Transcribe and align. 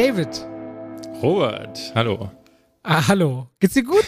David. 0.00 0.46
Robert, 1.20 1.92
hallo. 1.94 2.30
Ah, 2.82 3.06
hallo. 3.06 3.50
Geht's 3.60 3.74
dir 3.74 3.82
gut? 3.82 4.06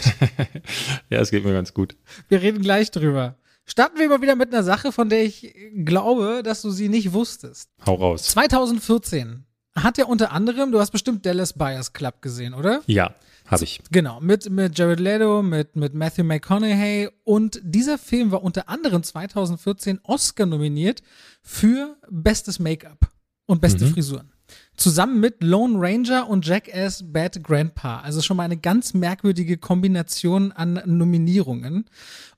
ja, 1.11 1.19
es 1.19 1.29
geht 1.29 1.45
mir 1.45 1.53
ganz 1.53 1.71
gut. 1.71 1.95
Wir 2.29 2.41
reden 2.41 2.63
gleich 2.63 2.89
drüber. 2.89 3.35
Starten 3.67 3.99
wir 3.99 4.09
mal 4.09 4.19
wieder 4.19 4.35
mit 4.35 4.51
einer 4.51 4.63
Sache, 4.63 4.91
von 4.91 5.07
der 5.09 5.23
ich 5.23 5.53
glaube, 5.85 6.41
dass 6.43 6.63
du 6.63 6.71
sie 6.71 6.89
nicht 6.89 7.13
wusstest. 7.13 7.69
Hau 7.85 7.93
raus. 7.93 8.23
2014 8.23 9.45
hat 9.75 9.99
ja 9.99 10.05
unter 10.05 10.31
anderem, 10.31 10.71
du 10.71 10.79
hast 10.79 10.89
bestimmt 10.89 11.27
Dallas 11.27 11.53
Buyers 11.53 11.93
Club 11.93 12.23
gesehen, 12.23 12.55
oder? 12.55 12.81
Ja, 12.87 13.13
habe 13.45 13.63
ich. 13.63 13.79
Genau, 13.91 14.19
mit, 14.19 14.49
mit 14.49 14.75
Jared 14.75 14.99
Leto, 14.99 15.43
mit, 15.43 15.75
mit 15.75 15.93
Matthew 15.93 16.23
McConaughey. 16.23 17.09
Und 17.23 17.61
dieser 17.63 17.99
Film 17.99 18.31
war 18.31 18.41
unter 18.41 18.67
anderem 18.67 19.03
2014 19.03 19.99
Oscar 20.01 20.47
nominiert 20.47 21.03
für 21.43 21.97
bestes 22.09 22.57
Make-up 22.57 23.11
und 23.45 23.61
beste 23.61 23.85
mhm. 23.85 23.93
Frisuren. 23.93 24.32
Zusammen 24.75 25.19
mit 25.19 25.43
Lone 25.43 25.75
Ranger 25.77 26.27
und 26.27 26.45
Jackass 26.45 27.03
Bad 27.05 27.43
Grandpa. 27.43 27.99
Also 27.99 28.21
schon 28.21 28.37
mal 28.37 28.43
eine 28.43 28.57
ganz 28.57 28.93
merkwürdige 28.93 29.57
Kombination 29.57 30.51
an 30.51 30.81
Nominierungen. 30.85 31.85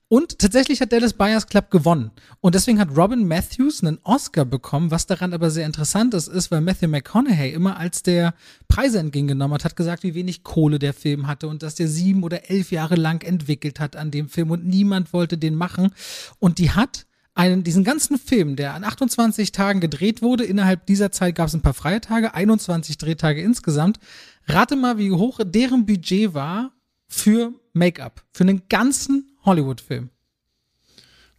Und 0.08 0.38
tatsächlich 0.38 0.80
hat 0.80 0.92
Dallas 0.92 1.14
Buyers 1.14 1.48
Club 1.48 1.68
gewonnen. 1.70 2.12
Und 2.40 2.54
deswegen 2.54 2.78
hat 2.78 2.96
Robin 2.96 3.26
Matthews 3.26 3.82
einen 3.82 3.98
Oscar 4.04 4.44
bekommen, 4.44 4.92
was 4.92 5.06
daran 5.06 5.34
aber 5.34 5.50
sehr 5.50 5.66
interessant 5.66 6.14
ist, 6.14 6.28
ist, 6.28 6.52
weil 6.52 6.60
Matthew 6.60 6.86
McConaughey 6.86 7.50
immer 7.52 7.76
als 7.76 8.04
der 8.04 8.34
Preise 8.68 9.00
entgegengenommen 9.00 9.54
hat, 9.54 9.64
hat 9.64 9.74
gesagt, 9.74 10.04
wie 10.04 10.14
wenig 10.14 10.44
Kohle 10.44 10.78
der 10.78 10.94
Film 10.94 11.26
hatte 11.26 11.48
und 11.48 11.64
dass 11.64 11.74
der 11.74 11.88
sieben 11.88 12.22
oder 12.22 12.48
elf 12.50 12.70
Jahre 12.70 12.94
lang 12.94 13.24
entwickelt 13.24 13.80
hat 13.80 13.96
an 13.96 14.12
dem 14.12 14.28
Film 14.28 14.52
und 14.52 14.64
niemand 14.64 15.12
wollte 15.12 15.38
den 15.38 15.56
machen. 15.56 15.90
Und 16.38 16.58
die 16.58 16.70
hat 16.70 17.06
einen, 17.36 17.62
diesen 17.62 17.84
ganzen 17.84 18.18
Film, 18.18 18.56
der 18.56 18.74
an 18.74 18.82
28 18.82 19.52
Tagen 19.52 19.80
gedreht 19.80 20.22
wurde, 20.22 20.44
innerhalb 20.44 20.86
dieser 20.86 21.12
Zeit 21.12 21.34
gab 21.34 21.48
es 21.48 21.54
ein 21.54 21.62
paar 21.62 21.74
freie 21.74 22.00
Tage, 22.00 22.34
21 22.34 22.98
Drehtage 22.98 23.42
insgesamt. 23.42 24.00
Rate 24.46 24.74
mal, 24.74 24.98
wie 24.98 25.12
hoch 25.12 25.40
deren 25.44 25.86
Budget 25.86 26.34
war 26.34 26.72
für 27.08 27.52
Make-up, 27.74 28.24
für 28.32 28.44
einen 28.44 28.62
ganzen 28.68 29.36
Hollywood-Film? 29.44 30.08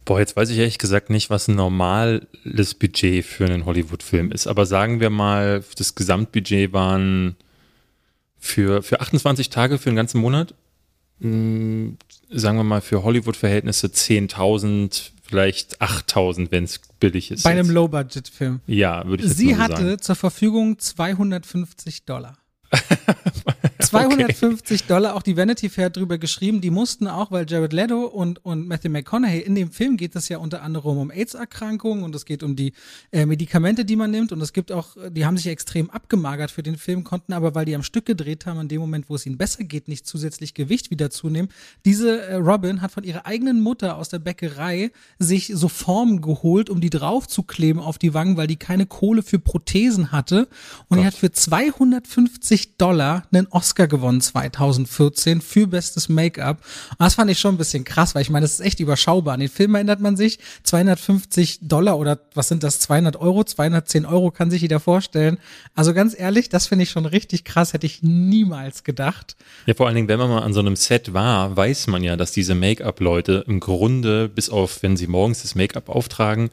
Boah, 0.04 0.20
jetzt 0.20 0.36
weiß 0.36 0.48
ich 0.50 0.58
ehrlich 0.58 0.78
gesagt 0.78 1.10
nicht, 1.10 1.30
was 1.30 1.48
ein 1.48 1.56
normales 1.56 2.74
Budget 2.74 3.24
für 3.24 3.44
einen 3.44 3.66
Hollywood-Film 3.66 4.30
ist. 4.30 4.46
Aber 4.46 4.66
sagen 4.66 5.00
wir 5.00 5.10
mal, 5.10 5.62
das 5.76 5.96
Gesamtbudget 5.96 6.72
waren 6.72 7.36
für, 8.38 8.82
für 8.82 9.00
28 9.00 9.50
Tage, 9.50 9.78
für 9.78 9.90
einen 9.90 9.96
ganzen 9.96 10.20
Monat, 10.20 10.54
mh, 11.18 11.28
hm, 11.28 11.98
sagen 12.30 12.56
wir 12.56 12.64
mal 12.64 12.80
für 12.80 13.02
Hollywood-Verhältnisse 13.02 13.88
10.000, 13.88 15.10
vielleicht 15.28 15.80
8.000, 15.80 16.50
wenn 16.50 16.64
es 16.64 16.80
billig 17.00 17.30
ist. 17.30 17.44
Bei 17.44 17.50
einem 17.50 17.70
Low-Budget-Film. 17.70 18.60
Ja, 18.66 19.06
würde 19.06 19.24
ich 19.24 19.32
Sie 19.32 19.56
hatte 19.56 19.82
sagen. 19.82 20.00
zur 20.00 20.16
Verfügung 20.16 20.78
250 20.78 22.04
Dollar. 22.04 22.38
250 23.80 24.80
okay. 24.80 24.88
Dollar, 24.88 25.14
auch 25.14 25.22
die 25.22 25.36
Vanity 25.36 25.68
Fair 25.68 25.90
drüber 25.90 26.18
geschrieben. 26.18 26.60
Die 26.60 26.70
mussten 26.70 27.06
auch, 27.06 27.30
weil 27.30 27.48
Jared 27.48 27.72
Leto 27.72 28.04
und, 28.04 28.44
und 28.44 28.68
Matthew 28.68 28.90
McConaughey, 28.90 29.40
in 29.40 29.54
dem 29.54 29.70
Film 29.72 29.96
geht 29.96 30.14
es 30.16 30.28
ja 30.28 30.38
unter 30.38 30.62
anderem 30.62 30.98
um 30.98 31.10
AIDS-Erkrankungen 31.10 32.04
und 32.04 32.14
es 32.14 32.24
geht 32.24 32.42
um 32.42 32.56
die 32.56 32.72
äh, 33.12 33.24
Medikamente, 33.24 33.84
die 33.84 33.96
man 33.96 34.10
nimmt. 34.10 34.32
Und 34.32 34.40
es 34.40 34.52
gibt 34.52 34.72
auch, 34.72 34.96
die 35.10 35.24
haben 35.24 35.36
sich 35.36 35.46
extrem 35.46 35.90
abgemagert 35.90 36.50
für 36.50 36.62
den 36.62 36.76
Film, 36.76 37.04
konnten 37.04 37.32
aber, 37.32 37.54
weil 37.54 37.64
die 37.64 37.74
am 37.74 37.82
Stück 37.82 38.04
gedreht 38.04 38.46
haben, 38.46 38.60
in 38.60 38.68
dem 38.68 38.80
Moment, 38.80 39.08
wo 39.08 39.14
es 39.14 39.24
ihnen 39.24 39.38
besser 39.38 39.64
geht, 39.64 39.88
nicht 39.88 40.06
zusätzlich 40.06 40.54
Gewicht 40.54 40.90
wieder 40.90 41.10
zunehmen. 41.10 41.50
Diese 41.84 42.20
äh, 42.20 42.34
Robin 42.34 42.82
hat 42.82 42.92
von 42.92 43.04
ihrer 43.04 43.26
eigenen 43.26 43.60
Mutter 43.60 43.96
aus 43.96 44.08
der 44.10 44.18
Bäckerei 44.18 44.90
sich 45.18 45.52
so 45.54 45.68
Formen 45.68 46.20
geholt, 46.20 46.68
um 46.68 46.80
die 46.80 46.90
draufzukleben 46.90 47.80
auf 47.80 47.98
die 47.98 48.12
Wangen, 48.12 48.36
weil 48.36 48.46
die 48.46 48.56
keine 48.56 48.86
Kohle 48.86 49.22
für 49.22 49.38
Prothesen 49.38 50.12
hatte. 50.12 50.48
Und 50.88 50.96
Gott. 50.96 50.98
die 50.98 51.06
hat 51.06 51.14
für 51.14 51.32
250 51.32 52.57
50 52.58 52.76
Dollar 52.76 53.22
einen 53.32 53.46
Oscar 53.50 53.86
gewonnen 53.86 54.20
2014 54.20 55.40
für 55.40 55.66
bestes 55.66 56.08
Make-up. 56.08 56.58
Das 56.98 57.14
fand 57.14 57.30
ich 57.30 57.38
schon 57.38 57.54
ein 57.54 57.58
bisschen 57.58 57.84
krass, 57.84 58.14
weil 58.14 58.22
ich 58.22 58.30
meine, 58.30 58.44
das 58.44 58.54
ist 58.54 58.60
echt 58.60 58.80
überschaubar. 58.80 59.34
An 59.34 59.40
den 59.40 59.48
Film 59.48 59.74
erinnert 59.74 60.00
man 60.00 60.16
sich, 60.16 60.38
250 60.64 61.60
Dollar 61.62 61.98
oder 61.98 62.18
was 62.34 62.48
sind 62.48 62.62
das, 62.62 62.80
200 62.80 63.16
Euro, 63.16 63.44
210 63.44 64.06
Euro 64.06 64.30
kann 64.30 64.50
sich 64.50 64.62
jeder 64.62 64.80
vorstellen. 64.80 65.38
Also 65.74 65.94
ganz 65.94 66.18
ehrlich, 66.18 66.48
das 66.48 66.66
finde 66.66 66.84
ich 66.84 66.90
schon 66.90 67.06
richtig 67.06 67.44
krass, 67.44 67.72
hätte 67.72 67.86
ich 67.86 68.02
niemals 68.02 68.82
gedacht. 68.82 69.36
Ja, 69.66 69.74
vor 69.74 69.86
allen 69.86 69.96
Dingen, 69.96 70.08
wenn 70.08 70.18
man 70.18 70.30
mal 70.30 70.42
an 70.42 70.52
so 70.52 70.60
einem 70.60 70.76
Set 70.76 71.12
war, 71.14 71.56
weiß 71.56 71.86
man 71.86 72.02
ja, 72.02 72.16
dass 72.16 72.32
diese 72.32 72.54
Make-up-Leute 72.54 73.44
im 73.46 73.60
Grunde, 73.60 74.28
bis 74.28 74.50
auf, 74.50 74.82
wenn 74.82 74.96
sie 74.96 75.06
morgens 75.06 75.42
das 75.42 75.54
Make-up 75.54 75.88
auftragen, 75.88 76.50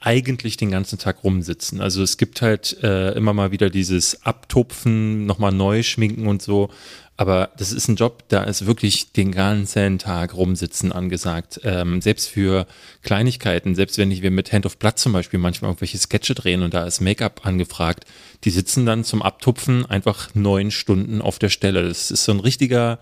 eigentlich 0.00 0.56
den 0.56 0.70
ganzen 0.70 0.98
Tag 0.98 1.24
rumsitzen. 1.24 1.80
Also 1.80 2.02
es 2.02 2.16
gibt 2.16 2.40
halt 2.40 2.82
äh, 2.82 3.12
immer 3.12 3.32
mal 3.32 3.50
wieder 3.50 3.68
dieses 3.68 4.24
Abtupfen, 4.24 5.26
nochmal 5.26 5.52
neu 5.52 5.82
schminken 5.82 6.26
und 6.26 6.40
so. 6.42 6.70
Aber 7.16 7.50
das 7.56 7.72
ist 7.72 7.88
ein 7.88 7.96
Job, 7.96 8.22
da 8.28 8.44
ist 8.44 8.64
wirklich 8.64 9.12
den 9.12 9.32
ganzen 9.32 9.98
Tag 9.98 10.36
rumsitzen 10.36 10.92
angesagt. 10.92 11.60
Ähm, 11.64 12.00
selbst 12.00 12.28
für 12.28 12.68
Kleinigkeiten, 13.02 13.74
selbst 13.74 13.98
wenn 13.98 14.12
ich 14.12 14.22
wir 14.22 14.30
mit 14.30 14.52
Hand 14.52 14.66
of 14.66 14.76
Blood 14.76 15.00
zum 15.00 15.12
Beispiel 15.12 15.40
manchmal 15.40 15.70
irgendwelche 15.72 15.98
Sketche 15.98 16.36
drehen 16.36 16.62
und 16.62 16.74
da 16.74 16.86
ist 16.86 17.00
Make-up 17.00 17.44
angefragt, 17.44 18.04
die 18.44 18.50
sitzen 18.50 18.86
dann 18.86 19.02
zum 19.02 19.20
Abtupfen 19.20 19.84
einfach 19.84 20.32
neun 20.34 20.70
Stunden 20.70 21.20
auf 21.20 21.40
der 21.40 21.48
Stelle. 21.48 21.88
Das 21.88 22.12
ist 22.12 22.22
so 22.22 22.30
ein 22.30 22.38
richtiger 22.38 23.00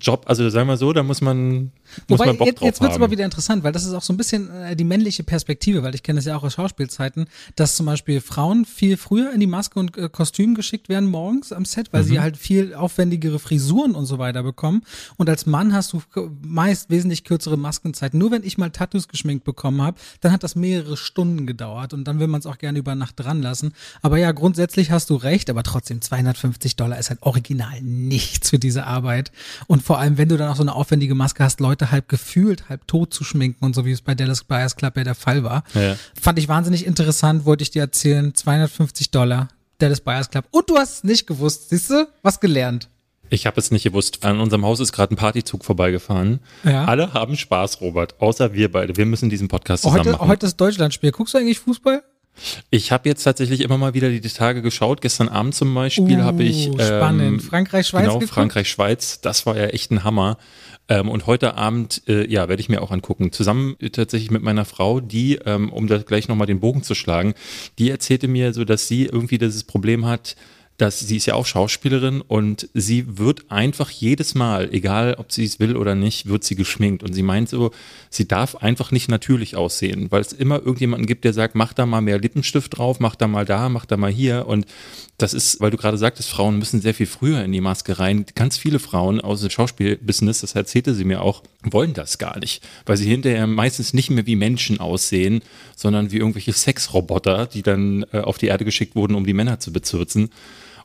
Job, 0.00 0.24
also 0.26 0.48
sagen 0.48 0.68
wir 0.68 0.76
so, 0.76 0.92
da 0.92 1.02
muss 1.02 1.20
man, 1.20 1.72
muss 2.08 2.20
Wobei, 2.20 2.32
jetzt, 2.32 2.62
jetzt 2.62 2.80
wird 2.80 2.90
es 2.90 2.96
aber 2.96 3.10
wieder 3.10 3.24
interessant, 3.24 3.64
weil 3.64 3.72
das 3.72 3.84
ist 3.84 3.92
auch 3.92 4.02
so 4.02 4.12
ein 4.12 4.16
bisschen 4.16 4.50
äh, 4.50 4.76
die 4.76 4.84
männliche 4.84 5.22
Perspektive, 5.24 5.82
weil 5.82 5.94
ich 5.94 6.02
kenne 6.02 6.18
es 6.18 6.24
ja 6.24 6.36
auch 6.36 6.44
aus 6.44 6.54
Schauspielzeiten, 6.54 7.26
dass 7.56 7.76
zum 7.76 7.86
Beispiel 7.86 8.20
Frauen 8.20 8.64
viel 8.64 8.96
früher 8.96 9.32
in 9.32 9.40
die 9.40 9.46
Maske 9.46 9.78
und 9.78 9.96
äh, 9.96 10.08
Kostüm 10.08 10.54
geschickt 10.54 10.88
werden 10.88 11.08
morgens 11.08 11.52
am 11.52 11.64
Set, 11.64 11.92
weil 11.92 12.02
mhm. 12.02 12.06
sie 12.06 12.20
halt 12.20 12.36
viel 12.36 12.74
aufwendigere 12.74 13.38
Frisuren 13.38 13.94
und 13.94 14.06
so 14.06 14.18
weiter 14.18 14.42
bekommen. 14.42 14.82
Und 15.16 15.28
als 15.28 15.46
Mann 15.46 15.72
hast 15.72 15.92
du 15.92 16.02
meist 16.42 16.90
wesentlich 16.90 17.24
kürzere 17.24 17.56
Maskenzeiten. 17.56 18.18
Nur 18.18 18.30
wenn 18.30 18.44
ich 18.44 18.58
mal 18.58 18.70
Tattoos 18.70 19.08
geschminkt 19.08 19.44
bekommen 19.44 19.82
habe, 19.82 19.98
dann 20.20 20.32
hat 20.32 20.42
das 20.42 20.54
mehrere 20.54 20.96
Stunden 20.96 21.46
gedauert 21.46 21.92
und 21.92 22.04
dann 22.04 22.20
will 22.20 22.26
man 22.26 22.40
es 22.40 22.46
auch 22.46 22.58
gerne 22.58 22.78
über 22.78 22.94
Nacht 22.94 23.18
dran 23.18 23.42
lassen. 23.42 23.72
Aber 24.02 24.18
ja, 24.18 24.32
grundsätzlich 24.32 24.90
hast 24.90 25.10
du 25.10 25.16
recht, 25.16 25.50
aber 25.50 25.62
trotzdem 25.62 26.00
250 26.00 26.76
Dollar 26.76 26.98
ist 26.98 27.10
halt 27.10 27.22
original 27.22 27.80
nichts 27.82 28.50
für 28.50 28.58
diese 28.58 28.86
Arbeit. 28.86 29.32
Und 29.66 29.82
vor 29.82 29.98
allem, 29.98 30.18
wenn 30.18 30.28
du 30.28 30.36
dann 30.36 30.50
auch 30.50 30.56
so 30.56 30.62
eine 30.62 30.74
aufwendige 30.74 31.14
Maske 31.14 31.44
hast, 31.44 31.60
Leute 31.60 31.77
halb 31.86 32.08
gefühlt, 32.08 32.68
halb 32.68 32.86
tot 32.86 33.12
zu 33.12 33.24
schminken 33.24 33.64
und 33.64 33.74
so 33.74 33.84
wie 33.84 33.92
es 33.92 34.02
bei 34.02 34.14
Dallas 34.14 34.44
Buyers 34.44 34.76
Club 34.76 34.96
ja 34.96 35.04
der 35.04 35.14
Fall 35.14 35.44
war. 35.44 35.64
Ja. 35.74 35.96
Fand 36.20 36.38
ich 36.38 36.48
wahnsinnig 36.48 36.86
interessant, 36.86 37.44
wollte 37.44 37.62
ich 37.62 37.70
dir 37.70 37.82
erzählen. 37.82 38.34
250 38.34 39.10
Dollar, 39.10 39.48
Dallas 39.78 40.00
Buyers 40.00 40.30
Club. 40.30 40.46
Und 40.50 40.68
du 40.70 40.76
hast 40.76 40.96
es 40.98 41.04
nicht 41.04 41.26
gewusst, 41.26 41.70
siehst 41.70 41.90
du? 41.90 42.08
Was 42.22 42.40
gelernt. 42.40 42.88
Ich 43.30 43.46
habe 43.46 43.60
es 43.60 43.70
nicht 43.70 43.84
gewusst. 43.84 44.24
An 44.24 44.40
unserem 44.40 44.64
Haus 44.64 44.80
ist 44.80 44.92
gerade 44.92 45.14
ein 45.14 45.16
Partyzug 45.16 45.64
vorbeigefahren. 45.64 46.40
Ja. 46.64 46.86
Alle 46.86 47.12
haben 47.12 47.36
Spaß, 47.36 47.80
Robert, 47.80 48.20
außer 48.20 48.54
wir 48.54 48.72
beide. 48.72 48.96
Wir 48.96 49.06
müssen 49.06 49.28
diesen 49.28 49.48
Podcast 49.48 49.82
zusammen 49.82 50.00
heute, 50.00 50.12
machen. 50.12 50.28
Heute 50.28 50.46
ist 50.46 50.56
Deutschlandspiel. 50.56 51.12
Guckst 51.12 51.34
du 51.34 51.38
eigentlich 51.38 51.58
Fußball? 51.58 52.02
Ich 52.70 52.92
habe 52.92 53.08
jetzt 53.08 53.24
tatsächlich 53.24 53.60
immer 53.62 53.78
mal 53.78 53.94
wieder 53.94 54.10
die 54.10 54.20
Tage 54.20 54.62
geschaut. 54.62 55.00
Gestern 55.00 55.28
Abend 55.28 55.54
zum 55.54 55.74
Beispiel 55.74 56.20
uh, 56.20 56.22
habe 56.22 56.44
ich 56.44 56.68
ähm, 56.68 56.80
spannend. 56.80 57.42
Frankreich-Schweiz. 57.42 58.04
Genau, 58.04 58.20
Frankreich-Schweiz. 58.20 59.20
Das 59.20 59.44
war 59.46 59.56
ja 59.56 59.66
echt 59.66 59.90
ein 59.90 60.04
Hammer. 60.04 60.38
Ähm, 60.88 61.08
und 61.08 61.26
heute 61.26 61.54
Abend, 61.54 62.02
äh, 62.08 62.26
ja, 62.30 62.48
werde 62.48 62.60
ich 62.60 62.68
mir 62.68 62.82
auch 62.82 62.90
angucken. 62.90 63.32
Zusammen 63.32 63.76
äh, 63.80 63.90
tatsächlich 63.90 64.30
mit 64.30 64.42
meiner 64.42 64.64
Frau, 64.64 65.00
die, 65.00 65.38
ähm, 65.44 65.70
um 65.70 65.86
da 65.86 65.98
gleich 65.98 66.28
nochmal 66.28 66.46
den 66.46 66.60
Bogen 66.60 66.82
zu 66.82 66.94
schlagen, 66.94 67.34
die 67.78 67.90
erzählte 67.90 68.28
mir 68.28 68.54
so, 68.54 68.64
dass 68.64 68.88
sie 68.88 69.04
irgendwie 69.04 69.38
dieses 69.38 69.64
Problem 69.64 70.06
hat, 70.06 70.36
dass 70.78 71.00
sie 71.00 71.16
ist 71.16 71.26
ja 71.26 71.34
auch 71.34 71.44
Schauspielerin 71.44 72.20
und 72.20 72.68
sie 72.72 73.18
wird 73.18 73.50
einfach 73.50 73.90
jedes 73.90 74.36
Mal, 74.36 74.72
egal 74.72 75.16
ob 75.18 75.32
sie 75.32 75.44
es 75.44 75.58
will 75.58 75.76
oder 75.76 75.96
nicht, 75.96 76.26
wird 76.26 76.44
sie 76.44 76.54
geschminkt. 76.54 77.02
Und 77.02 77.14
sie 77.14 77.24
meint 77.24 77.48
so, 77.48 77.72
sie 78.10 78.28
darf 78.28 78.54
einfach 78.54 78.92
nicht 78.92 79.08
natürlich 79.08 79.56
aussehen, 79.56 80.06
weil 80.10 80.20
es 80.20 80.32
immer 80.32 80.60
irgendjemanden 80.60 81.06
gibt, 81.06 81.24
der 81.24 81.32
sagt, 81.32 81.56
mach 81.56 81.72
da 81.72 81.84
mal 81.84 82.00
mehr 82.00 82.20
Lippenstift 82.20 82.78
drauf, 82.78 83.00
mach 83.00 83.16
da 83.16 83.26
mal 83.26 83.44
da, 83.44 83.68
mach 83.68 83.86
da 83.86 83.96
mal 83.96 84.12
hier. 84.12 84.46
Und 84.46 84.66
das 85.18 85.34
ist, 85.34 85.60
weil 85.60 85.72
du 85.72 85.76
gerade 85.76 85.98
sagtest, 85.98 86.30
Frauen 86.30 86.60
müssen 86.60 86.80
sehr 86.80 86.94
viel 86.94 87.06
früher 87.06 87.42
in 87.42 87.50
die 87.50 87.60
Maske 87.60 87.98
rein. 87.98 88.24
Ganz 88.36 88.56
viele 88.56 88.78
Frauen 88.78 89.20
aus 89.20 89.40
dem 89.40 89.50
Schauspielbusiness, 89.50 90.42
das 90.42 90.54
erzählte 90.54 90.94
sie 90.94 91.04
mir 91.04 91.22
auch, 91.22 91.42
wollen 91.64 91.92
das 91.92 92.18
gar 92.18 92.38
nicht, 92.38 92.62
weil 92.86 92.96
sie 92.96 93.10
hinterher 93.10 93.48
meistens 93.48 93.94
nicht 93.94 94.10
mehr 94.10 94.26
wie 94.26 94.36
Menschen 94.36 94.78
aussehen, 94.78 95.42
sondern 95.74 96.12
wie 96.12 96.18
irgendwelche 96.18 96.52
Sexroboter, 96.52 97.46
die 97.46 97.62
dann 97.62 98.06
äh, 98.12 98.20
auf 98.20 98.38
die 98.38 98.46
Erde 98.46 98.64
geschickt 98.64 98.94
wurden, 98.94 99.16
um 99.16 99.26
die 99.26 99.34
Männer 99.34 99.58
zu 99.58 99.72
bezürzen. 99.72 100.30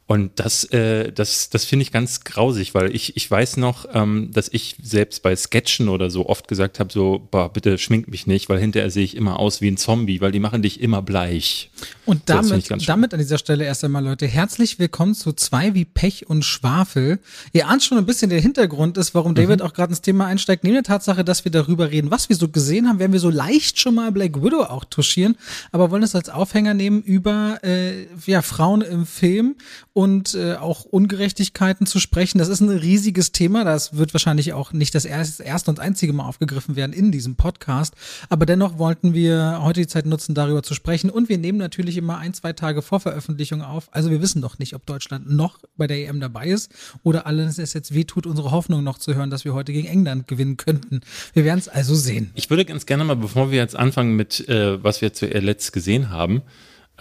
Und 0.06 0.32
das, 0.36 0.66
äh, 0.66 1.14
das, 1.14 1.50
das 1.50 1.64
finde 1.64 1.84
ich 1.84 1.94
ganz 1.94 2.26
grausig, 2.26 2.74
weil 2.74 2.94
ich, 2.94 3.16
ich 3.16 3.32
weiß 3.32 3.56
noch, 3.56 3.88
ähm, 3.94 4.32
dass 4.34 4.50
ich 4.52 4.76
selbst 4.84 5.24
bei 5.24 5.34
Sketchen 5.34 5.88
oder 5.88 6.10
so 6.10 6.28
oft 6.28 6.50
gesagt 6.50 6.82
habe, 6.82 6.92
so, 6.92 7.26
boah, 7.32 7.52
bitte 7.52 7.78
schmink 7.78 8.10
mich 8.10 8.28
nicht, 8.28 8.50
weil 8.50 8.60
hinterher 8.60 8.90
sehe 8.90 9.06
ich 9.06 9.16
immer 9.16 9.40
aus 9.40 9.62
wie 9.62 9.70
ein 9.70 9.78
Zombie, 9.78 10.20
weil 10.20 10.34
die 10.34 10.42
machen 10.42 10.62
dich 10.62 10.82
immer 10.82 11.02
bleich. 11.02 11.72
Und 12.06 12.24
damit, 12.26 12.70
damit 12.86 13.14
an 13.14 13.20
dieser 13.20 13.38
Stelle 13.38 13.64
erst 13.64 13.86
einmal, 13.86 14.04
Leute, 14.04 14.28
herzlich 14.28 14.78
willkommen 14.78 15.16
zu 15.16 15.32
zwei 15.32 15.74
wie 15.74 15.86
Pech 15.86 16.28
und 16.28 16.44
Schwafel. 16.44 17.20
Ihr 17.54 17.70
ahnt 17.70 17.84
schon 17.84 17.98
ein 17.98 18.06
bisschen, 18.06 18.30
der 18.30 18.42
Hintergrund 18.42 18.98
ist, 18.98 19.16
warum 19.16 19.36
David 19.36 19.62
mhm. 19.62 19.66
auch 19.66 19.74
gerade 19.74 19.92
ins 19.92 20.02
Thema 20.02 20.26
einsteigt, 20.26 20.66
neben 20.66 20.76
der 20.76 20.84
Tatsache, 20.84 21.24
dass 21.24 21.46
wir 21.46 21.52
darüber 21.52 21.92
reden, 21.92 22.12
was 22.12 22.28
wir 22.28 22.36
so 22.36 22.50
gesehen 22.50 22.90
haben, 22.90 23.00
werden 23.00 23.14
wir 23.14 23.22
so 23.22 23.30
leicht 23.30 23.80
schon 23.80 23.96
mal 23.96 24.12
Black 24.12 24.44
Widow 24.44 24.64
auch 24.64 24.84
touchieren, 24.84 25.38
aber 25.72 25.92
wollen 25.92 26.04
es 26.04 26.14
als 26.14 26.28
Aufhänger 26.28 26.74
nehmen 26.74 27.02
über 27.02 27.60
äh, 27.64 28.06
ja, 28.26 28.42
Frauen 28.42 28.82
im 28.82 29.06
Film 29.06 29.56
und 29.94 30.34
äh, 30.34 30.56
auch 30.56 30.86
Ungerechtigkeiten 30.86 31.86
zu 31.86 32.00
sprechen. 32.00 32.40
Das 32.40 32.48
ist 32.48 32.62
ein 32.62 32.70
riesiges 32.70 33.32
Thema. 33.32 33.64
Das 33.64 33.96
wird 33.96 34.14
wahrscheinlich 34.14 34.54
auch 34.54 34.74
nicht 34.74 34.96
das 34.96 35.06
erste 35.06 35.70
und 35.70 35.80
einzige 35.80 36.14
Mal 36.14 36.26
aufgegriffen 36.26 36.76
werden 36.76 36.94
in 36.94 37.12
diesem 37.12 37.36
Podcast. 37.36 37.94
Aber 38.30 38.48
dennoch 38.48 38.80
wollten 38.80 39.14
wir 39.14 39.60
heute 39.62 39.82
die 39.82 39.88
Zeit 39.88 40.08
nutzen, 40.08 40.34
darüber 40.34 40.64
zu 40.64 40.74
sprechen. 40.74 41.12
Und 41.12 41.30
wir 41.30 41.38
nehmen 41.38 41.60
natürlich 41.60 41.98
immer 41.98 42.18
ein, 42.18 42.34
zwei 42.34 42.54
Tage 42.54 42.82
vor 42.82 43.00
Veröffentlichung 43.00 43.62
auf. 43.62 43.88
Also 43.92 44.10
wir 44.10 44.22
wissen 44.22 44.42
noch 44.42 44.58
nicht, 44.58 44.74
ob 44.74 44.86
Deutschland 44.88 45.30
noch 45.30 45.60
bei 45.78 45.86
der 45.86 45.98
EM 45.98 46.20
dabei 46.20 46.48
ist 46.48 46.72
oder 47.04 47.28
alles 47.28 47.60
es 47.60 47.74
jetzt 47.74 47.94
wehtut, 47.94 48.26
unsere 48.26 48.50
Hoffnung 48.50 48.84
noch 48.84 48.98
zu 48.98 49.14
hören, 49.14 49.30
dass 49.30 49.46
wir 49.46 49.54
heute 49.54 49.74
gegen 49.74 49.88
England 49.88 50.28
gewinnen 50.28 50.58
könnten. 50.58 51.02
Wir 51.34 51.46
werden 51.46 51.60
es 51.60 51.68
also 51.68 51.94
sehen. 51.94 52.32
Ich 52.34 52.50
würde 52.50 52.66
ganz 52.66 52.88
gerne 52.88 53.04
mal, 53.04 53.16
bevor 53.16 53.52
wir 53.52 53.60
jetzt 53.60 53.76
anfangen 53.76 54.16
mit, 54.16 54.48
äh, 54.50 54.84
was 54.84 55.02
wir 55.02 55.14
zuletzt 55.14 55.72
gesehen 55.72 56.10
haben, 56.10 56.42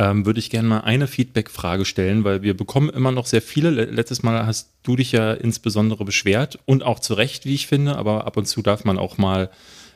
ähm, 0.02 0.26
würde 0.26 0.40
ich 0.40 0.50
gerne 0.50 0.69
mal 0.69 0.81
eine 0.81 1.06
Feedback-Frage 1.06 1.84
stellen, 1.84 2.25
weil 2.25 2.43
wir 2.43 2.56
bekommen 2.56 2.90
immer 2.90 3.12
noch 3.12 3.26
sehr 3.26 3.40
viele. 3.40 3.70
Letztes 3.70 4.25
Mal 4.25 4.46
hast 4.46 4.70
du 4.82 4.96
dich 4.96 5.12
ja 5.12 5.32
insbesondere 5.32 6.04
beschwert 6.04 6.58
und 6.64 6.82
auch 6.82 6.99
zu 6.99 7.14
Recht, 7.14 7.46
wie 7.46 7.54
ich 7.54 7.69
finde, 7.69 7.96
aber 7.96 8.26
ab 8.26 8.37
und 8.37 8.46
zu 8.46 8.62
darf 8.62 8.84
man 8.84 8.99
auch 8.99 9.16
mal 9.16 9.50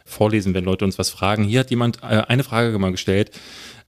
vorlesen, 0.04 0.54
wenn 0.54 0.64
Leute 0.64 0.84
uns 0.84 0.98
was 0.98 1.10
fragen. 1.10 1.42
Hier 1.42 1.60
hat 1.60 1.70
jemand 1.70 2.04
äh, 2.04 2.22
eine 2.28 2.44
Frage 2.44 2.78
mal 2.78 2.92
gestellt. 2.92 3.32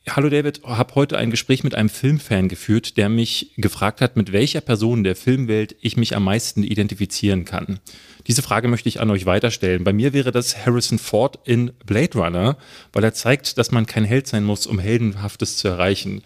Hallo 0.09 0.31
David, 0.31 0.63
habe 0.65 0.95
heute 0.95 1.19
ein 1.19 1.31
Gespräch 1.31 1.65
mit 1.65 1.75
einem 1.75 1.89
Filmfan 1.89 2.49
geführt, 2.49 2.97
der 2.97 3.09
mich 3.09 3.53
gefragt 3.57 4.01
hat, 4.01 4.17
mit 4.17 4.33
welcher 4.33 4.61
Person 4.61 5.05
der 5.05 5.17
Filmwelt 5.17 5.77
ich 5.81 5.97
mich 5.97 6.17
am 6.17 6.25
meisten 6.25 6.63
identifizieren 6.63 7.45
kann. 7.45 7.79
Diese 8.27 8.43
Frage 8.43 8.69
möchte 8.69 8.89
ich 8.89 9.01
an 9.01 9.11
euch 9.11 9.27
weiterstellen. 9.27 9.85
Bei 9.85 9.93
mir 9.93 10.13
wäre 10.13 10.33
das 10.33 10.65
Harrison 10.65 10.99
Ford 10.99 11.39
in 11.45 11.73
Blade 11.85 12.19
Runner, 12.19 12.57
weil 12.93 13.05
er 13.05 13.13
zeigt, 13.13 13.59
dass 13.59 13.71
man 13.71 13.87
kein 13.87 14.05
Held 14.05 14.27
sein 14.27 14.45
muss, 14.45 14.67
um 14.67 14.79
Heldenhaftes 14.79 15.59
zu 15.59 15.69
erreichen. 15.69 16.23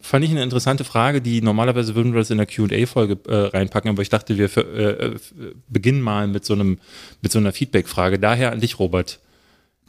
Fand 0.00 0.24
ich 0.24 0.30
eine 0.30 0.42
interessante 0.42 0.84
Frage, 0.84 1.20
die 1.20 1.42
normalerweise 1.42 1.94
würden 1.94 2.12
wir 2.12 2.20
das 2.20 2.30
in 2.30 2.38
der 2.38 2.46
QA-Folge 2.46 3.18
äh, 3.28 3.56
reinpacken, 3.56 3.90
aber 3.90 4.02
ich 4.02 4.08
dachte, 4.08 4.38
wir 4.38 4.56
äh, 4.56 5.06
äh, 5.06 5.18
beginnen 5.68 6.00
mal 6.00 6.26
mit 6.26 6.44
so, 6.44 6.54
einem, 6.54 6.78
mit 7.22 7.32
so 7.32 7.38
einer 7.38 7.52
Feedback-Frage. 7.52 8.18
Daher 8.18 8.52
an 8.52 8.60
dich, 8.60 8.78
Robert. 8.78 9.20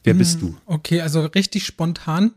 Wer 0.03 0.13
hm, 0.13 0.17
bist 0.17 0.41
du? 0.41 0.57
Okay, 0.65 1.01
also 1.01 1.25
richtig 1.25 1.65
spontan 1.65 2.31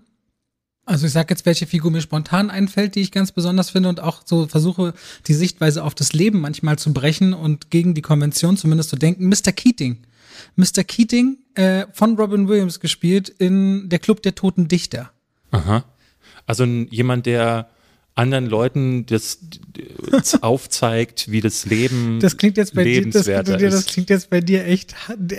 also 0.90 1.06
ich 1.06 1.12
sage 1.12 1.28
jetzt, 1.30 1.46
welche 1.46 1.66
Figur 1.66 1.92
mir 1.92 2.00
spontan 2.00 2.50
einfällt, 2.50 2.96
die 2.96 3.00
ich 3.00 3.12
ganz 3.12 3.30
besonders 3.30 3.70
finde 3.70 3.88
und 3.88 4.00
auch 4.00 4.22
so 4.24 4.48
versuche, 4.48 4.92
die 5.28 5.34
Sichtweise 5.34 5.84
auf 5.84 5.94
das 5.94 6.12
Leben 6.12 6.40
manchmal 6.40 6.80
zu 6.80 6.92
brechen 6.92 7.32
und 7.32 7.70
gegen 7.70 7.94
die 7.94 8.02
Konvention 8.02 8.56
zumindest 8.56 8.90
zu 8.90 8.96
denken. 8.96 9.28
Mr. 9.28 9.52
Keating. 9.52 9.98
Mr. 10.56 10.82
Keating, 10.82 11.38
äh, 11.54 11.86
von 11.92 12.16
Robin 12.16 12.48
Williams 12.48 12.80
gespielt 12.80 13.28
in 13.28 13.88
Der 13.88 14.00
Club 14.00 14.22
der 14.22 14.34
Toten 14.34 14.66
Dichter. 14.66 15.12
Aha. 15.52 15.84
Also 16.46 16.64
jemand, 16.64 17.26
der 17.26 17.68
anderen 18.14 18.46
Leuten 18.46 19.06
das, 19.06 19.38
aufzeigt, 20.42 21.30
wie 21.30 21.40
das 21.40 21.64
Leben 21.64 22.20
das 22.20 22.36
klingt 22.36 22.56
jetzt 22.56 22.74
bei 22.74 22.84
dir, 22.84 23.08
das, 23.08 23.24
das, 23.24 23.86
klingt 23.86 24.10
jetzt 24.10 24.30
bei 24.30 24.40
dir 24.40 24.66
echt, 24.66 24.94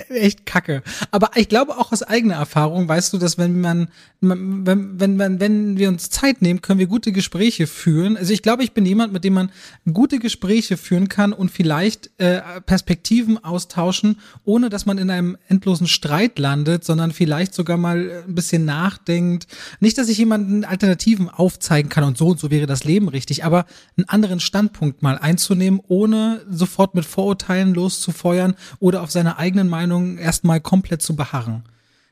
echt 0.09 0.45
kacke. 0.45 0.81
Aber 1.12 1.31
ich 1.35 1.50
glaube 1.50 1.77
auch 1.77 1.91
aus 1.91 2.01
eigener 2.01 2.35
Erfahrung, 2.35 2.88
weißt 2.88 3.13
du, 3.13 3.18
dass 3.18 3.38
wenn 3.38 3.62
man, 3.62 3.89
wenn, 4.21 5.00
wenn, 5.00 5.19
wenn, 5.19 5.39
wenn 5.39 5.77
wir 5.77 5.89
uns 5.89 6.09
Zeit 6.09 6.41
nehmen, 6.41 6.62
können 6.62 6.79
wir 6.79 6.88
gute 6.88 7.12
Gespräche 7.12 7.68
führen. 7.68 8.18
Also 8.18 8.33
ich 8.33 8.41
glaube, 8.41 8.63
ich 8.63 8.71
bin 8.71 8.85
jemand, 8.85 9.13
mit 9.13 9.23
dem 9.23 9.33
man 9.33 9.51
gute 9.91 10.19
Gespräche 10.19 10.77
führen 10.77 11.09
kann 11.09 11.33
und 11.33 11.51
vielleicht 11.51 12.09
äh, 12.18 12.41
Perspektiven 12.65 13.44
austauschen, 13.44 14.19
ohne 14.44 14.69
dass 14.69 14.85
man 14.85 14.97
in 14.97 15.09
einem 15.09 15.38
endlosen 15.47 15.88
Streit 15.88 16.39
landet, 16.39 16.83
sondern 16.83 17.12
vielleicht 17.12 17.53
sogar 17.53 17.77
mal 17.77 18.23
ein 18.27 18.35
bisschen 18.35 18.65
nachdenkt. 18.65 19.47
Nicht, 19.79 19.97
dass 19.97 20.09
ich 20.09 20.18
jemanden 20.18 20.63
Alternativen 20.63 21.29
aufzeigen 21.29 21.89
kann 21.89 22.03
und 22.03 22.18
so 22.18 22.29
und 22.29 22.39
so 22.39 22.50
wäre 22.50 22.61
das 22.68 22.84
Leben 22.84 23.08
richtig, 23.08 23.44
aber 23.44 23.66
einen 23.98 24.10
anderen 24.10 24.40
Standpunkt 24.40 25.02
mal 25.02 25.18
einzunehmen, 25.18 25.81
ohne 25.88 26.42
sofort 26.50 26.96
mit 26.96 27.06
Vorurteilen 27.06 27.74
loszufeuern 27.74 28.56
oder 28.80 29.02
auf 29.02 29.12
seiner 29.12 29.38
eigenen 29.38 29.69
Meinung 29.69 30.18
erstmal 30.18 30.62
komplett 30.62 31.02
zu 31.02 31.16
beharren. 31.16 31.63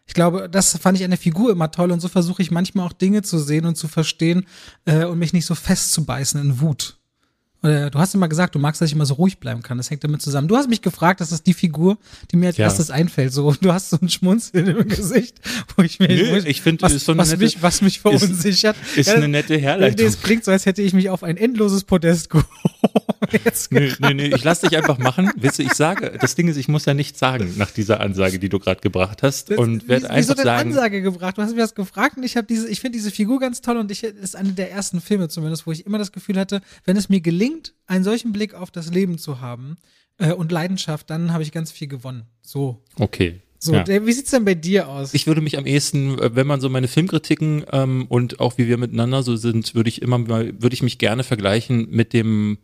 Ich 0.05 0.13
glaube, 0.15 0.49
das 0.49 0.75
fand 0.77 0.97
ich 0.97 1.03
an 1.03 1.11
der 1.11 1.19
Figur 1.19 1.51
immer 1.51 1.69
toll 1.71 1.91
und 1.91 1.99
so 1.99 2.07
versuche 2.07 2.41
ich 2.41 2.49
manchmal 2.49 2.87
auch 2.87 2.93
Dinge 2.93 3.21
zu 3.21 3.37
sehen 3.37 3.65
und 3.65 3.75
zu 3.75 3.87
verstehen 3.87 4.45
äh, 4.85 5.05
und 5.05 5.19
mich 5.19 5.33
nicht 5.33 5.45
so 5.45 5.53
festzubeißen 5.53 6.41
in 6.41 6.61
Wut. 6.61 6.98
Oder 7.61 7.89
du 7.89 7.99
hast 7.99 8.15
immer 8.15 8.29
gesagt, 8.29 8.55
du 8.55 8.59
magst, 8.59 8.79
dass 8.81 8.87
ich 8.87 8.95
immer 8.95 9.05
so 9.05 9.15
ruhig 9.15 9.37
bleiben 9.37 9.61
kann. 9.61 9.77
Das 9.77 9.89
hängt 9.89 10.03
damit 10.03 10.21
zusammen. 10.21 10.47
Du 10.47 10.55
hast 10.55 10.69
mich 10.69 10.81
gefragt, 10.81 11.19
das 11.19 11.33
ist 11.33 11.45
die 11.45 11.53
Figur, 11.53 11.97
die 12.31 12.37
mir 12.37 12.47
als 12.47 12.57
ja. 12.57 12.65
erstes 12.65 12.89
einfällt. 12.89 13.33
So, 13.33 13.53
du 13.59 13.73
hast 13.73 13.89
so 13.89 13.97
ein 14.01 14.07
Schmunzeln 14.07 14.67
im 14.67 14.87
Gesicht, 14.87 15.35
wo 15.75 15.83
ich 15.83 15.99
mir, 15.99 16.07
Nö, 16.07 16.37
ich, 16.37 16.45
ich 16.45 16.61
finde, 16.61 16.83
was, 16.83 16.93
so 16.93 17.17
was, 17.17 17.31
nette, 17.31 17.43
mich, 17.43 17.61
was 17.61 17.81
mich 17.81 17.99
verunsichert. 17.99 18.77
Ist, 18.91 18.97
ist 18.97 19.07
ja, 19.07 19.15
eine 19.15 19.27
nette 19.27 19.57
Herleitung. 19.57 20.07
Es 20.07 20.21
klingt 20.21 20.45
so, 20.45 20.51
als 20.51 20.65
hätte 20.65 20.81
ich 20.81 20.93
mich 20.93 21.09
auf 21.09 21.21
ein 21.21 21.35
endloses 21.35 21.83
Podest 21.83 22.29
geholt. 22.29 22.47
nö, 23.71 23.91
nö, 23.99 24.13
nö, 24.13 24.23
ich 24.35 24.43
lass 24.45 24.61
dich 24.61 24.77
einfach 24.77 24.97
machen. 24.97 25.29
Wisst 25.35 25.59
ich 25.59 25.73
sage, 25.73 26.17
das 26.19 26.35
Ding 26.35 26.47
ist, 26.47 26.55
ich 26.55 26.69
muss 26.69 26.85
ja 26.85 26.93
nichts 26.93 27.19
sagen 27.19 27.55
nach 27.57 27.71
dieser 27.71 27.99
Ansage, 27.99 28.39
die 28.39 28.47
du 28.47 28.59
gerade 28.59 28.79
gebracht 28.79 29.21
hast. 29.21 29.51
Das, 29.51 29.57
und 29.57 29.89
werde 29.89 30.09
einfach 30.09 30.35
denn 30.35 30.45
sagen. 30.45 30.69
Ansage 30.69 31.01
gebracht? 31.01 31.37
Du 31.37 31.41
hast 31.41 31.51
mir 31.51 31.61
das 31.61 31.75
gefragt 31.75 32.15
und 32.15 32.23
ich 32.23 32.37
habe 32.37 32.47
diese, 32.47 32.69
ich 32.69 32.79
finde 32.79 32.97
diese 32.97 33.11
Figur 33.11 33.39
ganz 33.39 33.59
toll 33.59 33.75
und 33.75 33.91
ich 33.91 34.03
ist 34.03 34.37
eine 34.37 34.53
der 34.53 34.71
ersten 34.71 35.01
Filme 35.01 35.27
zumindest, 35.27 35.67
wo 35.67 35.73
ich 35.73 35.85
immer 35.85 35.97
das 35.97 36.13
Gefühl 36.13 36.39
hatte, 36.39 36.61
wenn 36.85 36.95
es 36.95 37.09
mir 37.09 37.19
gelingt, 37.19 37.48
einen 37.87 38.03
solchen 38.03 38.31
Blick 38.31 38.53
auf 38.53 38.71
das 38.71 38.91
Leben 38.91 39.17
zu 39.17 39.41
haben 39.41 39.77
äh, 40.17 40.33
und 40.33 40.51
Leidenschaft, 40.51 41.09
dann 41.09 41.33
habe 41.33 41.43
ich 41.43 41.51
ganz 41.51 41.71
viel 41.71 41.87
gewonnen. 41.87 42.23
So. 42.41 42.83
Okay. 42.97 43.41
So, 43.61 43.73
ja. 43.73 43.85
wie 44.05 44.13
sieht's 44.13 44.31
denn 44.31 44.45
bei 44.45 44.55
dir 44.55 44.87
aus? 44.87 45.13
Ich 45.13 45.27
würde 45.27 45.41
mich 45.41 45.57
am 45.57 45.65
ehesten, 45.65 46.17
äh, 46.17 46.33
wenn 46.33 46.47
man 46.47 46.61
so 46.61 46.69
meine 46.69 46.87
Filmkritiken 46.87 47.65
ähm, 47.71 48.05
und 48.07 48.39
auch 48.39 48.57
wie 48.57 48.67
wir 48.67 48.77
miteinander 48.77 49.21
so 49.21 49.35
sind, 49.35 49.75
würde 49.75 49.89
ich 49.89 50.01
immer 50.01 50.17
mal, 50.17 50.53
würde 50.61 50.73
ich 50.73 50.81
mich 50.81 50.97
gerne 50.97 51.23
vergleichen 51.23 51.89
mit 51.89 52.13
dem, 52.13 52.57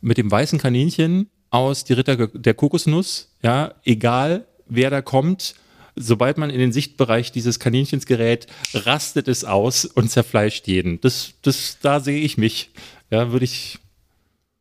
mit 0.00 0.16
dem 0.16 0.30
weißen 0.30 0.58
Kaninchen 0.58 1.28
aus 1.50 1.84
Die 1.84 1.92
Ritter 1.92 2.28
der 2.28 2.54
Kokosnuss. 2.54 3.36
Ja, 3.42 3.74
egal 3.84 4.46
wer 4.66 4.88
da 4.88 5.02
kommt, 5.02 5.56
sobald 5.94 6.38
man 6.38 6.48
in 6.48 6.58
den 6.58 6.72
Sichtbereich 6.72 7.32
dieses 7.32 7.58
Kaninchens 7.58 8.06
gerät, 8.06 8.46
rastet 8.72 9.28
es 9.28 9.44
aus 9.44 9.84
und 9.84 10.10
zerfleischt 10.10 10.66
jeden. 10.68 11.00
Das, 11.00 11.34
das, 11.42 11.78
da 11.82 12.00
sehe 12.00 12.20
ich 12.20 12.38
mich. 12.38 12.70
Ja, 13.10 13.32
würde 13.32 13.44
ich, 13.44 13.79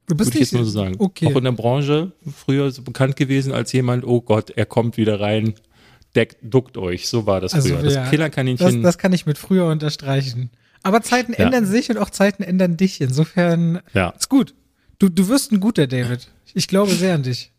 Du 0.10 0.16
bist 0.16 0.32
Würde 0.32 0.40
ich 0.40 0.42
jetzt 0.46 0.54
nur 0.54 0.66
so 0.66 0.72
sagen. 0.72 0.96
Okay. 0.98 1.28
Auch 1.28 1.38
in 1.38 1.44
der 1.44 1.52
Branche 1.52 2.12
früher 2.36 2.72
so 2.72 2.82
bekannt 2.82 3.16
gewesen 3.16 3.54
als 3.54 3.72
jemand, 3.74 4.04
oh 4.04 4.22
Gott, 4.22 4.50
er 4.50 4.66
kommt 4.66 4.98
wieder 4.98 5.20
rein, 5.20 5.54
deckt, 6.16 6.38
duckt 6.42 6.78
euch. 6.78 7.08
So 7.08 7.28
war 7.28 7.40
das 7.42 7.54
also, 7.54 7.70
früher. 7.70 7.84
Das 7.84 7.94
ja, 7.94 8.10
Killerkaninchen. 8.10 8.82
Das, 8.82 8.82
das 8.82 8.98
kann 8.98 9.14
ich 9.14 9.28
mit 9.28 9.38
früher 9.38 9.68
unterstreichen. 9.68 10.50
Aber 10.82 11.04
Zeiten 11.04 11.34
ja. 11.34 11.46
ändern 11.46 11.68
sich 11.68 11.92
und 11.92 11.98
auch 11.98 12.10
Zeiten 12.10 12.42
ändern 12.42 12.76
dich. 12.76 13.02
Insofern 13.02 13.82
ja. 13.94 14.10
ist 14.10 14.30
gut. 14.30 14.56
Du, 14.98 15.10
du 15.10 15.28
wirst 15.28 15.52
ein 15.52 15.60
guter 15.60 15.86
David. 15.86 16.28
Ich 16.56 16.68
glaube 16.68 16.92
sehr 16.92 17.14
an 17.14 17.22
dich. 17.22 17.52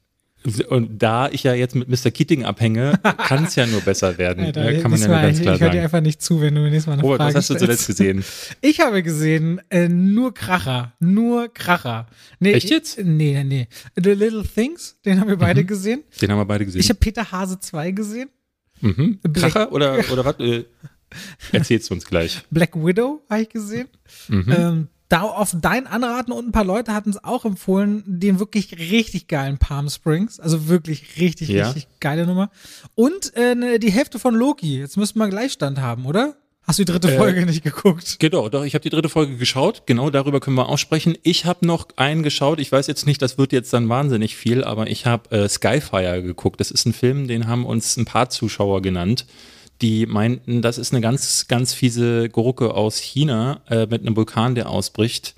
Und 0.68 1.02
da 1.02 1.28
ich 1.28 1.42
ja 1.42 1.52
jetzt 1.52 1.74
mit 1.74 1.88
Mr. 1.88 2.10
Keating 2.10 2.44
abhänge, 2.44 2.98
kann 3.18 3.44
es 3.44 3.56
ja 3.56 3.66
nur 3.66 3.82
besser 3.82 4.16
werden. 4.16 4.46
Ja, 4.46 4.80
kann 4.80 4.90
man 4.90 5.00
ja 5.00 5.08
nur 5.08 5.20
ganz 5.20 5.40
klar 5.40 5.54
ich, 5.54 5.60
ich 5.60 5.66
höre 5.66 5.70
dir 5.70 5.82
einfach 5.82 6.00
nicht 6.00 6.22
zu, 6.22 6.40
wenn 6.40 6.54
du 6.54 6.62
mir 6.62 6.70
nächstes 6.70 6.86
Mal 6.86 6.94
eine 6.94 7.02
Robert, 7.02 7.18
Frage 7.18 7.34
was 7.34 7.38
hast 7.42 7.50
du 7.50 7.54
zuletzt 7.56 7.86
gesehen? 7.86 8.24
Ich 8.62 8.80
habe 8.80 9.02
gesehen, 9.02 9.60
äh, 9.70 9.88
nur 9.88 10.32
Kracher. 10.32 10.94
Nur 10.98 11.52
Kracher. 11.52 12.06
Nee, 12.38 12.52
Echt 12.52 12.70
jetzt? 12.70 12.98
Nee, 12.98 13.42
nee, 13.42 13.44
nee. 13.44 13.68
The 13.96 14.10
Little 14.10 14.44
Things, 14.44 14.96
den 15.04 15.20
haben 15.20 15.28
wir 15.28 15.36
beide 15.36 15.62
mhm. 15.62 15.66
gesehen. 15.66 16.04
Den 16.20 16.30
haben 16.30 16.38
wir 16.38 16.46
beide 16.46 16.64
gesehen. 16.64 16.80
Ich 16.80 16.88
habe 16.88 16.98
Peter 16.98 17.30
Hase 17.30 17.60
2 17.60 17.90
gesehen. 17.90 18.30
Mhm. 18.80 19.20
Kracher 19.32 19.72
oder, 19.72 19.98
oder 20.12 20.24
was? 20.24 20.38
Äh, 20.40 20.64
erzählst 21.52 21.90
du 21.90 21.94
uns 21.94 22.06
gleich. 22.06 22.40
Black 22.50 22.74
Widow 22.74 23.22
habe 23.28 23.42
ich 23.42 23.48
gesehen. 23.50 23.88
Mhm. 24.28 24.54
Ähm, 24.56 24.88
da 25.10 25.22
auf 25.22 25.54
dein 25.60 25.86
Anraten 25.86 26.32
und 26.32 26.48
ein 26.48 26.52
paar 26.52 26.64
Leute 26.64 26.94
hatten 26.94 27.10
es 27.10 27.22
auch 27.22 27.44
empfohlen, 27.44 28.04
den 28.06 28.38
wirklich 28.38 28.78
richtig 28.78 29.26
geilen 29.28 29.58
Palm 29.58 29.90
Springs. 29.90 30.40
Also 30.40 30.68
wirklich 30.68 31.18
richtig, 31.18 31.48
ja. 31.48 31.66
richtig 31.66 31.88
geile 32.00 32.26
Nummer. 32.26 32.50
Und 32.94 33.34
äh, 33.36 33.54
ne, 33.54 33.78
die 33.78 33.90
Hälfte 33.90 34.18
von 34.18 34.34
Loki. 34.34 34.78
Jetzt 34.78 34.96
müssten 34.96 35.18
wir 35.18 35.28
Gleichstand 35.28 35.80
haben, 35.80 36.06
oder? 36.06 36.36
Hast 36.62 36.78
du 36.78 36.84
die 36.84 36.92
dritte 36.92 37.12
äh, 37.12 37.16
Folge 37.16 37.44
nicht 37.44 37.64
geguckt? 37.64 38.20
Genau, 38.20 38.48
doch, 38.48 38.64
ich 38.64 38.74
habe 38.74 38.82
die 38.82 38.90
dritte 38.90 39.08
Folge 39.08 39.36
geschaut. 39.36 39.82
Genau 39.86 40.10
darüber 40.10 40.38
können 40.38 40.56
wir 40.56 40.68
aussprechen. 40.68 41.18
Ich 41.24 41.44
habe 41.44 41.66
noch 41.66 41.88
einen 41.96 42.22
geschaut. 42.22 42.60
Ich 42.60 42.70
weiß 42.70 42.86
jetzt 42.86 43.06
nicht, 43.06 43.20
das 43.20 43.36
wird 43.36 43.52
jetzt 43.52 43.72
dann 43.72 43.88
wahnsinnig 43.88 44.36
viel, 44.36 44.62
aber 44.62 44.88
ich 44.88 45.06
habe 45.06 45.36
äh, 45.36 45.48
Skyfire 45.48 46.22
geguckt. 46.22 46.60
Das 46.60 46.70
ist 46.70 46.86
ein 46.86 46.92
Film, 46.92 47.26
den 47.26 47.48
haben 47.48 47.66
uns 47.66 47.96
ein 47.96 48.04
paar 48.04 48.30
Zuschauer 48.30 48.80
genannt 48.82 49.26
die 49.82 50.06
meinten, 50.06 50.62
das 50.62 50.78
ist 50.78 50.92
eine 50.92 51.00
ganz, 51.00 51.46
ganz 51.48 51.72
fiese 51.72 52.28
Gurke 52.28 52.74
aus 52.74 52.98
China 52.98 53.60
äh, 53.68 53.86
mit 53.86 54.02
einem 54.02 54.16
Vulkan, 54.16 54.54
der 54.54 54.68
ausbricht. 54.68 55.34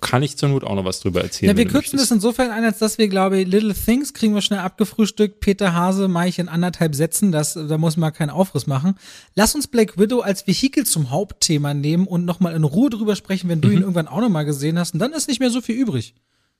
Kann 0.00 0.22
ich 0.22 0.36
zur 0.36 0.48
Not 0.48 0.64
auch 0.64 0.74
noch 0.74 0.84
was 0.84 1.00
drüber 1.00 1.22
erzählen? 1.22 1.50
Ja, 1.50 1.56
wir 1.56 1.66
kürzen 1.66 1.98
das 1.98 2.10
insofern 2.10 2.50
ein, 2.50 2.64
als 2.64 2.78
dass 2.78 2.98
wir, 2.98 3.08
glaube 3.08 3.38
ich, 3.38 3.48
Little 3.48 3.74
Things 3.74 4.12
kriegen 4.12 4.34
wir 4.34 4.42
schnell 4.42 4.58
abgefrühstückt. 4.58 5.40
Peter 5.40 5.72
Hase 5.72 6.08
mache 6.08 6.28
ich 6.28 6.38
in 6.38 6.48
anderthalb 6.48 6.94
Sätzen, 6.94 7.30
das, 7.32 7.54
da 7.54 7.78
muss 7.78 7.96
man 7.96 8.12
keinen 8.12 8.30
Aufriss 8.30 8.66
machen. 8.66 8.96
Lass 9.34 9.54
uns 9.54 9.68
Black 9.68 9.96
Widow 9.96 10.20
als 10.20 10.46
Vehikel 10.46 10.84
zum 10.84 11.10
Hauptthema 11.10 11.74
nehmen 11.74 12.06
und 12.06 12.24
nochmal 12.24 12.54
in 12.54 12.64
Ruhe 12.64 12.90
drüber 12.90 13.14
sprechen, 13.16 13.48
wenn 13.48 13.60
du 13.60 13.68
mhm. 13.68 13.74
ihn 13.74 13.80
irgendwann 13.80 14.08
auch 14.08 14.20
nochmal 14.20 14.44
gesehen 14.44 14.78
hast. 14.78 14.94
Und 14.94 15.00
dann 15.00 15.12
ist 15.12 15.28
nicht 15.28 15.40
mehr 15.40 15.50
so 15.50 15.60
viel 15.60 15.76
übrig. 15.76 16.14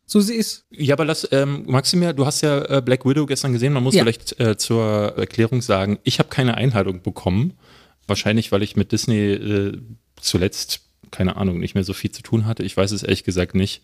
So 0.06 0.20
sie 0.20 0.34
ist. 0.34 0.66
Ja, 0.70 0.94
aber 0.94 1.04
lass, 1.04 1.26
ähm, 1.32 1.64
Maximia, 1.66 2.12
du 2.12 2.26
hast 2.26 2.42
ja 2.42 2.62
äh, 2.64 2.82
Black 2.82 3.06
Widow 3.06 3.26
gestern 3.26 3.52
gesehen. 3.52 3.72
Man 3.72 3.82
muss 3.82 3.94
ja. 3.94 4.02
vielleicht 4.02 4.38
äh, 4.38 4.56
zur 4.56 5.14
Erklärung 5.16 5.62
sagen, 5.62 5.98
ich 6.04 6.18
habe 6.18 6.28
keine 6.28 6.56
Einladung 6.56 7.02
bekommen. 7.02 7.54
Wahrscheinlich, 8.06 8.52
weil 8.52 8.62
ich 8.62 8.76
mit 8.76 8.92
Disney 8.92 9.32
äh, 9.32 9.78
zuletzt, 10.20 10.82
keine 11.10 11.36
Ahnung, 11.36 11.58
nicht 11.58 11.74
mehr 11.74 11.84
so 11.84 11.94
viel 11.94 12.10
zu 12.10 12.22
tun 12.22 12.44
hatte. 12.44 12.62
Ich 12.62 12.76
weiß 12.76 12.92
es 12.92 13.02
ehrlich 13.02 13.24
gesagt 13.24 13.54
nicht. 13.54 13.82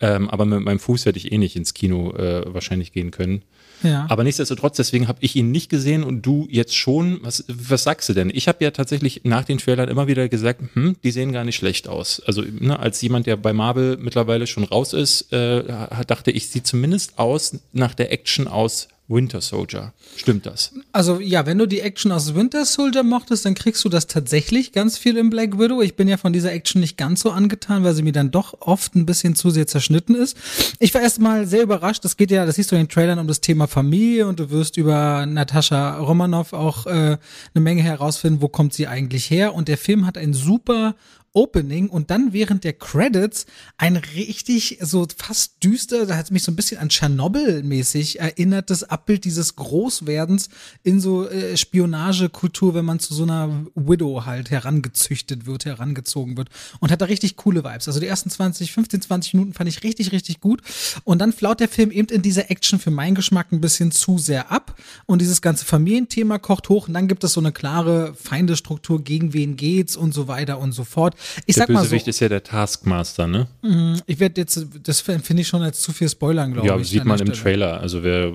Ähm, 0.00 0.28
aber 0.28 0.44
mit 0.44 0.60
meinem 0.60 0.80
Fuß 0.80 1.06
hätte 1.06 1.18
ich 1.18 1.32
eh 1.32 1.38
nicht 1.38 1.56
ins 1.56 1.72
Kino 1.72 2.12
äh, 2.12 2.42
wahrscheinlich 2.52 2.92
gehen 2.92 3.10
können. 3.10 3.42
Ja. 3.82 4.06
Aber 4.08 4.24
nichtsdestotrotz, 4.24 4.76
deswegen 4.76 5.08
habe 5.08 5.18
ich 5.20 5.36
ihn 5.36 5.50
nicht 5.50 5.68
gesehen 5.68 6.04
und 6.04 6.22
du 6.22 6.46
jetzt 6.50 6.76
schon. 6.76 7.18
Was, 7.22 7.44
was 7.48 7.82
sagst 7.84 8.08
du 8.08 8.12
denn? 8.12 8.30
Ich 8.32 8.48
habe 8.48 8.62
ja 8.64 8.70
tatsächlich 8.70 9.22
nach 9.24 9.44
den 9.44 9.58
Trailern 9.58 9.88
immer 9.88 10.06
wieder 10.06 10.28
gesagt, 10.28 10.62
hm, 10.74 10.96
die 11.02 11.10
sehen 11.10 11.32
gar 11.32 11.44
nicht 11.44 11.56
schlecht 11.56 11.88
aus. 11.88 12.22
Also 12.26 12.42
ne, 12.42 12.78
als 12.78 13.00
jemand, 13.02 13.26
der 13.26 13.36
bei 13.36 13.52
Marvel 13.52 13.98
mittlerweile 13.98 14.46
schon 14.46 14.64
raus 14.64 14.92
ist, 14.92 15.32
äh, 15.32 15.64
dachte 16.06 16.30
ich, 16.30 16.48
sieht 16.48 16.66
zumindest 16.66 17.18
aus 17.18 17.58
nach 17.72 17.94
der 17.94 18.12
Action 18.12 18.48
aus 18.48 18.88
Winter 19.06 19.42
Soldier. 19.42 19.92
Stimmt 20.16 20.46
das? 20.46 20.72
Also 20.92 21.20
ja, 21.20 21.44
wenn 21.44 21.58
du 21.58 21.66
die 21.66 21.80
Action 21.80 22.10
aus 22.10 22.34
Winter 22.34 22.64
Soldier 22.64 23.02
mochtest, 23.02 23.44
dann 23.44 23.54
kriegst 23.54 23.84
du 23.84 23.90
das 23.90 24.06
tatsächlich 24.06 24.72
ganz 24.72 24.96
viel 24.96 25.18
in 25.18 25.28
Black 25.28 25.58
Widow. 25.58 25.82
Ich 25.82 25.94
bin 25.94 26.08
ja 26.08 26.16
von 26.16 26.32
dieser 26.32 26.52
Action 26.52 26.80
nicht 26.80 26.96
ganz 26.96 27.20
so 27.20 27.30
angetan, 27.30 27.84
weil 27.84 27.94
sie 27.94 28.02
mir 28.02 28.12
dann 28.12 28.30
doch 28.30 28.54
oft 28.60 28.94
ein 28.94 29.04
bisschen 29.04 29.34
zu 29.34 29.50
sehr 29.50 29.66
zerschnitten 29.66 30.14
ist. 30.14 30.38
Ich 30.78 30.94
war 30.94 31.02
erstmal 31.02 31.46
sehr 31.46 31.62
überrascht. 31.62 32.04
Das 32.04 32.16
geht 32.16 32.30
ja, 32.30 32.46
das 32.46 32.56
siehst 32.56 32.72
du 32.72 32.76
in 32.76 32.82
den 32.82 32.88
Trailern 32.88 33.18
um 33.18 33.28
das 33.28 33.42
Thema 33.42 33.66
Familie 33.66 34.26
und 34.26 34.40
du 34.40 34.50
wirst 34.50 34.78
über 34.78 35.26
Natascha 35.26 35.98
Romanoff 35.98 36.54
auch 36.54 36.86
äh, 36.86 36.90
eine 36.90 37.18
Menge 37.54 37.82
herausfinden, 37.82 38.40
wo 38.40 38.48
kommt 38.48 38.72
sie 38.72 38.86
eigentlich 38.86 39.28
her. 39.28 39.54
Und 39.54 39.68
der 39.68 39.76
Film 39.78 40.06
hat 40.06 40.16
ein 40.16 40.32
super 40.32 40.94
Opening 41.34 41.88
und 41.88 42.10
dann 42.10 42.32
während 42.32 42.62
der 42.62 42.72
Credits 42.74 43.46
ein 43.76 43.96
richtig 43.96 44.78
so 44.80 45.06
fast 45.16 45.62
düster, 45.64 46.06
da 46.06 46.16
hat 46.16 46.26
es 46.26 46.30
mich 46.30 46.44
so 46.44 46.52
ein 46.52 46.56
bisschen 46.56 46.78
an 46.78 46.88
Tschernobyl-mäßig 46.88 48.20
erinnert, 48.20 48.70
das 48.70 48.84
Abbild 48.84 49.24
dieses 49.24 49.56
Großwerdens 49.56 50.48
in 50.84 51.00
so 51.00 51.28
äh, 51.28 51.56
Spionagekultur, 51.56 52.74
wenn 52.74 52.84
man 52.84 53.00
zu 53.00 53.14
so 53.14 53.24
einer 53.24 53.66
Widow 53.74 54.24
halt 54.24 54.50
herangezüchtet 54.50 55.44
wird, 55.44 55.64
herangezogen 55.64 56.36
wird 56.36 56.50
und 56.78 56.92
hat 56.92 57.00
da 57.00 57.06
richtig 57.06 57.34
coole 57.34 57.64
Vibes. 57.64 57.88
Also 57.88 57.98
die 57.98 58.06
ersten 58.06 58.30
20, 58.30 58.72
15, 58.72 59.02
20 59.02 59.34
Minuten 59.34 59.54
fand 59.54 59.68
ich 59.68 59.82
richtig, 59.82 60.12
richtig 60.12 60.40
gut 60.40 60.62
und 61.02 61.18
dann 61.18 61.32
flaut 61.32 61.58
der 61.58 61.68
Film 61.68 61.90
eben 61.90 62.08
in 62.08 62.22
dieser 62.22 62.48
Action 62.52 62.78
für 62.78 62.92
meinen 62.92 63.16
Geschmack 63.16 63.50
ein 63.50 63.60
bisschen 63.60 63.90
zu 63.90 64.18
sehr 64.18 64.52
ab 64.52 64.76
und 65.06 65.20
dieses 65.20 65.42
ganze 65.42 65.64
Familienthema 65.64 66.38
kocht 66.38 66.68
hoch 66.68 66.86
und 66.86 66.94
dann 66.94 67.08
gibt 67.08 67.24
es 67.24 67.32
so 67.32 67.40
eine 67.40 67.50
klare 67.50 68.14
Feindestruktur, 68.14 69.02
gegen 69.02 69.32
wen 69.32 69.56
geht's 69.56 69.96
und 69.96 70.14
so 70.14 70.28
weiter 70.28 70.60
und 70.60 70.70
so 70.70 70.84
fort. 70.84 71.16
Ich 71.46 71.54
der 71.54 71.62
sag 71.62 71.68
mal 71.70 71.80
so, 71.80 71.84
Bösewicht 71.84 72.08
ist 72.08 72.20
ja 72.20 72.28
der 72.28 72.42
Taskmaster, 72.42 73.26
ne? 73.26 73.46
ich 74.06 74.18
werde 74.20 74.40
jetzt, 74.40 74.66
das 74.82 75.00
finde 75.00 75.40
ich 75.40 75.48
schon 75.48 75.62
als 75.62 75.80
zu 75.80 75.92
viel 75.92 76.08
Spoilern, 76.08 76.52
glaube 76.52 76.68
Ja, 76.68 76.76
ich. 76.78 76.88
sieht 76.88 77.02
an 77.02 77.08
man 77.08 77.18
im. 77.20 77.32
Trailer. 77.32 77.80
Also 77.80 78.02
wer. 78.02 78.32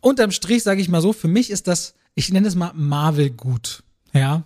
Unterm 0.00 0.30
Strich 0.30 0.62
sage 0.62 0.80
ich 0.80 0.88
mal 0.88 1.00
so, 1.02 1.12
für 1.12 1.28
mich 1.28 1.50
ist 1.50 1.66
das, 1.68 1.94
ich 2.14 2.32
nenne 2.32 2.48
es 2.48 2.54
mal 2.54 2.72
Marvel 2.74 3.30
gut. 3.30 3.82
Ja. 4.12 4.42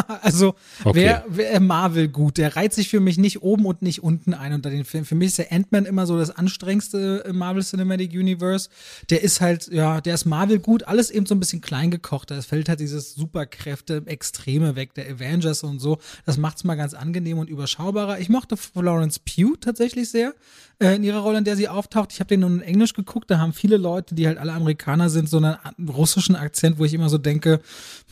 also 0.22 0.54
Okay. 0.84 1.00
wer, 1.00 1.24
wer 1.28 1.60
Marvel 1.60 2.08
gut, 2.08 2.38
der 2.38 2.56
reiht 2.56 2.72
sich 2.72 2.88
für 2.88 3.00
mich 3.00 3.18
nicht 3.18 3.42
oben 3.42 3.66
und 3.66 3.82
nicht 3.82 4.02
unten 4.02 4.34
ein 4.34 4.52
unter 4.52 4.70
den 4.70 4.84
Filmen. 4.84 5.06
Für 5.06 5.14
mich 5.14 5.28
ist 5.28 5.38
der 5.38 5.52
Ant-Man 5.52 5.86
immer 5.86 6.06
so 6.06 6.18
das 6.18 6.30
anstrengendste 6.30 7.24
im 7.26 7.38
Marvel 7.38 7.62
Cinematic 7.62 8.12
Universe. 8.12 8.68
Der 9.10 9.22
ist 9.22 9.40
halt, 9.40 9.68
ja, 9.68 10.00
der 10.00 10.14
ist 10.14 10.24
Marvel 10.24 10.58
gut, 10.58 10.84
alles 10.84 11.10
eben 11.10 11.26
so 11.26 11.34
ein 11.34 11.40
bisschen 11.40 11.60
klein 11.60 11.90
gekocht. 11.90 12.30
Es 12.30 12.46
fällt 12.46 12.68
halt 12.68 12.80
dieses 12.80 13.14
Superkräfte 13.14 14.02
Extreme 14.06 14.76
weg, 14.76 14.94
der 14.94 15.08
Avengers 15.10 15.62
und 15.62 15.78
so. 15.78 15.98
Das 16.24 16.36
macht's 16.36 16.64
mal 16.64 16.74
ganz 16.74 16.94
angenehm 16.94 17.38
und 17.38 17.48
überschaubarer. 17.48 18.18
Ich 18.20 18.28
mochte 18.28 18.56
Florence 18.56 19.18
Pugh 19.18 19.56
tatsächlich 19.60 20.10
sehr 20.10 20.34
äh, 20.78 20.96
in 20.96 21.04
ihrer 21.04 21.20
Rolle, 21.20 21.38
in 21.38 21.44
der 21.44 21.56
sie 21.56 21.68
auftaucht. 21.68 22.12
Ich 22.12 22.20
habe 22.20 22.28
den 22.28 22.40
nur 22.40 22.50
in 22.50 22.62
Englisch 22.62 22.92
geguckt, 22.92 23.30
da 23.30 23.38
haben 23.38 23.52
viele 23.52 23.76
Leute, 23.76 24.14
die 24.14 24.26
halt 24.26 24.38
alle 24.38 24.52
Amerikaner 24.52 25.08
sind, 25.08 25.28
so 25.28 25.38
einen 25.38 25.56
russischen 25.88 26.36
Akzent, 26.36 26.78
wo 26.78 26.84
ich 26.84 26.92
immer 26.92 27.08
so 27.08 27.18
denke, 27.18 27.60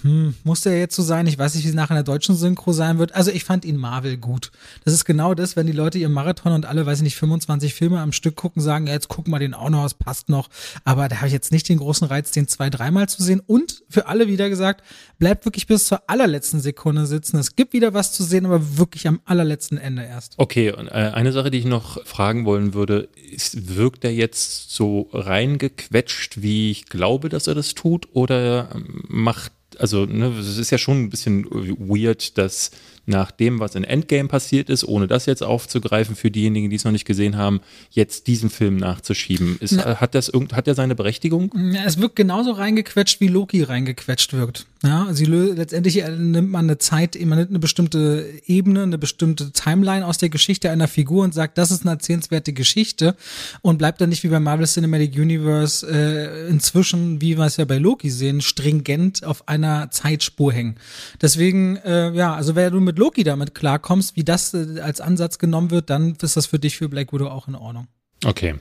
hm, 0.03 0.35
muss 0.45 0.63
der 0.63 0.79
jetzt 0.79 0.97
so 0.97 1.03
sein? 1.03 1.27
Ich 1.27 1.39
weiß 1.39 1.55
nicht, 1.55 1.65
wie 1.65 1.69
es 1.69 1.75
nachher 1.75 1.91
in 1.91 2.05
der 2.05 2.05
deutschen 2.05 2.37
Synchro 2.37 2.73
sein 2.73 2.99
wird. 2.99 3.15
Also 3.15 3.31
ich 3.31 3.45
fand 3.45 3.65
ihn 3.65 3.77
Marvel 3.77 4.17
gut. 4.17 4.51
Das 4.85 4.95
ist 4.95 5.05
genau 5.05 5.35
das, 5.35 5.57
wenn 5.57 5.67
die 5.67 5.73
Leute 5.73 5.99
ihr 5.99 6.09
Marathon 6.09 6.53
und 6.53 6.67
alle, 6.67 6.87
weiß 6.87 6.99
ich 6.99 7.05
nicht, 7.05 7.17
25 7.17 7.75
Filme 7.75 8.01
am 8.01 8.13
Stück 8.13 8.37
gucken, 8.37 8.63
sagen, 8.63 8.87
ja, 8.87 8.95
jetzt 8.95 9.09
gucken 9.09 9.33
wir 9.33 9.39
den 9.39 9.55
auch 9.55 9.71
noch, 9.71 9.85
es 9.85 9.95
passt 9.95 10.29
noch. 10.29 10.49
Aber 10.85 11.09
da 11.09 11.17
habe 11.17 11.27
ich 11.27 11.33
jetzt 11.33 11.53
nicht 11.53 11.69
den 11.69 11.79
großen 11.79 12.07
Reiz, 12.07 12.31
den 12.31 12.49
zwei, 12.49 12.71
dreimal 12.71 13.09
zu 13.09 13.23
sehen. 13.23 13.41
Und 13.47 13.83
für 13.89 14.07
alle 14.07 14.29
wieder 14.29 14.49
gesagt, 14.49 14.83
bleibt 15.19 15.45
wirklich 15.45 15.67
bis 15.67 15.85
zur 15.85 16.03
allerletzten 16.09 16.61
Sekunde 16.61 17.07
sitzen. 17.07 17.39
Es 17.39 17.57
gibt 17.57 17.73
wieder 17.73 17.95
was 17.95 18.13
zu 18.13 18.25
sehen, 18.25 18.47
aber 18.47 18.79
wirklich 18.79 19.07
am 19.07 19.21
allerletzten 19.25 19.79
Ende 19.79 20.03
erst. 20.03 20.35
Okay, 20.39 20.73
und 20.73 20.89
äh, 20.89 21.13
eine 21.15 21.33
Sache, 21.33 21.51
die 21.51 21.59
ich 21.59 21.67
noch 21.67 22.05
fragen 22.07 22.45
wollen 22.55 22.73
würde, 22.75 23.09
ist, 23.33 23.77
wirkt 23.77 24.05
er 24.05 24.13
jetzt 24.13 24.71
so 24.71 25.09
reingequetscht, 25.13 26.41
wie 26.41 26.71
ich 26.71 26.87
glaube, 26.87 27.29
dass 27.29 27.49
er 27.49 27.55
das 27.55 27.75
tut, 27.75 28.09
oder 28.13 28.69
macht, 29.09 29.53
also, 29.79 30.07
ne, 30.07 30.33
es 30.39 30.57
ist 30.57 30.71
ja 30.71 30.79
schon 30.79 31.03
ein 31.03 31.11
bisschen 31.11 31.47
weird, 31.51 32.39
dass 32.39 32.71
nach 33.07 33.31
dem, 33.31 33.61
was 33.61 33.75
in 33.75 33.85
Endgame 33.85 34.29
passiert 34.29 34.71
ist, 34.71 34.85
ohne 34.85 35.07
das 35.07 35.27
jetzt 35.27 35.43
aufzugreifen 35.43 36.17
für 36.17 36.31
diejenigen, 36.31 36.71
die 36.71 36.77
es 36.77 36.85
noch 36.85 36.93
nicht 36.93 37.05
gesehen 37.05 37.37
haben, 37.37 37.61
jetzt 37.91 38.27
diesen 38.27 38.51
Film 38.51 38.77
nachzuschieben. 38.77 39.59
Ist, 39.61 39.73
Na- 39.73 40.01
hat 40.01 40.15
das 40.15 40.29
irgend, 40.29 40.55
hat 40.55 40.67
er 40.69 40.75
seine 40.75 40.95
Berechtigung? 40.95 41.53
Es 41.85 41.99
wirkt 41.99 42.17
genauso 42.17 42.53
reingequetscht, 42.53 43.21
wie 43.21 43.29
Loki 43.29 43.63
reingequetscht 43.63 44.33
wirkt. 44.33 44.67
Ja, 44.83 45.09
sie 45.13 45.25
letztendlich 45.25 46.03
äh, 46.03 46.11
nimmt 46.11 46.51
man 46.51 46.67
eine 46.67 46.79
Zeit, 46.79 47.19
man 47.25 47.39
nimmt 47.39 47.51
eine 47.51 47.59
bestimmte 47.59 48.29
Ebene, 48.47 48.83
eine 48.83 48.99
bestimmte 48.99 49.51
Timeline 49.53 50.07
aus 50.07 50.19
der 50.19 50.29
Geschichte 50.29 50.71
einer 50.71 50.89
Figur 50.89 51.25
und 51.25 51.33
sagt, 51.33 51.57
das 51.57 51.71
ist 51.71 51.83
eine 51.83 51.93
erzählenswerte 51.93 52.53
Geschichte 52.53 53.17
und 53.63 53.79
bleibt 53.79 54.01
dann 54.01 54.11
nicht 54.11 54.25
wie 54.25 54.29
beim 54.29 54.43
Marvel 54.43 54.67
Cinematic 54.67 55.15
Universe 55.15 55.87
äh, 55.91 56.49
inzwischen, 56.49 57.23
wie 57.23 57.39
wir 57.39 57.45
es 57.47 57.57
ja 57.57 57.65
bei 57.65 57.79
Loki 57.79 58.11
sehen, 58.11 58.43
stringent 58.43 59.25
auf 59.25 59.49
einer 59.49 59.91
Zeitspur 59.91 60.53
hängen. 60.53 60.77
Deswegen, 61.23 61.77
äh, 61.77 62.13
ja, 62.13 62.35
also 62.35 62.55
wenn 62.55 62.71
du 62.73 62.81
mit 62.81 62.94
Loki 62.99 63.25
damit 63.25 63.55
klarkommst, 63.55 64.17
wie 64.17 64.25
das 64.25 64.55
äh, 64.55 64.81
als 64.81 65.01
Ansatz 65.01 65.39
genommen 65.39 65.71
wird, 65.71 65.91
dann 65.91 66.17
ist 66.21 66.37
das 66.37 66.47
für 66.47 66.59
dich 66.59 66.77
für 66.77 66.89
Black 66.89 67.13
Widow 67.13 67.29
auch 67.29 67.49
in 67.49 67.55
Ordnung. 67.55 67.89
Okay. 68.25 68.55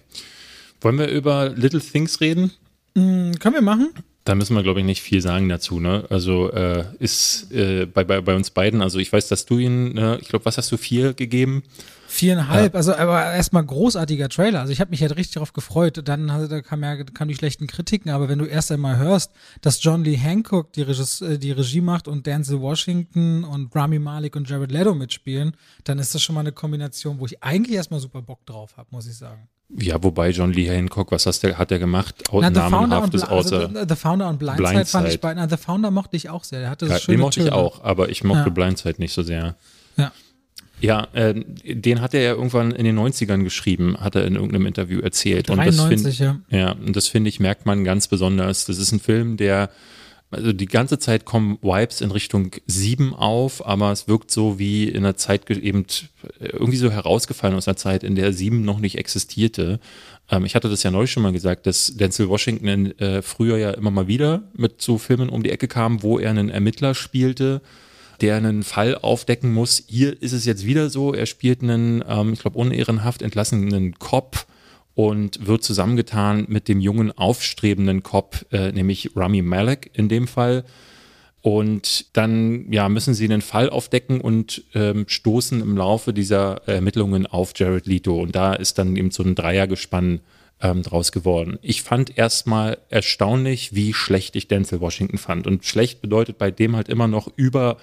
Wollen 0.82 0.98
wir 0.98 1.08
über 1.08 1.50
Little 1.50 1.80
Things 1.80 2.20
reden? 2.22 2.52
Hm, 2.96 3.40
können 3.40 3.56
wir 3.56 3.62
machen? 3.62 3.94
Da 4.26 4.36
müssen 4.36 4.56
wir, 4.56 4.64
glaube 4.64 4.80
ich, 4.80 4.86
nicht 4.86 5.02
viel 5.02 5.22
sagen 5.22 5.50
dazu. 5.50 5.80
Ne? 5.80 6.06
Also 6.10 6.52
äh, 6.52 6.86
ist 7.00 7.52
äh, 7.52 7.86
bei, 7.86 8.04
bei, 8.04 8.22
bei 8.22 8.36
uns 8.36 8.52
beiden, 8.52 8.82
also 8.82 9.00
ich 9.00 9.12
weiß, 9.12 9.28
dass 9.28 9.46
du 9.46 9.58
ihn, 9.58 9.98
äh, 9.98 10.18
ich 10.18 10.30
glaube, 10.30 10.46
was 10.46 10.58
hast 10.58 10.72
du, 10.72 10.78
vier 10.78 11.14
gegeben? 11.14 11.64
Viereinhalb, 12.14 12.76
also 12.76 12.94
aber 12.96 13.34
erstmal 13.34 13.66
großartiger 13.66 14.30
Trailer. 14.30 14.60
Also 14.62 14.72
ich 14.72 14.80
habe 14.80 14.92
mich 14.92 15.02
halt 15.02 15.16
richtig 15.18 15.34
darauf 15.34 15.52
gefreut. 15.54 16.00
Dann 16.08 16.28
da 16.28 16.62
kam 16.62 16.84
ja 16.84 17.04
kamen 17.04 17.28
die 17.30 17.36
schlechten 17.36 17.66
Kritiken, 17.68 18.12
aber 18.12 18.30
wenn 18.30 18.40
du 18.40 18.46
erst 18.46 18.72
einmal 18.72 18.98
hörst, 18.98 19.32
dass 19.62 19.84
John 19.84 20.04
Lee 20.04 20.16
Hancock 20.16 20.72
die, 20.74 20.84
Regis, 20.84 21.22
äh, 21.22 21.40
die 21.40 21.52
Regie 21.52 21.82
macht 21.82 22.08
und 22.08 22.26
Denzel 22.28 22.62
Washington 22.62 23.44
und 23.44 23.76
Rami 23.76 23.98
Malek 24.00 24.36
und 24.36 24.48
Jared 24.48 24.72
Leto 24.72 24.94
mitspielen, 24.94 25.58
dann 25.86 25.98
ist 26.00 26.14
das 26.14 26.22
schon 26.22 26.36
mal 26.36 26.42
eine 26.42 26.52
Kombination, 26.52 27.20
wo 27.20 27.26
ich 27.26 27.44
eigentlich 27.44 27.76
erstmal 27.76 28.00
super 28.00 28.22
Bock 28.22 28.46
drauf 28.46 28.78
habe, 28.78 28.88
muss 28.92 29.08
ich 29.08 29.16
sagen. 29.18 29.48
Ja, 29.76 30.02
wobei 30.04 30.30
John 30.30 30.54
Lee 30.54 30.68
Hancock, 30.70 31.12
was 31.12 31.26
hast 31.26 31.42
der, 31.42 31.58
hat 31.58 31.72
er 31.72 31.80
gemacht? 31.80 32.30
Au- 32.32 32.42
Na, 32.42 32.50
The 32.50 32.54
Namenhaftes 32.60 33.24
Bli- 33.24 33.30
also, 33.32 33.56
außer. 33.58 33.86
The- 33.90 33.96
Founder 33.96 34.30
und 34.30 34.38
Blindside, 34.38 34.68
fand 34.68 34.74
Blindside. 34.76 35.10
ich 35.16 35.20
beide. 35.22 35.40
Na, 35.40 35.50
The 35.50 35.58
Founder 35.58 35.90
mochte 35.90 36.16
ich 36.16 36.30
auch 36.30 36.44
sehr. 36.44 36.60
Der 36.60 36.70
hatte 36.70 36.86
Ja, 36.86 37.00
schöne 37.00 37.18
den 37.18 37.22
mochte 37.22 37.40
ich 37.40 37.46
Töne. 37.48 37.56
auch, 37.58 37.84
aber 37.84 38.10
ich 38.10 38.24
mochte 38.24 38.44
Ja. 38.44 38.50
Blindside 38.50 38.96
nicht 39.00 39.14
so 39.14 39.24
sehr. 39.24 39.56
Ja. 39.98 40.12
Ja, 40.84 41.08
äh, 41.14 41.34
den 41.64 42.02
hat 42.02 42.14
er 42.14 42.22
ja 42.22 42.32
irgendwann 42.34 42.72
in 42.72 42.84
den 42.84 43.00
90ern 43.00 43.44
geschrieben, 43.44 43.96
hat 44.02 44.16
er 44.16 44.26
in 44.26 44.36
irgendeinem 44.36 44.66
Interview 44.66 45.00
erzählt. 45.00 45.50
Und 45.50 45.58
das 45.58 45.78
93, 45.78 46.18
find, 46.18 46.20
ja. 46.20 46.58
Ja, 46.58 46.72
und 46.74 46.94
das 46.94 47.08
finde 47.08 47.30
ich, 47.30 47.40
merkt 47.40 47.66
man 47.66 47.86
ganz 47.86 48.10
besonders. 48.10 48.66
Das 48.66 48.78
ist 48.78 48.92
ein 48.92 49.00
Film, 49.00 49.38
der, 49.38 49.70
also 50.30 50.52
die 50.52 50.66
ganze 50.66 51.00
Zeit 51.00 51.24
kommen 51.24 51.58
Vibes 51.62 52.02
in 52.02 52.12
Richtung 52.12 52.52
sieben 52.68 53.14
auf, 53.14 53.66
aber 53.66 53.94
es 53.94 54.10
wirkt 54.10 54.30
so 54.30 54.60
wie 54.60 54.90
in 54.90 55.06
einer 55.06 55.16
Zeit 55.16 55.50
eben 55.50 55.86
äh, 56.42 56.48
irgendwie 56.48 56.78
so 56.78 56.92
herausgefallen 56.92 57.56
aus 57.56 57.70
einer 57.70 57.78
Zeit, 57.78 58.04
in 58.04 58.16
der 58.16 58.34
sieben 58.34 58.66
noch 58.66 58.80
nicht 58.80 58.98
existierte. 58.98 59.80
Ähm, 60.30 60.44
ich 60.44 60.54
hatte 60.54 60.68
das 60.68 60.84
ja 60.84 60.92
neulich 60.92 61.12
schon 61.12 61.24
mal 61.24 61.32
gesagt, 61.32 61.66
dass 61.66 61.96
Denzel 61.96 62.28
Washington 62.28 62.68
in, 62.68 63.00
äh, 63.00 63.22
früher 63.22 63.58
ja 63.58 63.72
immer 63.72 63.92
mal 63.92 64.10
wieder 64.10 64.44
mit 64.54 64.82
so 64.82 64.98
Filmen 64.98 65.30
um 65.30 65.44
die 65.44 65.52
Ecke 65.52 65.70
kam, 65.70 66.04
wo 66.04 66.20
er 66.20 66.32
einen 66.32 66.50
Ermittler 66.50 66.94
spielte, 66.94 67.62
der 68.24 68.38
einen 68.38 68.64
Fall 68.64 68.96
aufdecken 68.96 69.54
muss. 69.54 69.84
Hier 69.86 70.20
ist 70.22 70.32
es 70.32 70.46
jetzt 70.46 70.66
wieder 70.66 70.90
so, 70.90 71.14
er 71.14 71.26
spielt 71.26 71.62
einen, 71.62 72.02
ähm, 72.08 72.32
ich 72.32 72.40
glaube, 72.40 72.58
unehrenhaft 72.58 73.22
entlassenen 73.22 74.00
Cop 74.00 74.48
und 74.96 75.46
wird 75.46 75.64
zusammengetan 75.64 76.46
mit 76.48 76.70
dem 76.70 76.80
jungen, 76.80 77.12
aufstrebenden 77.12 78.02
Cop, 78.02 78.46
äh, 78.52 78.72
nämlich 78.72 79.12
Rami 79.18 79.42
Malek 79.42 79.92
in 79.94 80.08
dem 80.08 80.28
Fall. 80.28 80.64
Und 81.42 82.16
dann 82.16 82.72
ja, 82.72 82.88
müssen 82.88 83.14
sie 83.14 83.26
einen 83.26 83.42
Fall 83.42 83.70
aufdecken 83.70 84.22
und 84.22 84.64
ähm, 84.74 85.04
stoßen 85.06 85.60
im 85.60 85.76
Laufe 85.76 86.14
dieser 86.14 86.66
Ermittlungen 86.66 87.28
auf 87.28 87.52
Jared 87.54 87.86
Leto. 87.86 88.22
Und 88.22 88.34
da 88.34 88.54
ist 88.54 88.78
dann 88.78 88.96
eben 88.96 89.12
so 89.12 89.24
ein 89.24 89.36
Dreiergespann 89.36 90.22
ähm, 90.62 90.82
draus 90.82 91.12
geworden. 91.12 91.60
Ich 91.62 91.82
fand 91.82 92.18
erstmal 92.18 92.78
erstaunlich, 92.88 93.76
wie 93.76 93.94
schlecht 93.94 94.38
ich 94.38 94.48
Denzel 94.48 94.80
Washington 94.80 95.18
fand. 95.18 95.46
Und 95.46 95.66
schlecht 95.66 96.02
bedeutet 96.02 96.38
bei 96.38 96.52
dem 96.52 96.78
halt 96.78 96.88
immer 96.88 97.10
noch 97.10 97.28
über 97.36 97.76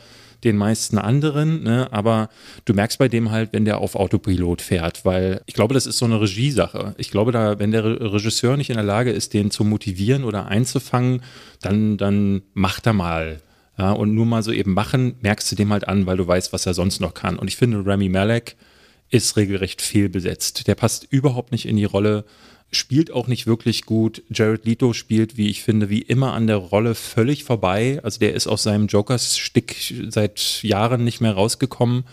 den 0.44 0.56
meisten 0.56 0.98
anderen, 0.98 1.62
ne? 1.62 1.88
aber 1.92 2.28
du 2.64 2.72
merkst 2.74 2.98
bei 2.98 3.08
dem 3.08 3.30
halt, 3.30 3.52
wenn 3.52 3.64
der 3.64 3.78
auf 3.78 3.94
Autopilot 3.94 4.62
fährt, 4.62 5.04
weil 5.04 5.42
ich 5.46 5.54
glaube, 5.54 5.74
das 5.74 5.86
ist 5.86 5.98
so 5.98 6.06
eine 6.06 6.20
Regiesache. 6.20 6.94
Ich 6.98 7.10
glaube, 7.10 7.32
da, 7.32 7.58
wenn 7.58 7.72
der 7.72 7.84
Re- 7.84 8.12
Regisseur 8.14 8.56
nicht 8.56 8.70
in 8.70 8.76
der 8.76 8.84
Lage 8.84 9.10
ist, 9.10 9.34
den 9.34 9.50
zu 9.50 9.64
motivieren 9.64 10.24
oder 10.24 10.46
einzufangen, 10.46 11.22
dann, 11.60 11.96
dann 11.96 12.42
macht 12.54 12.86
er 12.86 12.92
mal. 12.94 13.40
Ja, 13.78 13.92
und 13.92 14.14
nur 14.14 14.26
mal 14.26 14.42
so 14.42 14.52
eben 14.52 14.74
machen, 14.74 15.14
merkst 15.22 15.50
du 15.50 15.56
dem 15.56 15.72
halt 15.72 15.88
an, 15.88 16.04
weil 16.04 16.18
du 16.18 16.26
weißt, 16.26 16.52
was 16.52 16.66
er 16.66 16.74
sonst 16.74 17.00
noch 17.00 17.14
kann. 17.14 17.38
Und 17.38 17.48
ich 17.48 17.56
finde, 17.56 17.84
Rami 17.86 18.08
Malek 18.10 18.56
ist 19.08 19.36
regelrecht 19.36 19.80
fehlbesetzt. 19.82 20.66
Der 20.66 20.74
passt 20.74 21.06
überhaupt 21.10 21.50
nicht 21.50 21.66
in 21.66 21.76
die 21.76 21.84
Rolle, 21.84 22.24
spielt 22.72 23.10
auch 23.10 23.26
nicht 23.26 23.46
wirklich 23.46 23.84
gut. 23.84 24.22
Jared 24.30 24.64
Leto 24.64 24.92
spielt, 24.92 25.36
wie 25.36 25.48
ich 25.48 25.62
finde, 25.62 25.90
wie 25.90 26.02
immer 26.02 26.32
an 26.32 26.46
der 26.46 26.56
Rolle 26.56 26.94
völlig 26.94 27.44
vorbei. 27.44 28.00
Also 28.02 28.20
der 28.20 28.34
ist 28.34 28.46
aus 28.46 28.62
seinem 28.62 28.86
Jokers-Stick 28.86 29.94
seit 30.08 30.62
Jahren 30.62 31.04
nicht 31.04 31.20
mehr 31.20 31.32
rausgekommen. 31.32 32.04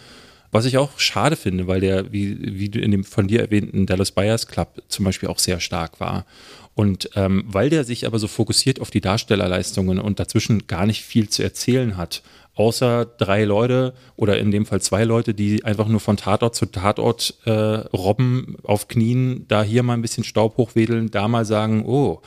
Was 0.52 0.66
ich 0.66 0.78
auch 0.78 0.98
schade 1.00 1.36
finde, 1.36 1.68
weil 1.68 1.82
der, 1.82 2.12
wie, 2.12 2.38
wie 2.42 2.80
in 2.80 2.92
dem 2.92 3.04
von 3.04 3.28
dir 3.28 3.42
erwähnten 3.42 3.86
Dallas 3.86 4.12
Buyers 4.12 4.48
Club 4.48 4.82
zum 4.88 5.06
Beispiel 5.06 5.30
auch 5.30 5.40
sehr 5.40 5.60
stark 5.60 6.00
war. 6.00 6.26
Und 6.74 7.10
ähm, 7.16 7.44
weil 7.48 7.70
der 7.70 7.84
sich 7.84 8.06
aber 8.06 8.20
so 8.20 8.28
fokussiert 8.28 8.80
auf 8.80 8.90
die 8.90 9.02
Darstellerleistungen 9.02 10.00
und 10.00 10.20
dazwischen 10.20 10.68
gar 10.68 10.86
nicht 10.86 11.04
viel 11.04 11.28
zu 11.28 11.44
erzählen 11.44 11.98
hat, 11.98 12.22
außer 12.58 13.06
drei 13.06 13.44
Leute 13.46 13.94
oder 14.16 14.40
in 14.40 14.52
dem 14.52 14.66
Fall 14.66 14.82
zwei 14.82 15.04
Leute, 15.04 15.34
die 15.34 15.64
einfach 15.64 15.88
nur 15.88 16.00
von 16.00 16.18
Tatort 16.18 16.56
zu 16.56 16.66
Tatort 16.66 17.36
äh, 17.46 17.52
robben 17.52 18.58
auf 18.64 18.88
Knien, 18.88 19.46
da 19.48 19.64
hier 19.64 19.84
mal 19.84 19.94
ein 19.94 20.02
bisschen 20.02 20.24
Staub 20.24 20.58
hochwedeln, 20.58 21.12
da 21.12 21.28
mal 21.28 21.46
sagen, 21.46 21.86
oh, 21.86 22.22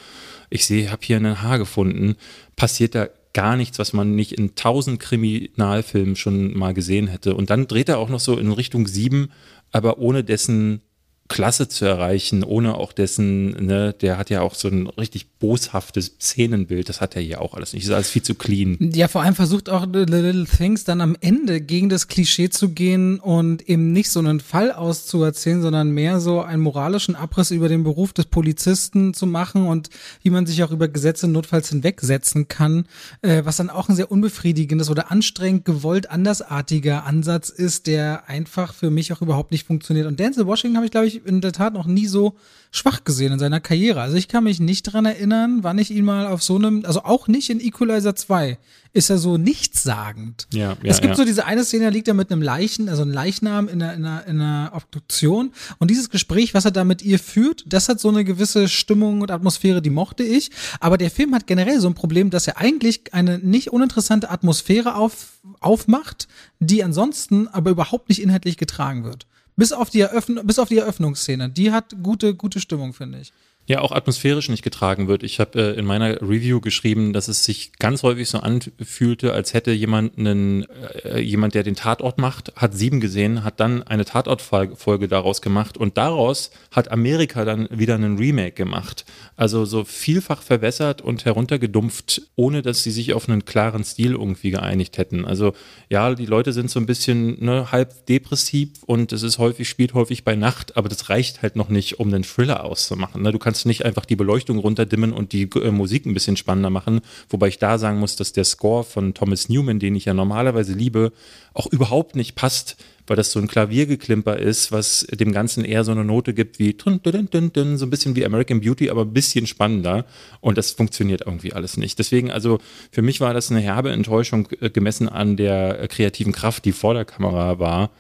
ich 0.49 0.67
sehe, 0.67 0.91
habe 0.91 1.03
hier 1.05 1.17
ein 1.17 1.43
Haar 1.43 1.59
gefunden, 1.59 2.17
passiert 2.57 2.95
da 2.95 3.09
gar 3.33 3.57
nichts, 3.57 3.79
was 3.79 3.93
man 3.93 4.15
nicht 4.15 4.33
in 4.33 4.55
tausend 4.55 5.01
Kriminalfilmen 5.01 6.17
schon 6.17 6.57
mal 6.57 6.75
gesehen 6.75 7.07
hätte. 7.07 7.35
Und 7.35 7.51
dann 7.51 7.67
dreht 7.67 7.89
er 7.89 7.99
auch 7.99 8.09
noch 8.09 8.21
so 8.21 8.37
in 8.37 8.53
Richtung 8.53 8.87
sieben, 8.87 9.31
aber 9.73 9.99
ohne 9.99 10.25
dessen 10.25 10.83
Klasse 11.31 11.69
zu 11.69 11.85
erreichen, 11.85 12.43
ohne 12.43 12.75
auch 12.75 12.93
dessen, 12.93 13.51
ne, 13.65 13.95
der 13.95 14.19
hat 14.19 14.31
ja 14.31 14.43
auch 14.43 14.57
so 14.57 14.67
ein 14.67 14.89
richtig 14.89 15.29
boshaftes 15.39 16.17
Szenenbild, 16.21 16.89
das 16.89 17.01
hat 17.01 17.15
er 17.15 17.23
hier 17.23 17.41
auch 17.41 17.55
alles 17.55 17.73
nicht. 17.73 17.85
Ist 17.85 17.93
alles 17.93 18.11
viel 18.11 18.23
zu 18.23 18.35
clean. 18.35 18.77
Ja, 18.93 19.07
vor 19.07 19.23
allem 19.23 19.37
versucht 19.37 19.71
auch 19.71 19.87
The 19.91 20.01
Little 20.01 20.45
Things 20.45 20.83
dann 20.83 21.01
am 21.01 21.17
Ende 21.21 21.61
gegen 21.61 21.89
das 21.89 22.09
Klischee 22.09 22.51
zu 22.51 22.71
gehen 22.71 23.21
und 23.21 23.69
eben 23.69 23.93
nicht 23.93 24.11
so 24.11 24.19
einen 24.19 24.41
Fall 24.41 24.73
auszuerzählen, 24.73 25.63
sondern 25.63 25.93
mehr 25.93 26.19
so 26.19 26.43
einen 26.43 26.63
moralischen 26.63 27.15
Abriss 27.15 27.53
über 27.53 27.69
den 27.69 27.85
Beruf 27.85 28.13
des 28.13 28.27
Polizisten 28.27 29.15
zu 29.15 29.27
machen 29.27 29.69
und 29.69 29.89
wie 30.25 30.31
man 30.31 30.47
sich 30.47 30.65
auch 30.65 30.73
über 30.73 30.89
Gesetze 30.89 31.29
notfalls 31.29 31.69
hinwegsetzen 31.69 32.49
kann, 32.49 32.87
äh, 33.23 33.45
was 33.45 33.57
dann 33.57 33.71
auch 33.71 33.89
ein 33.89 33.95
sehr 33.95 34.11
unbefriedigendes 34.11 34.91
oder 34.91 35.13
anstrengend 35.13 35.65
gewollt 35.65 36.11
andersartiger 36.11 37.07
Ansatz 37.07 37.51
ist, 37.51 37.87
der 37.87 38.29
einfach 38.29 38.75
für 38.75 38.91
mich 38.91 39.13
auch 39.13 39.23
überhaupt 39.23 39.53
nicht 39.53 39.69
funktioniert. 39.69 40.09
Und 40.09 40.19
Denzel 40.19 40.47
Washington 40.47 40.77
habe 40.77 40.87
ich, 40.87 40.91
glaube 40.91 41.07
ich, 41.07 41.20
in 41.25 41.41
der 41.41 41.53
Tat 41.53 41.75
noch 41.75 41.87
nie 41.87 42.07
so 42.07 42.37
schwach 42.73 43.03
gesehen 43.05 43.33
in 43.33 43.39
seiner 43.39 43.61
Karriere. 43.61 44.01
Also 44.01 44.17
ich 44.17 44.29
kann 44.29 44.45
mich 44.45 44.61
nicht 44.61 44.85
dran 44.85 45.05
erinnern, 45.05 45.59
wann 45.63 45.79
ich 45.79 45.91
ihn 45.91 46.05
mal 46.05 46.27
auf 46.27 46.43
so 46.43 46.57
einem, 46.57 46.85
also 46.85 47.03
auch 47.03 47.27
nicht 47.27 47.51
in 47.51 47.61
Equalizer 47.61 48.15
2, 48.15 48.59
ist 48.93 49.11
er 49.11 49.19
so 49.19 49.37
nichtssagend. 49.39 50.47
Ja, 50.53 50.71
ja, 50.71 50.77
es 50.85 51.01
gibt 51.01 51.11
ja. 51.11 51.17
so 51.17 51.25
diese 51.25 51.47
eine 51.47 51.65
Szene, 51.65 51.85
da 51.85 51.91
liegt 51.91 52.07
er 52.07 52.15
mit 52.15 52.31
einem 52.31 52.43
Leichen, 52.43 52.89
also 52.89 53.03
ein 53.03 53.13
Leichnam 53.13 53.69
in 53.69 53.83
einer, 53.83 53.95
in, 53.95 54.05
einer, 54.05 54.27
in 54.27 54.41
einer 54.41 54.73
Obduktion 54.75 55.53
und 55.79 55.91
dieses 55.91 56.11
Gespräch, 56.11 56.55
was 56.55 56.65
er 56.65 56.71
da 56.71 56.85
mit 56.85 57.03
ihr 57.03 57.19
führt, 57.19 57.65
das 57.67 57.89
hat 57.89 57.99
so 57.99 58.09
eine 58.09 58.25
gewisse 58.25 58.69
Stimmung 58.69 59.21
und 59.21 59.31
Atmosphäre, 59.31 59.83
die 59.83 59.91
mochte 59.91 60.23
ich, 60.23 60.51
aber 60.79 60.97
der 60.97 61.11
Film 61.11 61.35
hat 61.35 61.47
generell 61.49 61.81
so 61.81 61.89
ein 61.89 61.95
Problem, 61.95 62.31
dass 62.31 62.47
er 62.47 62.59
eigentlich 62.59 63.15
eine 63.15 63.39
nicht 63.39 63.71
uninteressante 63.71 64.31
Atmosphäre 64.31 64.95
auf, 64.95 65.41
aufmacht, 65.59 66.29
die 66.61 66.85
ansonsten 66.85 67.49
aber 67.49 67.71
überhaupt 67.71 68.09
nicht 68.09 68.23
inhaltlich 68.23 68.57
getragen 68.57 69.05
wird. 69.05 69.27
Bis 69.61 69.73
auf 69.73 69.91
die, 69.91 70.01
Eröffn 70.01 70.41
bis 70.45 70.59
auf 70.59 70.69
die 70.71 70.79
Eröffnungsszene. 70.79 71.51
Die 71.51 71.71
hat 71.71 71.95
gute, 72.03 72.35
gute 72.35 72.61
Stimmung, 72.61 72.95
finde 72.95 73.21
ich 73.21 73.31
ja 73.71 73.81
auch 73.81 73.93
atmosphärisch 73.93 74.49
nicht 74.49 74.65
getragen 74.65 75.07
wird. 75.07 75.23
Ich 75.23 75.39
habe 75.39 75.59
äh, 75.61 75.79
in 75.79 75.85
meiner 75.85 76.21
Review 76.21 76.61
geschrieben, 76.61 77.13
dass 77.13 77.29
es 77.29 77.45
sich 77.45 77.73
ganz 77.79 78.03
häufig 78.03 78.29
so 78.29 78.39
anfühlte, 78.39 79.33
als 79.33 79.55
hätte 79.55 79.71
jemand 79.71 80.19
einen, 80.19 80.67
äh, 81.05 81.21
jemand, 81.21 81.55
der 81.55 81.63
den 81.63 81.77
Tatort 81.77 82.19
macht, 82.19 82.53
hat 82.57 82.75
sieben 82.75 83.01
gesehen, 83.01 83.45
hat 83.45 83.61
dann 83.61 83.85
eine 83.85 84.05
Tatortfolge 84.05 85.07
daraus 85.07 85.41
gemacht 85.41 85.79
und 85.79 85.97
daraus 85.97 86.51
hat 86.73 86.91
Amerika 86.91 87.45
dann 87.45 87.69
wieder 87.71 87.95
einen 87.95 88.19
Remake 88.19 88.57
gemacht. 88.57 89.05
Also 89.37 89.65
so 89.65 89.85
vielfach 89.85 90.43
verwässert 90.43 91.01
und 91.01 91.25
heruntergedumpft, 91.25 92.23
ohne 92.35 92.63
dass 92.63 92.83
sie 92.83 92.91
sich 92.91 93.15
auf 93.15 93.29
einen 93.29 93.45
klaren 93.45 93.85
Stil 93.85 94.13
irgendwie 94.13 94.51
geeinigt 94.51 94.99
hätten. 94.99 95.25
Also 95.25 95.53
ja, 95.89 96.13
die 96.17 96.27
Leute 96.27 96.53
sind 96.53 96.71
so 96.71 96.81
ein 96.81 96.87
bisschen 96.87 97.43
ne, 97.45 97.71
halb 97.71 98.05
depressiv 98.07 98.83
und 98.85 99.13
es 99.13 99.23
ist 99.23 99.39
häufig, 99.39 99.69
spielt 99.69 99.95
häufig 99.95 100.25
bei 100.25 100.35
Nacht, 100.35 100.77
aber 100.77 100.89
das 100.89 101.09
reicht 101.09 101.43
halt 101.43 101.55
noch 101.55 101.69
nicht, 101.69 102.01
um 102.01 102.09
einen 102.09 102.25
Thriller 102.25 102.65
auszumachen. 102.65 103.23
Ne? 103.23 103.31
Du 103.31 103.39
kannst 103.39 103.60
kannst 103.61 103.67
nicht 103.67 103.85
einfach 103.85 104.07
die 104.07 104.17
Beleuchtung 104.17 104.59
runterdimmen 104.59 105.13
und 105.13 105.33
die 105.33 105.43
äh, 105.43 105.71
Musik 105.71 106.07
ein 106.07 106.15
bisschen 106.15 106.39
spannender 106.39 106.71
machen. 106.71 107.03
Wobei 107.29 107.49
ich 107.49 107.59
da 107.59 107.77
sagen 107.77 107.99
muss, 107.99 108.17
dass 108.17 108.33
der 108.33 108.45
Score 108.45 108.85
von 108.85 109.13
Thomas 109.13 109.51
Newman, 109.51 109.79
den 109.79 109.95
ich 109.97 110.07
ja 110.07 110.15
normalerweise 110.15 110.73
liebe, 110.73 111.13
auch 111.53 111.67
überhaupt 111.67 112.17
nicht 112.17 112.37
passt, 112.37 112.77
weil 113.07 113.17
das 113.17 113.33
so 113.33 113.39
ein 113.39 113.49
Klaviergeklimper 113.49 114.39
ist, 114.39 114.73
was 114.73 115.07
dem 115.11 115.33
Ganzen 115.33 115.65
eher 115.65 115.85
so 115.85 115.93
eine 115.93 116.05
Note 116.05 116.33
gibt 116.33 116.59
wie 116.59 116.75
so 116.81 116.89
ein 116.91 117.91
bisschen 117.91 118.17
wie 118.17 118.25
American 118.25 118.63
Beauty, 118.63 118.89
aber 118.89 119.03
ein 119.03 119.13
bisschen 119.13 119.47
spannender. 119.47 120.07
Und 120.41 120.57
das 120.57 120.71
funktioniert 120.71 121.23
irgendwie 121.27 121.53
alles 121.53 121.77
nicht. 121.77 121.99
Deswegen, 121.99 122.31
also 122.31 122.61
für 122.91 123.03
mich 123.03 123.21
war 123.21 123.35
das 123.35 123.51
eine 123.51 123.61
herbe 123.61 123.91
Enttäuschung 123.91 124.49
äh, 124.61 124.71
gemessen 124.71 125.07
an 125.07 125.37
der 125.37 125.83
äh, 125.83 125.89
kreativen 125.89 126.33
Kraft, 126.33 126.65
die 126.65 126.73
vor 126.73 126.95
der 126.95 127.05
Kamera 127.05 127.59
war 127.59 127.91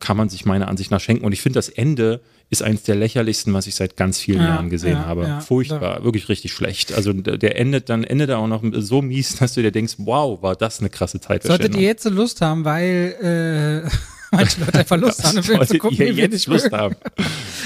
kann 0.00 0.16
man 0.18 0.28
sich 0.28 0.44
meiner 0.44 0.68
Ansicht 0.68 0.90
nach 0.90 1.00
schenken. 1.00 1.24
Und 1.24 1.32
ich 1.32 1.40
finde, 1.40 1.56
das 1.56 1.70
Ende 1.70 2.20
ist 2.50 2.62
eines 2.62 2.82
der 2.82 2.94
lächerlichsten, 2.94 3.52
was 3.52 3.66
ich 3.66 3.74
seit 3.74 3.96
ganz 3.96 4.18
vielen 4.18 4.40
ja, 4.40 4.48
Jahren 4.48 4.70
gesehen 4.70 4.98
ja, 4.98 5.06
habe. 5.06 5.22
Ja, 5.22 5.40
Furchtbar, 5.40 6.04
wirklich 6.04 6.28
richtig 6.28 6.52
schlecht. 6.52 6.92
Also 6.92 7.12
der 7.12 7.58
endet 7.58 7.88
dann 7.88 8.04
endet 8.04 8.30
er 8.30 8.38
auch 8.38 8.46
noch 8.46 8.62
so 8.72 9.02
mies, 9.02 9.36
dass 9.38 9.54
du 9.54 9.62
dir 9.62 9.72
denkst, 9.72 9.94
wow, 9.98 10.40
war 10.42 10.56
das 10.56 10.80
eine 10.80 10.90
krasse 10.90 11.20
Zeit. 11.20 11.42
Solltet 11.42 11.74
ihr 11.74 11.82
jetzt 11.82 12.02
so 12.02 12.10
Lust 12.10 12.40
haben, 12.40 12.64
weil 12.64 13.84
äh, 13.84 13.90
manche 14.34 14.60
Leute 14.60 14.78
einfach 14.78 14.96
Lust 14.96 15.24
haben, 15.24 15.36
einen 15.36 15.42
Film 15.42 15.66
zu 15.66 15.78
gucken, 15.78 15.98
ihr 15.98 16.12
jetzt 16.12 16.46
Lust 16.46 16.70
haben. 16.72 16.96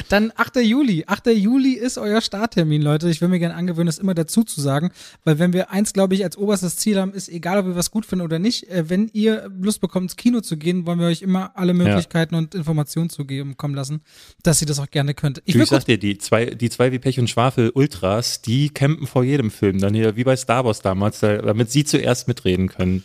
Dann 0.09 0.33
8. 0.37 0.57
Juli. 0.57 1.05
8. 1.07 1.29
Juli 1.29 1.75
ist 1.75 1.99
euer 1.99 2.21
Starttermin, 2.21 2.83
Leute. 2.83 3.09
Ich 3.11 3.21
will 3.21 3.29
mir 3.29 3.39
gerne 3.39 3.55
angewöhnen, 3.55 3.87
das 3.87 3.99
immer 3.99 4.15
dazu 4.15 4.45
zu 4.45 4.61
sagen, 4.61 4.91
weil 5.25 5.39
wenn 5.39 5.53
wir 5.53 5.71
eins, 5.71 5.93
glaube 5.93 6.15
ich, 6.15 6.25
als 6.25 6.37
oberstes 6.37 6.77
Ziel 6.77 6.99
haben, 6.99 7.13
ist 7.13 7.29
egal, 7.29 7.59
ob 7.59 7.67
wir 7.67 7.77
was 7.77 7.91
gut 7.91 8.07
finden 8.07 8.25
oder 8.25 8.39
nicht, 8.39 8.69
äh, 8.69 8.89
wenn 8.89 9.11
ihr 9.13 9.51
Lust 9.61 9.81
bekommt, 9.81 10.05
ins 10.05 10.17
Kino 10.17 10.41
zu 10.41 10.57
gehen, 10.57 10.87
wollen 10.87 10.99
wir 10.99 11.07
euch 11.07 11.23
immer 11.23 11.53
alle 11.57 11.75
Möglichkeiten 11.75 12.35
ja. 12.35 12.39
und 12.39 12.55
Informationen 12.55 13.11
zu 13.11 13.25
geben, 13.25 13.57
kommen 13.57 13.75
lassen, 13.75 14.01
dass 14.43 14.61
ihr 14.61 14.67
das 14.67 14.79
auch 14.79 14.91
gerne 14.91 15.15
könnt. 15.15 15.43
Ich, 15.45 15.55
du, 15.55 15.63
ich 15.63 15.69
sag 15.69 15.85
dir, 15.85 15.99
die 15.99 16.19
zwei, 16.19 16.47
die 16.47 16.71
zwei 16.71 16.93
wie 16.93 16.99
Pech 16.99 17.19
und 17.19 17.29
Schwafel 17.29 17.71
Ultras, 17.71 18.43
die 18.43 18.71
campen 18.71 19.07
vor 19.07 19.25
jedem 19.25 19.51
Film, 19.51 19.79
dann 19.79 19.95
hier 19.95 20.17
wie 20.17 20.25
bei 20.25 20.37
Star 20.37 20.65
Wars 20.65 20.81
damals, 20.81 21.21
damit 21.21 21.71
sie 21.71 21.85
zuerst 21.85 22.29
mitreden 22.29 22.69
können. 22.69 23.05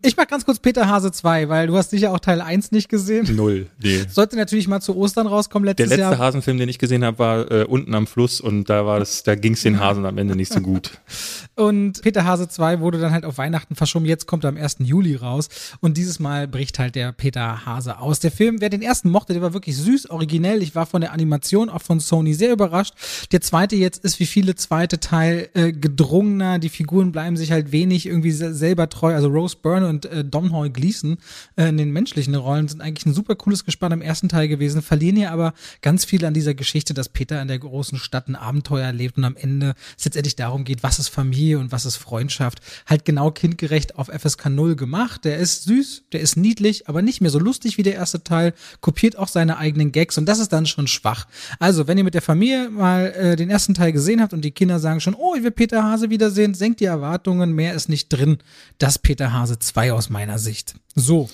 Ich 0.00 0.16
mach 0.16 0.28
ganz 0.28 0.44
kurz 0.44 0.60
Peter 0.60 0.88
Hase 0.88 1.10
2, 1.10 1.48
weil 1.48 1.66
du 1.66 1.76
hast 1.76 1.90
sicher 1.90 2.12
auch 2.12 2.20
Teil 2.20 2.40
1 2.40 2.70
nicht 2.70 2.88
gesehen. 2.88 3.34
Null, 3.34 3.66
nee. 3.82 4.04
Sollte 4.08 4.36
natürlich 4.36 4.68
mal 4.68 4.80
zu 4.80 4.96
Ostern 4.96 5.26
rauskommen 5.26 5.66
letztes 5.66 5.90
Jahr. 5.90 5.96
Der 5.96 6.06
letzte 6.06 6.20
Jahr. 6.20 6.26
Hasenfilm, 6.28 6.56
den 6.58 6.68
ich 6.68 6.78
gesehen 6.78 7.04
habe, 7.04 7.18
war 7.18 7.50
äh, 7.50 7.64
unten 7.64 7.92
am 7.94 8.06
Fluss 8.06 8.40
und 8.40 8.70
da 8.70 8.86
war 8.86 9.00
das, 9.00 9.24
da 9.24 9.34
ging 9.34 9.54
es 9.54 9.62
den 9.62 9.80
Hasen 9.80 10.06
am 10.06 10.16
Ende 10.16 10.36
nicht 10.36 10.52
so 10.52 10.60
gut. 10.60 10.92
Und 11.56 12.02
Peter 12.02 12.24
Hase 12.24 12.48
2 12.48 12.78
wurde 12.78 13.00
dann 13.00 13.10
halt 13.10 13.24
auf 13.24 13.36
Weihnachten 13.36 13.74
verschoben. 13.74 14.04
Jetzt 14.04 14.26
kommt 14.26 14.44
er 14.44 14.50
am 14.50 14.56
1. 14.56 14.76
Juli 14.78 15.16
raus. 15.16 15.48
Und 15.80 15.96
dieses 15.96 16.20
Mal 16.20 16.46
bricht 16.46 16.78
halt 16.78 16.94
der 16.94 17.10
Peter 17.10 17.66
Hase 17.66 17.98
aus. 17.98 18.20
Der 18.20 18.30
Film, 18.30 18.60
wer 18.60 18.70
den 18.70 18.80
ersten 18.80 19.10
mochte, 19.10 19.32
der 19.32 19.42
war 19.42 19.54
wirklich 19.54 19.76
süß, 19.76 20.10
originell. 20.10 20.62
Ich 20.62 20.76
war 20.76 20.86
von 20.86 21.00
der 21.00 21.12
Animation, 21.12 21.68
auch 21.68 21.82
von 21.82 21.98
Sony, 21.98 22.34
sehr 22.34 22.52
überrascht. 22.52 22.94
Der 23.32 23.40
zweite 23.40 23.74
jetzt 23.74 24.04
ist 24.04 24.20
wie 24.20 24.26
viele 24.26 24.54
zweite 24.54 25.00
Teil 25.00 25.48
äh, 25.54 25.72
gedrungener. 25.72 26.60
Die 26.60 26.68
Figuren 26.68 27.10
bleiben 27.10 27.36
sich 27.36 27.50
halt 27.50 27.72
wenig 27.72 28.06
irgendwie 28.06 28.30
selber 28.30 28.88
treu. 28.88 29.12
Also 29.12 29.26
Rose 29.26 29.56
Byrne 29.60 29.87
und 29.88 30.06
äh, 30.06 30.24
Domhnall 30.24 30.70
Gleeson 30.70 31.18
äh, 31.56 31.68
in 31.68 31.76
den 31.76 31.90
menschlichen 31.90 32.34
Rollen 32.34 32.68
sind 32.68 32.80
eigentlich 32.80 33.06
ein 33.06 33.14
super 33.14 33.34
cooles 33.34 33.64
Gespann 33.64 33.92
im 33.92 34.02
ersten 34.02 34.28
Teil 34.28 34.48
gewesen, 34.48 34.82
verlieren 34.82 35.16
ja 35.16 35.30
aber 35.30 35.54
ganz 35.82 36.04
viel 36.04 36.24
an 36.24 36.34
dieser 36.34 36.54
Geschichte, 36.54 36.94
dass 36.94 37.08
Peter 37.08 37.40
in 37.42 37.48
der 37.48 37.58
großen 37.58 37.98
Stadt 37.98 38.28
ein 38.28 38.36
Abenteuer 38.36 38.86
erlebt 38.86 39.18
und 39.18 39.24
am 39.24 39.36
Ende 39.36 39.74
es 39.96 40.04
letztendlich 40.04 40.36
darum 40.36 40.64
geht, 40.64 40.82
was 40.82 40.98
ist 40.98 41.08
Familie 41.08 41.58
und 41.58 41.72
was 41.72 41.86
ist 41.86 41.96
Freundschaft. 41.96 42.60
Halt 42.86 43.04
genau 43.04 43.30
kindgerecht 43.30 43.96
auf 43.96 44.08
FSK 44.08 44.50
0 44.50 44.76
gemacht. 44.76 45.24
Der 45.24 45.38
ist 45.38 45.64
süß, 45.64 46.04
der 46.12 46.20
ist 46.20 46.36
niedlich, 46.36 46.88
aber 46.88 47.02
nicht 47.02 47.20
mehr 47.20 47.30
so 47.30 47.38
lustig 47.38 47.78
wie 47.78 47.82
der 47.82 47.94
erste 47.94 48.22
Teil, 48.22 48.54
kopiert 48.80 49.16
auch 49.16 49.28
seine 49.28 49.58
eigenen 49.58 49.92
Gags 49.92 50.18
und 50.18 50.26
das 50.26 50.38
ist 50.38 50.52
dann 50.52 50.66
schon 50.66 50.86
schwach. 50.86 51.26
Also, 51.58 51.86
wenn 51.86 51.98
ihr 51.98 52.04
mit 52.04 52.14
der 52.14 52.22
Familie 52.22 52.68
mal 52.70 53.06
äh, 53.06 53.36
den 53.36 53.50
ersten 53.50 53.74
Teil 53.74 53.92
gesehen 53.92 54.20
habt 54.20 54.32
und 54.32 54.42
die 54.42 54.50
Kinder 54.50 54.78
sagen 54.78 55.00
schon, 55.00 55.14
oh, 55.14 55.34
ich 55.34 55.42
will 55.42 55.50
Peter 55.50 55.84
Hase 55.84 56.10
wiedersehen, 56.10 56.54
senkt 56.54 56.80
die 56.80 56.84
Erwartungen, 56.84 57.52
mehr 57.52 57.74
ist 57.74 57.88
nicht 57.88 58.08
drin. 58.08 58.38
Das 58.78 58.98
Peter 58.98 59.32
Hase 59.32 59.58
2 59.58 59.77
aus 59.78 60.10
meiner 60.10 60.38
Sicht. 60.38 60.74
So. 60.94 61.28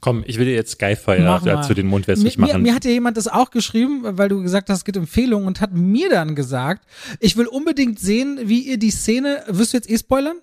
Komm, 0.00 0.22
ich 0.26 0.38
will 0.38 0.44
dir 0.44 0.54
jetzt 0.54 0.72
Skyfire 0.72 1.62
zu 1.66 1.74
den 1.74 1.86
Mund 1.86 2.06
wässrig 2.06 2.38
machen. 2.38 2.62
Mir, 2.62 2.70
mir 2.70 2.74
hat 2.74 2.84
ja 2.84 2.90
jemand 2.90 3.16
das 3.16 3.28
auch 3.28 3.50
geschrieben, 3.50 4.02
weil 4.04 4.28
du 4.28 4.42
gesagt 4.42 4.68
hast, 4.68 4.78
es 4.78 4.84
gibt 4.84 4.96
Empfehlungen 4.96 5.46
und 5.46 5.60
hat 5.60 5.72
mir 5.72 6.10
dann 6.10 6.34
gesagt, 6.34 6.86
ich 7.18 7.36
will 7.36 7.46
unbedingt 7.46 7.98
sehen, 7.98 8.38
wie 8.44 8.60
ihr 8.60 8.78
die 8.78 8.90
Szene, 8.90 9.42
wirst 9.48 9.72
du 9.72 9.78
jetzt 9.78 9.90
eh 9.90 9.98
spoilern? 9.98 10.36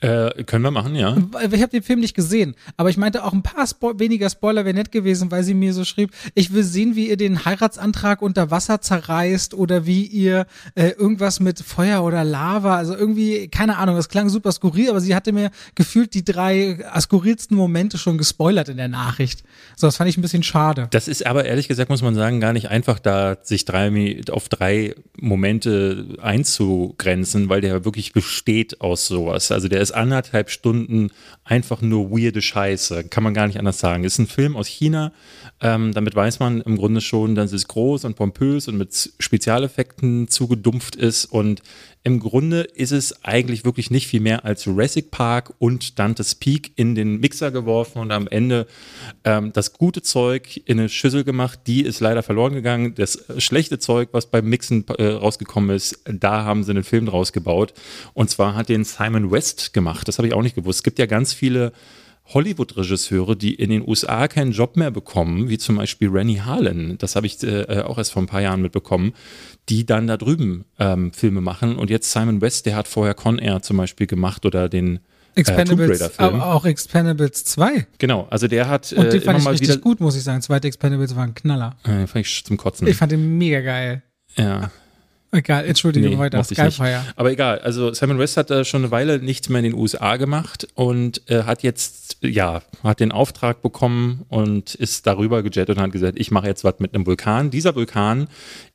Äh, 0.00 0.44
können 0.44 0.62
wir 0.62 0.70
machen, 0.70 0.94
ja. 0.94 1.16
Ich 1.50 1.60
habe 1.60 1.68
den 1.68 1.82
Film 1.82 1.98
nicht 1.98 2.14
gesehen, 2.14 2.54
aber 2.76 2.88
ich 2.88 2.96
meinte 2.96 3.24
auch 3.24 3.32
ein 3.32 3.42
paar 3.42 3.66
Spo 3.66 3.98
weniger 3.98 4.30
Spoiler 4.30 4.64
wäre 4.64 4.74
nett 4.74 4.92
gewesen, 4.92 5.32
weil 5.32 5.42
sie 5.42 5.54
mir 5.54 5.74
so 5.74 5.84
schrieb, 5.84 6.12
ich 6.34 6.52
will 6.52 6.62
sehen, 6.62 6.94
wie 6.94 7.08
ihr 7.08 7.16
den 7.16 7.44
Heiratsantrag 7.44 8.22
unter 8.22 8.52
Wasser 8.52 8.80
zerreißt 8.80 9.54
oder 9.54 9.86
wie 9.86 10.04
ihr 10.04 10.46
äh, 10.76 10.90
irgendwas 10.90 11.40
mit 11.40 11.58
Feuer 11.58 12.04
oder 12.04 12.22
Lava, 12.22 12.76
also 12.76 12.94
irgendwie, 12.94 13.48
keine 13.48 13.76
Ahnung, 13.76 13.96
das 13.96 14.08
klang 14.08 14.28
super 14.28 14.52
skurril, 14.52 14.90
aber 14.90 15.00
sie 15.00 15.16
hatte 15.16 15.32
mir 15.32 15.50
gefühlt 15.74 16.14
die 16.14 16.24
drei 16.24 16.78
skurrilsten 17.00 17.56
Momente 17.56 17.98
schon 17.98 18.18
gespoilert 18.18 18.68
in 18.68 18.76
der 18.76 18.88
Nachricht. 18.88 19.42
So, 19.74 19.88
das 19.88 19.96
fand 19.96 20.08
ich 20.08 20.16
ein 20.16 20.22
bisschen 20.22 20.44
schade. 20.44 20.86
Das 20.92 21.08
ist 21.08 21.26
aber 21.26 21.44
ehrlich 21.44 21.66
gesagt, 21.66 21.90
muss 21.90 22.02
man 22.02 22.14
sagen, 22.14 22.40
gar 22.40 22.52
nicht 22.52 22.70
einfach 22.70 23.00
da, 23.00 23.36
sich 23.42 23.64
drei, 23.64 24.20
auf 24.30 24.48
drei 24.48 24.94
Momente 25.18 26.16
einzugrenzen, 26.22 27.48
weil 27.48 27.60
der 27.60 27.84
wirklich 27.84 28.12
besteht 28.12 28.80
aus 28.80 29.06
sowas. 29.06 29.50
Also 29.50 29.66
der 29.66 29.80
ist 29.80 29.87
anderthalb 29.92 30.50
Stunden 30.50 31.10
einfach 31.48 31.80
nur 31.80 32.10
weirde 32.10 32.42
Scheiße. 32.42 33.04
Kann 33.04 33.24
man 33.24 33.32
gar 33.32 33.46
nicht 33.46 33.58
anders 33.58 33.78
sagen. 33.78 34.04
Ist 34.04 34.18
ein 34.18 34.26
Film 34.26 34.54
aus 34.54 34.66
China. 34.66 35.12
Ähm, 35.60 35.92
damit 35.94 36.14
weiß 36.14 36.40
man 36.40 36.60
im 36.60 36.76
Grunde 36.76 37.00
schon, 37.00 37.34
dass 37.34 37.52
es 37.52 37.66
groß 37.66 38.04
und 38.04 38.16
pompös 38.16 38.68
und 38.68 38.76
mit 38.76 39.12
Spezialeffekten 39.18 40.28
zugedumpft 40.28 40.94
ist. 40.94 41.24
Und 41.24 41.62
im 42.04 42.20
Grunde 42.20 42.60
ist 42.60 42.92
es 42.92 43.24
eigentlich 43.24 43.64
wirklich 43.64 43.90
nicht 43.90 44.06
viel 44.06 44.20
mehr 44.20 44.44
als 44.44 44.64
Jurassic 44.64 45.10
Park 45.10 45.52
und 45.58 45.98
Dante's 45.98 46.34
Peak 46.36 46.72
in 46.76 46.94
den 46.94 47.18
Mixer 47.18 47.50
geworfen 47.50 47.98
und 47.98 48.12
am 48.12 48.28
Ende 48.28 48.66
ähm, 49.24 49.52
das 49.52 49.72
gute 49.72 50.00
Zeug 50.00 50.60
in 50.64 50.78
eine 50.78 50.88
Schüssel 50.88 51.24
gemacht. 51.24 51.60
Die 51.66 51.82
ist 51.82 52.00
leider 52.00 52.22
verloren 52.22 52.54
gegangen. 52.54 52.94
Das 52.94 53.24
schlechte 53.38 53.78
Zeug, 53.78 54.10
was 54.12 54.26
beim 54.26 54.46
Mixen 54.46 54.86
äh, 54.96 55.06
rausgekommen 55.06 55.74
ist, 55.74 55.98
da 56.04 56.44
haben 56.44 56.62
sie 56.62 56.70
einen 56.70 56.84
Film 56.84 57.06
draus 57.06 57.32
gebaut. 57.32 57.74
Und 58.14 58.30
zwar 58.30 58.54
hat 58.54 58.68
den 58.68 58.84
Simon 58.84 59.30
West 59.30 59.72
gemacht. 59.72 60.06
Das 60.06 60.18
habe 60.18 60.28
ich 60.28 60.34
auch 60.34 60.42
nicht 60.42 60.54
gewusst. 60.54 60.78
Es 60.78 60.84
gibt 60.84 60.98
ja 60.98 61.06
ganz 61.06 61.34
viele 61.38 61.72
Hollywood-Regisseure, 62.34 63.36
die 63.36 63.54
in 63.54 63.70
den 63.70 63.86
USA 63.86 64.28
keinen 64.28 64.52
Job 64.52 64.76
mehr 64.76 64.90
bekommen, 64.90 65.48
wie 65.48 65.56
zum 65.56 65.76
Beispiel 65.76 66.10
Rennie 66.10 66.40
Harlan, 66.40 66.98
das 66.98 67.16
habe 67.16 67.26
ich 67.26 67.42
äh, 67.42 67.82
auch 67.82 67.96
erst 67.96 68.12
vor 68.12 68.22
ein 68.22 68.26
paar 68.26 68.42
Jahren 68.42 68.60
mitbekommen, 68.60 69.14
die 69.68 69.86
dann 69.86 70.06
da 70.06 70.16
drüben 70.16 70.64
ähm, 70.78 71.12
Filme 71.12 71.40
machen. 71.40 71.76
Und 71.76 71.90
jetzt 71.90 72.12
Simon 72.12 72.40
West, 72.40 72.66
der 72.66 72.76
hat 72.76 72.86
vorher 72.86 73.14
Con 73.14 73.38
Air 73.38 73.62
zum 73.62 73.78
Beispiel 73.78 74.06
gemacht 74.06 74.44
oder 74.44 74.68
den 74.68 74.96
äh, 74.96 75.40
Expendables, 75.40 76.00
äh, 76.00 76.10
aber 76.18 76.46
auch 76.46 76.66
Expendables 76.66 77.44
2. 77.44 77.86
Genau, 77.98 78.26
also 78.28 78.46
der 78.46 78.68
hat 78.68 78.92
Und 78.92 79.12
den 79.12 79.22
äh, 79.22 79.24
fand 79.24 79.40
ich 79.40 79.48
richtig 79.48 79.68
wieder, 79.68 79.78
gut, 79.78 80.00
muss 80.00 80.16
ich 80.16 80.22
sagen. 80.22 80.42
Zweite 80.42 80.68
Expendables 80.68 81.16
war 81.16 81.24
ein 81.24 81.34
Knaller. 81.34 81.76
Äh, 81.84 82.06
fand 82.06 82.26
ich 82.26 82.44
zum 82.44 82.56
Kotzen. 82.58 82.86
Ich 82.88 82.96
fand 82.96 83.12
den 83.12 83.38
mega 83.38 83.60
geil. 83.60 84.02
Ja. 84.36 84.70
Egal, 85.30 85.66
Entschuldigung, 85.66 86.10
nee, 86.10 86.16
heute 86.16 86.38
auf 86.38 86.46
Skyfire. 86.46 87.04
Aber 87.14 87.30
egal, 87.30 87.58
also 87.58 87.92
Simon 87.92 88.18
West 88.18 88.38
hat 88.38 88.48
da 88.48 88.64
schon 88.64 88.82
eine 88.82 88.90
Weile 88.90 89.18
nichts 89.18 89.50
mehr 89.50 89.58
in 89.58 89.64
den 89.64 89.74
USA 89.74 90.16
gemacht 90.16 90.66
und 90.74 91.20
äh, 91.30 91.42
hat 91.42 91.62
jetzt, 91.62 92.16
ja, 92.22 92.62
hat 92.82 93.00
den 93.00 93.12
Auftrag 93.12 93.60
bekommen 93.60 94.24
und 94.30 94.74
ist 94.74 95.06
darüber 95.06 95.42
gejettet 95.42 95.76
und 95.76 95.82
hat 95.82 95.92
gesagt, 95.92 96.18
ich 96.18 96.30
mache 96.30 96.46
jetzt 96.46 96.64
was 96.64 96.78
mit 96.78 96.94
einem 96.94 97.04
Vulkan. 97.04 97.50
Dieser 97.50 97.74
Vulkan 97.74 98.28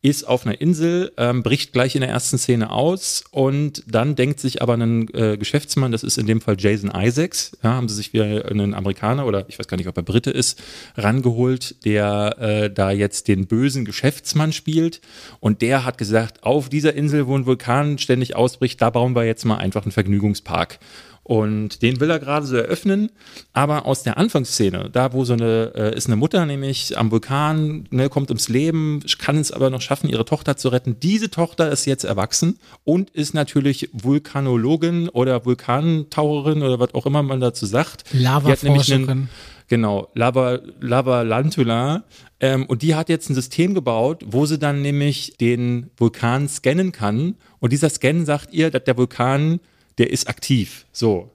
ist 0.03 0.27
auf 0.27 0.45
einer 0.45 0.61
Insel, 0.61 1.11
ähm, 1.17 1.41
bricht 1.41 1.73
gleich 1.73 1.95
in 1.95 2.01
der 2.01 2.11
ersten 2.11 2.37
Szene 2.37 2.69
aus 2.69 3.23
und 3.31 3.83
dann 3.87 4.15
denkt 4.15 4.39
sich 4.39 4.61
aber 4.61 4.75
ein 4.75 5.11
äh, 5.15 5.37
Geschäftsmann, 5.37 5.91
das 5.91 6.03
ist 6.03 6.19
in 6.19 6.27
dem 6.27 6.39
Fall 6.39 6.57
Jason 6.59 6.91
Isaacs, 6.95 7.57
ja, 7.63 7.73
haben 7.73 7.89
sie 7.89 7.95
sich 7.95 8.13
wieder 8.13 8.45
einen 8.45 8.75
Amerikaner 8.75 9.25
oder 9.25 9.45
ich 9.47 9.57
weiß 9.57 9.67
gar 9.67 9.77
nicht, 9.77 9.87
ob 9.87 9.97
er 9.97 10.03
Brite 10.03 10.29
ist, 10.29 10.61
rangeholt, 10.97 11.83
der 11.83 12.37
äh, 12.39 12.69
da 12.69 12.91
jetzt 12.91 13.27
den 13.27 13.47
bösen 13.47 13.85
Geschäftsmann 13.85 14.53
spielt 14.53 15.01
und 15.39 15.63
der 15.63 15.83
hat 15.83 15.97
gesagt, 15.97 16.42
auf 16.45 16.69
dieser 16.69 16.93
Insel, 16.93 17.27
wo 17.27 17.37
ein 17.37 17.45
Vulkan 17.45 17.97
ständig 17.97 18.35
ausbricht, 18.35 18.81
da 18.81 18.89
bauen 18.89 19.15
wir 19.15 19.25
jetzt 19.25 19.45
mal 19.45 19.57
einfach 19.57 19.83
einen 19.83 19.91
Vergnügungspark. 19.91 20.79
Und 21.23 21.81
den 21.81 22.01
will 22.01 22.09
er 22.09 22.19
gerade 22.19 22.45
so 22.45 22.57
eröffnen, 22.57 23.09
aber 23.53 23.85
aus 23.85 24.03
der 24.03 24.17
Anfangsszene, 24.17 24.89
da 24.91 25.13
wo 25.13 25.23
so 25.23 25.33
eine, 25.33 25.71
äh, 25.73 25.95
ist 25.95 26.07
eine 26.07 26.17
Mutter 26.17 26.45
nämlich 26.45 26.97
am 26.97 27.11
Vulkan, 27.11 27.87
ne, 27.91 28.09
kommt 28.09 28.29
ums 28.29 28.49
Leben, 28.49 28.99
kann 29.19 29.37
es 29.37 29.53
aber 29.53 29.69
noch 29.69 29.79
schaffen, 29.79 30.09
ihre 30.09 30.25
Tochter 30.25 30.57
zu 30.57 30.67
retten. 30.67 30.99
Diese 30.99 31.29
Tochter 31.29 31.71
ist 31.71 31.85
jetzt 31.85 32.03
erwachsen 32.03 32.59
und 32.83 33.09
ist 33.11 33.33
natürlich 33.33 33.89
Vulkanologin 33.93 35.07
oder 35.07 35.45
Vulkantaucherin 35.45 36.61
oder 36.61 36.79
was 36.79 36.93
auch 36.93 37.05
immer 37.05 37.23
man 37.23 37.39
dazu 37.39 37.65
sagt. 37.65 38.03
Lava-Forscherin. 38.11 39.29
Genau, 39.69 40.09
Lava, 40.13 40.59
Lava 40.81 41.21
Lantula. 41.21 42.03
Ähm, 42.39 42.65
und 42.65 42.81
die 42.81 42.95
hat 42.95 43.09
jetzt 43.09 43.29
ein 43.29 43.35
System 43.35 43.73
gebaut, 43.73 44.23
wo 44.25 44.45
sie 44.45 44.59
dann 44.59 44.81
nämlich 44.81 45.37
den 45.39 45.89
Vulkan 45.97 46.49
scannen 46.49 46.91
kann. 46.91 47.35
Und 47.59 47.71
dieser 47.71 47.89
Scan 47.89 48.25
sagt 48.25 48.53
ihr, 48.53 48.69
dass 48.69 48.83
der 48.83 48.97
Vulkan, 48.97 49.61
der 49.97 50.09
ist 50.11 50.27
aktiv. 50.27 50.85
So. 50.91 51.31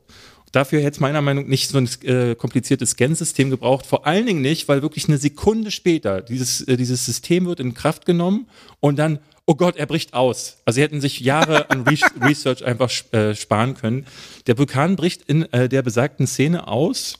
Dafür 0.52 0.80
hätte 0.80 0.92
es 0.92 1.00
meiner 1.00 1.20
Meinung 1.20 1.44
nach 1.44 1.50
nicht 1.50 1.68
so 1.68 1.78
ein 1.78 1.88
äh, 2.04 2.34
kompliziertes 2.34 2.90
Scansystem 2.90 3.50
gebraucht. 3.50 3.84
Vor 3.84 4.06
allen 4.06 4.26
Dingen 4.26 4.40
nicht, 4.40 4.66
weil 4.68 4.80
wirklich 4.80 5.06
eine 5.08 5.18
Sekunde 5.18 5.70
später 5.70 6.22
dieses, 6.22 6.62
äh, 6.62 6.76
dieses 6.76 7.04
System 7.04 7.46
wird 7.46 7.60
in 7.60 7.74
Kraft 7.74 8.06
genommen 8.06 8.48
und 8.80 8.98
dann, 8.98 9.18
oh 9.44 9.54
Gott, 9.54 9.76
er 9.76 9.86
bricht 9.86 10.14
aus. 10.14 10.58
Also 10.64 10.76
sie 10.76 10.82
hätten 10.82 11.02
sich 11.02 11.20
Jahre 11.20 11.70
an 11.70 11.82
Re 11.82 11.98
Research 12.22 12.64
einfach 12.64 12.90
äh, 13.12 13.34
sparen 13.34 13.74
können. 13.74 14.06
Der 14.46 14.56
Vulkan 14.56 14.96
bricht 14.96 15.22
in 15.22 15.42
äh, 15.52 15.68
der 15.68 15.82
besagten 15.82 16.26
Szene 16.26 16.66
aus 16.66 17.18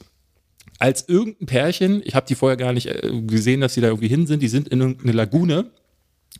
als 0.78 1.08
irgendein 1.08 1.46
Pärchen, 1.46 2.02
ich 2.04 2.14
habe 2.14 2.26
die 2.26 2.34
vorher 2.34 2.56
gar 2.56 2.72
nicht 2.72 2.86
äh, 2.86 3.22
gesehen, 3.22 3.60
dass 3.60 3.74
sie 3.74 3.80
da 3.80 3.88
irgendwie 3.88 4.08
hin 4.08 4.26
sind, 4.26 4.40
die 4.42 4.48
sind 4.48 4.68
in 4.68 4.80
irgendeine 4.80 5.12
Lagune 5.12 5.70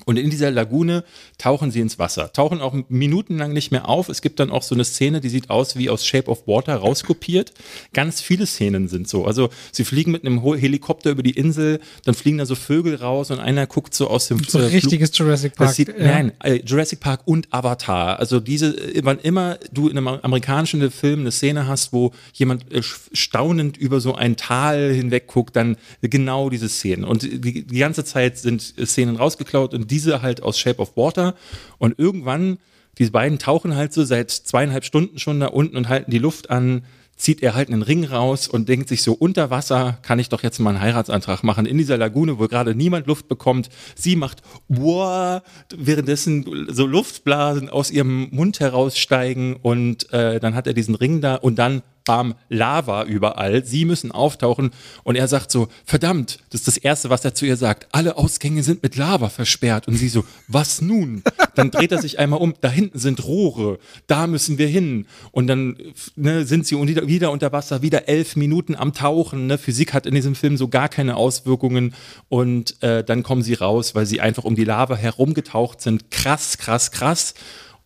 und 0.05 0.17
in 0.17 0.31
dieser 0.31 0.51
Lagune 0.51 1.05
tauchen 1.37 1.71
sie 1.71 1.81
ins 1.81 1.99
Wasser, 1.99 2.33
tauchen 2.33 2.61
auch 2.61 2.75
minutenlang 2.89 3.53
nicht 3.53 3.71
mehr 3.71 3.89
auf. 3.89 4.09
Es 4.09 4.23
gibt 4.23 4.41
dann 4.41 4.51
auch 4.51 4.63
so 4.63 4.75
eine 4.75 4.85
Szene, 4.85 5.21
die 5.21 5.29
sieht 5.29 5.51
aus 5.51 5.77
wie 5.77 5.91
aus 5.91 6.07
Shape 6.07 6.31
of 6.31 6.47
Water 6.47 6.77
rauskopiert. 6.77 7.53
Ganz 7.93 8.21
viele 8.21 8.47
Szenen 8.47 8.89
sind 8.89 9.09
so. 9.09 9.27
Also 9.27 9.51
sie 9.73 9.85
fliegen 9.85 10.13
mit 10.13 10.25
einem 10.25 10.43
Helikopter 10.55 11.11
über 11.11 11.23
die 11.23 11.33
Insel, 11.33 11.81
dann 12.05 12.15
fliegen 12.15 12.39
da 12.39 12.47
so 12.47 12.55
Vögel 12.55 12.95
raus 12.97 13.31
und 13.31 13.39
einer 13.39 13.67
guckt 13.67 13.95
so 13.95 14.09
aus 14.09 14.29
dem 14.29 14.43
so 14.45 14.59
äh, 14.59 14.67
richtiges 14.67 15.17
Jurassic 15.17 15.55
Park. 15.57 15.75
Sieht, 15.75 15.89
ja. 15.89 15.95
Nein, 15.99 16.33
äh, 16.43 16.61
Jurassic 16.65 17.01
Park 17.01 17.23
und 17.27 17.49
Avatar. 17.53 18.19
Also 18.19 18.41
diese, 18.41 18.77
wann 19.03 19.19
immer 19.19 19.59
du 19.73 19.89
in 19.89 19.99
einem 19.99 20.09
amerikanischen 20.09 20.91
Film 20.91 21.21
eine 21.21 21.33
Szene 21.33 21.67
hast, 21.67 21.93
wo 21.93 22.13
jemand 22.33 22.73
äh, 22.73 22.83
staunend 22.83 23.77
über 23.77 24.01
so 24.01 24.15
ein 24.15 24.37
Tal 24.37 24.93
hinweg 24.93 25.27
guckt, 25.27 25.57
dann 25.57 25.77
genau 26.01 26.51
diese 26.51 26.69
Szenen. 26.69 27.05
Und 27.05 27.23
die, 27.23 27.67
die 27.67 27.79
ganze 27.79 28.05
Zeit 28.05 28.39
sind 28.39 28.63
Szenen 28.63 29.17
rausgeklaut 29.17 29.75
und 29.75 29.88
diese 29.88 30.22
halt 30.22 30.42
aus 30.42 30.59
Shape 30.59 30.81
of 30.81 30.96
Water. 30.96 31.35
Und 31.79 31.98
irgendwann, 31.98 32.59
diese 32.98 33.11
beiden 33.11 33.38
tauchen 33.38 33.74
halt 33.74 33.92
so 33.92 34.05
seit 34.05 34.31
zweieinhalb 34.31 34.85
Stunden 34.85 35.18
schon 35.18 35.40
da 35.40 35.46
unten 35.46 35.77
und 35.77 35.88
halten 35.88 36.11
die 36.11 36.18
Luft 36.18 36.51
an, 36.51 36.83
zieht 37.18 37.42
er 37.42 37.55
halt 37.55 37.68
einen 37.68 37.83
Ring 37.83 38.05
raus 38.05 38.48
und 38.48 38.68
denkt 38.68 38.88
sich 38.88 39.03
so, 39.03 39.12
unter 39.12 39.51
Wasser 39.51 39.98
kann 40.03 40.18
ich 40.18 40.29
doch 40.29 40.42
jetzt 40.42 40.59
mal 40.61 40.70
einen 40.70 40.81
Heiratsantrag 40.81 41.42
machen 41.42 41.66
in 41.66 41.77
dieser 41.77 41.98
Lagune, 41.98 42.38
wo 42.38 42.46
gerade 42.46 42.74
niemand 42.74 43.07
Luft 43.07 43.29
bekommt. 43.29 43.68
Sie 43.96 44.16
macht, 44.16 44.42
boah, 44.68 45.42
währenddessen 45.77 46.68
so 46.70 46.87
Luftblasen 46.87 47.68
aus 47.68 47.90
ihrem 47.90 48.29
Mund 48.31 48.61
heraussteigen 48.61 49.57
und 49.57 50.11
äh, 50.12 50.38
dann 50.38 50.55
hat 50.55 50.66
er 50.66 50.74
diesen 50.74 50.94
Ring 50.94 51.20
da 51.20 51.35
und 51.35 51.59
dann 51.59 51.83
bam, 52.09 52.35
Lava 52.49 53.05
überall. 53.05 53.66
Sie 53.66 53.85
müssen 53.85 54.11
auftauchen 54.12 54.71
und 55.05 55.14
er 55.14 55.29
sagt 55.29 55.53
so, 55.53 55.68
verdammt, 55.85 56.38
das 56.49 56.62
ist 56.62 56.68
das 56.68 56.77
Erste, 56.79 57.11
was 57.11 57.23
er 57.23 57.35
zu 57.35 57.44
ihr 57.44 57.59
sagt. 57.59 57.87
Alle 57.92 58.16
Ausgänge 58.16 58.62
sind 58.62 58.83
mit 58.83 58.97
Lava 58.97 59.29
versperrt. 59.29 59.87
Und 59.87 59.97
sie 59.97 60.09
so, 60.09 60.25
was 60.49 60.81
nun? 60.81 61.23
Dann 61.55 61.71
dreht 61.71 61.92
er 61.92 62.01
sich 62.01 62.18
einmal 62.18 62.40
um, 62.40 62.55
da 62.62 62.71
hinten 62.71 62.99
sind 62.99 63.23
Rohre, 63.27 63.79
da 64.07 64.27
müssen 64.27 64.57
wir 64.57 64.68
hin. 64.68 65.07
Und 65.33 65.49
dann 65.49 65.77
ne, 66.16 66.47
sind 66.47 66.66
sie 66.66 66.77
wieder 66.79 67.31
unter 67.31 67.53
Wasser, 67.53 67.83
wieder 67.83 68.09
elf 68.09 68.37
Minuten 68.37 68.75
am 68.75 68.94
Tauchen. 68.94 69.47
Ne? 69.47 69.59
Physik 69.59 69.92
hat 69.92 70.07
in 70.07 70.14
diesem 70.14 70.35
Film 70.35 70.57
so 70.57 70.68
gar 70.68 70.88
keine 70.88 71.16
Auswirkungen. 71.16 71.94
Und 72.31 72.83
äh, 72.83 73.05
dann 73.05 73.23
kommen 73.23 73.42
sie 73.42 73.53
raus, 73.53 73.94
weil 73.94 74.07
sie 74.07 74.23
einfach 74.23 74.44
um 74.44 74.55
die 74.55 74.64
Lava 74.64 74.97
herumgetaucht 74.97 75.83
sind. 75.83 76.11
Krass, 76.11 76.57
krass, 76.57 76.90
krass. 76.90 77.35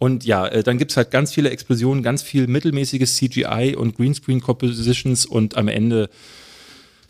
Und 0.03 0.25
ja, 0.25 0.49
äh, 0.49 0.65
dann 0.65 0.79
gibt 0.79 0.91
es 0.91 0.97
halt 0.97 1.13
ganz 1.13 1.33
viele 1.33 1.51
Explosionen, 1.51 2.03
ganz 2.03 2.25
viel 2.25 2.49
mittelmäßiges 2.49 3.15
CGI 3.19 3.77
und 3.79 3.97
Greenscreen-Compositions 3.97 5.27
und 5.27 5.57
am 5.57 5.69
Ende 5.69 6.11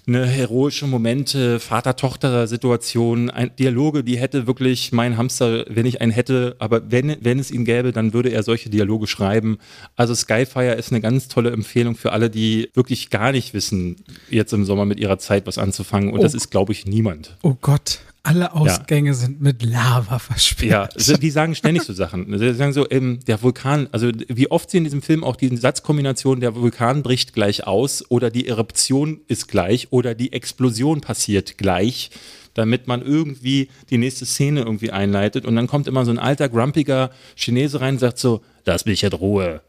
eine 0.07 0.27
heroische 0.27 0.87
Momente, 0.87 1.59
Vater-Tochter-Situation, 1.59 3.33
Dialoge, 3.59 4.05
die 4.05 4.19
hätte 4.19 4.47
wirklich 4.47 4.93
mein 4.93 5.17
Hamster, 5.17 5.65
wenn 5.71 5.87
ich 5.87 6.03
einen 6.03 6.13
hätte, 6.13 6.55
aber 6.59 6.91
wenn, 6.91 7.17
wenn 7.23 7.39
es 7.39 7.51
ihn 7.51 7.65
gäbe, 7.65 7.93
dann 7.93 8.13
würde 8.13 8.29
er 8.29 8.43
solche 8.43 8.69
Dialoge 8.69 9.07
schreiben. 9.07 9.57
Also 9.97 10.15
Skyfire 10.15 10.75
ist 10.75 10.93
eine 10.93 11.01
ganz 11.01 11.29
tolle 11.29 11.51
Empfehlung 11.51 11.95
für 11.95 12.13
alle, 12.13 12.29
die 12.29 12.69
wirklich 12.75 13.09
gar 13.09 13.33
nicht 13.33 13.55
wissen, 13.55 14.05
jetzt 14.29 14.53
im 14.53 14.67
Sommer 14.67 14.85
mit 14.85 15.01
ihrer 15.01 15.17
Zeit 15.17 15.47
was 15.47 15.57
anzufangen. 15.57 16.11
Und 16.11 16.19
oh, 16.19 16.23
das 16.23 16.35
ist, 16.35 16.51
glaube 16.51 16.73
ich, 16.73 16.85
niemand. 16.85 17.39
Oh 17.41 17.57
Gott, 17.59 18.01
alle 18.25 18.55
Ausgänge 18.55 19.11
ja. 19.11 19.15
sind 19.15 19.41
mit 19.41 19.63
Lava 19.63 20.19
versperrt. 20.19 20.95
Ja, 21.09 21.17
die 21.17 21.31
sagen 21.31 21.55
ständig 21.55 21.83
so 21.83 21.93
Sachen. 21.93 22.39
Sie 22.39 22.55
sagen 22.55 22.73
so, 22.73 22.89
ähm, 22.89 23.19
der 23.27 23.43
Vulkan, 23.43 23.89
also 23.91 24.11
wie 24.29 24.51
oft 24.51 24.71
sie 24.71 24.79
in 24.79 24.85
diesem 24.85 25.03
Film 25.03 25.25
auch 25.25 25.35
diesen 25.35 25.57
Satzkombination, 25.57 26.41
der 26.41 26.55
Vulkan 26.55 27.03
bricht 27.03 27.33
gleich 27.33 27.67
aus 27.67 28.09
oder 28.11 28.31
die 28.31 28.47
Eruption 28.47 29.21
ist 29.27 29.49
gleich 29.49 29.89
oder 29.91 30.15
die 30.15 30.33
Explosion 30.33 31.01
passiert 31.01 31.59
gleich, 31.59 32.11
damit 32.55 32.87
man 32.87 33.03
irgendwie 33.03 33.69
die 33.91 33.99
nächste 33.99 34.25
Szene 34.25 34.61
irgendwie 34.61 34.93
einleitet. 34.93 35.45
Und 35.45 35.57
dann 35.57 35.67
kommt 35.67 35.89
immer 35.89 36.05
so 36.05 36.13
ein 36.13 36.19
alter, 36.19 36.49
grumpiger 36.49 37.11
Chinese 37.35 37.81
rein 37.81 37.95
und 37.95 38.01
sagt 38.01 38.19
so, 38.19 38.43
lass 38.65 38.85
mich 38.85 39.03
in 39.03 39.13
Ruhe. 39.13 39.63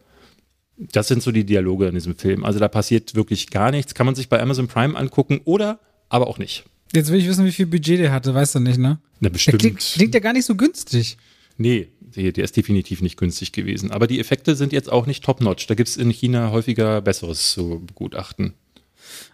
Das 0.77 1.07
sind 1.07 1.23
so 1.23 1.31
die 1.31 1.45
Dialoge 1.45 1.87
in 1.87 1.95
diesem 1.95 2.15
Film. 2.15 2.43
Also 2.43 2.59
da 2.59 2.67
passiert 2.67 3.15
wirklich 3.15 3.49
gar 3.49 3.71
nichts. 3.71 3.95
Kann 3.95 4.05
man 4.05 4.15
sich 4.15 4.29
bei 4.29 4.39
Amazon 4.39 4.67
Prime 4.67 4.95
angucken 4.95 5.41
oder 5.45 5.79
aber 6.09 6.27
auch 6.27 6.37
nicht. 6.37 6.65
Jetzt 6.93 7.11
will 7.11 7.19
ich 7.19 7.27
wissen, 7.27 7.45
wie 7.45 7.51
viel 7.51 7.65
Budget 7.65 7.99
der 7.99 8.11
hatte, 8.11 8.33
weißt 8.33 8.55
du 8.55 8.59
nicht, 8.59 8.77
ne? 8.77 8.99
Na, 9.19 9.29
bestimmt. 9.29 9.53
Der 9.53 9.69
klingt, 9.69 9.79
klingt 9.79 10.13
ja 10.13 10.19
gar 10.19 10.33
nicht 10.33 10.45
so 10.45 10.55
günstig. 10.55 11.17
Nee, 11.57 11.89
der, 12.15 12.31
der 12.31 12.43
ist 12.43 12.55
definitiv 12.55 13.01
nicht 13.01 13.17
günstig 13.17 13.51
gewesen. 13.51 13.91
Aber 13.91 14.07
die 14.07 14.19
Effekte 14.19 14.55
sind 14.55 14.73
jetzt 14.73 14.91
auch 14.91 15.05
nicht 15.07 15.23
top-notch. 15.23 15.67
Da 15.67 15.75
gibt 15.75 15.89
es 15.89 15.97
in 15.97 16.09
China 16.11 16.51
häufiger 16.51 17.01
Besseres 17.01 17.51
zu 17.51 17.83
begutachten. 17.85 18.53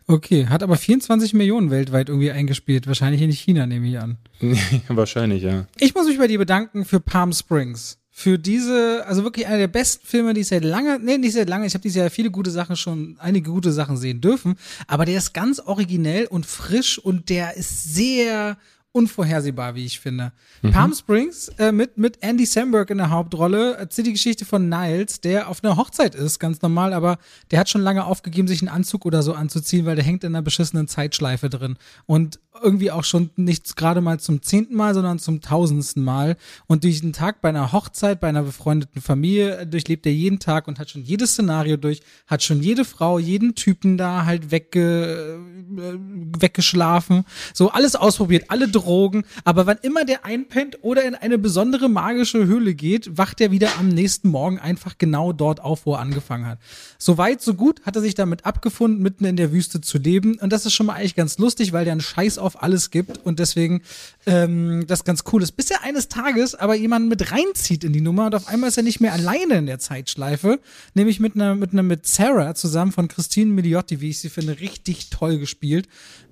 Okay, 0.08 0.48
hat 0.48 0.64
aber 0.64 0.78
24 0.78 1.34
Millionen 1.34 1.70
weltweit 1.70 2.10
irgendwie 2.10 2.32
eingespielt. 2.32 2.88
Wahrscheinlich 2.88 3.22
in 3.22 3.32
China, 3.32 3.68
nehme 3.68 3.88
ich 3.88 4.00
an. 4.00 4.18
Wahrscheinlich, 4.88 5.44
ja. 5.44 5.68
Ich 5.78 5.94
muss 5.94 6.08
mich 6.08 6.18
bei 6.18 6.28
dir 6.28 6.40
bedanken 6.40 6.86
für 6.86 7.00
Palm 7.00 7.34
Springs. 7.34 8.00
Für 8.20 8.38
diese, 8.38 9.06
also 9.08 9.24
wirklich 9.24 9.48
einer 9.48 9.60
der 9.60 9.70
besten 9.70 10.06
Filme, 10.06 10.34
die 10.34 10.42
ich 10.42 10.48
seit 10.48 10.66
lange, 10.66 11.00
nee, 11.00 11.18
nicht 11.18 11.32
seit 11.32 11.48
lange, 11.48 11.66
ich 11.66 11.74
habe 11.74 11.84
dieses 11.84 11.96
Jahr 11.96 12.10
viele 12.10 12.30
gute 12.30 12.52
Sachen 12.52 12.76
schon, 12.76 13.16
einige 13.18 13.50
gute 13.50 13.72
Sachen 13.72 13.96
sehen 13.96 14.20
dürfen, 14.20 14.58
aber 14.88 15.06
der 15.06 15.20
ist 15.20 15.34
ganz 15.34 15.62
originell 15.62 16.26
und 16.26 16.46
frisch 16.46 17.00
und 17.00 17.30
der 17.30 17.56
ist 17.56 17.94
sehr 17.94 18.58
unvorhersehbar, 18.92 19.76
wie 19.76 19.86
ich 19.86 20.00
finde. 20.00 20.32
Mhm. 20.62 20.72
Palm 20.72 20.94
Springs 20.94 21.50
äh, 21.60 21.72
mit, 21.72 21.98
mit 21.98 22.18
Andy 22.22 22.46
Samberg 22.46 22.90
in 22.90 22.98
der 22.98 23.12
Hauptrolle 23.12 23.76
erzählt 23.76 24.08
die 24.08 24.14
Geschichte 24.14 24.46
von 24.46 24.68
Niles, 24.68 25.22
der 25.22 25.48
auf 25.48 25.64
einer 25.64 25.78
Hochzeit 25.78 26.16
ist, 26.16 26.40
ganz 26.40 26.62
normal, 26.62 26.94
aber 26.94 27.20
der 27.52 27.60
hat 27.60 27.70
schon 27.70 27.82
lange 27.82 28.06
aufgegeben, 28.06 28.48
sich 28.48 28.62
einen 28.62 28.70
Anzug 28.70 29.06
oder 29.06 29.22
so 29.22 29.34
anzuziehen, 29.34 29.86
weil 29.86 29.96
der 29.96 30.06
hängt 30.06 30.24
in 30.24 30.34
einer 30.34 30.42
beschissenen 30.42 30.88
Zeitschleife 30.88 31.50
drin. 31.50 31.78
Und 32.08 32.40
irgendwie 32.62 32.92
auch 32.92 33.04
schon 33.04 33.30
nicht 33.36 33.76
gerade 33.76 34.02
mal 34.02 34.20
zum 34.20 34.42
zehnten 34.42 34.76
Mal, 34.76 34.94
sondern 34.94 35.20
zum 35.20 35.42
tausendsten 35.42 36.04
Mal. 36.04 36.36
Und 36.68 36.84
durch 36.84 37.02
den 37.02 37.14
Tag 37.14 37.42
bei 37.42 37.50
einer 37.50 37.72
Hochzeit, 37.72 38.20
bei 38.20 38.28
einer 38.28 38.44
befreundeten 38.44 39.02
Familie 39.02 39.66
durchlebt 39.66 40.06
er 40.06 40.14
jeden 40.14 40.40
Tag 40.40 40.68
und 40.68 40.80
hat 40.80 40.90
schon 40.90 41.04
jedes 41.04 41.34
Szenario 41.34 41.78
durch, 41.78 42.02
hat 42.28 42.44
schon 42.44 42.62
jede 42.62 42.86
Frau, 42.86 43.20
jeden 43.20 43.56
Typen 43.56 43.98
da 43.98 44.26
halt 44.26 44.52
wegge, 44.52 45.40
äh, 45.78 45.98
weggeschlafen, 46.40 47.26
so 47.54 47.70
alles 47.72 47.96
ausprobiert, 47.96 48.46
alle 48.50 48.68
Drogen. 48.80 49.24
Aber 49.44 49.66
wann 49.66 49.78
immer 49.82 50.06
der 50.06 50.26
einpennt 50.26 50.84
oder 50.84 51.04
in 51.04 51.16
eine 51.16 51.38
besondere 51.38 51.90
magische 51.90 52.46
Höhle 52.46 52.74
geht, 52.74 53.18
wacht 53.18 53.42
er 53.42 53.52
wieder 53.52 53.78
am 53.80 53.90
nächsten 53.90 54.30
Morgen 54.30 54.60
einfach 54.60 54.98
genau 54.98 55.34
dort 55.34 55.62
auf, 55.62 55.86
wo 55.86 55.94
er 55.94 56.00
angefangen 56.00 56.48
hat. 56.48 56.60
So 56.98 57.18
weit, 57.18 57.42
so 57.42 57.54
gut 57.54 57.82
hat 57.86 57.96
er 57.96 58.02
sich 58.02 58.16
damit 58.16 58.46
abgefunden, 58.46 59.02
mitten 59.02 59.26
in 59.26 59.36
der 59.36 59.52
Wüste 59.52 59.82
zu 59.82 59.98
leben. 59.98 60.40
Und 60.40 60.52
das 60.52 60.66
ist 60.66 60.74
schon 60.74 60.86
mal 60.86 60.94
eigentlich 60.94 61.16
ganz 61.16 61.38
lustig, 61.38 61.74
weil 61.74 61.86
der 61.86 61.94
einen 61.94 62.02
Scheiß 62.02 62.38
auf 62.38 62.62
alles 62.64 62.92
gibt 62.92 63.18
und 63.26 63.40
deswegen 63.40 63.82
ähm, 64.26 64.86
das 64.88 65.04
ganz 65.04 65.24
cool 65.32 65.44
ist. 65.44 65.54
Bis 65.54 65.72
er 65.72 65.84
eines 65.84 66.08
Tages 66.08 66.56
aber 66.56 66.76
jemanden 66.76 67.10
mit 67.10 67.32
reinzieht 67.32 67.84
in 67.84 67.94
die 67.94 68.02
Nummer 68.02 68.28
und 68.28 68.36
auf 68.36 68.48
einmal 68.48 68.70
ist 68.70 68.78
er 68.78 68.84
nicht 68.84 69.00
mehr 69.00 69.14
alleine 69.14 69.56
in 69.56 69.66
der 69.66 69.80
Zeitschleife, 69.80 70.60
nämlich 70.94 71.20
mit 71.20 71.36
einer 71.36 71.56
mit 71.56 71.74
einer 71.74 71.84
mit 71.84 72.08
Sarah 72.08 72.56
zusammen 72.56 72.92
von 72.92 73.08
Christine 73.08 73.52
Miliotti, 73.52 74.02
wie 74.02 74.10
ich 74.10 74.20
sie 74.20 74.30
finde, 74.30 74.60
richtig 74.60 75.10
toll 75.10 75.38
gespielt. 75.38 75.88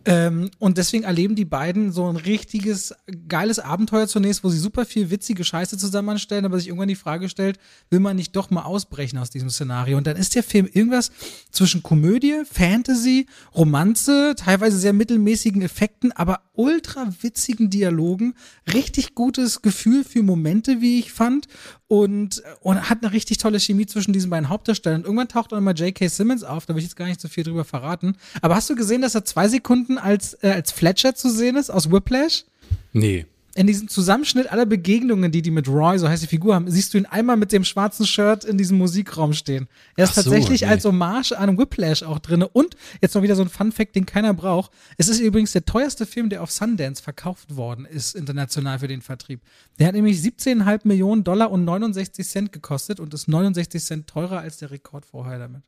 Ähm, 0.08 0.50
und 0.58 0.78
deswegen 0.78 1.04
erleben 1.04 1.36
die 1.36 1.44
beiden 1.44 1.92
so 1.92 2.08
ein 2.08 2.16
richtiges, 2.16 2.96
geiles 3.28 3.60
Abenteuer 3.60 4.08
zunächst, 4.08 4.42
wo 4.42 4.48
sie 4.48 4.58
super 4.58 4.86
viel 4.86 5.10
witzige 5.10 5.44
Scheiße 5.44 5.78
zusammen 5.78 6.08
anstellen, 6.08 6.46
aber 6.46 6.58
sich 6.58 6.70
irgendwann 6.70 6.88
die 6.88 6.96
Frage 6.96 7.28
stellt, 7.28 7.60
will 7.90 8.00
man 8.00 8.16
nicht 8.16 8.34
doch 8.34 8.50
mal 8.50 8.62
ausbrechen 8.62 9.18
aus 9.18 9.32
diesem 9.32 9.50
Szenario? 9.50 9.98
Und 9.98 10.08
dann 10.08 10.16
ist 10.16 10.34
der 10.36 10.44
Film 10.44 10.66
irgendwas 10.72 11.12
zwischen 11.52 11.84
Komödie, 11.84 12.44
Fantasy, 12.50 13.26
Romanze, 13.54 14.36
teilweise 14.38 14.80
sehr 14.80 14.94
mittelmäßigen 14.94 15.62
Effekten, 15.62 16.14
aber 16.14 16.40
ultra 16.54 17.14
witzigen 17.22 17.70
Dialogen, 17.70 18.34
richtig 18.74 19.14
gutes 19.14 19.62
Gefühl 19.62 20.06
für 20.06 20.24
Momente, 20.24 20.80
wie 20.80 21.00
ich 21.00 21.12
fand 21.12 21.50
und, 21.88 22.44
und 22.62 22.90
hat 22.90 23.04
eine 23.04 23.14
richtig 23.14 23.38
tolle 23.38 23.60
Chemie 23.60 23.86
zwischen 23.86 24.12
diesen 24.12 24.30
beiden 24.30 24.50
Hauptdarstellern. 24.50 25.02
Und 25.02 25.06
irgendwann 25.06 25.30
taucht 25.30 25.54
auch 25.54 25.60
mal 25.60 25.74
J.K. 25.74 26.08
Simmons 26.08 26.44
auf, 26.44 26.66
da 26.66 26.74
will 26.74 26.80
ich 26.80 26.86
jetzt 26.86 26.96
gar 26.96 27.08
nicht 27.08 27.22
so 27.22 27.28
viel 27.28 27.44
drüber 27.44 27.64
verraten. 27.64 28.16
Aber 28.42 28.56
hast 28.56 28.70
du 28.70 28.76
gesehen, 28.76 29.02
dass 29.02 29.16
er 29.16 29.24
zwei 29.24 29.48
Sekunden 29.48 29.97
als, 29.98 30.34
äh, 30.42 30.50
als 30.50 30.72
Fletcher 30.72 31.16
zu 31.16 31.30
sehen 31.30 31.56
ist 31.56 31.70
aus 31.70 31.92
Whiplash? 31.92 32.46
Nee 32.94 33.26
in 33.58 33.66
diesem 33.66 33.88
Zusammenschnitt 33.88 34.52
aller 34.52 34.68
Begegnungen, 34.68 35.32
die 35.32 35.42
die 35.42 35.50
mit 35.50 35.68
Roy, 35.68 35.98
so 35.98 36.08
heißt 36.08 36.22
die 36.22 36.28
Figur, 36.28 36.54
haben, 36.54 36.70
siehst 36.70 36.94
du 36.94 37.00
ihn 37.00 37.08
einmal 37.08 37.38
mit 37.38 37.52
dem 37.52 37.64
schwarzen 37.64 38.06
Shirt 38.06 38.46
in 38.46 38.56
diesem 38.56 38.78
Musikraum 38.78 39.34
stehen. 39.34 39.68
Er 39.96 40.04
ist 40.04 40.14
so, 40.14 40.22
tatsächlich 40.22 40.62
nee. 40.62 40.68
als 40.68 40.86
Hommage 40.86 41.32
an 41.32 41.58
Whiplash 41.58 42.04
auch 42.04 42.20
drin. 42.20 42.44
Und 42.44 42.76
jetzt 43.02 43.16
noch 43.16 43.24
wieder 43.24 43.36
so 43.36 43.42
ein 43.42 43.50
Fun-Fact, 43.50 43.96
den 43.96 44.06
keiner 44.06 44.36
braucht. 44.36 44.72
Es 44.98 45.08
ist 45.08 45.20
übrigens 45.20 45.54
der 45.54 45.66
teuerste 45.66 46.06
Film, 46.06 46.30
der 46.30 46.44
auf 46.44 46.52
Sundance 46.52 47.02
verkauft 47.02 47.56
worden 47.56 47.86
ist, 47.86 48.16
international 48.16 48.78
für 48.78 48.88
den 48.88 49.02
Vertrieb. 49.02 49.42
Der 49.80 49.88
hat 49.88 49.96
nämlich 49.96 50.20
17,5 50.20 50.82
Millionen 50.84 51.24
Dollar 51.24 51.50
und 51.50 51.66
69 51.66 52.28
Cent 52.28 52.52
gekostet 52.52 53.00
und 53.00 53.12
ist 53.16 53.28
69 53.28 53.84
Cent 53.84 54.08
teurer 54.08 54.40
als 54.40 54.58
der 54.58 54.70
Rekord 54.70 55.04
vorher 55.04 55.40
damit. 55.40 55.64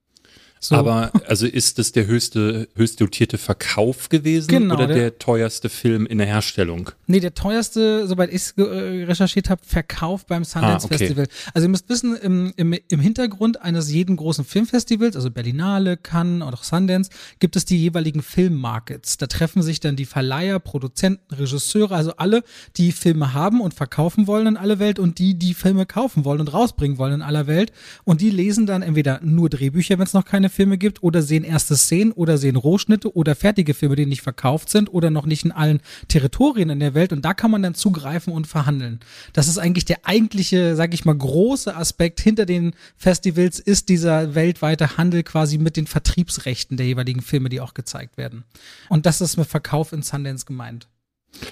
So. 0.62 0.76
Aber 0.76 1.12
also 1.26 1.46
ist 1.46 1.80
das 1.80 1.94
der 1.94 2.06
höchste, 2.06 2.68
höchst 2.76 3.00
dotierte 3.00 3.38
Verkauf 3.38 4.10
gewesen 4.10 4.50
genau, 4.50 4.76
oder 4.76 4.88
der, 4.88 4.96
der, 4.98 5.20
teuerste 5.20 5.70
Film 5.70 6.06
in 6.06 6.18
der 6.18 6.28
Herstellung? 6.28 6.92
Nee, 7.08 7.22
der 7.22 7.34
teuerste, 7.34 8.06
soweit 8.08 8.30
ich 8.30 8.36
es 8.36 8.52
äh, 8.58 8.62
recherchiert 9.06 9.50
habe, 9.50 9.62
Verkauf 9.66 10.26
beim 10.26 10.44
Sundance 10.44 10.86
ah, 10.86 10.94
okay. 10.94 10.98
Festival. 10.98 11.28
Also 11.54 11.66
ihr 11.66 11.70
müsst 11.70 11.88
wissen, 11.88 12.18
im, 12.18 12.54
im, 12.58 12.76
im 12.90 13.00
Hintergrund 13.00 13.62
eines 13.62 13.90
jeden 13.90 14.18
großen 14.18 14.44
Filmfestivals, 14.44 15.16
also 15.16 15.32
Berlinale, 15.32 15.96
Cannes 15.96 16.46
oder 16.46 16.58
auch 16.58 16.64
Sundance, 16.64 17.10
gibt 17.40 17.56
es 17.56 17.64
die 17.64 17.78
jeweiligen 17.78 18.22
Filmmarkets. 18.22 19.18
Da 19.18 19.28
treffen 19.28 19.62
sich 19.62 19.80
dann 19.80 19.96
die 19.96 20.06
Verleiher, 20.06 20.60
Produzenten, 20.60 21.34
Regisseure, 21.34 21.96
also 21.96 22.14
alle, 22.18 22.44
die 22.76 22.92
Filme 22.92 23.34
haben 23.34 23.62
und 23.62 23.74
verkaufen 23.74 24.28
wollen 24.28 24.48
in 24.48 24.58
aller 24.58 24.80
Welt 24.80 25.00
und 25.00 25.20
die, 25.20 25.36
die 25.36 25.54
Filme 25.54 25.86
kaufen 25.86 26.26
wollen 26.26 26.42
und 26.42 26.52
rausbringen 26.52 26.98
wollen 26.98 27.14
in 27.14 27.22
aller 27.22 27.48
Welt. 27.48 27.72
Und 28.04 28.20
die 28.20 28.30
lesen 28.30 28.66
dann 28.66 28.82
entweder 28.82 29.22
nur 29.24 29.50
Drehbücher, 29.50 29.98
wenn 29.98 30.06
es 30.06 30.14
noch 30.14 30.26
keine 30.26 30.49
Filme 30.50 30.78
gibt 30.78 31.04
oder 31.04 31.22
sehen 31.22 31.44
erste 31.44 31.76
Szenen 31.76 32.12
oder 32.12 32.38
sehen 32.38 32.56
Rohschnitte 32.56 33.16
oder 33.16 33.36
fertige 33.36 33.74
Filme, 33.74 33.96
die 33.96 34.06
nicht 34.06 34.22
verkauft 34.22 34.70
sind 34.70 34.94
oder 34.94 35.10
noch 35.10 35.26
nicht 35.26 35.46
in 35.46 35.52
allen 35.52 35.82
Territorien 36.08 36.70
in 36.70 36.80
der 36.80 36.94
Welt 36.94 37.14
und 37.14 37.24
da 37.24 37.34
kann 37.34 37.52
man 37.52 37.64
dann 37.64 37.76
zugreifen 37.76 38.34
und 38.34 38.48
verhandeln. 38.48 39.00
Das 39.34 39.48
ist 39.48 39.58
eigentlich 39.58 39.86
der 39.86 40.00
eigentliche, 40.04 40.76
sag 40.76 40.94
ich 40.94 41.06
mal, 41.06 41.16
große 41.16 41.76
Aspekt 41.76 42.20
hinter 42.20 42.46
den 42.46 42.74
Festivals 42.98 43.60
ist 43.60 43.90
dieser 43.90 44.36
weltweite 44.36 44.98
Handel 44.98 45.24
quasi 45.24 45.58
mit 45.58 45.78
den 45.78 45.88
Vertriebsrechten 45.88 46.78
der 46.78 46.86
jeweiligen 46.86 47.22
Filme, 47.22 47.50
die 47.50 47.62
auch 47.62 47.74
gezeigt 47.74 48.18
werden. 48.18 48.44
Und 48.90 49.06
das 49.06 49.22
ist 49.22 49.38
mit 49.38 49.48
Verkauf 49.48 49.94
in 49.94 50.02
Sundance 50.02 50.46
gemeint. 50.46 50.88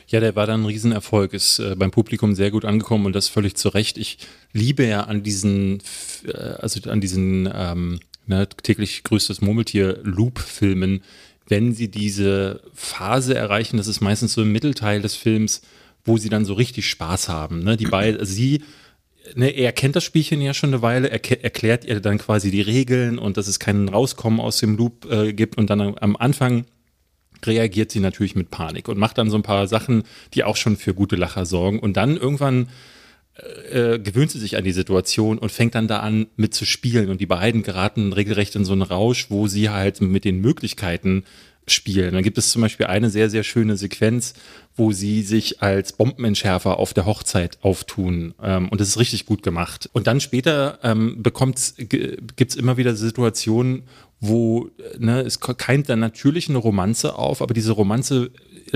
Ja, 0.07 0.19
der 0.19 0.35
war 0.35 0.47
dann 0.47 0.61
ein 0.61 0.65
Riesenerfolg, 0.65 1.33
ist 1.33 1.59
äh, 1.59 1.75
beim 1.75 1.91
Publikum 1.91 2.33
sehr 2.35 2.51
gut 2.51 2.65
angekommen 2.65 3.05
und 3.05 3.13
das 3.13 3.27
völlig 3.27 3.55
zu 3.55 3.69
Recht. 3.69 3.97
Ich 3.97 4.17
liebe 4.51 4.85
ja 4.85 5.01
an 5.01 5.23
diesen, 5.23 5.81
äh, 6.25 6.31
also 6.33 6.89
an 6.89 6.99
diesen 7.01 7.49
ähm, 7.53 7.99
ne, 8.27 8.47
täglich 8.47 9.03
größtes 9.03 9.41
Murmeltier 9.41 9.99
Loop-Filmen, 10.03 11.01
wenn 11.47 11.73
sie 11.73 11.89
diese 11.89 12.61
Phase 12.73 13.35
erreichen, 13.35 13.77
das 13.77 13.87
ist 13.87 14.01
meistens 14.01 14.33
so 14.33 14.41
im 14.41 14.51
Mittelteil 14.51 15.01
des 15.01 15.15
Films, 15.15 15.61
wo 16.03 16.17
sie 16.17 16.29
dann 16.29 16.45
so 16.45 16.53
richtig 16.53 16.89
Spaß 16.89 17.29
haben. 17.29 17.63
Ne? 17.63 17.77
Die 17.77 17.85
beiden, 17.91 18.19
also 18.19 18.31
sie, 18.31 18.63
ne, 19.35 19.49
er 19.49 19.71
kennt 19.71 19.95
das 19.95 20.03
Spielchen 20.03 20.41
ja 20.41 20.53
schon 20.53 20.71
eine 20.71 20.81
Weile, 20.81 21.09
er 21.09 21.43
erklärt 21.43 21.85
ihr 21.85 21.99
dann 21.99 22.17
quasi 22.17 22.51
die 22.51 22.61
Regeln 22.61 23.17
und 23.17 23.37
dass 23.37 23.47
es 23.47 23.59
keinen 23.59 23.89
Rauskommen 23.89 24.39
aus 24.39 24.57
dem 24.57 24.77
Loop 24.77 25.09
äh, 25.11 25.33
gibt 25.33 25.57
und 25.57 25.69
dann 25.69 25.81
am 25.81 26.15
Anfang 26.17 26.65
reagiert 27.45 27.91
sie 27.91 27.99
natürlich 27.99 28.35
mit 28.35 28.49
Panik 28.49 28.87
und 28.87 28.97
macht 28.97 29.17
dann 29.17 29.29
so 29.29 29.37
ein 29.37 29.43
paar 29.43 29.67
Sachen, 29.67 30.03
die 30.33 30.43
auch 30.43 30.55
schon 30.55 30.75
für 30.75 30.93
gute 30.93 31.15
Lacher 31.15 31.45
sorgen 31.45 31.79
und 31.79 31.95
dann 31.95 32.17
irgendwann 32.17 32.67
äh, 33.71 33.99
gewöhnt 33.99 34.31
sie 34.31 34.39
sich 34.39 34.57
an 34.57 34.63
die 34.63 34.71
Situation 34.71 35.37
und 35.37 35.51
fängt 35.51 35.75
dann 35.75 35.87
da 35.87 35.99
an 35.99 36.27
mit 36.35 36.53
zu 36.53 36.65
spielen 36.65 37.09
und 37.09 37.21
die 37.21 37.25
beiden 37.25 37.63
geraten 37.63 38.13
regelrecht 38.13 38.55
in 38.55 38.65
so 38.65 38.73
einen 38.73 38.81
Rausch, 38.81 39.29
wo 39.29 39.47
sie 39.47 39.69
halt 39.69 40.01
mit 40.01 40.25
den 40.25 40.41
Möglichkeiten 40.41 41.23
spielen. 41.67 42.13
Dann 42.13 42.23
gibt 42.23 42.37
es 42.37 42.51
zum 42.51 42.61
Beispiel 42.61 42.85
eine 42.85 43.09
sehr, 43.09 43.29
sehr 43.29 43.43
schöne 43.43 43.75
Sequenz, 43.77 44.33
wo 44.75 44.91
sie 44.91 45.21
sich 45.21 45.61
als 45.61 45.93
Bombenentschärfer 45.93 46.79
auf 46.79 46.93
der 46.93 47.05
Hochzeit 47.05 47.57
auftun. 47.61 48.33
Ähm, 48.41 48.69
und 48.69 48.79
das 48.79 48.87
ist 48.87 48.99
richtig 48.99 49.25
gut 49.25 49.43
gemacht. 49.43 49.89
Und 49.93 50.07
dann 50.07 50.21
später 50.21 50.79
ähm, 50.83 51.21
bekommt, 51.21 51.73
gibt's 51.77 52.55
immer 52.55 52.77
wieder 52.77 52.95
Situationen, 52.95 53.83
wo 54.19 54.69
ne, 54.97 55.21
es 55.21 55.39
keimt 55.39 55.89
dann 55.89 55.99
natürlich 55.99 56.49
eine 56.49 56.57
Romanze 56.57 57.15
auf, 57.15 57.41
aber 57.41 57.53
diese 57.53 57.73
Romanze 57.73 58.25
äh, 58.25 58.29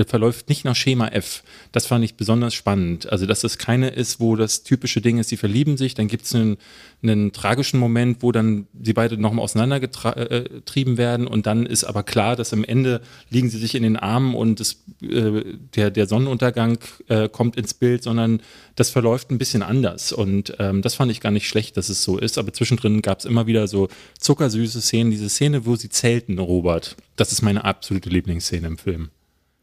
verläuft 0.07 0.49
nicht 0.49 0.65
nach 0.65 0.75
Schema 0.75 1.07
F. 1.07 1.43
Das 1.71 1.87
fand 1.87 2.03
ich 2.05 2.15
besonders 2.15 2.53
spannend. 2.53 3.11
Also, 3.11 3.25
dass 3.25 3.41
das 3.41 3.57
keine 3.57 3.89
ist, 3.89 4.19
wo 4.19 4.35
das 4.35 4.63
typische 4.63 5.01
Ding 5.01 5.17
ist, 5.17 5.29
sie 5.29 5.37
verlieben 5.37 5.77
sich, 5.77 5.93
dann 5.93 6.07
gibt 6.07 6.25
es 6.25 6.35
einen, 6.35 6.57
einen, 7.03 7.31
tragischen 7.31 7.79
Moment, 7.79 8.21
wo 8.21 8.31
dann 8.31 8.67
sie 8.81 8.93
beide 8.93 9.17
nochmal 9.17 9.43
auseinandergetrieben 9.43 10.93
äh, 10.93 10.97
werden 10.97 11.27
und 11.27 11.45
dann 11.45 11.65
ist 11.65 11.83
aber 11.83 12.03
klar, 12.03 12.35
dass 12.35 12.53
am 12.53 12.63
Ende 12.63 13.01
liegen 13.29 13.49
sie 13.49 13.57
sich 13.57 13.75
in 13.75 13.83
den 13.83 13.97
Armen 13.97 14.35
und 14.35 14.59
das, 14.59 14.83
äh, 15.01 15.43
der, 15.75 15.91
der 15.91 16.07
Sonnenuntergang 16.07 16.79
äh, 17.07 17.29
kommt 17.29 17.55
ins 17.55 17.73
Bild, 17.73 18.03
sondern 18.03 18.41
das 18.75 18.89
verläuft 18.89 19.31
ein 19.31 19.37
bisschen 19.37 19.63
anders. 19.63 20.11
Und 20.11 20.55
ähm, 20.59 20.81
das 20.81 20.95
fand 20.95 21.11
ich 21.11 21.21
gar 21.21 21.31
nicht 21.31 21.47
schlecht, 21.47 21.77
dass 21.77 21.89
es 21.89 22.03
so 22.03 22.17
ist. 22.17 22.37
Aber 22.37 22.53
zwischendrin 22.53 23.01
gab 23.01 23.19
es 23.19 23.25
immer 23.25 23.47
wieder 23.47 23.67
so 23.67 23.89
zuckersüße 24.19 24.81
Szenen. 24.81 25.11
Diese 25.11 25.29
Szene, 25.29 25.65
wo 25.65 25.75
sie 25.75 25.89
zelten, 25.89 26.39
Robert, 26.39 26.95
das 27.15 27.31
ist 27.31 27.41
meine 27.41 27.63
absolute 27.63 28.09
Lieblingsszene 28.09 28.67
im 28.67 28.77
Film. 28.77 29.09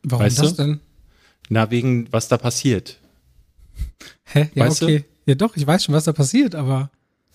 Warum 0.02 0.24
weißt 0.24 0.38
das 0.38 0.54
du? 0.54 0.62
denn? 0.62 0.80
Na, 1.48 1.70
wegen 1.70 2.12
was 2.12 2.28
da 2.28 2.36
passiert. 2.36 2.98
Hä? 4.24 4.50
Ja, 4.54 4.66
weißt 4.66 4.82
okay. 4.82 4.98
Du? 4.98 5.04
Ja, 5.30 5.34
doch, 5.34 5.56
ich 5.56 5.66
weiß 5.66 5.84
schon, 5.84 5.94
was 5.94 6.04
da 6.04 6.12
passiert, 6.12 6.54
aber. 6.54 6.90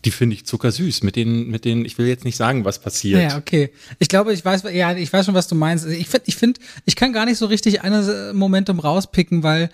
Die 0.06 0.12
finde 0.12 0.36
ich 0.36 0.46
zuckersüß. 0.46 1.04
Mit 1.04 1.16
denen, 1.16 1.50
mit 1.50 1.64
denen, 1.64 1.86
ich 1.86 1.98
will 1.98 2.08
jetzt 2.08 2.26
nicht 2.26 2.36
sagen, 2.36 2.66
was 2.66 2.80
passiert. 2.80 3.22
Ja, 3.22 3.38
okay. 3.38 3.72
Ich 4.00 4.10
glaube, 4.10 4.34
ich 4.34 4.44
weiß, 4.44 4.64
ja, 4.74 4.96
ich 4.96 5.14
weiß 5.14 5.26
schon, 5.26 5.36
was 5.36 5.48
du 5.48 5.56
meinst. 5.56 5.86
Ich 5.86 6.10
finde, 6.10 6.26
ich 6.28 6.36
finde, 6.36 6.60
ich 6.86 6.96
kann 6.96 7.14
gar 7.14 7.26
nicht 7.26 7.38
so 7.38 7.46
richtig 7.46 7.82
eine 7.84 8.34
Momentum 8.34 8.80
rauspicken, 8.80 9.44
weil 9.44 9.70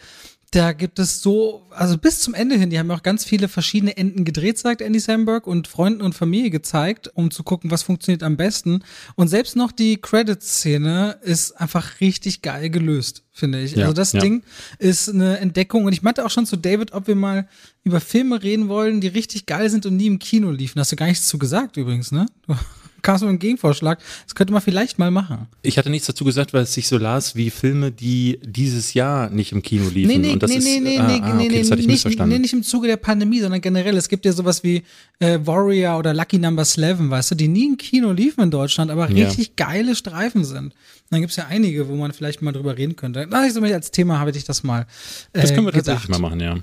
da 0.52 0.74
gibt 0.74 0.98
es 0.98 1.22
so, 1.22 1.68
also 1.70 1.98
bis 1.98 2.22
zum 2.22 2.34
Ende 2.34 2.56
hin, 2.56 2.70
die 2.70 2.80
haben 2.80 2.90
auch 2.90 3.04
ganz 3.04 3.24
viele 3.24 3.48
verschiedene 3.48 3.96
Enden 3.98 4.26
gedreht, 4.26 4.58
sagt 4.58 4.82
Andy 4.82 5.00
Samberg, 5.00 5.46
und 5.46 5.68
Freunden 5.68 6.02
und 6.02 6.14
Familie 6.14 6.50
gezeigt, 6.50 7.12
um 7.14 7.30
zu 7.30 7.44
gucken, 7.44 7.70
was 7.70 7.84
funktioniert 7.84 8.24
am 8.24 8.36
besten. 8.36 8.84
Und 9.16 9.28
selbst 9.28 9.56
noch 9.56 9.72
die 9.72 9.98
Credit-Szene 9.98 11.20
ist 11.22 11.52
einfach 11.52 12.02
richtig 12.02 12.42
geil 12.42 12.70
gelöst, 12.70 13.24
finde 13.32 13.62
ich. 13.62 13.74
Ja, 13.76 13.84
also 13.84 13.94
das 13.94 14.14
ja. 14.14 14.22
Ding 14.22 14.44
ist 14.80 15.10
eine 15.10 15.38
Entdeckung. 15.38 15.86
Und 15.86 15.94
ich 15.94 16.02
meinte 16.02 16.26
auch 16.26 16.32
schon 16.32 16.48
zu 16.48 16.58
David, 16.58 16.94
ob 16.94 17.08
wir 17.08 17.16
mal 17.16 17.48
über 17.84 18.02
Filme 18.02 18.42
reden 18.42 18.70
wollen, 18.70 19.02
die 19.02 19.08
richtig 19.08 19.46
geil 19.46 19.70
sind 19.70 19.86
und 19.86 19.98
nie 19.98 20.08
im 20.08 20.20
Kino 20.20 20.50
liefen. 20.50 20.80
Hast 20.80 20.92
du 20.92 20.96
gar 20.96 21.08
nichts 21.08 21.28
zu 21.28 21.38
gesagt 21.38 21.78
übrigens, 21.78 22.12
ne? 22.12 22.26
Kam 23.02 23.18
so 23.18 23.28
ein 23.28 23.40
Gegenvorschlag. 23.40 24.00
Das 24.26 24.36
könnte 24.36 24.54
man 24.54 24.62
vielleicht 24.62 25.00
mal 25.00 25.12
machen. 25.12 25.48
Ich 25.62 25.78
hatte 25.78 25.90
nichts 25.90 26.08
dazu 26.08 26.26
gesagt, 26.26 26.54
weil 26.54 26.64
es 26.64 26.74
sich 26.74 26.88
so 26.88 26.98
las 26.98 27.36
wie 27.36 27.50
Filme, 27.50 27.92
die 27.92 28.40
dieses 28.44 28.94
Jahr 28.94 29.30
nicht 29.30 29.52
im 29.52 29.62
Kino 29.62 29.90
liefen. 29.90 30.10
Nee, 30.10 30.18
nee, 30.18 30.34
und 30.34 30.44
das 30.44 30.52
nee, 30.52 30.58
ist, 30.58 30.64
nee, 30.66 30.80
nee, 30.80 30.98
ah, 30.98 31.08
nee, 31.08 31.20
ah, 31.22 31.36
okay, 31.36 31.48
nee, 31.48 31.60
das 31.60 31.72
hatte 31.72 31.82
ich 31.82 31.88
nicht, 31.88 31.96
missverstanden. 31.96 32.36
Nee, 32.36 32.42
nicht 32.42 32.54
im 32.54 32.64
Zuge 32.64 32.88
der 32.88 32.98
Pandemie, 32.98 33.40
sondern 33.40 33.62
generell. 33.62 33.98
Es 33.98 34.10
gibt 34.10 34.26
ja 34.26 34.32
sowas 34.32 34.64
wie 34.64 34.84
äh, 35.20 35.40
Warrior 35.44 35.98
oder 35.98 36.14
Lucky 36.14 36.38
Number 36.38 36.64
11, 36.64 37.10
weißt 37.10 37.32
du, 37.32 37.36
die 37.36 37.48
nie 37.48 37.68
im 37.68 37.78
Kino 37.78 38.12
liefen 38.12 38.44
in 38.44 38.52
Deutschland, 38.52 38.92
aber 38.92 39.10
richtig 39.10 39.48
ja. 39.58 39.66
geile 39.66 39.96
Streifen 39.96 40.44
sind. 40.44 40.74
Dann 41.10 41.22
gibt 41.22 41.32
es 41.32 41.38
ja 41.38 41.48
einige, 41.48 41.88
wo 41.88 41.96
man 41.96 42.14
vielleicht 42.14 42.42
mal 42.42 42.52
drüber 42.52 42.78
reden 42.78 42.96
könnte. 42.96 43.26
Na, 43.30 43.46
ich 43.46 43.54
so 43.54 43.62
als 43.62 43.92
Thema 43.92 44.20
habe 44.20 44.32
ich 44.32 44.44
das 44.44 44.64
mal. 44.64 44.82
Äh, 45.34 45.42
das 45.42 45.54
können 45.54 45.66
wir 45.66 45.72
gedacht. 45.72 45.86
tatsächlich 45.86 46.10
mal 46.10 46.20
machen, 46.20 46.40
ja. 46.40 46.58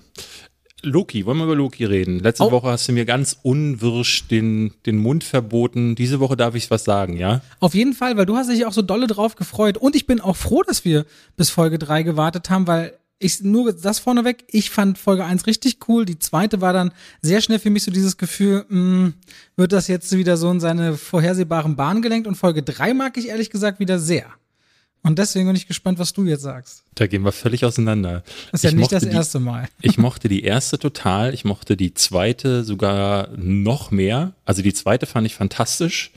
Loki, 0.82 1.24
wollen 1.24 1.38
wir 1.38 1.44
über 1.44 1.56
Loki 1.56 1.84
reden? 1.84 2.20
Letzte 2.20 2.44
oh. 2.44 2.50
Woche 2.50 2.68
hast 2.68 2.86
du 2.88 2.92
mir 2.92 3.04
ganz 3.06 3.38
unwirsch 3.42 4.28
den, 4.28 4.72
den 4.84 4.98
Mund 4.98 5.24
verboten. 5.24 5.94
Diese 5.94 6.20
Woche 6.20 6.36
darf 6.36 6.54
ich 6.54 6.70
was 6.70 6.84
sagen, 6.84 7.16
ja? 7.16 7.40
Auf 7.60 7.74
jeden 7.74 7.94
Fall, 7.94 8.16
weil 8.16 8.26
du 8.26 8.36
hast 8.36 8.50
dich 8.50 8.66
auch 8.66 8.72
so 8.72 8.82
dolle 8.82 9.06
drauf 9.06 9.36
gefreut. 9.36 9.78
Und 9.78 9.96
ich 9.96 10.06
bin 10.06 10.20
auch 10.20 10.36
froh, 10.36 10.62
dass 10.62 10.84
wir 10.84 11.06
bis 11.36 11.50
Folge 11.50 11.78
3 11.78 12.02
gewartet 12.02 12.50
haben, 12.50 12.66
weil 12.66 12.92
ich 13.18 13.42
nur 13.42 13.72
das 13.72 13.98
vorneweg, 13.98 14.44
ich 14.48 14.70
fand 14.70 14.98
Folge 14.98 15.24
1 15.24 15.46
richtig 15.46 15.78
cool. 15.88 16.04
Die 16.04 16.18
zweite 16.18 16.60
war 16.60 16.74
dann 16.74 16.92
sehr 17.22 17.40
schnell 17.40 17.58
für 17.58 17.70
mich 17.70 17.84
so 17.84 17.90
dieses 17.90 18.18
Gefühl, 18.18 18.66
mh, 18.68 18.76
hm, 18.78 19.14
wird 19.56 19.72
das 19.72 19.88
jetzt 19.88 20.12
wieder 20.16 20.36
so 20.36 20.50
in 20.50 20.60
seine 20.60 20.96
vorhersehbaren 20.96 21.76
Bahnen 21.76 22.02
gelenkt. 22.02 22.28
Und 22.28 22.34
Folge 22.34 22.62
3 22.62 22.92
mag 22.92 23.16
ich 23.16 23.28
ehrlich 23.28 23.50
gesagt 23.50 23.80
wieder 23.80 23.98
sehr. 23.98 24.26
Und 25.06 25.20
deswegen 25.20 25.46
bin 25.46 25.54
ich 25.54 25.68
gespannt, 25.68 26.00
was 26.00 26.12
du 26.12 26.24
jetzt 26.24 26.42
sagst. 26.42 26.82
Da 26.96 27.06
gehen 27.06 27.22
wir 27.22 27.30
völlig 27.30 27.64
auseinander. 27.64 28.24
Das 28.50 28.60
ist 28.60 28.64
ja 28.64 28.70
ich 28.70 28.76
nicht 28.76 28.90
das 28.90 29.04
erste 29.04 29.38
Mal. 29.38 29.68
Die, 29.80 29.86
ich 29.86 29.98
mochte 29.98 30.28
die 30.28 30.42
erste 30.42 30.80
total, 30.80 31.32
ich 31.32 31.44
mochte 31.44 31.76
die 31.76 31.94
zweite 31.94 32.64
sogar 32.64 33.28
noch 33.36 33.92
mehr. 33.92 34.32
Also 34.44 34.62
die 34.62 34.74
zweite 34.74 35.06
fand 35.06 35.24
ich 35.24 35.36
fantastisch 35.36 36.10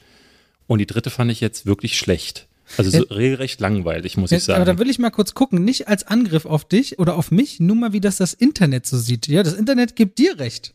und 0.66 0.80
die 0.80 0.88
dritte 0.88 1.12
fand 1.12 1.32
ich 1.32 1.40
jetzt 1.40 1.68
wirklich 1.68 2.00
schlecht. 2.00 2.48
Also 2.78 2.90
so 2.90 3.04
regelrecht 3.04 3.60
langweilig, 3.60 4.18
muss 4.18 4.32
ich 4.32 4.44
sagen. 4.44 4.62
Aber 4.62 4.74
da 4.74 4.80
will 4.80 4.90
ich 4.90 4.98
mal 4.98 5.12
kurz 5.12 5.36
gucken, 5.36 5.64
nicht 5.64 5.88
als 5.88 6.08
Angriff 6.08 6.48
auf 6.48 6.68
dich 6.68 6.98
oder 6.98 7.16
auf 7.16 7.30
mich, 7.30 7.60
nur 7.60 7.76
mal, 7.76 7.94
wie 7.94 8.00
das 8.00 8.18
das 8.18 8.34
Internet 8.34 8.88
so 8.88 8.98
sieht. 8.98 9.28
Ja, 9.28 9.44
das 9.44 9.54
Internet 9.54 9.96
gibt 9.96 10.18
dir 10.18 10.40
recht. 10.40 10.74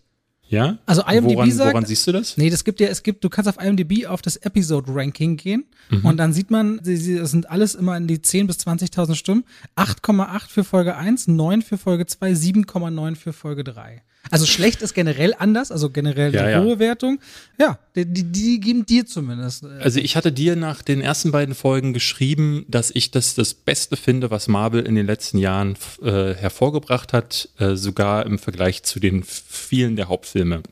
Ja? 0.49 0.79
Also 0.87 1.03
IMDb 1.03 1.37
woran, 1.37 1.51
sagt, 1.51 1.73
woran 1.73 1.87
siehst 1.87 2.07
du 2.07 2.13
das? 2.13 2.37
Nee, 2.37 2.51
das 2.51 2.65
gibt 2.65 2.81
ja, 2.81 2.89
es 2.89 3.03
gibt, 3.03 3.25
du 3.25 3.29
kannst 3.29 3.49
auf 3.49 3.63
IMDb 3.63 4.07
auf 4.07 4.23
das 4.23 4.37
Episode 4.37 4.93
Ranking 4.95 5.37
gehen 5.37 5.65
mhm. 5.91 6.05
und 6.05 6.17
dann 6.17 6.33
sieht 6.33 6.51
man, 6.51 6.81
das 6.85 7.31
sind 7.31 7.49
alles 7.51 7.75
immer 7.75 7.97
in 7.97 8.07
die 8.07 8.21
10 8.21 8.47
bis 8.47 8.59
20.000 8.59 9.15
Stimmen. 9.15 9.45
8,8 9.77 10.49
für 10.49 10.65
Folge 10.65 10.97
1, 10.97 11.29
9 11.29 11.63
für 11.63 11.79
Folge 11.79 12.07
2, 12.07 12.33
7,9 12.33 13.17
für 13.17 13.33
Folge 13.33 13.65
3. 13.65 14.03
Also 14.31 14.47
schlecht 14.47 14.83
ist 14.83 14.95
generell 14.95 15.35
anders, 15.39 15.71
also 15.71 15.91
generell 15.91 16.35
ja, 16.35 16.45
die 16.45 16.51
ja. 16.53 16.63
hohe 16.63 16.79
Wertung. 16.79 17.21
Ja, 17.59 17.79
die, 17.95 18.07
die, 18.07 18.25
die, 18.25 18.61
geben 18.61 18.87
dir 18.87 19.07
zumindest. 19.07 19.65
Äh, 19.65 19.83
also 19.83 20.01
ich 20.01 20.17
hatte 20.17 20.33
dir 20.33 20.57
nach 20.57 20.83
den 20.83 21.01
ersten 21.01 21.31
beiden 21.31 21.55
Folgen 21.55 21.93
geschrieben, 21.93 22.65
dass 22.69 22.91
ich 22.91 23.11
das 23.11 23.35
das 23.35 23.55
Beste 23.55 23.97
finde, 23.97 24.31
was 24.31 24.49
Marvel 24.49 24.85
in 24.87 24.95
den 24.95 25.07
letzten 25.07 25.39
Jahren 25.39 25.77
äh, 26.03 26.35
hervorgebracht 26.35 27.13
hat, 27.13 27.49
äh, 27.59 27.77
sogar 27.77 28.27
im 28.27 28.39
Vergleich 28.39 28.83
zu 28.83 28.99
den 28.99 29.23
vielen 29.23 29.97
der 29.97 30.09
Hauptfilme. 30.09 30.63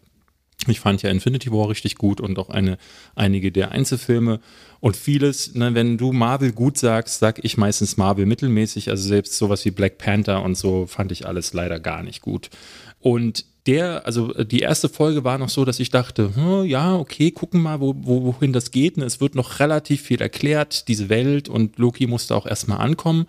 Ich 0.68 0.78
fand 0.78 1.02
ja 1.02 1.10
Infinity 1.10 1.50
War 1.50 1.68
richtig 1.68 1.96
gut 1.96 2.20
und 2.20 2.38
auch 2.38 2.48
eine, 2.48 2.78
einige 3.16 3.50
der 3.50 3.72
Einzelfilme 3.72 4.38
und 4.78 4.96
vieles, 4.96 5.54
ne, 5.54 5.74
wenn 5.74 5.98
du 5.98 6.12
Marvel 6.12 6.52
gut 6.52 6.78
sagst, 6.78 7.18
sag 7.18 7.44
ich 7.44 7.56
meistens 7.56 7.96
Marvel 7.96 8.26
mittelmäßig, 8.26 8.88
also 8.88 9.06
selbst 9.06 9.36
sowas 9.36 9.64
wie 9.64 9.72
Black 9.72 9.98
Panther 9.98 10.42
und 10.42 10.56
so 10.56 10.86
fand 10.86 11.10
ich 11.10 11.26
alles 11.26 11.52
leider 11.52 11.80
gar 11.80 12.04
nicht 12.04 12.20
gut. 12.20 12.50
Und 13.02 13.44
der, 13.66 14.06
also 14.06 14.32
die 14.32 14.60
erste 14.60 14.88
Folge 14.88 15.22
war 15.22 15.38
noch 15.38 15.48
so, 15.48 15.64
dass 15.64 15.78
ich 15.78 15.90
dachte, 15.90 16.34
hm, 16.34 16.64
ja, 16.64 16.96
okay, 16.96 17.30
gucken 17.30 17.60
mal, 17.60 17.80
wo, 17.80 17.94
wo, 17.96 18.24
wohin 18.24 18.52
das 18.52 18.70
geht. 18.70 18.96
Und 18.96 19.02
es 19.02 19.20
wird 19.20 19.34
noch 19.34 19.60
relativ 19.60 20.02
viel 20.02 20.20
erklärt, 20.20 20.88
diese 20.88 21.08
Welt 21.08 21.48
und 21.48 21.78
Loki 21.78 22.06
musste 22.06 22.34
auch 22.34 22.46
erstmal 22.46 22.78
ankommen. 22.78 23.26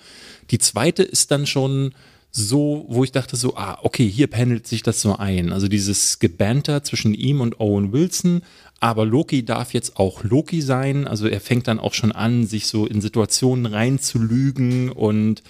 Die 0.51 0.57
zweite 0.57 1.03
ist 1.03 1.29
dann 1.31 1.45
schon 1.45 1.93
so, 2.31 2.85
wo 2.89 3.03
ich 3.03 3.11
dachte 3.11 3.35
so, 3.35 3.55
ah, 3.55 3.77
okay, 3.83 4.09
hier 4.09 4.25
pendelt 4.25 4.65
sich 4.65 4.81
das 4.81 5.01
so 5.01 5.17
ein. 5.17 5.53
Also 5.53 5.67
dieses 5.67 6.17
Gebanter 6.17 6.83
zwischen 6.83 7.13
ihm 7.13 7.41
und 7.41 7.59
Owen 7.59 7.93
Wilson, 7.93 8.41
aber 8.79 9.05
Loki 9.05 9.45
darf 9.45 9.73
jetzt 9.73 9.97
auch 9.97 10.23
Loki 10.23 10.61
sein. 10.61 11.07
Also 11.07 11.27
er 11.27 11.39
fängt 11.39 11.67
dann 11.67 11.79
auch 11.79 11.93
schon 11.93 12.11
an, 12.11 12.47
sich 12.47 12.65
so 12.65 12.87
in 12.87 13.01
Situationen 13.01 13.67
reinzulügen 13.67 14.89
und 14.89 15.43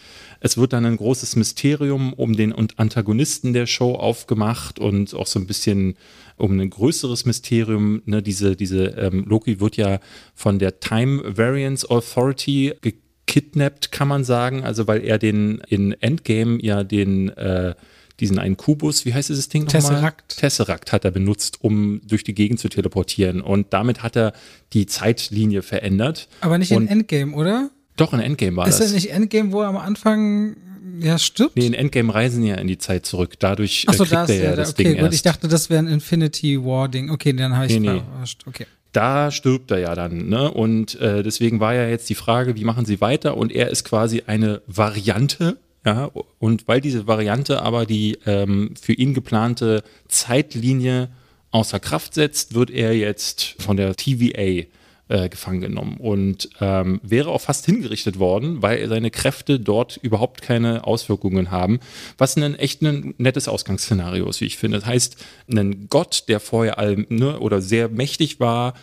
es 0.44 0.58
wird 0.58 0.74
dann 0.74 0.86
ein 0.86 0.98
großes 0.98 1.38
Mysterium 1.38 2.12
um 2.12 2.36
den 2.36 2.54
Antagonisten 2.54 3.54
der 3.54 3.66
Show 3.66 3.96
aufgemacht 3.96 4.78
und 4.78 5.14
auch 5.16 5.26
so 5.26 5.40
ein 5.40 5.48
bisschen 5.48 5.96
um 6.36 6.60
ein 6.60 6.70
größeres 6.70 7.26
Mysterium. 7.26 8.02
Ne, 8.06 8.22
diese 8.22 8.58
diese 8.58 8.88
ähm, 8.88 9.24
Loki 9.26 9.62
wird 9.62 9.78
ja 9.78 10.02
von 10.36 10.60
der 10.60 10.82
Time 10.82 11.38
Variance 11.38 11.90
Authority 11.90 12.74
gekidnappt, 12.82 13.94
kann 13.94 14.10
man 14.10 14.26
sagen. 14.26 14.66
Also 14.66 14.86
weil 14.86 15.06
er 15.06 15.18
den 15.18 15.62
in 15.70 15.94
Endgame 16.02 16.62
ja 16.62 16.84
den 16.84 17.30
äh, 17.30 17.74
diesen 18.20 18.38
einen 18.38 18.58
Kubus, 18.58 19.06
wie 19.06 19.14
heißt 19.14 19.30
dieses 19.30 19.48
Ding 19.48 19.64
nochmal? 19.64 19.82
Tesseract. 19.82 20.38
Tesseract 20.38 20.92
hat 20.92 21.06
er 21.06 21.12
benutzt, 21.12 21.60
um 21.62 22.02
durch 22.06 22.26
die 22.26 22.36
Gegend 22.36 22.60
zu 22.60 22.68
teleportieren. 22.68 23.40
Und 23.40 23.72
damit 23.72 24.04
hat 24.04 24.18
er 24.18 24.34
die 24.74 24.88
Zeitlinie 24.88 25.62
verändert. 25.62 26.28
Aber 26.42 26.58
nicht 26.58 26.74
und 26.74 26.84
in 26.84 26.90
Endgame, 26.90 27.34
oder? 27.34 27.72
Doch, 27.96 28.14
in 28.14 28.20
Endgame 28.20 28.58
war 28.58 28.68
ist 28.68 28.80
das. 28.80 28.88
Ist 28.88 28.96
das 28.96 29.04
nicht 29.04 29.14
Endgame, 29.14 29.52
wo 29.52 29.62
er 29.62 29.68
am 29.68 29.78
Anfang 29.78 30.56
ja 31.00 31.20
stirbt? 31.20 31.56
Nee, 31.56 31.68
in 31.68 31.74
Endgame 31.74 32.14
reisen 32.14 32.44
ja 32.44 32.56
in 32.56 32.68
die 32.68 32.78
Zeit 32.78 33.06
zurück. 33.06 33.36
Dadurch 33.40 33.86
Ach 33.88 33.94
so, 33.94 34.04
äh, 34.04 34.08
kriegt 34.08 34.22
das, 34.22 34.30
er 34.30 34.36
ja, 34.36 34.44
ja 34.52 34.56
das 34.56 34.72
okay, 34.72 34.84
Ding 34.84 34.94
gut, 34.94 35.04
erst. 35.04 35.14
Ich 35.16 35.22
dachte, 35.22 35.48
das 35.48 35.70
wäre 35.70 35.84
ein 35.84 35.88
Infinity 35.88 36.64
War 36.64 36.90
Ding. 36.90 37.12
Okay, 37.12 37.34
dann 37.34 37.56
habe 37.56 37.68
ich 37.68 37.80
nee, 37.80 37.88
verarscht. 37.88 38.42
Okay. 38.48 38.66
Da 38.92 39.32
stirbt 39.32 39.72
er 39.72 39.80
ja 39.80 39.96
dann, 39.96 40.30
ne? 40.30 40.52
Und 40.52 41.00
äh, 41.02 41.24
deswegen 41.24 41.60
war 41.60 41.74
ja 41.74 41.88
jetzt 41.88 42.10
die 42.10 42.16
Frage, 42.16 42.56
wie 42.56 42.64
machen 42.64 42.86
sie 42.86 43.02
weiter? 43.02 43.38
Und 43.38 43.52
er 43.52 43.70
ist 43.70 43.86
quasi 43.86 44.24
eine 44.28 44.62
Variante, 44.68 45.58
ja. 45.86 46.12
Und 46.40 46.68
weil 46.68 46.80
diese 46.80 47.08
Variante 47.08 47.62
aber 47.62 47.86
die 47.86 48.20
ähm, 48.26 48.76
für 48.80 48.94
ihn 48.94 49.14
geplante 49.14 49.84
Zeitlinie 50.08 51.10
außer 51.52 51.80
Kraft 51.80 52.14
setzt, 52.14 52.54
wird 52.54 52.70
er 52.70 52.96
jetzt 52.96 53.56
von 53.60 53.78
der 53.78 53.96
TVA 53.96 54.66
äh, 55.14 55.30
gefangen 55.30 55.62
genommen 55.62 55.98
und 55.98 56.50
ähm, 56.60 57.00
wäre 57.04 57.30
auch 57.30 57.42
fast 57.42 57.68
hingerichtet 57.68 58.18
worden, 58.18 58.64
weil 58.64 58.90
seine 58.90 59.12
Kräfte 59.12 59.60
dort 59.60 59.98
überhaupt 59.98 60.42
keine 60.42 60.88
Auswirkungen 60.88 61.52
haben, 61.52 61.80
was 62.18 62.36
ein 62.36 62.56
echt 62.56 62.82
ein 62.82 63.14
nettes 63.20 63.48
Ausgangsszenario 63.48 64.28
ist, 64.28 64.42
wie 64.42 64.46
ich 64.46 64.58
finde. 64.58 64.80
Das 64.80 64.88
heißt, 64.88 65.18
ein 65.52 65.88
Gott, 65.88 66.24
der 66.30 66.40
vorher 66.40 66.80
all, 66.80 67.06
ne, 67.10 67.40
oder 67.40 67.62
sehr 67.62 67.90
mächtig 67.90 68.40
war, 68.40 68.74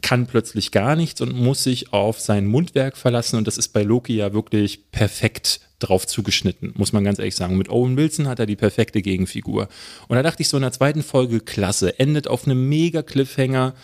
kann 0.00 0.26
plötzlich 0.26 0.70
gar 0.70 0.96
nichts 0.96 1.20
und 1.20 1.34
muss 1.36 1.62
sich 1.62 1.92
auf 1.92 2.18
sein 2.18 2.46
Mundwerk 2.46 2.96
verlassen 2.96 3.36
und 3.36 3.46
das 3.46 3.58
ist 3.58 3.68
bei 3.68 3.82
Loki 3.82 4.16
ja 4.16 4.32
wirklich 4.32 4.90
perfekt 4.90 5.60
drauf 5.80 6.06
zugeschnitten, 6.06 6.72
muss 6.76 6.94
man 6.94 7.04
ganz 7.04 7.18
ehrlich 7.18 7.36
sagen. 7.36 7.58
Mit 7.58 7.68
Owen 7.68 7.98
Wilson 7.98 8.26
hat 8.26 8.38
er 8.38 8.46
die 8.46 8.56
perfekte 8.56 9.02
Gegenfigur. 9.02 9.68
Und 10.08 10.16
da 10.16 10.22
dachte 10.22 10.40
ich 10.40 10.48
so 10.48 10.56
in 10.56 10.62
der 10.62 10.72
zweiten 10.72 11.02
Folge, 11.02 11.40
klasse, 11.40 11.98
endet 11.98 12.26
auf 12.26 12.46
einem 12.46 12.70
mega 12.70 13.02
Cliffhanger 13.02 13.74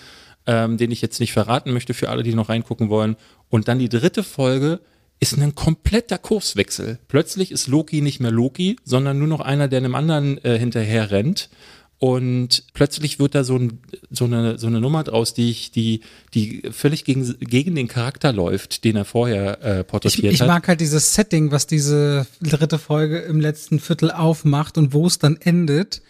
ähm, 0.46 0.76
den 0.76 0.90
ich 0.90 1.02
jetzt 1.02 1.20
nicht 1.20 1.32
verraten 1.32 1.72
möchte 1.72 1.94
für 1.94 2.08
alle, 2.08 2.22
die 2.22 2.34
noch 2.34 2.48
reingucken 2.48 2.88
wollen. 2.88 3.16
Und 3.48 3.68
dann 3.68 3.78
die 3.78 3.88
dritte 3.88 4.22
Folge 4.22 4.80
ist 5.20 5.38
ein 5.38 5.54
kompletter 5.54 6.18
Kurswechsel. 6.18 6.98
Plötzlich 7.08 7.50
ist 7.50 7.68
Loki 7.68 8.00
nicht 8.00 8.20
mehr 8.20 8.30
Loki, 8.30 8.76
sondern 8.84 9.18
nur 9.18 9.28
noch 9.28 9.40
einer, 9.40 9.68
der 9.68 9.78
einem 9.78 9.94
anderen 9.94 10.42
äh, 10.44 10.58
hinterher 10.58 11.10
rennt. 11.10 11.50
Und 11.98 12.64
plötzlich 12.72 13.18
wird 13.18 13.34
da 13.34 13.44
so, 13.44 13.56
ein, 13.56 13.80
so, 14.10 14.24
eine, 14.24 14.58
so 14.58 14.68
eine 14.68 14.80
Nummer 14.80 15.04
draus, 15.04 15.34
die, 15.34 15.50
ich, 15.50 15.70
die, 15.70 16.00
die 16.32 16.62
völlig 16.70 17.04
gegen, 17.04 17.36
gegen 17.40 17.74
den 17.74 17.88
Charakter 17.88 18.32
läuft, 18.32 18.84
den 18.84 18.96
er 18.96 19.04
vorher 19.04 19.62
äh, 19.62 19.84
porträtiert 19.84 20.32
ich, 20.32 20.40
hat. 20.40 20.46
Ich 20.46 20.50
mag 20.50 20.66
halt 20.66 20.80
dieses 20.80 21.12
Setting, 21.12 21.50
was 21.50 21.66
diese 21.66 22.26
dritte 22.40 22.78
Folge 22.78 23.18
im 23.18 23.38
letzten 23.38 23.80
Viertel 23.80 24.10
aufmacht 24.10 24.78
und 24.78 24.94
wo 24.94 25.06
es 25.06 25.18
dann 25.18 25.36
endet. 25.36 26.00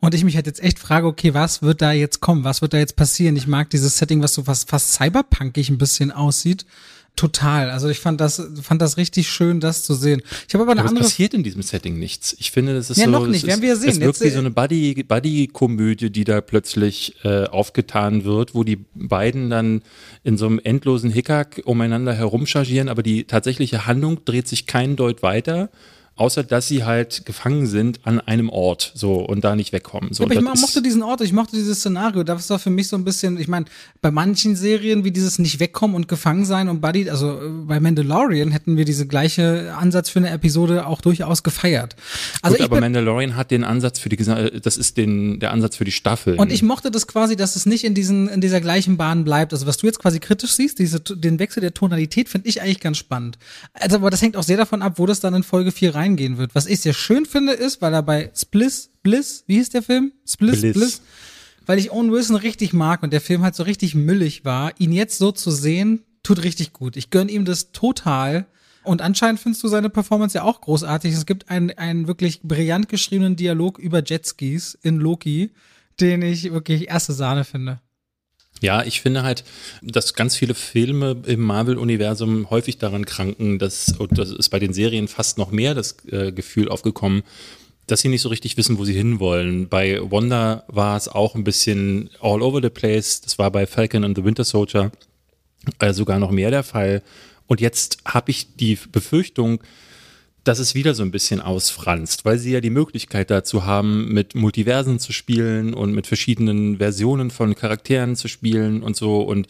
Und 0.00 0.14
ich 0.14 0.24
mich 0.24 0.34
halt 0.34 0.46
jetzt 0.46 0.62
echt 0.62 0.78
frage, 0.78 1.06
okay, 1.06 1.34
was 1.34 1.62
wird 1.62 1.82
da 1.82 1.92
jetzt 1.92 2.20
kommen? 2.20 2.42
Was 2.42 2.62
wird 2.62 2.72
da 2.72 2.78
jetzt 2.78 2.96
passieren? 2.96 3.36
Ich 3.36 3.46
mag 3.46 3.68
dieses 3.68 3.98
Setting, 3.98 4.22
was 4.22 4.32
so 4.32 4.44
fast, 4.44 4.68
fast 4.68 4.94
cyberpunkig 4.94 5.68
ein 5.68 5.78
bisschen 5.78 6.10
aussieht. 6.10 6.64
Total. 7.16 7.68
Also 7.68 7.88
ich 7.90 7.98
fand 7.98 8.18
das, 8.18 8.42
fand 8.62 8.80
das 8.80 8.96
richtig 8.96 9.28
schön, 9.28 9.60
das 9.60 9.82
zu 9.82 9.92
sehen. 9.92 10.22
Ich 10.48 10.54
habe 10.54 10.62
aber 10.62 10.72
eine 10.72 10.80
aber 10.80 10.88
andere. 10.88 11.04
Es 11.04 11.10
passiert 11.10 11.34
in 11.34 11.42
diesem 11.42 11.60
Setting 11.60 11.98
nichts. 11.98 12.34
Ich 12.38 12.50
finde, 12.50 12.72
das 12.72 12.88
ist 12.88 12.96
ja, 12.96 13.04
so. 13.04 13.10
noch 13.10 13.26
nicht. 13.26 13.46
Werden 13.46 13.60
wir 13.60 13.76
sehen. 13.76 13.90
Es 13.90 14.00
wirkt 14.00 14.22
wie 14.22 14.30
so 14.30 14.38
eine 14.38 14.50
Buddy, 14.50 15.02
Buddy-Komödie, 15.02 16.08
die 16.08 16.24
da 16.24 16.40
plötzlich 16.40 17.16
äh, 17.24 17.44
aufgetan 17.44 18.24
wird, 18.24 18.54
wo 18.54 18.64
die 18.64 18.86
beiden 18.94 19.50
dann 19.50 19.82
in 20.24 20.38
so 20.38 20.46
einem 20.46 20.60
endlosen 20.60 21.10
Hickhack 21.10 21.60
umeinander 21.66 22.14
herumchargieren, 22.14 22.88
aber 22.88 23.02
die 23.02 23.24
tatsächliche 23.24 23.86
Handlung 23.86 24.24
dreht 24.24 24.48
sich 24.48 24.66
keinen 24.66 24.96
Deut 24.96 25.22
weiter 25.22 25.68
außer 26.20 26.44
dass 26.44 26.68
sie 26.68 26.84
halt 26.84 27.24
gefangen 27.24 27.66
sind 27.66 28.00
an 28.04 28.20
einem 28.20 28.50
Ort 28.50 28.92
so 28.94 29.14
und 29.14 29.42
da 29.42 29.56
nicht 29.56 29.72
wegkommen. 29.72 30.12
So, 30.12 30.24
ja, 30.24 30.30
aber 30.30 30.52
ich 30.54 30.60
mochte 30.60 30.82
diesen 30.82 31.02
Ort, 31.02 31.22
ich 31.22 31.32
mochte 31.32 31.56
dieses 31.56 31.78
Szenario. 31.78 32.24
Das 32.24 32.50
war 32.50 32.58
für 32.58 32.68
mich 32.68 32.88
so 32.88 32.96
ein 32.96 33.04
bisschen, 33.04 33.40
ich 33.40 33.48
meine, 33.48 33.64
bei 34.02 34.10
manchen 34.10 34.54
Serien 34.54 35.02
wie 35.04 35.12
dieses 35.12 35.38
nicht 35.38 35.60
wegkommen 35.60 35.96
und 35.96 36.08
gefangen 36.08 36.44
sein 36.44 36.68
und 36.68 36.82
Buddy, 36.82 37.08
also 37.08 37.40
äh, 37.40 37.48
bei 37.66 37.80
Mandalorian 37.80 38.50
hätten 38.50 38.76
wir 38.76 38.84
diese 38.84 39.06
gleiche 39.06 39.74
Ansatz 39.74 40.10
für 40.10 40.18
eine 40.18 40.28
Episode 40.30 40.86
auch 40.86 41.00
durchaus 41.00 41.42
gefeiert. 41.42 41.96
Also 42.42 42.58
Gut, 42.58 42.66
aber 42.66 42.80
Mandalorian 42.80 43.34
hat 43.34 43.50
den 43.50 43.64
Ansatz 43.64 43.98
für 43.98 44.10
die, 44.10 44.16
das 44.16 44.76
ist 44.76 44.98
den, 44.98 45.40
der 45.40 45.52
Ansatz 45.52 45.76
für 45.76 45.84
die 45.84 45.92
Staffel. 45.92 46.34
Und 46.36 46.52
ich 46.52 46.62
mochte 46.62 46.90
das 46.90 47.06
quasi, 47.06 47.34
dass 47.34 47.56
es 47.56 47.64
nicht 47.64 47.84
in 47.84 47.94
diesen, 47.94 48.28
in 48.28 48.42
dieser 48.42 48.60
gleichen 48.60 48.98
Bahn 48.98 49.24
bleibt. 49.24 49.54
Also 49.54 49.66
was 49.66 49.78
du 49.78 49.86
jetzt 49.86 49.98
quasi 49.98 50.20
kritisch 50.20 50.52
siehst, 50.52 50.78
diese, 50.78 51.00
den 51.00 51.38
Wechsel 51.38 51.62
der 51.62 51.72
Tonalität 51.72 52.28
finde 52.28 52.46
ich 52.48 52.60
eigentlich 52.60 52.80
ganz 52.80 52.98
spannend. 52.98 53.38
Also, 53.72 53.96
aber 53.96 54.10
das 54.10 54.20
hängt 54.20 54.36
auch 54.36 54.42
sehr 54.42 54.58
davon 54.58 54.82
ab, 54.82 54.94
wo 54.96 55.06
das 55.06 55.20
dann 55.20 55.32
in 55.32 55.42
Folge 55.42 55.72
4 55.72 55.94
rein 55.94 56.09
reingehen 56.10 56.38
wird. 56.38 56.54
Was 56.54 56.66
ich 56.66 56.80
sehr 56.80 56.92
schön 56.92 57.26
finde, 57.26 57.52
ist, 57.52 57.80
weil 57.80 57.94
er 57.94 58.02
bei 58.02 58.30
Spliss, 58.34 58.90
Bliss, 59.02 59.44
wie 59.46 59.54
hieß 59.54 59.70
der 59.70 59.82
Film? 59.82 60.12
Spliss, 60.26 60.60
Bliss. 60.60 60.74
Bliss 60.74 61.02
weil 61.66 61.78
ich 61.78 61.92
Owen 61.92 62.10
Wilson 62.10 62.34
richtig 62.34 62.72
mag 62.72 63.04
und 63.04 63.12
der 63.12 63.20
Film 63.20 63.42
halt 63.42 63.54
so 63.54 63.62
richtig 63.62 63.94
müllig 63.94 64.44
war, 64.44 64.72
ihn 64.80 64.90
jetzt 64.90 65.18
so 65.18 65.30
zu 65.30 65.52
sehen, 65.52 66.02
tut 66.24 66.42
richtig 66.42 66.72
gut. 66.72 66.96
Ich 66.96 67.10
gönn 67.10 67.28
ihm 67.28 67.44
das 67.44 67.70
total. 67.70 68.46
Und 68.82 69.02
anscheinend 69.02 69.38
findest 69.38 69.62
du 69.62 69.68
seine 69.68 69.88
Performance 69.88 70.36
ja 70.36 70.42
auch 70.42 70.62
großartig. 70.62 71.14
Es 71.14 71.26
gibt 71.26 71.48
einen, 71.48 71.70
einen 71.70 72.08
wirklich 72.08 72.42
brillant 72.42 72.88
geschriebenen 72.88 73.36
Dialog 73.36 73.78
über 73.78 74.02
Jetskis 74.04 74.76
in 74.82 74.96
Loki, 74.96 75.52
den 76.00 76.22
ich 76.22 76.50
wirklich 76.50 76.88
erste 76.88 77.12
Sahne 77.12 77.44
finde. 77.44 77.80
Ja, 78.60 78.84
ich 78.84 79.00
finde 79.00 79.22
halt, 79.22 79.44
dass 79.82 80.14
ganz 80.14 80.36
viele 80.36 80.54
Filme 80.54 81.16
im 81.26 81.40
Marvel-Universum 81.40 82.50
häufig 82.50 82.76
daran 82.76 83.06
kranken, 83.06 83.58
dass, 83.58 83.94
und 83.98 84.18
das 84.18 84.30
ist 84.30 84.50
bei 84.50 84.58
den 84.58 84.74
Serien 84.74 85.08
fast 85.08 85.38
noch 85.38 85.50
mehr 85.50 85.74
das 85.74 85.96
äh, 86.10 86.30
Gefühl 86.30 86.68
aufgekommen, 86.68 87.22
dass 87.86 88.00
sie 88.00 88.08
nicht 88.08 88.20
so 88.20 88.28
richtig 88.28 88.56
wissen, 88.56 88.78
wo 88.78 88.84
sie 88.84 88.92
hinwollen. 88.92 89.68
Bei 89.68 89.98
Wanda 90.10 90.64
war 90.68 90.96
es 90.96 91.08
auch 91.08 91.34
ein 91.34 91.44
bisschen 91.44 92.10
all 92.20 92.42
over 92.42 92.60
the 92.62 92.70
place. 92.70 93.20
Das 93.22 93.38
war 93.38 93.50
bei 93.50 93.66
Falcon 93.66 94.04
and 94.04 94.16
the 94.16 94.24
Winter 94.24 94.44
Soldier 94.44 94.92
äh, 95.78 95.92
sogar 95.92 96.18
noch 96.18 96.30
mehr 96.30 96.50
der 96.50 96.62
Fall. 96.62 97.02
Und 97.46 97.60
jetzt 97.60 97.98
habe 98.04 98.30
ich 98.30 98.54
die 98.56 98.78
Befürchtung, 98.92 99.60
dass 100.44 100.58
es 100.58 100.74
wieder 100.74 100.94
so 100.94 101.02
ein 101.02 101.10
bisschen 101.10 101.40
ausfranst, 101.40 102.24
weil 102.24 102.38
sie 102.38 102.52
ja 102.52 102.60
die 102.60 102.70
Möglichkeit 102.70 103.30
dazu 103.30 103.64
haben, 103.64 104.12
mit 104.12 104.34
Multiversen 104.34 104.98
zu 104.98 105.12
spielen 105.12 105.74
und 105.74 105.92
mit 105.92 106.06
verschiedenen 106.06 106.78
Versionen 106.78 107.30
von 107.30 107.54
Charakteren 107.54 108.16
zu 108.16 108.28
spielen 108.28 108.82
und 108.82 108.96
so. 108.96 109.20
Und 109.20 109.48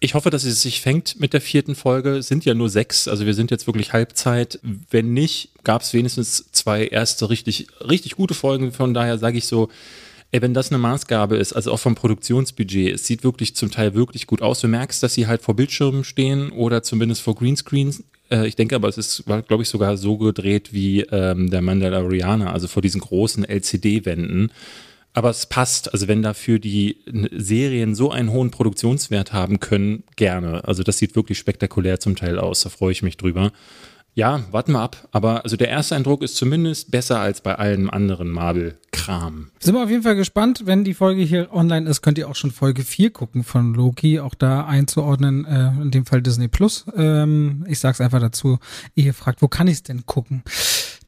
ich 0.00 0.14
hoffe, 0.14 0.30
dass 0.30 0.44
es 0.44 0.62
sich 0.62 0.80
fängt 0.80 1.20
mit 1.20 1.32
der 1.32 1.40
vierten 1.40 1.74
Folge. 1.74 2.18
Es 2.18 2.28
sind 2.28 2.44
ja 2.44 2.54
nur 2.54 2.70
sechs, 2.70 3.08
also 3.08 3.26
wir 3.26 3.34
sind 3.34 3.50
jetzt 3.50 3.66
wirklich 3.66 3.92
Halbzeit. 3.92 4.60
Wenn 4.90 5.12
nicht, 5.12 5.50
gab 5.64 5.82
es 5.82 5.92
wenigstens 5.92 6.50
zwei 6.52 6.86
erste 6.86 7.28
richtig, 7.28 7.66
richtig 7.86 8.16
gute 8.16 8.34
Folgen. 8.34 8.72
Von 8.72 8.94
daher 8.94 9.18
sage 9.18 9.38
ich 9.38 9.46
so, 9.46 9.68
ey, 10.30 10.40
wenn 10.40 10.54
das 10.54 10.70
eine 10.70 10.78
Maßgabe 10.78 11.36
ist, 11.36 11.52
also 11.52 11.72
auch 11.72 11.80
vom 11.80 11.94
Produktionsbudget, 11.94 12.94
es 12.94 13.06
sieht 13.06 13.24
wirklich 13.24 13.56
zum 13.56 13.70
Teil 13.70 13.94
wirklich 13.94 14.26
gut 14.26 14.40
aus. 14.40 14.60
Du 14.60 14.68
merkst, 14.68 15.02
dass 15.02 15.14
sie 15.14 15.26
halt 15.26 15.42
vor 15.42 15.56
Bildschirmen 15.56 16.04
stehen 16.04 16.50
oder 16.50 16.82
zumindest 16.82 17.22
vor 17.22 17.34
Greenscreens 17.34 18.04
äh, 18.30 18.46
ich 18.46 18.56
denke 18.56 18.76
aber, 18.76 18.88
es 18.88 18.98
ist, 18.98 19.24
glaube 19.24 19.62
ich, 19.62 19.68
sogar 19.68 19.96
so 19.96 20.16
gedreht 20.18 20.72
wie 20.72 21.02
ähm, 21.02 21.50
der 21.50 21.62
Mandalorianer, 21.62 22.52
also 22.52 22.68
vor 22.68 22.82
diesen 22.82 23.00
großen 23.00 23.44
LCD-Wänden. 23.44 24.50
Aber 25.14 25.30
es 25.30 25.46
passt, 25.46 25.92
also 25.92 26.06
wenn 26.06 26.22
dafür 26.22 26.58
die 26.58 26.98
Serien 27.32 27.94
so 27.94 28.10
einen 28.10 28.30
hohen 28.30 28.50
Produktionswert 28.50 29.32
haben 29.32 29.58
können, 29.58 30.04
gerne. 30.16 30.62
Also 30.68 30.82
das 30.82 30.98
sieht 30.98 31.16
wirklich 31.16 31.38
spektakulär 31.38 31.98
zum 31.98 32.14
Teil 32.14 32.38
aus, 32.38 32.60
da 32.60 32.68
freue 32.68 32.92
ich 32.92 33.02
mich 33.02 33.16
drüber. 33.16 33.52
Ja, 34.14 34.44
warten 34.50 34.72
wir 34.72 34.80
ab. 34.80 35.08
Aber 35.12 35.44
also 35.44 35.56
der 35.56 35.68
erste 35.68 35.94
Eindruck 35.94 36.22
ist 36.22 36.36
zumindest 36.36 36.90
besser 36.90 37.20
als 37.20 37.40
bei 37.40 37.54
allem 37.54 37.88
anderen 37.90 38.30
Marvel-Kram. 39.08 39.50
Sind 39.58 39.74
wir 39.74 39.82
auf 39.82 39.90
jeden 39.90 40.02
Fall 40.02 40.16
gespannt. 40.16 40.62
Wenn 40.64 40.84
die 40.84 40.94
Folge 40.94 41.22
hier 41.22 41.52
online 41.52 41.88
ist, 41.88 42.02
könnt 42.02 42.18
ihr 42.18 42.28
auch 42.28 42.34
schon 42.34 42.50
Folge 42.50 42.82
4 42.82 43.10
gucken 43.10 43.44
von 43.44 43.74
Loki. 43.74 44.20
Auch 44.20 44.34
da 44.34 44.66
einzuordnen, 44.66 45.44
äh, 45.44 45.82
in 45.82 45.90
dem 45.90 46.06
Fall 46.06 46.22
Disney 46.22 46.48
Plus. 46.48 46.84
Ähm, 46.96 47.64
ich 47.68 47.80
sag's 47.80 48.00
einfach 48.00 48.20
dazu. 48.20 48.58
Ihr 48.94 49.14
fragt, 49.14 49.42
wo 49.42 49.48
kann 49.48 49.68
ich's 49.68 49.82
denn 49.82 50.06
gucken? 50.06 50.42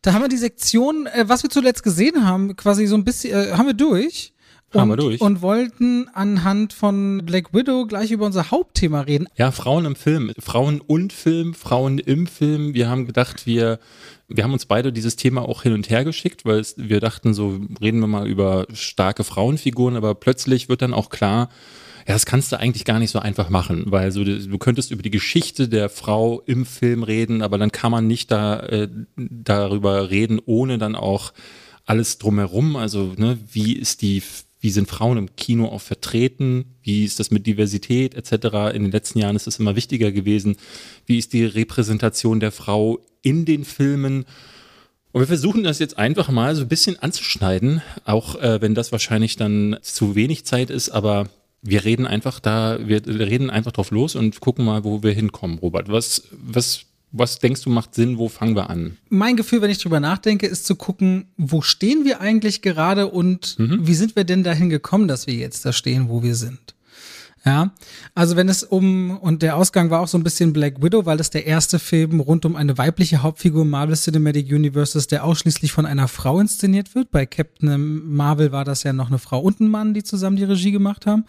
Da 0.02 0.14
haben 0.14 0.22
wir 0.22 0.28
die 0.28 0.36
Sektion, 0.36 1.06
äh, 1.06 1.28
was 1.28 1.42
wir 1.42 1.50
zuletzt 1.50 1.82
gesehen 1.82 2.26
haben, 2.26 2.56
quasi 2.56 2.86
so 2.86 2.96
ein 2.96 3.04
bisschen, 3.04 3.34
äh, 3.34 3.52
haben 3.52 3.66
wir 3.66 3.74
durch. 3.74 4.32
Und, 4.72 4.88
wir 4.88 4.96
durch. 4.96 5.20
und 5.20 5.42
wollten 5.42 6.08
anhand 6.14 6.72
von 6.72 7.22
Black 7.24 7.52
Widow 7.52 7.86
gleich 7.86 8.12
über 8.12 8.26
unser 8.26 8.50
Hauptthema 8.50 9.00
reden. 9.00 9.26
Ja, 9.36 9.50
Frauen 9.50 9.84
im 9.84 9.96
Film. 9.96 10.32
Frauen 10.38 10.80
und 10.80 11.12
Film, 11.12 11.54
Frauen 11.54 11.98
im 11.98 12.28
Film. 12.28 12.72
Wir 12.74 12.88
haben 12.88 13.06
gedacht, 13.06 13.46
wir, 13.46 13.80
wir 14.28 14.44
haben 14.44 14.52
uns 14.52 14.66
beide 14.66 14.92
dieses 14.92 15.16
Thema 15.16 15.42
auch 15.42 15.64
hin 15.64 15.72
und 15.72 15.90
her 15.90 16.04
geschickt, 16.04 16.44
weil 16.44 16.60
es, 16.60 16.74
wir 16.76 17.00
dachten, 17.00 17.34
so 17.34 17.58
reden 17.80 17.98
wir 17.98 18.06
mal 18.06 18.28
über 18.28 18.66
starke 18.72 19.24
Frauenfiguren, 19.24 19.96
aber 19.96 20.14
plötzlich 20.14 20.68
wird 20.68 20.82
dann 20.82 20.94
auch 20.94 21.10
klar, 21.10 21.48
ja, 22.06 22.14
das 22.14 22.26
kannst 22.26 22.52
du 22.52 22.58
eigentlich 22.58 22.84
gar 22.84 22.98
nicht 22.98 23.10
so 23.10 23.18
einfach 23.18 23.50
machen, 23.50 23.84
weil 23.86 24.10
so, 24.12 24.24
du 24.24 24.58
könntest 24.58 24.90
über 24.90 25.02
die 25.02 25.10
Geschichte 25.10 25.68
der 25.68 25.88
Frau 25.88 26.40
im 26.46 26.64
Film 26.64 27.02
reden, 27.02 27.42
aber 27.42 27.58
dann 27.58 27.72
kann 27.72 27.90
man 27.90 28.06
nicht 28.06 28.30
da 28.30 28.60
äh, 28.60 28.88
darüber 29.16 30.10
reden, 30.10 30.40
ohne 30.44 30.78
dann 30.78 30.94
auch 30.94 31.32
alles 31.84 32.18
drumherum. 32.18 32.76
Also, 32.76 33.14
ne, 33.16 33.38
wie 33.52 33.74
ist 33.74 34.02
die 34.02 34.22
wie 34.60 34.70
sind 34.70 34.88
Frauen 34.88 35.18
im 35.18 35.36
Kino 35.36 35.66
auch 35.66 35.80
vertreten, 35.80 36.76
wie 36.82 37.04
ist 37.04 37.18
das 37.18 37.30
mit 37.30 37.46
Diversität 37.46 38.14
etc. 38.14 38.74
In 38.74 38.82
den 38.82 38.92
letzten 38.92 39.18
Jahren 39.18 39.36
ist 39.36 39.46
es 39.46 39.58
immer 39.58 39.74
wichtiger 39.74 40.12
gewesen, 40.12 40.56
wie 41.06 41.18
ist 41.18 41.32
die 41.32 41.44
Repräsentation 41.44 42.40
der 42.40 42.52
Frau 42.52 43.00
in 43.22 43.44
den 43.46 43.64
Filmen. 43.64 44.26
Und 45.12 45.20
wir 45.20 45.26
versuchen 45.26 45.64
das 45.64 45.78
jetzt 45.78 45.98
einfach 45.98 46.28
mal 46.28 46.54
so 46.54 46.62
ein 46.62 46.68
bisschen 46.68 46.98
anzuschneiden, 46.98 47.82
auch 48.04 48.36
äh, 48.36 48.60
wenn 48.60 48.74
das 48.74 48.92
wahrscheinlich 48.92 49.36
dann 49.36 49.78
zu 49.82 50.14
wenig 50.14 50.44
Zeit 50.44 50.70
ist, 50.70 50.90
aber 50.90 51.28
wir 51.62 51.84
reden 51.84 52.06
einfach 52.06 52.40
da, 52.40 52.78
wir 52.86 53.06
reden 53.06 53.50
einfach 53.50 53.72
drauf 53.72 53.90
los 53.90 54.14
und 54.14 54.40
gucken 54.40 54.64
mal, 54.64 54.84
wo 54.84 55.02
wir 55.02 55.12
hinkommen, 55.12 55.58
Robert. 55.58 55.90
Was, 55.90 56.28
was 56.32 56.86
was 57.12 57.38
denkst 57.38 57.62
du 57.62 57.70
macht 57.70 57.94
Sinn? 57.94 58.18
Wo 58.18 58.28
fangen 58.28 58.54
wir 58.54 58.70
an? 58.70 58.96
Mein 59.08 59.36
Gefühl, 59.36 59.62
wenn 59.62 59.70
ich 59.70 59.78
drüber 59.78 60.00
nachdenke, 60.00 60.46
ist 60.46 60.66
zu 60.66 60.76
gucken, 60.76 61.26
wo 61.36 61.60
stehen 61.60 62.04
wir 62.04 62.20
eigentlich 62.20 62.62
gerade 62.62 63.08
und 63.08 63.58
mhm. 63.58 63.86
wie 63.86 63.94
sind 63.94 64.16
wir 64.16 64.24
denn 64.24 64.44
dahin 64.44 64.70
gekommen, 64.70 65.08
dass 65.08 65.26
wir 65.26 65.34
jetzt 65.34 65.64
da 65.64 65.72
stehen, 65.72 66.08
wo 66.08 66.22
wir 66.22 66.34
sind? 66.34 66.74
Ja, 67.44 67.72
also 68.14 68.36
wenn 68.36 68.50
es 68.50 68.62
um, 68.62 69.16
und 69.16 69.40
der 69.40 69.56
Ausgang 69.56 69.88
war 69.88 70.00
auch 70.00 70.08
so 70.08 70.18
ein 70.18 70.22
bisschen 70.22 70.52
Black 70.52 70.82
Widow, 70.82 71.06
weil 71.06 71.16
das 71.16 71.30
der 71.30 71.46
erste 71.46 71.78
Film 71.78 72.20
rund 72.20 72.44
um 72.44 72.54
eine 72.54 72.76
weibliche 72.76 73.22
Hauptfigur 73.22 73.64
Marvel 73.64 73.96
Cinematic 73.96 74.52
Universe 74.52 74.98
ist, 74.98 75.10
der 75.10 75.24
ausschließlich 75.24 75.72
von 75.72 75.86
einer 75.86 76.06
Frau 76.06 76.38
inszeniert 76.38 76.94
wird. 76.94 77.10
Bei 77.10 77.24
Captain 77.24 78.14
Marvel 78.14 78.52
war 78.52 78.66
das 78.66 78.82
ja 78.82 78.92
noch 78.92 79.08
eine 79.08 79.18
Frau 79.18 79.40
und 79.40 79.58
ein 79.58 79.70
Mann, 79.70 79.94
die 79.94 80.02
zusammen 80.02 80.36
die 80.36 80.44
Regie 80.44 80.70
gemacht 80.70 81.06
haben. 81.06 81.24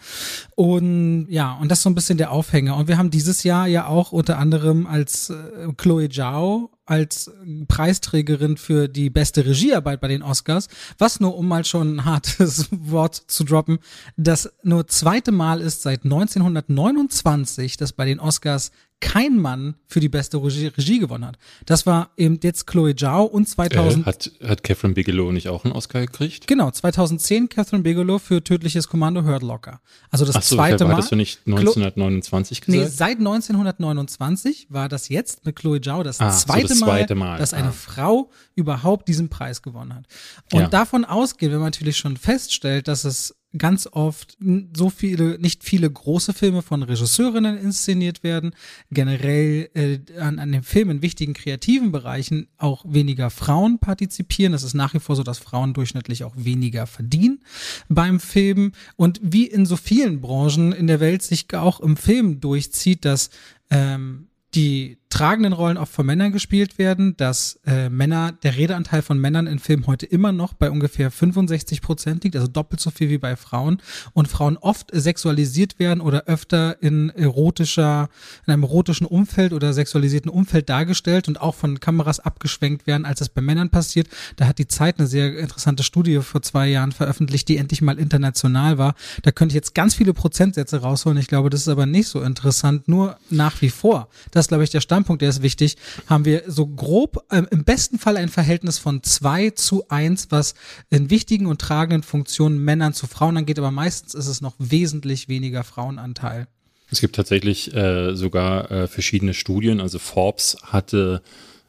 Und 0.54 1.28
ja, 1.30 1.54
und 1.54 1.70
das 1.70 1.78
ist 1.78 1.84
so 1.84 1.90
ein 1.90 1.94
bisschen 1.94 2.18
der 2.18 2.30
Aufhänger. 2.30 2.76
Und 2.76 2.88
wir 2.88 2.98
haben 2.98 3.10
dieses 3.10 3.42
Jahr 3.42 3.66
ja 3.66 3.86
auch 3.86 4.12
unter 4.12 4.38
anderem 4.38 4.86
als 4.86 5.30
äh, 5.30 5.72
Chloe 5.78 6.10
Zhao 6.10 6.70
als 6.92 7.30
Preisträgerin 7.68 8.58
für 8.58 8.86
die 8.86 9.08
beste 9.08 9.46
Regiearbeit 9.46 9.98
bei 10.02 10.08
den 10.08 10.22
Oscars, 10.22 10.68
was 10.98 11.20
nur 11.20 11.38
um 11.38 11.48
mal 11.48 11.64
schon 11.64 11.96
ein 11.96 12.04
hartes 12.04 12.68
Wort 12.70 13.14
zu 13.14 13.44
droppen, 13.44 13.78
das 14.18 14.52
nur 14.62 14.86
zweite 14.88 15.32
Mal 15.32 15.62
ist 15.62 15.80
seit 15.80 16.04
1929, 16.04 17.78
dass 17.78 17.94
bei 17.94 18.04
den 18.04 18.20
Oscars 18.20 18.72
kein 19.02 19.38
Mann 19.38 19.74
für 19.88 20.00
die 20.00 20.08
beste 20.08 20.42
Regie, 20.42 20.68
Regie 20.68 21.00
gewonnen 21.00 21.26
hat. 21.26 21.36
Das 21.66 21.86
war 21.86 22.10
eben 22.16 22.38
jetzt 22.42 22.66
Chloe 22.66 22.94
Zhao 22.94 23.24
und 23.24 23.48
2000. 23.48 24.06
Äh, 24.06 24.08
hat, 24.08 24.30
hat 24.42 24.62
Catherine 24.62 24.94
Bigelow 24.94 25.32
nicht 25.32 25.48
auch 25.48 25.64
einen 25.64 25.74
Oscar 25.74 26.00
gekriegt? 26.00 26.46
Genau, 26.46 26.70
2010 26.70 27.48
Catherine 27.48 27.82
Bigelow 27.82 28.18
für 28.20 28.42
Tödliches 28.42 28.88
Kommando 28.88 29.24
Hurt 29.24 29.42
Locker. 29.42 29.80
Also 30.10 30.24
das 30.24 30.36
Ach 30.36 30.42
so, 30.42 30.56
zweite 30.56 30.84
Mal. 30.84 30.92
Hattest 30.92 31.10
du 31.10 31.16
nicht 31.16 31.40
1929 31.46 32.60
gesagt? 32.60 32.80
Nee, 32.80 32.88
seit 32.88 33.18
1929 33.18 34.68
war 34.70 34.88
das 34.88 35.08
jetzt 35.08 35.44
mit 35.44 35.56
Chloe 35.56 35.80
Zhao 35.80 36.04
das, 36.04 36.20
ah, 36.20 36.30
zweite, 36.30 36.68
so 36.68 36.74
das 36.74 36.78
zweite 36.78 37.14
Mal, 37.16 37.32
Mal, 37.32 37.38
dass 37.38 37.52
eine 37.52 37.68
ah. 37.68 37.72
Frau 37.72 38.30
überhaupt 38.54 39.08
diesen 39.08 39.28
Preis 39.28 39.62
gewonnen 39.62 39.94
hat. 39.94 40.06
Und 40.52 40.60
ja. 40.60 40.68
davon 40.68 41.04
ausgehen, 41.04 41.50
wenn 41.50 41.58
man 41.58 41.66
natürlich 41.66 41.96
schon 41.96 42.16
feststellt, 42.16 42.86
dass 42.86 43.04
es 43.04 43.34
ganz 43.56 43.88
oft 43.90 44.36
so 44.74 44.90
viele, 44.90 45.38
nicht 45.38 45.62
viele 45.64 45.90
große 45.90 46.32
Filme 46.32 46.62
von 46.62 46.82
Regisseurinnen 46.82 47.58
inszeniert 47.58 48.22
werden, 48.22 48.54
generell 48.90 49.68
äh, 49.74 49.98
an, 50.18 50.38
an 50.38 50.52
dem 50.52 50.62
Film 50.62 50.90
in 50.90 51.02
wichtigen 51.02 51.34
kreativen 51.34 51.92
Bereichen 51.92 52.48
auch 52.56 52.84
weniger 52.88 53.30
Frauen 53.30 53.78
partizipieren. 53.78 54.54
Es 54.54 54.62
ist 54.62 54.74
nach 54.74 54.94
wie 54.94 55.00
vor 55.00 55.16
so, 55.16 55.22
dass 55.22 55.38
Frauen 55.38 55.74
durchschnittlich 55.74 56.24
auch 56.24 56.34
weniger 56.36 56.86
verdienen 56.86 57.42
beim 57.88 58.20
Film. 58.20 58.72
Und 58.96 59.20
wie 59.22 59.46
in 59.46 59.66
so 59.66 59.76
vielen 59.76 60.20
Branchen 60.20 60.72
in 60.72 60.86
der 60.86 61.00
Welt 61.00 61.22
sich 61.22 61.52
auch 61.54 61.80
im 61.80 61.96
Film 61.96 62.40
durchzieht, 62.40 63.04
dass 63.04 63.30
ähm, 63.70 64.28
die 64.54 64.98
tragenden 65.12 65.52
Rollen 65.52 65.76
oft 65.76 65.92
von 65.92 66.06
Männern 66.06 66.32
gespielt 66.32 66.78
werden, 66.78 67.14
dass 67.18 67.60
äh, 67.66 67.90
Männer, 67.90 68.32
der 68.32 68.56
Redeanteil 68.56 69.02
von 69.02 69.18
Männern 69.18 69.46
in 69.46 69.58
Filmen 69.58 69.86
heute 69.86 70.06
immer 70.06 70.32
noch 70.32 70.54
bei 70.54 70.70
ungefähr 70.70 71.10
65 71.10 71.82
Prozent 71.82 72.24
liegt, 72.24 72.34
also 72.34 72.48
doppelt 72.48 72.80
so 72.80 72.90
viel 72.90 73.10
wie 73.10 73.18
bei 73.18 73.36
Frauen 73.36 73.82
und 74.14 74.28
Frauen 74.28 74.56
oft 74.56 74.88
sexualisiert 74.90 75.78
werden 75.78 76.00
oder 76.00 76.24
öfter 76.24 76.82
in 76.82 77.10
erotischer, 77.10 78.08
in 78.46 78.54
einem 78.54 78.62
erotischen 78.62 79.06
Umfeld 79.06 79.52
oder 79.52 79.74
sexualisierten 79.74 80.30
Umfeld 80.30 80.70
dargestellt 80.70 81.28
und 81.28 81.42
auch 81.42 81.56
von 81.56 81.78
Kameras 81.78 82.18
abgeschwenkt 82.18 82.86
werden, 82.86 83.04
als 83.04 83.20
es 83.20 83.28
bei 83.28 83.42
Männern 83.42 83.68
passiert. 83.68 84.08
Da 84.36 84.46
hat 84.46 84.58
die 84.58 84.66
Zeit 84.66 84.98
eine 84.98 85.06
sehr 85.06 85.38
interessante 85.38 85.82
Studie 85.82 86.20
vor 86.20 86.40
zwei 86.40 86.68
Jahren 86.68 86.92
veröffentlicht, 86.92 87.48
die 87.48 87.58
endlich 87.58 87.82
mal 87.82 87.98
international 87.98 88.78
war. 88.78 88.94
Da 89.22 89.30
könnte 89.30 89.52
ich 89.52 89.56
jetzt 89.56 89.74
ganz 89.74 89.94
viele 89.94 90.14
Prozentsätze 90.14 90.78
rausholen. 90.80 91.18
Ich 91.18 91.26
glaube, 91.26 91.50
das 91.50 91.60
ist 91.60 91.68
aber 91.68 91.84
nicht 91.84 92.08
so 92.08 92.22
interessant, 92.22 92.88
nur 92.88 93.18
nach 93.28 93.60
wie 93.60 93.68
vor. 93.68 94.08
Das 94.30 94.46
ist, 94.46 94.48
glaube 94.48 94.64
ich, 94.64 94.70
der 94.70 94.80
Stand 94.80 95.01
Standpunkt, 95.02 95.22
der 95.22 95.30
ist 95.30 95.42
wichtig, 95.42 95.76
haben 96.06 96.24
wir 96.24 96.44
so 96.46 96.66
grob 96.66 97.24
äh, 97.30 97.42
im 97.50 97.64
besten 97.64 97.98
Fall 97.98 98.16
ein 98.16 98.28
Verhältnis 98.28 98.78
von 98.78 99.02
zwei 99.02 99.50
zu 99.50 99.88
eins, 99.88 100.28
was 100.30 100.54
in 100.90 101.10
wichtigen 101.10 101.46
und 101.46 101.60
tragenden 101.60 102.04
Funktionen 102.04 102.58
Männern 102.58 102.94
zu 102.94 103.08
Frauen 103.08 103.36
angeht, 103.36 103.58
aber 103.58 103.72
meistens 103.72 104.14
ist 104.14 104.28
es 104.28 104.40
noch 104.40 104.54
wesentlich 104.58 105.28
weniger 105.28 105.64
Frauenanteil. 105.64 106.46
Es 106.90 107.00
gibt 107.00 107.16
tatsächlich 107.16 107.74
äh, 107.74 108.14
sogar 108.14 108.70
äh, 108.70 108.86
verschiedene 108.86 109.34
Studien. 109.34 109.80
Also 109.80 109.98
Forbes 109.98 110.56
hatte 110.62 111.22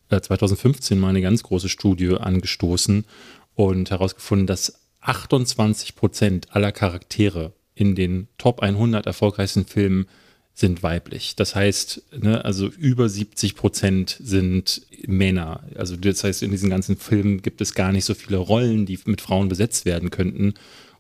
äh, 0.09 0.21
2015 0.21 0.99
mal 0.99 1.09
eine 1.09 1.21
ganz 1.21 1.41
große 1.43 1.69
Studie 1.69 2.15
angestoßen 2.15 3.05
und 3.55 3.89
herausgefunden, 3.89 4.45
dass 4.45 4.79
28 5.01 5.95
Prozent 5.95 6.55
aller 6.55 6.71
Charaktere 6.71 7.53
in 7.73 7.95
den 7.95 8.27
Top 8.38 8.61
100 8.61 9.07
erfolgreichsten 9.07 9.65
Filmen 9.65 10.07
sind 10.54 10.84
weiblich. 10.84 11.36
Das 11.36 11.56
heißt, 11.56 12.04
ne, 12.22 12.45
also 12.45 12.68
über 12.68 13.10
70 13.10 13.56
Prozent 13.56 14.18
sind 14.22 14.84
Männer. 15.08 15.64
Also 15.76 15.95
das 15.95 16.24
heißt, 16.24 16.43
in 16.43 16.51
diesen 16.51 16.70
ganzen 16.70 16.95
Filmen 16.95 17.41
gibt 17.41 17.60
es 17.62 17.74
gar 17.74 17.91
nicht 17.91 18.06
so 18.06 18.14
viele 18.14 18.38
Rollen, 18.38 18.86
die 18.86 18.99
mit 19.06 19.22
Frauen 19.22 19.49
besetzt 19.49 19.86
werden 19.86 20.12
könnten. 20.12 20.54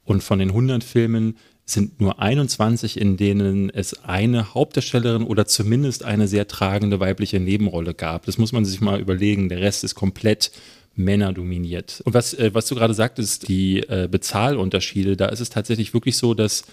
Und 0.05 0.23
von 0.23 0.39
den 0.39 0.49
100 0.49 0.83
Filmen 0.83 1.37
sind 1.65 2.01
nur 2.01 2.19
21, 2.19 2.99
in 2.99 3.15
denen 3.15 3.69
es 3.69 4.03
eine 4.03 4.53
Hauptdarstellerin 4.53 5.23
oder 5.23 5.45
zumindest 5.45 6.03
eine 6.03 6.27
sehr 6.27 6.47
tragende 6.47 6.99
weibliche 6.99 7.39
Nebenrolle 7.39 7.93
gab. 7.93 8.25
Das 8.25 8.37
muss 8.37 8.51
man 8.51 8.65
sich 8.65 8.81
mal 8.81 8.99
überlegen. 8.99 9.49
Der 9.49 9.61
Rest 9.61 9.83
ist 9.83 9.95
komplett 9.95 10.51
Männer 10.95 11.31
dominiert. 11.31 12.01
Und 12.05 12.13
was, 12.13 12.33
äh, 12.33 12.53
was 12.53 12.67
du 12.67 12.75
gerade 12.75 12.93
sagtest, 12.93 13.47
die 13.47 13.79
äh, 13.79 14.07
Bezahlunterschiede, 14.11 15.15
da 15.15 15.27
ist 15.27 15.39
es 15.39 15.49
tatsächlich 15.49 15.93
wirklich 15.93 16.17
so, 16.17 16.33
dass 16.33 16.65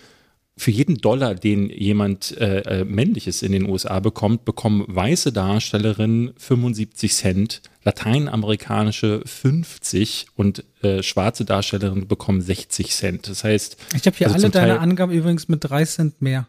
für 0.60 0.70
jeden 0.70 0.98
Dollar, 0.98 1.34
den 1.34 1.70
jemand 1.70 2.36
äh, 2.36 2.60
äh 2.60 2.84
männliches 2.84 3.42
in 3.42 3.52
den 3.52 3.68
USA 3.68 3.98
bekommt, 3.98 4.44
bekommen 4.44 4.84
weiße 4.86 5.32
Darstellerinnen 5.32 6.32
75 6.36 7.14
Cent, 7.14 7.62
lateinamerikanische 7.82 9.22
50 9.24 10.26
und 10.36 10.64
äh, 10.82 11.02
schwarze 11.02 11.46
Darstellerinnen 11.46 12.06
bekommen 12.06 12.42
60 12.42 12.90
Cent. 12.90 13.28
Das 13.28 13.42
heißt, 13.42 13.78
ich 13.94 14.04
habe 14.04 14.16
hier 14.16 14.26
also 14.26 14.46
alle 14.46 14.50
deine 14.50 14.80
Angaben 14.80 15.12
übrigens 15.12 15.48
mit 15.48 15.64
3 15.64 15.84
Cent 15.86 16.20
mehr. 16.20 16.46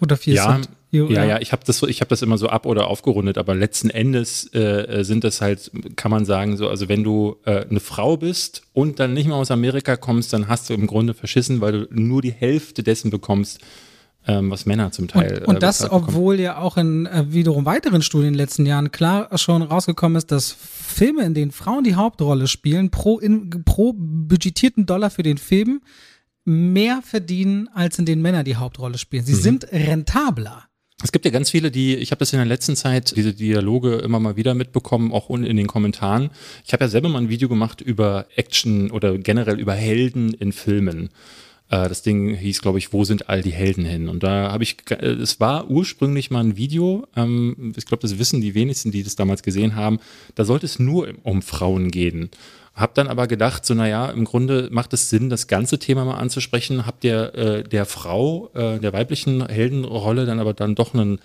Oder 0.00 0.16
4 0.16 0.34
ja, 0.34 0.52
Cent. 0.52 0.68
Ja, 0.90 1.04
ja, 1.04 1.24
ja, 1.24 1.40
ich 1.40 1.52
habe 1.52 1.62
das, 1.66 1.82
ich 1.82 2.00
hab 2.00 2.08
das 2.08 2.22
immer 2.22 2.38
so 2.38 2.48
ab 2.48 2.64
oder 2.64 2.86
aufgerundet, 2.86 3.36
aber 3.36 3.54
letzten 3.54 3.90
Endes 3.90 4.52
äh, 4.54 5.04
sind 5.04 5.22
das 5.22 5.42
halt, 5.42 5.70
kann 5.96 6.10
man 6.10 6.24
sagen, 6.24 6.56
so, 6.56 6.68
also 6.68 6.88
wenn 6.88 7.04
du 7.04 7.36
äh, 7.44 7.66
eine 7.68 7.80
Frau 7.80 8.16
bist 8.16 8.62
und 8.72 8.98
dann 8.98 9.12
nicht 9.12 9.26
mehr 9.26 9.36
aus 9.36 9.50
Amerika 9.50 9.96
kommst, 9.96 10.32
dann 10.32 10.48
hast 10.48 10.70
du 10.70 10.74
im 10.74 10.86
Grunde 10.86 11.12
verschissen, 11.12 11.60
weil 11.60 11.72
du 11.72 11.88
nur 11.90 12.22
die 12.22 12.32
Hälfte 12.32 12.82
dessen 12.82 13.10
bekommst, 13.10 13.60
ähm, 14.26 14.50
was 14.50 14.66
Männer 14.66 14.90
zum 14.90 15.08
Teil. 15.08 15.40
Und, 15.40 15.46
und 15.46 15.56
äh, 15.56 15.58
das, 15.58 15.90
obwohl 15.90 16.40
ja 16.40 16.58
auch 16.58 16.76
in 16.76 17.06
äh, 17.06 17.26
wiederum 17.28 17.66
weiteren 17.66 18.00
Studien 18.02 18.28
in 18.28 18.34
den 18.34 18.38
letzten 18.38 18.64
Jahren 18.64 18.90
klar 18.90 19.36
schon 19.38 19.62
rausgekommen 19.62 20.16
ist, 20.16 20.30
dass 20.32 20.52
Filme, 20.52 21.24
in 21.24 21.34
denen 21.34 21.50
Frauen 21.50 21.84
die 21.84 21.96
Hauptrolle 21.96 22.46
spielen, 22.46 22.90
pro, 22.90 23.18
in, 23.18 23.50
pro 23.64 23.94
budgetierten 23.94 24.86
Dollar 24.86 25.10
für 25.10 25.22
den 25.22 25.38
Film 25.38 25.82
mehr 26.44 27.00
verdienen, 27.02 27.68
als 27.74 27.98
in 27.98 28.06
denen 28.06 28.22
Männer 28.22 28.42
die 28.42 28.56
Hauptrolle 28.56 28.98
spielen. 28.98 29.24
Sie 29.24 29.34
mhm. 29.34 29.40
sind 29.40 29.72
rentabler. 29.72 30.67
Es 31.02 31.12
gibt 31.12 31.24
ja 31.24 31.30
ganz 31.30 31.50
viele, 31.50 31.70
die, 31.70 31.94
ich 31.94 32.10
habe 32.10 32.18
das 32.18 32.32
in 32.32 32.40
der 32.40 32.46
letzten 32.46 32.74
Zeit, 32.74 33.14
diese 33.16 33.32
Dialoge 33.32 33.96
immer 33.96 34.18
mal 34.18 34.36
wieder 34.36 34.54
mitbekommen, 34.54 35.12
auch 35.12 35.30
in 35.30 35.56
den 35.56 35.68
Kommentaren. 35.68 36.30
Ich 36.66 36.72
habe 36.72 36.84
ja 36.84 36.88
selber 36.88 37.08
mal 37.08 37.20
ein 37.20 37.28
Video 37.28 37.48
gemacht 37.48 37.80
über 37.80 38.26
Action 38.34 38.90
oder 38.90 39.16
generell 39.16 39.60
über 39.60 39.74
Helden 39.74 40.34
in 40.34 40.50
Filmen. 40.50 41.10
Äh, 41.70 41.88
das 41.88 42.02
Ding 42.02 42.34
hieß, 42.34 42.62
glaube 42.62 42.78
ich, 42.78 42.92
Wo 42.92 43.04
sind 43.04 43.28
all 43.28 43.42
die 43.42 43.52
Helden 43.52 43.84
hin? 43.84 44.08
Und 44.08 44.24
da 44.24 44.50
habe 44.50 44.64
ich, 44.64 44.76
äh, 44.90 45.06
es 45.06 45.38
war 45.38 45.70
ursprünglich 45.70 46.32
mal 46.32 46.40
ein 46.40 46.56
Video, 46.56 47.06
ähm, 47.14 47.74
ich 47.76 47.86
glaube, 47.86 48.02
das 48.02 48.18
wissen 48.18 48.40
die 48.40 48.54
wenigsten, 48.54 48.90
die 48.90 49.04
das 49.04 49.14
damals 49.14 49.44
gesehen 49.44 49.76
haben, 49.76 50.00
da 50.34 50.44
sollte 50.44 50.66
es 50.66 50.80
nur 50.80 51.14
um 51.22 51.42
Frauen 51.42 51.92
gehen. 51.92 52.30
Hab 52.78 52.94
dann 52.94 53.08
aber 53.08 53.26
gedacht, 53.26 53.66
so 53.66 53.74
naja, 53.74 54.06
im 54.10 54.24
Grunde 54.24 54.68
macht 54.70 54.92
es 54.92 55.10
Sinn, 55.10 55.30
das 55.30 55.48
ganze 55.48 55.78
Thema 55.78 56.04
mal 56.04 56.14
anzusprechen. 56.14 56.86
Habt 56.86 57.04
ihr 57.04 57.34
äh, 57.34 57.64
der 57.64 57.86
Frau, 57.86 58.50
äh, 58.54 58.78
der 58.78 58.92
weiblichen 58.92 59.46
Heldenrolle 59.46 60.26
dann 60.26 60.38
aber 60.38 60.54
dann 60.54 60.76
doch 60.76 60.94
einen 60.94 61.18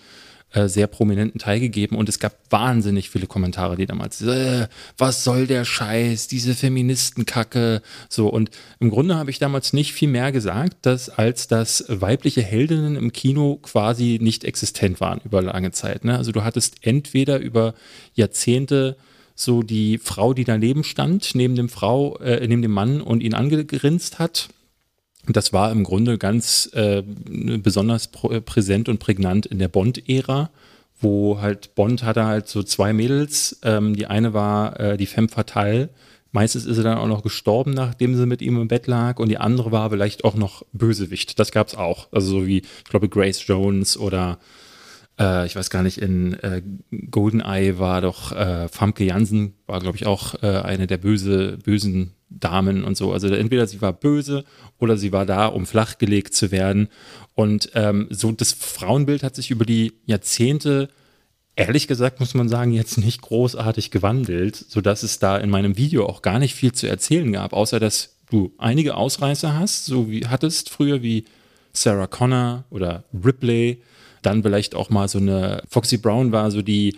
äh, 0.54 0.68
sehr 0.68 0.88
prominenten 0.88 1.40
Teil 1.40 1.60
gegeben 1.60 1.96
und 1.96 2.10
es 2.10 2.20
gab 2.20 2.36
wahnsinnig 2.52 3.10
viele 3.10 3.28
Kommentare, 3.28 3.76
die 3.76 3.88
damals, 3.88 4.22
äh, 4.22 4.68
was 5.00 5.24
soll 5.24 5.48
der 5.48 5.66
Scheiß, 5.66 6.28
diese 6.28 6.54
Feministenkacke, 6.54 7.82
so 8.08 8.28
und 8.30 8.52
im 8.80 8.92
Grunde 8.92 9.16
habe 9.16 9.32
ich 9.32 9.40
damals 9.40 9.74
nicht 9.74 9.94
viel 9.94 10.10
mehr 10.10 10.32
gesagt, 10.32 10.78
dass 10.84 11.10
als 11.10 11.48
dass 11.48 11.86
weibliche 11.88 12.44
Heldinnen 12.44 12.96
im 12.96 13.12
Kino 13.12 13.58
quasi 13.64 14.20
nicht 14.22 14.44
existent 14.44 15.02
waren 15.02 15.22
über 15.26 15.42
lange 15.42 15.72
Zeit. 15.72 16.06
Ne? 16.06 16.18
Also 16.18 16.32
du 16.32 16.44
hattest 16.44 16.76
entweder 16.82 17.40
über 17.40 17.74
Jahrzehnte 18.14 18.96
so 19.44 19.64
die 19.64 19.98
Frau, 19.98 20.34
die 20.34 20.44
daneben 20.44 20.84
stand, 20.84 21.36
neben 21.36 21.56
dem 21.56 21.70
Frau, 21.70 22.18
äh, 22.18 22.46
neben 22.48 22.62
dem 22.62 22.72
Mann 22.72 23.02
und 23.02 23.22
ihn 23.22 23.34
angegrinst 23.34 24.20
hat. 24.20 24.50
Das 25.28 25.54
war 25.54 25.72
im 25.72 25.84
Grunde 25.84 26.18
ganz 26.18 26.70
äh, 26.74 27.02
besonders 27.04 28.10
äh, 28.30 28.42
präsent 28.42 28.90
und 28.90 29.00
prägnant 29.00 29.46
in 29.46 29.60
der 29.60 29.70
Bond-Ära, 29.70 30.50
wo 31.00 31.40
halt 31.40 31.76
Bond 31.76 32.04
hatte 32.04 32.26
halt 32.26 32.48
so 32.48 32.64
zwei 32.64 32.92
Mädels. 32.92 33.60
Ähm, 33.64 33.96
die 33.96 34.08
eine 34.08 34.34
war 34.34 34.80
äh, 34.80 34.98
die 34.98 35.06
Femme 35.06 35.30
Fatale. 35.30 35.90
Meistens 36.34 36.66
ist 36.66 36.76
sie 36.76 36.84
dann 36.84 36.98
auch 36.98 37.08
noch 37.08 37.22
gestorben, 37.24 37.72
nachdem 37.72 38.16
sie 38.16 38.26
mit 38.26 38.42
ihm 38.42 38.60
im 38.60 38.68
Bett 38.68 38.88
lag. 38.88 39.20
Und 39.20 39.30
die 39.30 39.38
andere 39.38 39.72
war 39.72 39.92
vielleicht 39.92 40.26
auch 40.26 40.36
noch 40.36 40.66
Bösewicht. 40.74 41.40
Das 41.40 41.52
gab's 41.52 41.76
auch. 41.76 42.08
Also 42.12 42.40
so 42.40 42.48
wie, 42.48 42.58
ich 42.60 42.84
glaube, 42.90 43.08
Grace 43.08 43.46
Jones 43.46 43.98
oder 43.98 44.40
äh, 45.20 45.46
ich 45.46 45.56
weiß 45.56 45.70
gar 45.70 45.84
nicht, 45.84 45.98
in 45.98 46.34
äh, 46.36 46.62
Goldeneye 47.12 47.80
war 47.80 48.02
doch 48.02 48.32
äh, 48.32 48.68
Famke 48.68 49.04
Jansen, 49.04 49.54
war 49.66 49.80
glaube 49.80 49.98
ich 49.98 50.06
auch 50.06 50.42
äh, 50.42 50.48
eine 50.48 50.88
der 50.88 50.98
böse, 50.98 51.58
bösen 51.64 52.14
Damen 52.30 52.84
und 52.84 52.98
so. 52.98 53.14
Also 53.14 53.28
entweder 53.28 53.68
sie 53.68 53.82
war 53.82 53.94
böse 53.94 54.44
oder 54.80 54.98
sie 54.98 55.12
war 55.12 55.26
da, 55.26 55.46
um 55.46 55.66
flachgelegt 55.66 56.34
zu 56.34 56.52
werden. 56.52 56.90
Und 57.36 57.72
ähm, 57.76 58.08
so 58.10 58.32
das 58.32 58.54
Frauenbild 58.54 59.24
hat 59.24 59.36
sich 59.36 59.52
über 59.52 59.66
die 59.66 59.94
Jahrzehnte 60.06 60.90
ehrlich 61.56 61.88
gesagt 61.88 62.20
muss 62.20 62.34
man 62.34 62.50
sagen, 62.50 62.72
jetzt 62.72 62.98
nicht 62.98 63.22
großartig 63.22 63.92
gewandelt, 63.92 64.56
sodass 64.56 65.04
es 65.04 65.20
da 65.20 65.38
in 65.38 65.50
meinem 65.50 65.78
Video 65.78 66.08
auch 66.08 66.22
gar 66.22 66.40
nicht 66.40 66.56
viel 66.56 66.72
zu 66.72 66.88
erzählen 66.88 67.32
gab, 67.32 67.54
außer 67.54 67.80
dass 67.80 68.18
du 68.30 68.54
einige 68.58 68.96
Ausreißer 68.96 69.56
hast, 69.56 69.86
so 69.86 70.10
wie 70.10 70.26
hattest 70.26 70.70
früher 70.70 71.04
wie 71.04 71.26
Sarah 71.72 72.08
Connor 72.08 72.66
oder 72.70 73.04
Ripley, 73.14 73.82
dann 74.26 74.44
vielleicht 74.44 74.76
auch 74.76 74.90
mal 74.90 75.08
so 75.08 75.20
eine 75.20 75.64
Foxy 75.70 75.98
Brown 75.98 76.32
war 76.32 76.52
so 76.52 76.62
die 76.62 76.98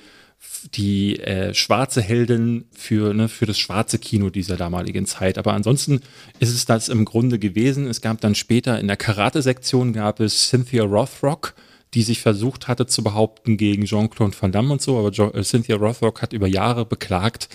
die 0.73 1.19
äh, 1.19 1.53
schwarze 1.53 2.01
Heldin 2.01 2.65
für, 2.71 3.13
ne, 3.13 3.30
für 3.30 3.45
das 3.45 3.59
schwarze 3.59 3.99
Kino 3.99 4.30
dieser 4.30 4.57
damaligen 4.57 5.05
Zeit. 5.05 5.38
Aber 5.38 5.53
ansonsten 5.53 6.01
ist 6.39 6.53
es 6.53 6.65
das 6.65 6.89
im 6.89 7.05
Grunde 7.05 7.39
gewesen. 7.39 7.88
Es 7.88 8.01
gab 8.01 8.21
dann 8.21 8.36
später 8.36 8.80
in 8.80 8.88
der 8.88 8.97
Karate-Sektion 8.97 9.93
gab 9.93 10.19
es 10.19 10.49
Cynthia 10.49 10.84
Rothrock, 10.84 11.53
die 11.93 12.03
sich 12.03 12.19
versucht 12.19 12.67
hatte 12.67 12.88
zu 12.88 13.03
behaupten 13.03 13.57
gegen 13.57 13.86
Jean-Claude 13.86 14.36
Van 14.39 14.51
Damme 14.51 14.73
und 14.73 14.82
so. 14.82 14.97
Aber 14.97 15.11
jo 15.11 15.32
äh, 15.32 15.43
Cynthia 15.43 15.78
Rothrock 15.78 16.21
hat 16.21 16.34
über 16.34 16.47
Jahre 16.47 16.86
beklagt, 16.86 17.49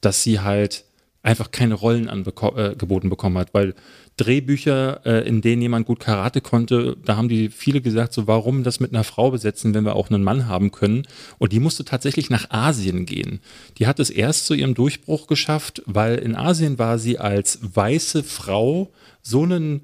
dass 0.00 0.22
sie 0.22 0.40
halt 0.40 0.84
einfach 1.22 1.50
keine 1.50 1.74
Rollen 1.74 2.08
angeboten 2.08 3.06
äh, 3.06 3.10
bekommen 3.10 3.36
hat, 3.36 3.52
weil 3.52 3.74
Drehbücher, 4.16 5.00
äh, 5.04 5.28
in 5.28 5.40
denen 5.42 5.62
jemand 5.62 5.86
gut 5.86 6.00
Karate 6.00 6.40
konnte, 6.40 6.96
da 7.04 7.16
haben 7.16 7.28
die 7.28 7.48
viele 7.48 7.80
gesagt, 7.80 8.12
so 8.12 8.26
warum 8.26 8.64
das 8.64 8.80
mit 8.80 8.92
einer 8.92 9.04
Frau 9.04 9.30
besetzen, 9.30 9.74
wenn 9.74 9.84
wir 9.84 9.96
auch 9.96 10.10
einen 10.10 10.22
Mann 10.22 10.46
haben 10.46 10.72
können. 10.72 11.06
Und 11.38 11.52
die 11.52 11.60
musste 11.60 11.84
tatsächlich 11.84 12.30
nach 12.30 12.50
Asien 12.50 13.06
gehen. 13.06 13.40
Die 13.78 13.86
hat 13.86 14.00
es 14.00 14.10
erst 14.10 14.46
zu 14.46 14.54
ihrem 14.54 14.74
Durchbruch 14.74 15.26
geschafft, 15.26 15.82
weil 15.86 16.16
in 16.16 16.36
Asien 16.36 16.78
war 16.78 16.98
sie 16.98 17.18
als 17.18 17.58
weiße 17.62 18.22
Frau 18.22 18.90
so 19.22 19.42
einen 19.42 19.82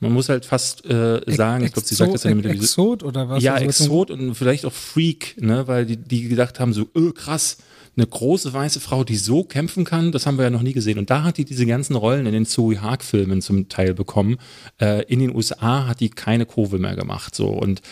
man 0.00 0.12
muss 0.12 0.28
halt 0.28 0.44
fast 0.44 0.84
äh, 0.84 1.22
sagen, 1.28 1.64
ich 1.64 1.72
glaube, 1.72 1.88
sie 1.88 1.94
sagt 1.94 2.12
das 2.12 2.26
in 2.26 2.42
der 2.42 2.52
Exot 2.52 3.02
oder 3.02 3.28
was? 3.30 3.42
Ja, 3.42 3.56
Exot 3.56 4.10
und 4.10 4.34
vielleicht 4.34 4.66
auch 4.66 4.72
Freak, 4.72 5.40
ne, 5.40 5.66
weil 5.66 5.86
die, 5.86 5.96
die 5.96 6.28
gedacht 6.28 6.60
haben, 6.60 6.74
so, 6.74 6.88
öh, 6.94 7.12
krass, 7.12 7.56
eine 7.96 8.06
große 8.06 8.52
weiße 8.52 8.80
Frau, 8.80 9.04
die 9.04 9.16
so 9.16 9.44
kämpfen 9.44 9.84
kann, 9.84 10.12
das 10.12 10.26
haben 10.26 10.36
wir 10.36 10.44
ja 10.44 10.50
noch 10.50 10.62
nie 10.62 10.72
gesehen. 10.72 10.98
Und 10.98 11.10
da 11.10 11.22
hat 11.22 11.38
die 11.38 11.44
diese 11.44 11.66
ganzen 11.66 11.96
Rollen 11.96 12.26
in 12.26 12.32
den 12.32 12.46
Zoe 12.46 12.80
Haag-Filmen 12.80 13.42
zum 13.42 13.68
Teil 13.68 13.94
bekommen. 13.94 14.38
Äh, 14.80 15.04
in 15.04 15.20
den 15.20 15.34
USA 15.34 15.86
hat 15.86 16.00
die 16.00 16.10
keine 16.10 16.46
Kurve 16.46 16.78
mehr 16.78 16.96
gemacht. 16.96 17.34
So 17.34 17.48
und 17.48 17.82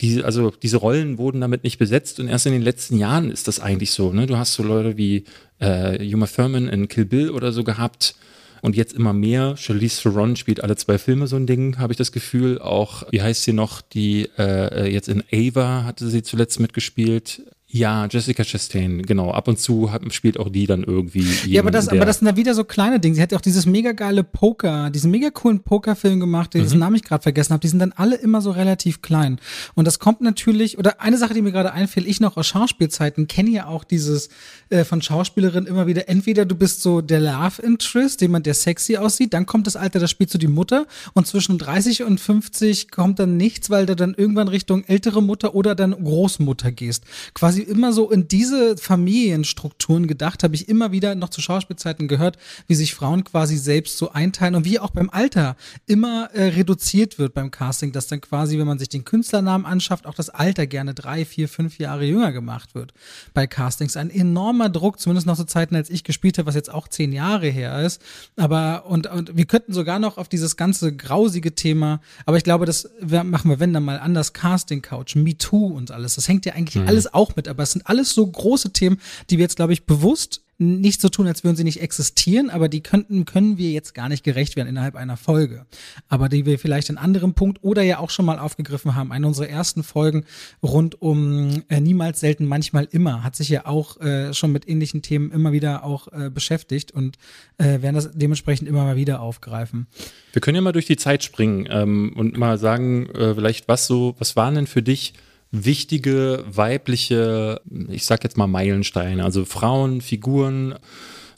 diese, 0.00 0.24
also 0.24 0.50
diese 0.50 0.76
Rollen 0.76 1.18
wurden 1.18 1.40
damit 1.40 1.64
nicht 1.64 1.78
besetzt 1.78 2.20
und 2.20 2.28
erst 2.28 2.46
in 2.46 2.52
den 2.52 2.62
letzten 2.62 2.98
Jahren 2.98 3.30
ist 3.30 3.48
das 3.48 3.60
eigentlich 3.60 3.92
so. 3.92 4.12
Ne? 4.12 4.26
Du 4.26 4.36
hast 4.36 4.54
so 4.54 4.62
Leute 4.62 4.96
wie 4.96 5.24
äh, 5.58 6.14
Uma 6.14 6.26
Thurman 6.26 6.68
in 6.68 6.88
Kill 6.88 7.06
Bill 7.06 7.30
oder 7.30 7.52
so 7.52 7.64
gehabt 7.64 8.14
und 8.60 8.76
jetzt 8.76 8.92
immer 8.92 9.12
mehr. 9.12 9.56
Charlize 9.56 10.02
Theron 10.02 10.36
spielt 10.36 10.62
alle 10.62 10.76
zwei 10.76 10.98
Filme 10.98 11.26
so 11.26 11.36
ein 11.36 11.46
Ding, 11.46 11.78
habe 11.78 11.92
ich 11.92 11.96
das 11.96 12.12
Gefühl. 12.12 12.58
Auch, 12.58 13.04
wie 13.10 13.22
heißt 13.22 13.44
sie 13.44 13.52
noch, 13.52 13.80
die 13.80 14.28
äh, 14.38 14.92
jetzt 14.92 15.08
in 15.08 15.22
Ava 15.32 15.84
hatte 15.84 16.08
sie 16.08 16.22
zuletzt 16.22 16.60
mitgespielt. 16.60 17.42
Ja, 17.68 18.06
Jessica 18.08 18.44
Chastain, 18.44 19.02
genau. 19.02 19.32
Ab 19.32 19.48
und 19.48 19.58
zu 19.58 19.90
hat, 19.90 20.00
spielt 20.14 20.38
auch 20.38 20.48
die 20.48 20.66
dann 20.66 20.84
irgendwie. 20.84 21.26
Ja, 21.46 21.62
aber 21.62 21.72
das, 21.72 21.88
aber 21.88 22.04
das 22.04 22.18
sind 22.18 22.26
da 22.26 22.36
wieder 22.36 22.54
so 22.54 22.62
kleine 22.62 23.00
Dinge. 23.00 23.16
Sie 23.16 23.22
hat 23.22 23.32
ja 23.32 23.38
auch 23.38 23.42
dieses 23.42 23.66
mega 23.66 23.90
geile 23.90 24.22
Poker, 24.22 24.88
diesen 24.90 25.10
mega 25.10 25.30
coolen 25.30 25.60
Pokerfilm 25.60 26.20
gemacht, 26.20 26.54
dessen 26.54 26.74
mhm. 26.74 26.80
Namen 26.80 26.96
ich 26.96 27.02
gerade 27.02 27.24
vergessen 27.24 27.52
habe. 27.52 27.60
Die 27.60 27.68
sind 27.68 27.80
dann 27.80 27.92
alle 27.92 28.14
immer 28.16 28.40
so 28.40 28.52
relativ 28.52 29.02
klein. 29.02 29.40
Und 29.74 29.84
das 29.84 29.98
kommt 29.98 30.20
natürlich, 30.20 30.78
oder 30.78 31.00
eine 31.00 31.18
Sache, 31.18 31.34
die 31.34 31.42
mir 31.42 31.50
gerade 31.50 31.72
einfällt, 31.72 32.06
ich 32.06 32.20
noch 32.20 32.36
aus 32.36 32.46
Schauspielzeiten 32.46 33.26
kenne 33.26 33.50
ja 33.50 33.66
auch 33.66 33.82
dieses 33.82 34.28
äh, 34.70 34.84
von 34.84 35.02
Schauspielerinnen 35.02 35.66
immer 35.66 35.88
wieder, 35.88 36.08
entweder 36.08 36.46
du 36.46 36.54
bist 36.54 36.82
so 36.82 37.00
der 37.00 37.20
Love 37.20 37.62
Interest, 37.62 38.20
jemand, 38.20 38.46
der 38.46 38.54
sexy 38.54 38.96
aussieht, 38.96 39.34
dann 39.34 39.44
kommt 39.44 39.66
das 39.66 39.74
Alter, 39.74 39.98
da 39.98 40.06
spielst 40.06 40.32
du 40.34 40.38
die 40.38 40.46
Mutter 40.46 40.86
und 41.14 41.26
zwischen 41.26 41.58
30 41.58 42.04
und 42.04 42.20
50 42.20 42.92
kommt 42.92 43.18
dann 43.18 43.36
nichts, 43.36 43.70
weil 43.70 43.86
du 43.86 43.96
dann 43.96 44.14
irgendwann 44.14 44.48
Richtung 44.48 44.84
ältere 44.84 45.22
Mutter 45.22 45.54
oder 45.56 45.74
dann 45.74 45.92
Großmutter 45.92 46.70
gehst. 46.70 47.04
Quasi 47.34 47.55
quasi 47.56 47.70
immer 47.70 47.92
so 47.92 48.10
in 48.10 48.28
diese 48.28 48.76
Familienstrukturen 48.76 50.06
gedacht, 50.06 50.42
habe 50.42 50.54
ich 50.54 50.68
immer 50.68 50.92
wieder 50.92 51.14
noch 51.14 51.30
zu 51.30 51.40
Schauspielzeiten 51.40 52.08
gehört, 52.08 52.36
wie 52.66 52.74
sich 52.74 52.94
Frauen 52.94 53.24
quasi 53.24 53.56
selbst 53.56 53.96
so 53.96 54.10
einteilen 54.10 54.54
und 54.54 54.64
wie 54.64 54.78
auch 54.78 54.90
beim 54.90 55.08
Alter 55.10 55.56
immer 55.86 56.30
äh, 56.34 56.48
reduziert 56.48 57.18
wird 57.18 57.32
beim 57.32 57.50
Casting, 57.50 57.92
dass 57.92 58.08
dann 58.08 58.20
quasi, 58.20 58.58
wenn 58.58 58.66
man 58.66 58.78
sich 58.78 58.88
den 58.88 59.04
Künstlernamen 59.04 59.64
anschafft, 59.64 60.06
auch 60.06 60.14
das 60.14 60.28
Alter 60.28 60.66
gerne 60.66 60.92
drei, 60.92 61.24
vier, 61.24 61.48
fünf 61.48 61.78
Jahre 61.78 62.04
jünger 62.04 62.32
gemacht 62.32 62.74
wird 62.74 62.92
bei 63.32 63.46
Castings. 63.46 63.96
Ein 63.96 64.10
enormer 64.10 64.68
Druck, 64.68 65.00
zumindest 65.00 65.26
noch 65.26 65.36
zu 65.36 65.46
Zeiten, 65.46 65.76
als 65.76 65.88
ich 65.88 66.04
gespielt 66.04 66.36
habe, 66.38 66.46
was 66.46 66.54
jetzt 66.54 66.72
auch 66.72 66.88
zehn 66.88 67.12
Jahre 67.12 67.48
her 67.48 67.80
ist. 67.82 68.02
Aber 68.36 68.86
und, 68.86 69.06
und 69.06 69.36
wir 69.36 69.46
könnten 69.46 69.72
sogar 69.72 69.98
noch 69.98 70.18
auf 70.18 70.28
dieses 70.28 70.56
ganze 70.56 70.94
grausige 70.94 71.54
Thema, 71.54 72.00
aber 72.26 72.36
ich 72.36 72.44
glaube, 72.44 72.66
das 72.66 72.90
machen 73.00 73.50
wir, 73.50 73.60
wenn 73.60 73.72
dann 73.72 73.84
mal 73.84 73.98
anders, 73.98 74.34
Casting 74.34 74.82
Couch, 74.82 75.16
Me 75.16 75.38
Too 75.38 75.66
und 75.66 75.90
alles. 75.90 76.16
Das 76.16 76.28
hängt 76.28 76.44
ja 76.44 76.52
eigentlich 76.52 76.82
mhm. 76.82 76.88
alles 76.88 77.14
auch 77.14 77.36
mit 77.36 77.45
aber 77.48 77.62
es 77.62 77.72
sind 77.72 77.86
alles 77.86 78.10
so 78.10 78.26
große 78.26 78.72
Themen, 78.72 79.00
die 79.30 79.38
wir 79.38 79.42
jetzt, 79.42 79.56
glaube 79.56 79.72
ich, 79.72 79.86
bewusst 79.86 80.42
nicht 80.58 81.00
so 81.02 81.08
tun, 81.08 81.26
als 81.26 81.44
würden 81.44 81.56
sie 81.56 81.64
nicht 81.64 81.82
existieren, 81.82 82.48
aber 82.48 82.68
die 82.68 82.82
könnten, 82.82 83.26
können 83.26 83.58
wir 83.58 83.70
jetzt 83.70 83.94
gar 83.94 84.08
nicht 84.08 84.24
gerecht 84.24 84.56
werden 84.56 84.68
innerhalb 84.68 84.96
einer 84.96 85.16
Folge. 85.16 85.66
Aber 86.08 86.28
die 86.28 86.46
wir 86.46 86.58
vielleicht 86.58 86.88
in 86.88 86.96
anderem 86.96 87.34
Punkt 87.34 87.62
oder 87.62 87.82
ja 87.82 87.98
auch 87.98 88.10
schon 88.10 88.24
mal 88.24 88.38
aufgegriffen 88.38 88.94
haben. 88.94 89.12
Eine 89.12 89.26
unserer 89.26 89.48
ersten 89.48 89.82
Folgen 89.82 90.24
rund 90.62 91.00
um 91.02 91.62
äh, 91.68 91.80
niemals, 91.80 92.20
selten, 92.20 92.46
manchmal 92.46 92.88
immer 92.90 93.22
hat 93.22 93.36
sich 93.36 93.50
ja 93.50 93.66
auch 93.66 94.00
äh, 94.00 94.32
schon 94.32 94.52
mit 94.52 94.66
ähnlichen 94.66 95.02
Themen 95.02 95.30
immer 95.30 95.52
wieder 95.52 95.84
auch 95.84 96.08
äh, 96.08 96.30
beschäftigt 96.30 96.90
und 96.92 97.18
äh, 97.58 97.82
werden 97.82 97.94
das 97.94 98.10
dementsprechend 98.14 98.66
immer 98.66 98.84
mal 98.84 98.96
wieder 98.96 99.20
aufgreifen. 99.20 99.86
Wir 100.32 100.40
können 100.40 100.56
ja 100.56 100.62
mal 100.62 100.72
durch 100.72 100.86
die 100.86 100.96
Zeit 100.96 101.22
springen 101.22 101.66
ähm, 101.68 102.14
und 102.16 102.36
mal 102.38 102.56
sagen, 102.56 103.10
äh, 103.10 103.34
vielleicht 103.34 103.68
was 103.68 103.86
so, 103.86 104.14
was 104.18 104.36
waren 104.36 104.54
denn 104.54 104.66
für 104.66 104.82
dich 104.82 105.12
wichtige 105.50 106.44
weibliche, 106.46 107.60
ich 107.88 108.04
sag 108.04 108.24
jetzt 108.24 108.36
mal 108.36 108.46
Meilensteine, 108.46 109.24
also 109.24 109.44
Frauen, 109.44 110.00
Figuren, 110.00 110.74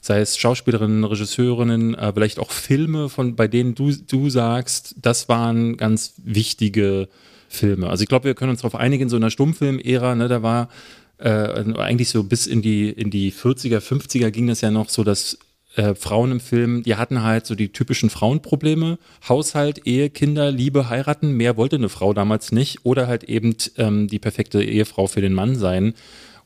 sei 0.01 0.19
es 0.19 0.37
Schauspielerinnen, 0.37 1.03
Regisseurinnen, 1.03 1.95
äh, 1.95 2.13
vielleicht 2.13 2.39
auch 2.39 2.51
Filme, 2.51 3.09
von 3.09 3.35
bei 3.35 3.47
denen 3.47 3.75
du, 3.75 3.91
du 3.91 4.29
sagst, 4.29 4.95
das 5.01 5.29
waren 5.29 5.77
ganz 5.77 6.13
wichtige 6.23 7.09
Filme. 7.49 7.89
Also 7.89 8.03
ich 8.03 8.09
glaube, 8.09 8.25
wir 8.25 8.35
können 8.35 8.51
uns 8.51 8.61
darauf 8.61 8.79
einigen, 8.79 9.09
so 9.09 9.17
in 9.17 9.21
der 9.21 9.29
Stummfilm-Ära, 9.29 10.15
ne, 10.15 10.27
da 10.27 10.41
war 10.41 10.69
äh, 11.17 11.29
eigentlich 11.75 12.09
so 12.09 12.23
bis 12.23 12.47
in 12.47 12.61
die, 12.61 12.89
in 12.89 13.09
die 13.09 13.31
40er, 13.31 13.79
50er 13.79 14.31
ging 14.31 14.47
das 14.47 14.61
ja 14.61 14.71
noch 14.71 14.89
so, 14.89 15.03
dass 15.03 15.37
äh, 15.75 15.95
Frauen 15.95 16.31
im 16.31 16.39
Film, 16.39 16.83
die 16.83 16.95
hatten 16.95 17.23
halt 17.23 17.45
so 17.45 17.55
die 17.55 17.71
typischen 17.71 18.09
Frauenprobleme. 18.09 18.97
Haushalt, 19.27 19.85
Ehe, 19.85 20.09
Kinder, 20.09 20.51
Liebe, 20.51 20.89
heiraten. 20.89 21.33
Mehr 21.33 21.57
wollte 21.57 21.75
eine 21.75 21.89
Frau 21.89 22.13
damals 22.13 22.51
nicht. 22.51 22.85
Oder 22.85 23.07
halt 23.07 23.23
eben 23.25 23.55
ähm, 23.77 24.07
die 24.07 24.19
perfekte 24.19 24.63
Ehefrau 24.63 25.07
für 25.07 25.21
den 25.21 25.33
Mann 25.33 25.55
sein. 25.55 25.93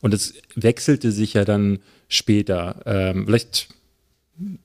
Und 0.02 0.14
es 0.14 0.34
wechselte 0.56 1.12
sich 1.12 1.34
ja 1.34 1.46
dann 1.46 1.80
später. 2.10 2.82
Ähm, 2.86 3.26
vielleicht 3.26 3.70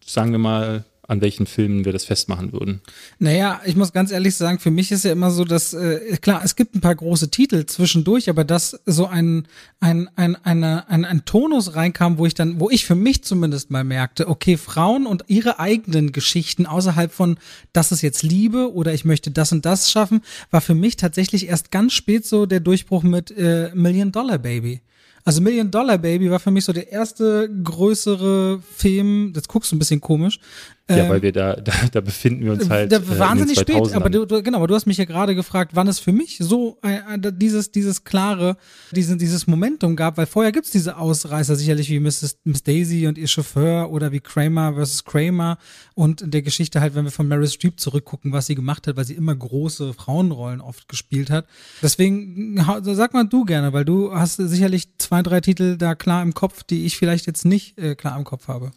sagen 0.05 0.33
wir 0.33 0.39
mal 0.39 0.85
an 1.09 1.23
welchen 1.23 1.47
Filmen 1.47 1.87
wir 1.87 1.93
das 1.93 2.05
festmachen 2.05 2.53
würden. 2.53 2.83
Naja, 3.19 3.63
ich 3.65 3.77
muss 3.77 3.95
ganz 3.95 4.13
ehrlich 4.13 4.37
sagen, 4.37 4.59
für 4.59 4.71
mich 4.71 4.93
ist 4.93 5.07
ja 5.07 5.13
immer 5.13 5.31
so, 5.31 5.45
dass, 5.45 5.73
äh, 5.73 6.19
klar, 6.21 6.43
es 6.45 6.55
gibt 6.55 6.75
ein 6.75 6.83
paar 6.83 6.95
große 6.95 7.31
Titel 7.31 7.65
zwischendurch, 7.65 8.29
aber 8.29 8.45
dass 8.45 8.79
so 8.85 9.07
ein, 9.07 9.49
ein, 9.81 10.11
ein, 10.17 10.37
eine, 10.45 10.87
ein, 10.91 11.07
ein 11.07 11.25
Tonus 11.25 11.75
reinkam, 11.75 12.19
wo 12.19 12.27
ich 12.27 12.35
dann, 12.35 12.61
wo 12.61 12.69
ich 12.69 12.85
für 12.85 12.95
mich 12.95 13.25
zumindest 13.25 13.71
mal 13.71 13.85
merkte, 13.85 14.29
okay, 14.29 14.59
Frauen 14.59 15.07
und 15.07 15.25
ihre 15.29 15.59
eigenen 15.59 16.13
Geschichten 16.13 16.67
außerhalb 16.67 17.11
von, 17.11 17.39
das 17.73 17.91
ist 17.91 18.03
jetzt 18.03 18.23
Liebe 18.23 18.75
oder 18.75 18.93
ich 18.93 19.07
möchte 19.07 19.31
das 19.31 19.51
und 19.51 19.65
das 19.65 19.91
schaffen, 19.91 20.21
war 20.51 20.61
für 20.61 20.75
mich 20.75 20.97
tatsächlich 20.97 21.49
erst 21.49 21.71
ganz 21.71 21.95
spät 21.95 22.27
so 22.27 22.45
der 22.45 22.61
Durchbruch 22.61 23.03
mit 23.03 23.31
äh, 23.31 23.71
Million 23.75 24.13
Dollar 24.13 24.37
Baby. 24.37 24.83
Also 25.29 25.43
Million 25.43 25.71
Dollar 25.71 25.99
Baby 25.99 26.31
war 26.31 26.41
für 26.41 26.51
mich 26.51 26.65
so 26.65 26.73
der 26.73 26.91
erste 26.91 27.51
größere 27.63 28.63
Film, 28.75 29.33
das 29.35 29.47
guckst 29.47 29.71
du 29.71 29.77
ein 29.77 29.79
bisschen 29.79 30.01
komisch, 30.01 30.41
ja, 30.91 31.05
ähm, 31.05 31.09
weil 31.11 31.23
wir 31.23 31.33
da, 31.33 31.55
da, 31.57 31.73
da 31.93 32.01
befinden 32.01 32.45
wir 32.45 32.53
uns 32.53 32.69
halt. 32.69 32.91
Da, 32.91 32.97
äh, 32.97 33.19
wahnsinnig 33.19 33.59
spät, 33.59 33.93
aber 33.95 34.09
du, 34.09 34.25
du, 34.25 34.43
genau, 34.43 34.59
aber 34.59 34.67
du 34.67 34.75
hast 34.75 34.87
mich 34.87 34.97
ja 34.97 35.05
gerade 35.05 35.35
gefragt, 35.35 35.73
wann 35.75 35.87
es 35.87 35.99
für 35.99 36.13
mich 36.13 36.39
so 36.41 36.79
äh, 36.83 36.97
äh 37.15 37.33
dieses, 37.33 37.71
dieses 37.71 38.05
klare, 38.05 38.57
diesen, 38.93 39.19
dieses 39.19 39.47
Momentum 39.47 39.97
gab, 39.97 40.17
weil 40.17 40.27
vorher 40.27 40.53
gibt's 40.53 40.71
diese 40.71 40.97
Ausreißer, 40.97 41.57
sicherlich 41.57 41.91
wie 41.91 42.01
Mrs., 42.01 42.39
Miss 42.45 42.63
Daisy 42.63 43.07
und 43.07 43.19
ihr 43.19 43.29
Chauffeur 43.29 43.91
oder 43.91 44.13
wie 44.13 44.21
Kramer 44.21 44.75
versus 44.75 45.05
Kramer 45.05 45.59
und 45.95 46.23
in 46.23 46.31
der 46.31 46.43
Geschichte 46.43 46.81
halt, 46.81 46.95
wenn 46.95 47.05
wir 47.05 47.11
von 47.11 47.29
Meryl 47.29 47.49
Streep 47.49 47.79
zurückgucken, 47.79 48.33
was 48.33 48.47
sie 48.47 48.55
gemacht 48.55 48.87
hat, 48.87 48.97
weil 48.97 49.05
sie 49.05 49.15
immer 49.15 49.35
große 49.35 49.93
Frauenrollen 49.93 50.61
oft 50.61 50.89
gespielt 50.89 51.31
hat. 51.31 51.47
Deswegen 51.83 52.65
sag 52.83 53.13
mal 53.13 53.25
du 53.25 53.45
gerne, 53.45 53.73
weil 53.73 53.85
du 53.85 54.15
hast 54.15 54.37
sicherlich 54.37 54.89
zwei, 54.99 55.23
drei 55.23 55.41
Titel 55.41 55.77
da 55.77 55.95
klar 55.95 56.23
im 56.23 56.33
Kopf, 56.33 56.63
die 56.63 56.87
ich 56.87 56.97
vielleicht 56.97 57.27
jetzt 57.27 57.45
nicht 57.45 57.79
äh, 57.79 57.95
klar 57.95 58.17
im 58.17 58.25
Kopf 58.25 58.49
habe. 58.49 58.71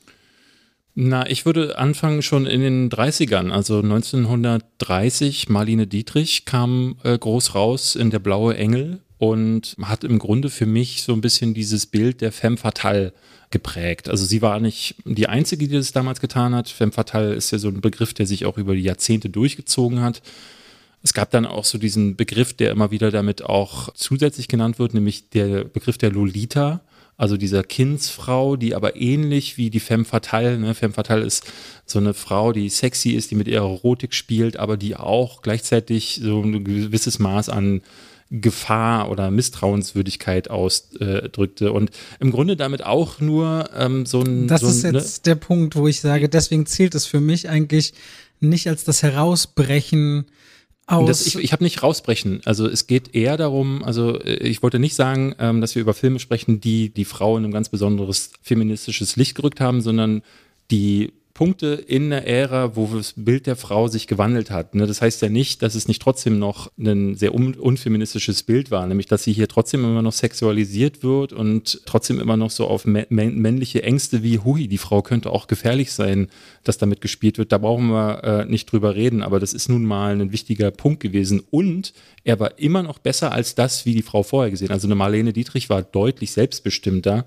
Na, 0.93 1.29
ich 1.29 1.45
würde 1.45 1.77
anfangen 1.77 2.21
schon 2.21 2.45
in 2.45 2.61
den 2.61 2.89
30ern, 2.89 3.49
also 3.49 3.79
1930, 3.79 5.47
Marlene 5.47 5.87
Dietrich 5.87 6.43
kam 6.43 6.97
äh, 7.03 7.17
groß 7.17 7.55
raus 7.55 7.95
in 7.95 8.09
Der 8.09 8.19
blaue 8.19 8.57
Engel 8.57 8.99
und 9.17 9.77
hat 9.81 10.03
im 10.03 10.19
Grunde 10.19 10.49
für 10.49 10.65
mich 10.65 11.03
so 11.03 11.13
ein 11.13 11.21
bisschen 11.21 11.53
dieses 11.53 11.85
Bild 11.85 12.19
der 12.19 12.33
Femme 12.33 12.57
Fatale 12.57 13.13
geprägt. 13.51 14.09
Also 14.09 14.25
sie 14.25 14.41
war 14.41 14.59
nicht 14.59 14.95
die 15.05 15.27
Einzige, 15.27 15.67
die 15.67 15.75
das 15.75 15.93
damals 15.93 16.19
getan 16.19 16.55
hat. 16.55 16.67
Femme 16.67 16.91
Fatale 16.91 17.35
ist 17.35 17.51
ja 17.51 17.57
so 17.57 17.69
ein 17.69 17.81
Begriff, 17.81 18.13
der 18.13 18.25
sich 18.25 18.45
auch 18.45 18.57
über 18.57 18.75
die 18.75 18.81
Jahrzehnte 18.81 19.29
durchgezogen 19.29 20.01
hat. 20.01 20.21
Es 21.03 21.13
gab 21.13 21.31
dann 21.31 21.45
auch 21.45 21.65
so 21.65 21.77
diesen 21.77 22.15
Begriff, 22.15 22.53
der 22.53 22.71
immer 22.71 22.91
wieder 22.91 23.11
damit 23.11 23.43
auch 23.43 23.93
zusätzlich 23.93 24.47
genannt 24.47 24.77
wird, 24.77 24.93
nämlich 24.93 25.29
der 25.29 25.63
Begriff 25.63 25.97
der 25.97 26.11
Lolita 26.11 26.81
also 27.21 27.37
dieser 27.37 27.63
Kindsfrau, 27.63 28.55
die 28.55 28.73
aber 28.73 28.95
ähnlich 28.95 29.55
wie 29.55 29.69
die 29.69 29.79
Femme 29.79 30.05
Fatale, 30.05 30.57
ne? 30.57 30.73
Femme 30.73 30.95
Fatale 30.95 31.23
ist 31.23 31.43
so 31.85 31.99
eine 31.99 32.15
Frau, 32.15 32.51
die 32.51 32.67
sexy 32.67 33.11
ist, 33.11 33.29
die 33.29 33.35
mit 33.35 33.47
ihrer 33.47 33.69
Erotik 33.69 34.15
spielt, 34.15 34.57
aber 34.57 34.75
die 34.75 34.95
auch 34.95 35.43
gleichzeitig 35.43 36.19
so 36.23 36.41
ein 36.41 36.63
gewisses 36.63 37.19
Maß 37.19 37.49
an 37.49 37.83
Gefahr 38.31 39.11
oder 39.11 39.29
Misstrauenswürdigkeit 39.29 40.49
ausdrückte 40.49 41.73
und 41.73 41.91
im 42.19 42.31
Grunde 42.31 42.55
damit 42.55 42.83
auch 42.83 43.19
nur 43.19 43.69
ähm, 43.77 44.07
so 44.07 44.21
ein. 44.21 44.47
Das 44.47 44.61
so 44.61 44.69
ist 44.69 44.83
ein, 44.83 44.95
jetzt 44.95 45.27
ne? 45.27 45.33
der 45.33 45.35
Punkt, 45.35 45.75
wo 45.75 45.87
ich 45.87 46.01
sage, 46.01 46.27
deswegen 46.27 46.65
zählt 46.65 46.95
es 46.95 47.05
für 47.05 47.19
mich 47.21 47.47
eigentlich 47.47 47.93
nicht 48.39 48.67
als 48.67 48.83
das 48.83 49.03
Herausbrechen 49.03 50.25
aus. 50.91 51.07
Das, 51.07 51.25
ich 51.25 51.35
ich 51.35 51.51
habe 51.53 51.63
nicht 51.63 51.81
rausbrechen. 51.83 52.41
Also 52.45 52.67
es 52.67 52.87
geht 52.87 53.15
eher 53.15 53.37
darum, 53.37 53.83
also 53.83 54.19
äh, 54.19 54.47
ich 54.47 54.61
wollte 54.63 54.79
nicht 54.79 54.95
sagen, 54.95 55.35
ähm, 55.39 55.61
dass 55.61 55.75
wir 55.75 55.81
über 55.81 55.93
Filme 55.93 56.19
sprechen, 56.19 56.61
die 56.61 56.89
die 56.89 57.05
Frau 57.05 57.37
in 57.37 57.45
ein 57.45 57.51
ganz 57.51 57.69
besonderes 57.69 58.31
feministisches 58.41 59.15
Licht 59.15 59.35
gerückt 59.35 59.61
haben, 59.61 59.81
sondern 59.81 60.21
die 60.69 61.13
Punkte 61.41 61.83
in 61.87 62.11
der 62.11 62.27
Ära, 62.27 62.75
wo 62.75 62.85
das 62.85 63.15
Bild 63.17 63.47
der 63.47 63.55
Frau 63.55 63.87
sich 63.87 64.05
gewandelt 64.05 64.51
hat. 64.51 64.75
Ne? 64.75 64.85
Das 64.85 65.01
heißt 65.01 65.23
ja 65.23 65.29
nicht, 65.29 65.63
dass 65.63 65.73
es 65.73 65.87
nicht 65.87 65.99
trotzdem 65.99 66.37
noch 66.37 66.71
ein 66.77 67.15
sehr 67.15 67.33
un 67.33 67.55
unfeministisches 67.55 68.43
Bild 68.43 68.69
war, 68.69 68.85
nämlich 68.85 69.07
dass 69.07 69.23
sie 69.23 69.33
hier 69.33 69.47
trotzdem 69.47 69.83
immer 69.83 70.03
noch 70.03 70.13
sexualisiert 70.13 71.01
wird 71.01 71.33
und 71.33 71.81
trotzdem 71.87 72.19
immer 72.19 72.37
noch 72.37 72.51
so 72.51 72.67
auf 72.67 72.85
männliche 72.85 73.81
Ängste 73.81 74.21
wie, 74.21 74.37
hui, 74.37 74.67
die 74.67 74.77
Frau 74.77 75.01
könnte 75.01 75.31
auch 75.31 75.47
gefährlich 75.47 75.93
sein, 75.93 76.27
dass 76.63 76.77
damit 76.77 77.01
gespielt 77.01 77.39
wird. 77.39 77.51
Da 77.51 77.57
brauchen 77.57 77.87
wir 77.87 78.23
äh, 78.23 78.45
nicht 78.45 78.71
drüber 78.71 78.93
reden, 78.93 79.23
aber 79.23 79.39
das 79.39 79.53
ist 79.53 79.67
nun 79.67 79.83
mal 79.83 80.21
ein 80.21 80.31
wichtiger 80.31 80.69
Punkt 80.69 80.99
gewesen. 80.99 81.41
Und 81.49 81.93
er 82.23 82.39
war 82.39 82.59
immer 82.59 82.83
noch 82.83 82.99
besser 82.99 83.31
als 83.31 83.55
das, 83.55 83.87
wie 83.87 83.95
die 83.95 84.03
Frau 84.03 84.21
vorher 84.21 84.51
gesehen. 84.51 84.69
Also 84.69 84.85
eine 84.85 84.93
Marlene 84.93 85.33
Dietrich 85.33 85.71
war 85.71 85.81
deutlich 85.81 86.33
selbstbestimmter 86.33 87.25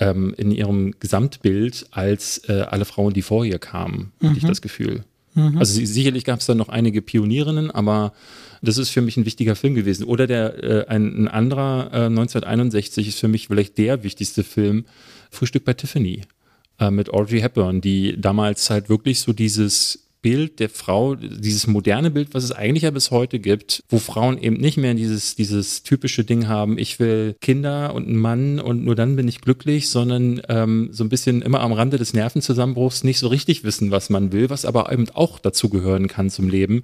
ähm, 0.00 0.34
in 0.36 0.50
ihrem 0.50 0.94
Gesamtbild 0.98 1.86
als 1.92 2.38
äh, 2.48 2.62
alle 2.62 2.84
Frauen, 2.84 3.12
die 3.12 3.22
vor 3.22 3.44
ihr 3.44 3.58
kamen, 3.58 4.12
mhm. 4.18 4.28
hatte 4.28 4.38
ich 4.38 4.44
mhm. 4.44 4.48
das 4.48 4.62
Gefühl. 4.62 5.04
Mhm. 5.34 5.58
Also 5.58 5.84
sicherlich 5.84 6.24
gab 6.24 6.40
es 6.40 6.46
da 6.46 6.54
noch 6.54 6.68
einige 6.68 7.02
Pionierinnen, 7.02 7.70
aber 7.70 8.12
das 8.62 8.78
ist 8.78 8.90
für 8.90 9.00
mich 9.00 9.16
ein 9.16 9.26
wichtiger 9.26 9.54
Film 9.54 9.74
gewesen. 9.74 10.04
Oder 10.04 10.26
der 10.26 10.64
äh, 10.64 10.86
ein, 10.88 11.24
ein 11.24 11.28
anderer 11.28 11.90
äh, 11.92 12.06
1961 12.06 13.08
ist 13.08 13.20
für 13.20 13.28
mich 13.28 13.46
vielleicht 13.46 13.78
der 13.78 14.02
wichtigste 14.02 14.42
Film, 14.42 14.86
Frühstück 15.30 15.64
bei 15.64 15.74
Tiffany 15.74 16.22
äh, 16.78 16.90
mit 16.90 17.10
Audrey 17.10 17.40
Hepburn, 17.40 17.80
die 17.80 18.20
damals 18.20 18.68
halt 18.70 18.88
wirklich 18.88 19.20
so 19.20 19.32
dieses 19.32 20.09
Bild 20.22 20.60
der 20.60 20.68
Frau, 20.68 21.14
dieses 21.14 21.66
moderne 21.66 22.10
Bild, 22.10 22.34
was 22.34 22.44
es 22.44 22.52
eigentlich 22.52 22.82
ja 22.82 22.90
bis 22.90 23.10
heute 23.10 23.38
gibt, 23.38 23.82
wo 23.88 23.98
Frauen 23.98 24.38
eben 24.38 24.56
nicht 24.56 24.76
mehr 24.76 24.94
dieses, 24.94 25.34
dieses 25.34 25.82
typische 25.82 26.24
Ding 26.24 26.46
haben, 26.46 26.78
ich 26.78 26.98
will 27.00 27.36
Kinder 27.40 27.94
und 27.94 28.06
einen 28.06 28.16
Mann 28.16 28.60
und 28.60 28.84
nur 28.84 28.94
dann 28.94 29.16
bin 29.16 29.28
ich 29.28 29.40
glücklich, 29.40 29.88
sondern 29.88 30.42
ähm, 30.48 30.90
so 30.92 31.04
ein 31.04 31.08
bisschen 31.08 31.42
immer 31.42 31.60
am 31.60 31.72
Rande 31.72 31.96
des 31.96 32.12
Nervenzusammenbruchs 32.12 33.04
nicht 33.04 33.18
so 33.18 33.28
richtig 33.28 33.64
wissen, 33.64 33.90
was 33.90 34.10
man 34.10 34.32
will, 34.32 34.50
was 34.50 34.64
aber 34.64 34.92
eben 34.92 35.08
auch 35.14 35.38
dazu 35.38 35.70
gehören 35.70 36.08
kann 36.08 36.28
zum 36.28 36.48
Leben. 36.48 36.82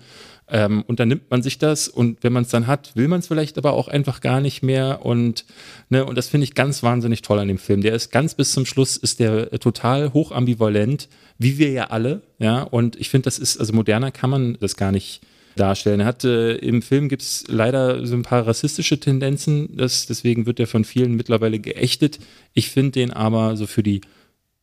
Ähm, 0.48 0.84
und 0.86 1.00
dann 1.00 1.08
nimmt 1.08 1.30
man 1.30 1.42
sich 1.42 1.58
das 1.58 1.88
und 1.88 2.22
wenn 2.22 2.32
man 2.32 2.44
es 2.44 2.50
dann 2.50 2.66
hat, 2.66 2.94
will 2.94 3.08
man 3.08 3.18
es 3.18 3.26
vielleicht 3.26 3.58
aber 3.58 3.72
auch 3.72 3.88
einfach 3.88 4.20
gar 4.20 4.40
nicht 4.40 4.62
mehr. 4.62 5.04
Und, 5.04 5.44
ne, 5.88 6.04
und 6.04 6.16
das 6.16 6.28
finde 6.28 6.44
ich 6.44 6.54
ganz 6.54 6.82
wahnsinnig 6.82 7.22
toll 7.22 7.38
an 7.40 7.48
dem 7.48 7.58
Film. 7.58 7.82
Der 7.82 7.94
ist 7.94 8.12
ganz 8.12 8.34
bis 8.34 8.52
zum 8.52 8.64
Schluss, 8.64 8.96
ist 8.96 9.18
der 9.18 9.52
äh, 9.52 9.58
total 9.58 10.12
hochambivalent, 10.12 11.08
wie 11.38 11.58
wir 11.58 11.70
ja 11.70 11.84
alle. 11.88 12.22
Ja, 12.38 12.62
und 12.62 12.96
ich 12.96 13.08
finde, 13.10 13.24
das 13.24 13.38
ist, 13.38 13.58
also 13.58 13.72
moderner 13.72 14.10
kann 14.10 14.30
man 14.30 14.56
das 14.60 14.76
gar 14.76 14.92
nicht 14.92 15.20
darstellen. 15.56 16.00
Er 16.00 16.06
hat, 16.06 16.24
äh, 16.24 16.56
Im 16.56 16.82
Film 16.82 17.08
gibt 17.08 17.22
es 17.22 17.44
leider 17.48 18.06
so 18.06 18.14
ein 18.14 18.22
paar 18.22 18.46
rassistische 18.46 19.00
Tendenzen, 19.00 19.76
das, 19.76 20.06
deswegen 20.06 20.46
wird 20.46 20.60
er 20.60 20.66
von 20.66 20.84
vielen 20.84 21.14
mittlerweile 21.14 21.58
geächtet. 21.58 22.18
Ich 22.52 22.70
finde 22.70 22.92
den 22.92 23.10
aber 23.10 23.56
so 23.56 23.66
für 23.66 23.82
die 23.82 24.02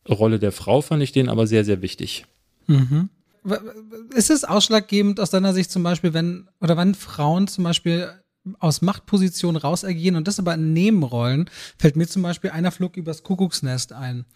Rolle 0.08 0.38
der 0.38 0.52
Frau 0.52 0.82
fand 0.82 1.02
ich 1.02 1.12
den 1.12 1.28
aber 1.28 1.46
sehr, 1.46 1.64
sehr 1.64 1.82
wichtig. 1.82 2.26
Mhm 2.66 3.08
ist 4.14 4.30
es 4.30 4.44
ausschlaggebend 4.44 5.20
aus 5.20 5.30
deiner 5.30 5.52
Sicht 5.52 5.70
zum 5.70 5.82
Beispiel, 5.82 6.14
wenn 6.14 6.48
oder 6.60 6.76
wenn 6.76 6.94
Frauen 6.94 7.46
zum 7.46 7.64
Beispiel 7.64 8.10
aus 8.58 8.82
Machtpositionen 8.82 9.60
raus 9.60 9.84
und 9.84 10.28
das 10.28 10.38
aber 10.38 10.54
in 10.54 10.72
Nebenrollen, 10.72 11.48
fällt 11.78 11.96
mir 11.96 12.06
zum 12.06 12.22
Beispiel 12.22 12.50
einer 12.50 12.72
Flug 12.72 12.96
übers 12.96 13.22
Kuckucksnest 13.22 13.92
ein. 13.92 14.26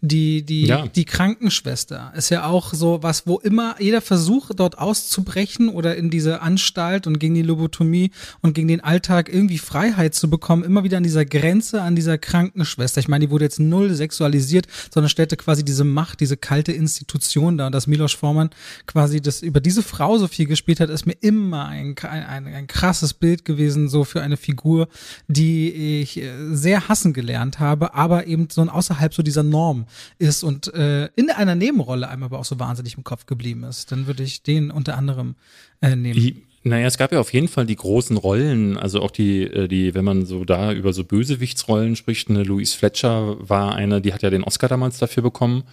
Die, 0.00 0.42
die, 0.42 0.66
ja. 0.66 0.86
die 0.86 1.04
Krankenschwester 1.04 2.12
ist 2.14 2.30
ja 2.30 2.44
auch 2.44 2.72
so 2.72 3.02
was, 3.02 3.26
wo 3.26 3.38
immer 3.38 3.74
jeder 3.80 4.00
Versuch, 4.00 4.50
dort 4.54 4.78
auszubrechen 4.78 5.68
oder 5.68 5.96
in 5.96 6.08
diese 6.08 6.40
Anstalt 6.40 7.08
und 7.08 7.18
gegen 7.18 7.34
die 7.34 7.42
Lobotomie 7.42 8.12
und 8.40 8.54
gegen 8.54 8.68
den 8.68 8.80
Alltag 8.80 9.28
irgendwie 9.28 9.58
Freiheit 9.58 10.14
zu 10.14 10.30
bekommen, 10.30 10.62
immer 10.62 10.84
wieder 10.84 10.98
an 10.98 11.02
dieser 11.02 11.24
Grenze, 11.24 11.82
an 11.82 11.96
dieser 11.96 12.16
Krankenschwester. 12.16 13.00
Ich 13.00 13.08
meine, 13.08 13.26
die 13.26 13.32
wurde 13.32 13.46
jetzt 13.46 13.58
null 13.58 13.92
sexualisiert, 13.92 14.68
sondern 14.94 15.08
stellte 15.08 15.36
quasi 15.36 15.64
diese 15.64 15.82
Macht, 15.82 16.20
diese 16.20 16.36
kalte 16.36 16.70
Institution 16.70 17.58
da. 17.58 17.66
Und 17.66 17.72
dass 17.74 17.88
Milos 17.88 18.12
Forman 18.12 18.50
quasi 18.86 19.20
das 19.20 19.42
über 19.42 19.60
diese 19.60 19.82
Frau 19.82 20.16
so 20.18 20.28
viel 20.28 20.46
gespielt 20.46 20.78
hat, 20.78 20.90
ist 20.90 21.06
mir 21.06 21.16
immer 21.20 21.66
ein, 21.66 21.96
ein, 22.02 22.46
ein, 22.46 22.66
krasses 22.68 23.14
Bild 23.14 23.44
gewesen, 23.44 23.88
so 23.88 24.04
für 24.04 24.22
eine 24.22 24.36
Figur, 24.36 24.86
die 25.26 26.00
ich 26.00 26.18
äh, 26.18 26.30
sehr 26.52 26.88
hassen 26.88 27.12
gelernt 27.12 27.58
habe, 27.58 27.94
aber 27.94 28.28
eben 28.28 28.46
so 28.48 28.62
außerhalb 28.62 29.12
so 29.12 29.22
dieser 29.22 29.42
Norm 29.42 29.86
ist 30.18 30.42
und 30.42 30.72
äh, 30.74 31.06
in 31.16 31.30
einer 31.30 31.54
Nebenrolle 31.54 32.08
einem 32.08 32.22
aber 32.22 32.38
auch 32.38 32.44
so 32.44 32.58
wahnsinnig 32.58 32.96
im 32.96 33.04
Kopf 33.04 33.26
geblieben 33.26 33.64
ist, 33.64 33.92
dann 33.92 34.06
würde 34.06 34.22
ich 34.22 34.42
den 34.42 34.70
unter 34.70 34.96
anderem 34.96 35.34
äh, 35.80 35.96
nehmen. 35.96 36.20
Die 36.20 36.48
naja, 36.64 36.86
es 36.86 36.98
gab 36.98 37.12
ja 37.12 37.20
auf 37.20 37.32
jeden 37.32 37.48
Fall 37.48 37.66
die 37.66 37.76
großen 37.76 38.16
Rollen, 38.16 38.76
also 38.76 39.00
auch 39.00 39.10
die, 39.10 39.44
äh, 39.44 39.68
die, 39.68 39.94
wenn 39.94 40.04
man 40.04 40.26
so 40.26 40.44
da 40.44 40.72
über 40.72 40.92
so 40.92 41.04
Bösewichtsrollen 41.04 41.96
spricht, 41.96 42.28
eine 42.28 42.42
Louise 42.42 42.76
Fletcher 42.76 43.36
war 43.38 43.74
eine, 43.74 44.00
die 44.00 44.12
hat 44.12 44.22
ja 44.22 44.30
den 44.30 44.44
Oscar 44.44 44.68
damals 44.68 44.98
dafür 44.98 45.22
bekommen. 45.22 45.64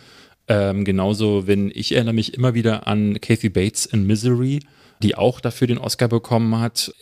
Ähm, 0.48 0.86
genauso, 0.86 1.48
wenn 1.48 1.72
ich 1.74 1.94
erinnere 1.94 2.14
mich 2.14 2.36
immer 2.36 2.54
wieder 2.54 2.88
an 2.88 3.20
Kathy 3.20 3.50
Bates 3.50 3.88
in 3.88 4.06
Misery, 4.06 4.60
die 5.04 5.16
auch 5.16 5.40
dafür 5.40 5.68
den 5.68 5.78
Oscar 5.78 6.08
bekommen 6.08 6.60
hat. 6.60 6.94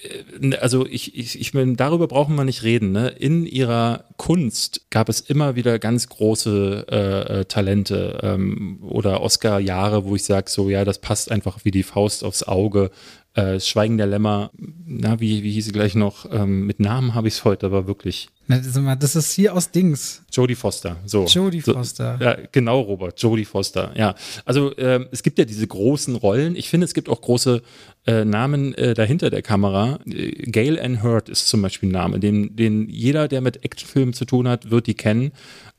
Äh, 0.41 0.55
also 0.57 0.85
ich, 0.85 1.17
ich, 1.17 1.39
ich 1.39 1.53
meine, 1.53 1.75
darüber 1.75 2.07
brauchen 2.07 2.35
wir 2.35 2.43
nicht 2.43 2.63
reden. 2.63 2.91
Ne? 2.91 3.09
In 3.09 3.45
ihrer 3.45 4.05
Kunst 4.17 4.89
gab 4.89 5.09
es 5.09 5.21
immer 5.21 5.55
wieder 5.55 5.79
ganz 5.79 6.09
große 6.09 6.85
äh, 6.89 7.39
äh 7.39 7.45
Talente 7.45 8.19
ähm, 8.23 8.79
oder 8.81 9.21
Oscar-Jahre, 9.21 10.05
wo 10.05 10.15
ich 10.15 10.23
sage, 10.23 10.49
so 10.49 10.69
ja, 10.69 10.85
das 10.85 10.99
passt 10.99 11.31
einfach 11.31 11.59
wie 11.63 11.71
die 11.71 11.83
Faust 11.83 12.23
aufs 12.23 12.43
Auge. 12.43 12.91
Äh, 13.36 13.59
Schweigen 13.59 13.97
der 13.97 14.05
Lämmer, 14.05 14.51
na, 14.86 15.19
wie, 15.19 15.41
wie 15.41 15.51
hieß 15.51 15.65
sie 15.65 15.71
gleich 15.71 15.95
noch? 15.95 16.31
Ähm, 16.31 16.67
mit 16.67 16.79
Namen 16.79 17.15
habe 17.15 17.27
ich 17.27 17.36
es 17.36 17.45
heute, 17.45 17.65
aber 17.65 17.88
wirklich. 17.88 18.29
Das 18.47 19.15
ist 19.15 19.31
hier 19.34 19.55
aus 19.55 19.71
Dings. 19.71 20.21
Jodie 20.31 20.55
Foster, 20.55 20.97
so. 21.05 21.25
Jodie 21.25 21.61
Foster. 21.61 22.17
So, 22.19 22.23
ja, 22.23 22.38
genau, 22.51 22.81
Robert, 22.81 23.19
Jodie 23.19 23.45
Foster, 23.45 23.91
ja. 23.95 24.13
Also 24.45 24.77
ähm, 24.77 25.07
es 25.11 25.23
gibt 25.23 25.39
ja 25.39 25.45
diese 25.45 25.65
großen 25.65 26.15
Rollen. 26.15 26.55
Ich 26.55 26.69
finde, 26.69 26.86
es 26.86 26.93
gibt 26.93 27.09
auch 27.09 27.21
große 27.21 27.63
äh, 28.05 28.25
Namen 28.25 28.75
äh, 28.75 28.93
dahinter 28.93 29.29
der 29.29 29.41
Kamera. 29.41 29.99
Äh, 30.05 30.31
Gail 30.51 30.77
Ann 30.79 31.01
Hurd 31.01 31.29
ist 31.29 31.47
zum 31.47 31.61
Beispiel 31.61 31.89
ein 31.89 31.93
Name, 31.93 32.19
den, 32.19 32.55
den 32.55 32.89
jeder, 32.89 33.27
der 33.27 33.41
mit 33.41 33.63
Actionfilmen 33.63 34.13
zu 34.13 34.25
tun 34.25 34.47
hat, 34.47 34.69
wird 34.69 34.88
die 34.88 34.95
kennen. 34.95 35.31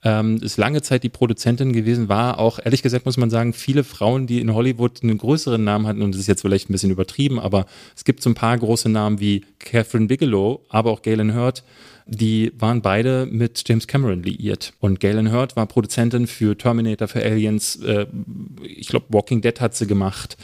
Ähm, 0.06 0.36
ist 0.42 0.58
lange 0.58 0.82
Zeit 0.82 1.02
die 1.02 1.08
Produzentin 1.08 1.72
gewesen, 1.72 2.10
war 2.10 2.38
auch, 2.38 2.58
ehrlich 2.62 2.82
gesagt 2.82 3.06
muss 3.06 3.16
man 3.16 3.30
sagen, 3.30 3.54
viele 3.54 3.84
Frauen, 3.84 4.26
die 4.26 4.40
in 4.40 4.52
Hollywood 4.52 5.02
einen 5.02 5.16
größeren 5.16 5.64
Namen 5.64 5.86
hatten, 5.86 6.02
und 6.02 6.12
das 6.12 6.20
ist 6.20 6.26
jetzt 6.26 6.42
vielleicht 6.42 6.68
ein 6.68 6.72
bisschen 6.72 6.90
übertrieben, 6.90 7.40
aber 7.40 7.64
es 7.96 8.04
gibt 8.04 8.22
so 8.22 8.28
ein 8.28 8.34
paar 8.34 8.58
große 8.58 8.90
Namen 8.90 9.18
wie 9.18 9.46
Catherine 9.58 10.06
Bigelow, 10.06 10.60
aber 10.68 10.90
auch 10.90 11.00
Galen 11.00 11.34
Hurd, 11.34 11.64
die 12.06 12.52
waren 12.58 12.82
beide 12.82 13.26
mit 13.26 13.64
James 13.66 13.86
Cameron 13.86 14.22
liiert. 14.22 14.74
Und 14.78 15.00
Galen 15.00 15.32
Hurd 15.32 15.56
war 15.56 15.66
Produzentin 15.66 16.26
für 16.26 16.56
Terminator, 16.56 17.08
für 17.08 17.24
Aliens, 17.24 17.76
äh, 17.76 18.06
ich 18.62 18.88
glaube 18.88 19.06
Walking 19.08 19.40
Dead 19.40 19.58
hat 19.58 19.74
sie 19.74 19.86
gemacht. 19.86 20.36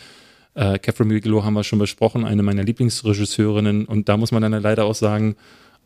Äh, 0.55 0.79
Catherine 0.79 1.13
Bigelow 1.13 1.45
haben 1.45 1.55
wir 1.55 1.65
schon 1.65 1.79
besprochen, 1.79 2.25
eine 2.25 2.43
meiner 2.43 2.65
Lieblingsregisseurinnen. 2.65 3.85
Und 3.85 4.09
da 4.09 4.17
muss 4.17 4.33
man 4.33 4.41
dann 4.41 4.63
leider 4.63 4.85
auch 4.85 4.95
sagen, 4.95 5.37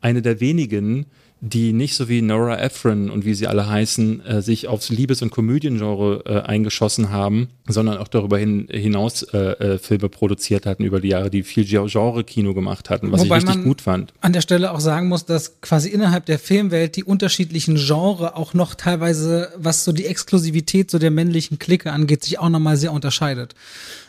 eine 0.00 0.22
der 0.22 0.40
wenigen, 0.40 1.06
die 1.40 1.74
nicht 1.74 1.94
so 1.94 2.08
wie 2.08 2.22
Nora 2.22 2.58
Ephron 2.58 3.10
und 3.10 3.24
wie 3.26 3.34
sie 3.34 3.46
alle 3.46 3.68
heißen, 3.68 4.24
äh, 4.24 4.42
sich 4.42 4.66
aufs 4.66 4.88
Liebes- 4.88 5.20
und 5.20 5.30
Komödiengenre 5.30 6.22
äh, 6.24 6.40
eingeschossen 6.40 7.10
haben, 7.10 7.48
sondern 7.68 7.98
auch 7.98 8.08
darüber 8.08 8.38
hin, 8.38 8.66
hinaus 8.70 9.22
äh, 9.22 9.38
äh 9.38 9.78
Filme 9.78 10.08
produziert 10.08 10.64
hatten 10.64 10.84
über 10.84 11.00
die 11.00 11.08
Jahre, 11.08 11.30
die 11.30 11.42
viel 11.42 11.64
Genre-Kino 11.66 12.54
gemacht 12.54 12.88
hatten, 12.88 13.12
was 13.12 13.20
Wobei 13.20 13.38
ich 13.38 13.46
richtig 13.46 13.64
gut 13.64 13.82
fand. 13.82 14.14
An 14.22 14.32
der 14.32 14.40
Stelle 14.40 14.72
auch 14.72 14.80
sagen 14.80 15.08
muss, 15.08 15.26
dass 15.26 15.60
quasi 15.60 15.90
innerhalb 15.90 16.24
der 16.26 16.38
Filmwelt 16.38 16.96
die 16.96 17.04
unterschiedlichen 17.04 17.76
Genre 17.76 18.36
auch 18.36 18.54
noch 18.54 18.74
teilweise, 18.74 19.52
was 19.56 19.84
so 19.84 19.92
die 19.92 20.06
Exklusivität 20.06 20.90
so 20.90 20.98
der 20.98 21.10
männlichen 21.10 21.58
Clique 21.58 21.92
angeht, 21.92 22.24
sich 22.24 22.38
auch 22.38 22.48
nochmal 22.48 22.78
sehr 22.78 22.92
unterscheidet. 22.92 23.54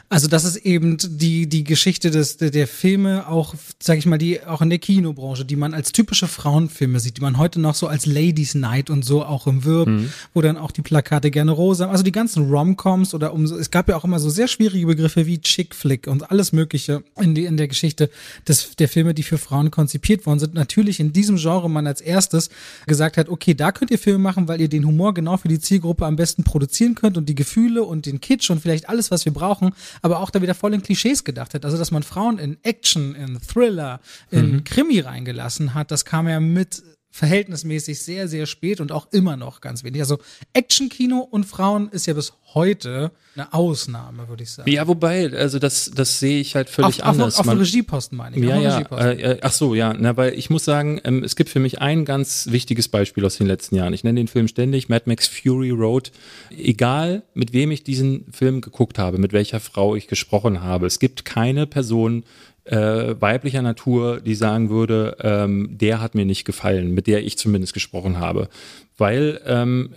Also 0.07 0.27
das 0.27 0.45
ist 0.45 0.57
eben 0.57 0.97
die, 1.01 1.47
die 1.47 1.63
Geschichte 1.63 2.11
des, 2.11 2.37
der, 2.37 2.51
der 2.51 2.67
Filme, 2.67 3.27
auch, 3.27 3.55
sag 3.81 3.97
ich 3.97 4.05
mal, 4.05 4.19
die 4.19 4.43
auch 4.45 4.61
in 4.61 4.69
der 4.69 4.77
Kinobranche, 4.77 5.45
die 5.45 5.55
man 5.55 5.73
als 5.73 5.93
typische 5.93 6.27
Frauenfilme 6.27 6.99
sieht, 6.99 7.17
die 7.17 7.21
man 7.21 7.39
heute 7.39 7.59
noch 7.59 7.73
so 7.73 7.87
als 7.87 8.05
Ladies 8.05 8.53
Night 8.53 8.91
und 8.91 9.03
so 9.03 9.25
auch 9.25 9.47
im 9.47 9.63
Wirb, 9.63 9.87
mhm. 9.87 10.11
wo 10.35 10.41
dann 10.41 10.57
auch 10.57 10.69
die 10.69 10.83
Plakate 10.83 11.31
gerne 11.31 11.51
rosa, 11.51 11.89
also 11.89 12.03
die 12.03 12.11
ganzen 12.11 12.51
Romcoms 12.51 13.15
oder 13.15 13.33
um, 13.33 13.45
es 13.45 13.71
gab 13.71 13.89
ja 13.89 13.95
auch 13.95 14.03
immer 14.03 14.19
so 14.19 14.29
sehr 14.29 14.47
schwierige 14.47 14.85
Begriffe 14.85 15.25
wie 15.25 15.41
Chick 15.41 15.73
Flick 15.73 16.05
und 16.05 16.29
alles 16.29 16.51
Mögliche 16.51 17.03
in, 17.19 17.33
die, 17.33 17.45
in 17.45 17.57
der 17.57 17.67
Geschichte 17.67 18.11
des, 18.47 18.75
der 18.75 18.87
Filme, 18.87 19.15
die 19.15 19.23
für 19.23 19.39
Frauen 19.39 19.71
konzipiert 19.71 20.27
worden 20.27 20.37
sind. 20.37 20.53
Natürlich 20.53 20.99
in 20.99 21.13
diesem 21.13 21.37
Genre 21.37 21.67
man 21.67 21.87
als 21.87 22.01
erstes 22.01 22.49
gesagt 22.85 23.17
hat, 23.17 23.27
okay, 23.27 23.55
da 23.55 23.71
könnt 23.71 23.89
ihr 23.89 23.99
Filme 23.99 24.19
machen, 24.19 24.47
weil 24.47 24.61
ihr 24.61 24.69
den 24.69 24.85
Humor 24.85 25.15
genau 25.15 25.37
für 25.37 25.47
die 25.47 25.59
Zielgruppe 25.59 26.05
am 26.05 26.15
besten 26.15 26.43
produzieren 26.43 26.93
könnt 26.93 27.17
und 27.17 27.27
die 27.27 27.35
Gefühle 27.35 27.83
und 27.83 28.05
den 28.05 28.21
Kitsch 28.21 28.51
und 28.51 28.61
vielleicht 28.61 28.87
alles, 28.87 29.09
was 29.09 29.25
wir 29.25 29.33
brauchen 29.33 29.71
aber 30.01 30.19
auch 30.19 30.29
da 30.29 30.41
wieder 30.41 30.55
voll 30.55 30.73
in 30.73 30.81
Klischees 30.81 31.23
gedacht 31.23 31.53
hat. 31.53 31.65
Also, 31.65 31.77
dass 31.77 31.91
man 31.91 32.03
Frauen 32.03 32.37
in 32.37 32.57
Action, 32.63 33.15
in 33.15 33.39
Thriller, 33.41 33.99
in 34.31 34.51
mhm. 34.51 34.63
Krimi 34.63 34.99
reingelassen 34.99 35.73
hat, 35.73 35.91
das 35.91 36.05
kam 36.05 36.27
ja 36.27 36.39
mit 36.39 36.83
verhältnismäßig 37.15 38.01
sehr, 38.01 38.27
sehr 38.27 38.45
spät 38.45 38.81
und 38.81 38.91
auch 38.91 39.07
immer 39.13 39.37
noch 39.37 39.61
ganz 39.61 39.85
wenig. 39.85 40.01
Also 40.01 40.17
Action-Kino 40.51 41.19
und 41.19 41.45
Frauen 41.45 41.87
ist 41.87 42.07
ja 42.07 42.13
bis 42.13 42.33
heute 42.53 43.11
eine 43.35 43.53
Ausnahme, 43.53 44.27
würde 44.27 44.43
ich 44.43 44.51
sagen. 44.51 44.69
Ja, 44.69 44.85
wobei, 44.85 45.31
also 45.31 45.57
das, 45.57 45.91
das 45.95 46.19
sehe 46.19 46.41
ich 46.41 46.55
halt 46.55 46.69
völlig 46.69 47.03
auf, 47.03 47.09
anders. 47.09 47.39
Auf, 47.39 47.47
auf, 47.47 47.57
Regieposten 47.57 48.17
meine 48.17 48.35
ich. 48.35 48.43
Ja, 48.43 48.59
ja. 48.59 48.79
Äh, 48.79 49.21
äh, 49.21 49.37
ach 49.41 49.53
so, 49.53 49.75
ja. 49.75 49.93
Na, 49.97 50.17
weil 50.17 50.33
ich 50.33 50.49
muss 50.49 50.65
sagen, 50.65 50.99
ähm, 51.05 51.23
es 51.23 51.37
gibt 51.37 51.49
für 51.49 51.61
mich 51.61 51.79
ein 51.79 52.03
ganz 52.03 52.47
wichtiges 52.51 52.89
Beispiel 52.89 53.23
aus 53.23 53.37
den 53.37 53.47
letzten 53.47 53.77
Jahren. 53.77 53.93
Ich 53.93 54.03
nenne 54.03 54.19
den 54.19 54.27
Film 54.27 54.49
ständig 54.49 54.89
Mad 54.89 55.03
Max 55.05 55.25
Fury 55.25 55.69
Road. 55.69 56.11
Egal, 56.49 57.23
mit 57.33 57.53
wem 57.53 57.71
ich 57.71 57.85
diesen 57.85 58.25
Film 58.33 58.59
geguckt 58.59 58.99
habe, 58.99 59.19
mit 59.19 59.31
welcher 59.31 59.61
Frau 59.61 59.95
ich 59.95 60.07
gesprochen 60.07 60.61
habe, 60.61 60.85
es 60.85 60.99
gibt 60.99 61.23
keine 61.23 61.65
Person, 61.65 62.25
äh, 62.65 63.19
weiblicher 63.19 63.61
Natur, 63.61 64.19
die 64.21 64.35
sagen 64.35 64.69
würde, 64.69 65.17
ähm, 65.21 65.69
der 65.71 66.01
hat 66.01 66.15
mir 66.15 66.25
nicht 66.25 66.45
gefallen, 66.45 66.93
mit 66.93 67.07
der 67.07 67.23
ich 67.23 67.37
zumindest 67.37 67.73
gesprochen 67.73 68.19
habe. 68.19 68.49
Weil 68.97 69.41
ähm, 69.45 69.91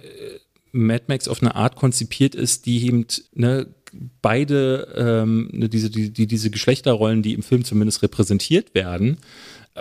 Mad 0.73 1.05
Max 1.09 1.29
auf 1.29 1.43
eine 1.43 1.55
Art 1.55 1.77
konzipiert 1.77 2.35
ist, 2.35 2.67
die 2.67 2.87
eben 2.87 3.07
ne, 3.35 3.67
beide, 4.23 4.95
ähm, 4.97 5.49
ne, 5.53 5.69
diese, 5.69 5.91
die, 5.91 6.13
die, 6.13 6.27
diese 6.27 6.51
Geschlechterrollen, 6.51 7.23
die 7.23 7.35
im 7.35 7.43
Film 7.43 7.65
zumindest 7.65 8.03
repräsentiert 8.03 8.75
werden, 8.75 9.19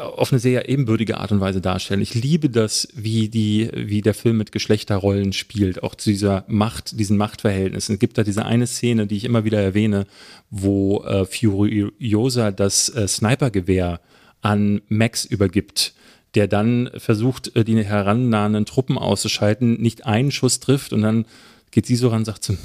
auf 0.02 0.32
eine 0.32 0.40
sehr 0.40 0.70
ebenbürtige 0.70 1.18
Art 1.18 1.32
und 1.32 1.40
Weise 1.40 1.62
darstellen. 1.62 2.02
Ich 2.02 2.14
liebe 2.14 2.50
das, 2.50 2.88
wie 2.94 3.30
die, 3.30 3.70
wie 3.74 4.02
der 4.02 4.14
Film 4.14 4.38
mit 4.38 4.52
Geschlechterrollen 4.52 5.34
spielt, 5.34 5.84
auch 5.84 5.96
zu 5.96 6.10
dieser 6.10 6.46
Macht, 6.48 7.00
diesen 7.00 7.18
Machtverhältnissen. 7.18 7.96
Es 7.96 8.00
gibt 8.00 8.18
da 8.18 8.24
diese 8.24 8.46
eine 8.46 8.68
Szene, 8.68 9.08
die 9.08 9.18
ich 9.18 9.26
immer 9.26 9.46
wieder 9.46 9.62
erwähne, 9.62 10.08
wo 10.50 11.04
äh, 11.04 11.26
Furiosa 11.26 12.52
das 12.52 12.90
äh, 12.90 13.08
Snipergewehr 13.08 14.00
an 14.42 14.82
Max 14.90 15.26
übergibt 15.26 15.94
der 16.36 16.48
dann 16.48 16.92
versucht, 16.96 17.56
äh, 17.56 17.64
die 17.64 17.84
herannahenden 17.84 18.66
Truppen 18.66 18.98
auszuschalten, 18.98 19.82
nicht 19.82 20.06
einen 20.06 20.32
Schuss 20.32 20.60
trifft 20.60 20.94
und 20.94 21.02
dann 21.02 21.26
geht 21.72 21.88
sie 21.88 21.96
so 21.96 22.10
ran 22.10 22.20
und 22.20 22.26
sagt 22.26 22.44
so, 22.44 22.56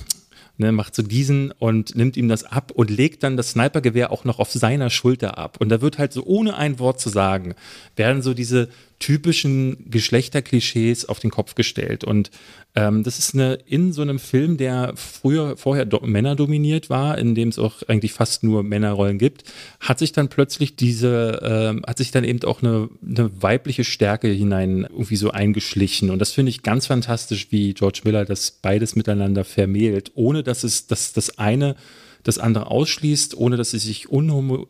ne, 0.58 0.72
macht 0.72 0.94
so 0.94 1.02
diesen 1.02 1.52
und 1.52 1.94
nimmt 1.94 2.16
ihm 2.16 2.28
das 2.28 2.44
ab 2.44 2.72
und 2.72 2.90
legt 2.90 3.22
dann 3.22 3.36
das 3.36 3.50
Snipergewehr 3.50 4.12
auch 4.12 4.24
noch 4.24 4.38
auf 4.38 4.50
seiner 4.50 4.90
Schulter 4.90 5.38
ab. 5.38 5.58
Und 5.60 5.68
da 5.68 5.80
wird 5.80 5.98
halt 5.98 6.12
so 6.12 6.24
ohne 6.24 6.56
ein 6.56 6.78
Wort 6.78 7.00
zu 7.00 7.08
sagen, 7.08 7.54
werden 7.96 8.22
so 8.22 8.34
diese 8.34 8.68
typischen 9.02 9.90
Geschlechterklischees 9.90 11.06
auf 11.08 11.18
den 11.18 11.32
Kopf 11.32 11.56
gestellt. 11.56 12.04
Und 12.04 12.30
ähm, 12.76 13.02
das 13.02 13.18
ist 13.18 13.34
eine 13.34 13.54
in 13.66 13.92
so 13.92 14.00
einem 14.00 14.20
Film, 14.20 14.56
der 14.58 14.92
früher 14.94 15.56
vorher 15.56 15.86
do 15.86 15.98
Männer 16.06 16.36
dominiert 16.36 16.88
war, 16.88 17.18
in 17.18 17.34
dem 17.34 17.48
es 17.48 17.58
auch 17.58 17.82
eigentlich 17.88 18.12
fast 18.12 18.44
nur 18.44 18.62
Männerrollen 18.62 19.18
gibt, 19.18 19.42
hat 19.80 19.98
sich 19.98 20.12
dann 20.12 20.28
plötzlich 20.28 20.76
diese, 20.76 21.40
ähm, 21.42 21.82
hat 21.84 21.98
sich 21.98 22.12
dann 22.12 22.22
eben 22.22 22.44
auch 22.44 22.62
eine, 22.62 22.90
eine 23.04 23.42
weibliche 23.42 23.82
Stärke 23.82 24.28
hinein 24.28 24.86
irgendwie 24.88 25.16
so 25.16 25.32
eingeschlichen. 25.32 26.10
Und 26.10 26.20
das 26.20 26.30
finde 26.30 26.50
ich 26.50 26.62
ganz 26.62 26.86
fantastisch, 26.86 27.48
wie 27.50 27.74
George 27.74 28.02
Miller 28.04 28.24
das 28.24 28.52
beides 28.52 28.94
miteinander 28.94 29.42
vermählt, 29.42 30.12
ohne 30.14 30.44
dass 30.44 30.62
es, 30.62 30.86
dass 30.86 31.12
das 31.12 31.38
eine 31.40 31.74
das 32.22 32.38
andere 32.38 32.68
ausschließt, 32.68 33.36
ohne 33.36 33.56
dass 33.56 33.74
es 33.74 33.82
sich 33.82 34.08
unhomogen 34.08 34.68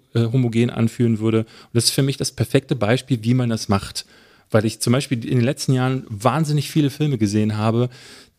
äh, 0.70 0.72
anfühlen 0.72 1.18
würde. 1.18 1.40
Und 1.40 1.74
das 1.74 1.84
ist 1.84 1.90
für 1.90 2.02
mich 2.02 2.16
das 2.16 2.32
perfekte 2.32 2.74
Beispiel, 2.76 3.18
wie 3.24 3.34
man 3.34 3.50
das 3.50 3.68
macht 3.68 4.06
weil 4.52 4.64
ich 4.64 4.80
zum 4.80 4.92
Beispiel 4.92 5.24
in 5.24 5.36
den 5.36 5.44
letzten 5.44 5.72
Jahren 5.72 6.04
wahnsinnig 6.08 6.70
viele 6.70 6.90
Filme 6.90 7.18
gesehen 7.18 7.56
habe, 7.56 7.88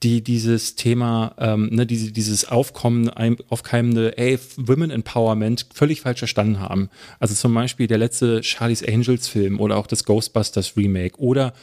die 0.04 0.22
dieses 0.22 0.76
Thema, 0.76 1.34
ähm, 1.38 1.70
ne, 1.72 1.86
diese, 1.86 2.12
dieses 2.12 2.50
Aufkommen, 2.50 3.10
aufkeimende, 3.50 4.18
ey, 4.18 4.38
Women 4.58 4.92
Empowerment 4.92 5.68
völlig 5.74 6.02
falsch 6.02 6.20
verstanden 6.20 6.60
haben. 6.60 6.90
Also 7.20 7.34
zum 7.34 7.54
Beispiel 7.54 7.88
der 7.88 7.98
letzte 7.98 8.44
Charlie's 8.44 8.84
Angels 8.84 9.28
Film 9.28 9.60
oder 9.60 9.78
auch 9.78 9.88
das 9.88 10.04
Ghostbusters 10.04 10.76
Remake 10.76 11.20
oder 11.20 11.54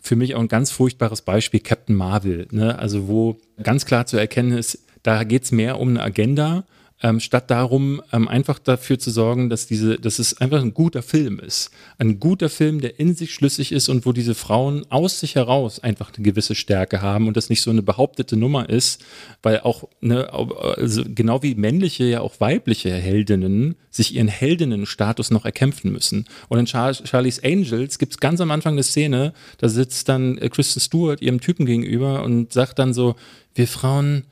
für 0.00 0.16
mich 0.16 0.34
auch 0.34 0.40
ein 0.40 0.48
ganz 0.48 0.70
furchtbares 0.70 1.22
Beispiel 1.22 1.60
Captain 1.60 1.96
Marvel, 1.96 2.46
ne? 2.50 2.78
also 2.78 3.08
wo 3.08 3.38
ganz 3.62 3.86
klar 3.86 4.06
zu 4.06 4.18
erkennen 4.18 4.52
ist, 4.58 4.80
da 5.02 5.24
geht 5.24 5.44
es 5.44 5.52
mehr 5.52 5.78
um 5.78 5.90
eine 5.90 6.02
Agenda 6.02 6.64
ähm, 7.02 7.20
statt 7.20 7.50
darum, 7.50 8.00
ähm, 8.12 8.28
einfach 8.28 8.58
dafür 8.58 8.98
zu 8.98 9.10
sorgen, 9.10 9.50
dass 9.50 9.66
diese, 9.66 9.98
dass 9.98 10.18
es 10.18 10.40
einfach 10.40 10.62
ein 10.62 10.72
guter 10.72 11.02
Film 11.02 11.38
ist. 11.38 11.70
Ein 11.98 12.20
guter 12.20 12.48
Film, 12.48 12.80
der 12.80 12.98
in 12.98 13.14
sich 13.14 13.34
schlüssig 13.34 13.72
ist 13.72 13.88
und 13.88 14.06
wo 14.06 14.12
diese 14.12 14.34
Frauen 14.34 14.86
aus 14.90 15.20
sich 15.20 15.34
heraus 15.34 15.80
einfach 15.80 16.12
eine 16.14 16.24
gewisse 16.24 16.54
Stärke 16.54 17.02
haben 17.02 17.28
und 17.28 17.36
das 17.36 17.50
nicht 17.50 17.62
so 17.62 17.70
eine 17.70 17.82
behauptete 17.82 18.36
Nummer 18.36 18.68
ist, 18.68 19.04
weil 19.42 19.60
auch, 19.60 19.88
ne, 20.00 20.32
also 20.32 21.02
genau 21.06 21.42
wie 21.42 21.54
männliche, 21.56 22.04
ja 22.04 22.20
auch 22.20 22.40
weibliche 22.40 22.90
Heldinnen 22.90 23.74
sich 23.90 24.14
ihren 24.14 24.28
Heldinnenstatus 24.28 25.30
noch 25.30 25.44
erkämpfen 25.44 25.92
müssen. 25.92 26.26
Und 26.48 26.58
in 26.58 26.66
Char 26.66 26.94
Charlie's 26.94 27.42
Angels 27.42 27.98
gibt 27.98 28.12
es 28.12 28.20
ganz 28.20 28.40
am 28.40 28.50
Anfang 28.50 28.74
eine 28.74 28.82
Szene, 28.82 29.34
da 29.58 29.68
sitzt 29.68 30.08
dann 30.08 30.38
äh, 30.38 30.48
Kristen 30.48 30.80
Stewart 30.80 31.20
ihrem 31.20 31.40
Typen 31.40 31.66
gegenüber 31.66 32.22
und 32.22 32.52
sagt 32.52 32.78
dann 32.78 32.94
so, 32.94 33.16
wir 33.54 33.68
Frauen, 33.68 34.24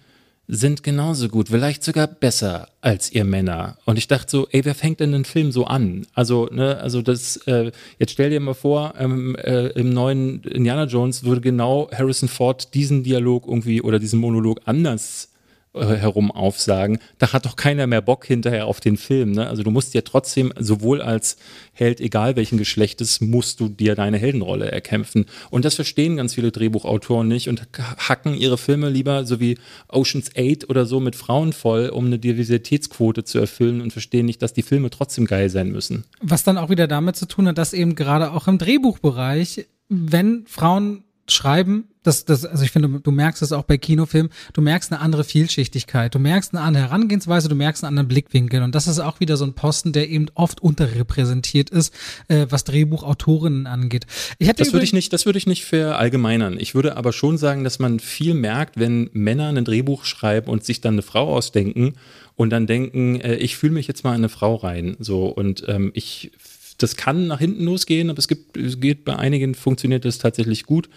sind 0.49 0.83
genauso 0.83 1.29
gut, 1.29 1.49
vielleicht 1.49 1.83
sogar 1.85 2.07
besser 2.07 2.69
als 2.81 3.13
ihr 3.13 3.25
Männer. 3.25 3.79
Und 3.85 3.97
ich 3.97 4.09
dachte 4.09 4.31
so, 4.31 4.49
ey, 4.51 4.65
wer 4.65 4.75
fängt 4.75 5.01
denn 5.01 5.13
den 5.13 5.25
Film 5.25 5.53
so 5.53 5.65
an? 5.65 6.07
Also, 6.15 6.49
ne, 6.51 6.79
also 6.79 7.01
das, 7.01 7.37
äh, 7.47 7.71
jetzt 7.99 8.13
stell 8.13 8.31
dir 8.31 8.41
mal 8.41 8.55
vor, 8.55 8.95
ähm, 8.99 9.37
äh, 9.37 9.69
im 9.69 9.91
neuen 9.91 10.43
Indiana 10.43 10.85
Jones 10.85 11.25
würde 11.25 11.41
genau 11.41 11.89
Harrison 11.93 12.29
Ford 12.29 12.75
diesen 12.75 13.03
Dialog 13.03 13.47
irgendwie 13.47 13.83
oder 13.83 13.99
diesen 13.99 14.21
Monolog 14.21 14.61
anders 14.65 15.32
herum 15.75 16.31
aufsagen, 16.31 16.99
da 17.19 17.33
hat 17.33 17.47
doch 17.47 17.57
keiner 17.57 17.87
mehr 17.87 18.03
Bock 18.03 18.27
hinterher 18.27 18.67
auf 18.67 18.81
den 18.81 18.97
Film. 18.97 19.33
Ne? 19.33 19.49
Also 19.49 19.63
du 19.63 19.71
musst 19.71 19.95
ja 19.95 20.03
trotzdem, 20.03 20.53
sowohl 20.59 21.01
als 21.01 21.37
Held, 21.73 22.01
egal 22.01 22.37
welchen 22.37 22.59
Geschlechtes, 22.59 23.21
musst 23.21 23.61
du 23.61 23.69
dir 23.69 23.95
deine 23.95 24.19
Heldenrolle 24.19 24.71
erkämpfen. 24.71 25.27
Und 25.51 25.65
das 25.65 25.75
verstehen 25.75 26.17
ganz 26.17 26.35
viele 26.35 26.53
Drehbuchautoren 26.53 27.27
nicht 27.27 27.49
und 27.49 27.67
hacken 27.97 28.35
ihre 28.35 28.59
Filme 28.59 28.91
lieber 28.91 29.25
so 29.25 29.41
wie 29.41 29.59
Oceans 29.89 30.31
8 30.37 30.69
oder 30.69 30.85
so 30.85 31.01
mit 31.01 31.17
Frauen 31.17 31.53
voll, 31.53 31.89
um 31.89 32.07
eine 32.07 32.19
Diversitätsquote 32.19 33.25
zu 33.25 33.39
erfüllen 33.39 33.81
und 33.81 33.93
verstehen 33.93 34.27
nicht, 34.27 34.43
dass 34.43 34.53
die 34.53 34.63
Filme 34.63 34.91
trotzdem 34.91 35.25
geil 35.25 35.49
sein 35.49 35.71
müssen. 35.71 36.05
Was 36.21 36.45
dann 36.45 36.59
auch 36.59 36.69
wieder 36.69 36.87
damit 36.87 37.17
zu 37.17 37.27
tun 37.27 37.49
hat, 37.49 37.57
dass 37.57 37.73
eben 37.73 37.95
gerade 37.95 38.33
auch 38.33 38.47
im 38.47 38.59
Drehbuchbereich, 38.59 39.67
wenn 39.89 40.45
Frauen 40.47 41.05
schreiben, 41.29 41.89
das, 42.03 42.25
das, 42.25 42.45
also 42.45 42.65
ich 42.65 42.71
finde, 42.71 43.01
du 43.01 43.11
merkst 43.11 43.43
es 43.43 43.53
auch 43.53 43.63
bei 43.63 43.79
Kinofilmen, 43.79 44.33
du 44.53 44.61
merkst 44.61 44.93
eine 44.93 45.01
andere 45.01 45.23
Vielschichtigkeit, 45.23 46.15
du 46.15 46.19
merkst 46.19 46.53
eine 46.53 46.63
andere 46.63 46.85
Herangehensweise, 46.85 47.49
du 47.49 47.55
merkst 47.55 47.85
einen 47.85 47.91
anderen 47.91 48.09
Blickwinkel. 48.09 48.63
Und 48.63 48.75
das 48.75 48.89
ist 48.89 48.99
auch 48.99 49.21
wieder 49.21 49.37
so 49.37 49.45
ein 49.45 49.55
Posten, 49.55 49.93
der 49.93 50.09
eben 50.09 50.27
oft 50.35 50.61
unterrepräsentiert 50.63 51.71
ist, 51.71 51.95
äh, 52.29 52.47
was 52.51 52.65
Drehbuchautorinnen 52.65 53.67
angeht. 53.67 54.07
Ich 54.39 54.49
hatte 54.49 54.65
das 54.65 54.73
würde 54.73 54.85
ich 54.85 54.93
nicht, 54.93 55.13
das 55.13 55.27
würde 55.27 55.39
ich 55.39 55.47
nicht 55.47 55.65
verallgemeinern. 55.65 56.59
Ich 56.59 56.75
würde 56.75 56.97
aber 56.97 57.13
schon 57.13 57.39
sagen, 57.39 57.63
dass 57.63 57.79
man 57.79 58.01
viel 58.01 58.35
merkt, 58.35 58.79
wenn 58.79 59.09
Männer 59.13 59.49
ein 59.49 59.65
Drehbuch 59.65 60.05
schreiben 60.05 60.51
und 60.51 60.65
sich 60.65 60.81
dann 60.81 60.95
eine 60.95 61.03
Frau 61.03 61.35
ausdenken 61.35 61.95
und 62.35 62.51
dann 62.51 62.67
denken, 62.67 63.21
äh, 63.21 63.37
ich 63.37 63.57
fühle 63.57 63.75
mich 63.75 63.87
jetzt 63.87 64.03
mal 64.03 64.11
in 64.11 64.17
eine 64.17 64.29
Frau 64.29 64.57
rein. 64.57 64.97
So 64.99 65.27
und 65.27 65.65
ähm, 65.69 65.93
ich 65.95 66.33
das 66.79 66.97
kann 66.97 67.27
nach 67.27 67.39
hinten 67.39 67.65
losgehen, 67.65 68.11
aber 68.11 68.19
es 68.19 68.29
gibt, 68.29 68.57
es 68.57 68.81
geht 68.81 69.05
bei 69.05 69.17
einigen 69.17 69.55
funktioniert 69.55 70.05
das 70.05 70.19
tatsächlich 70.19 70.65
gut. 70.65 70.89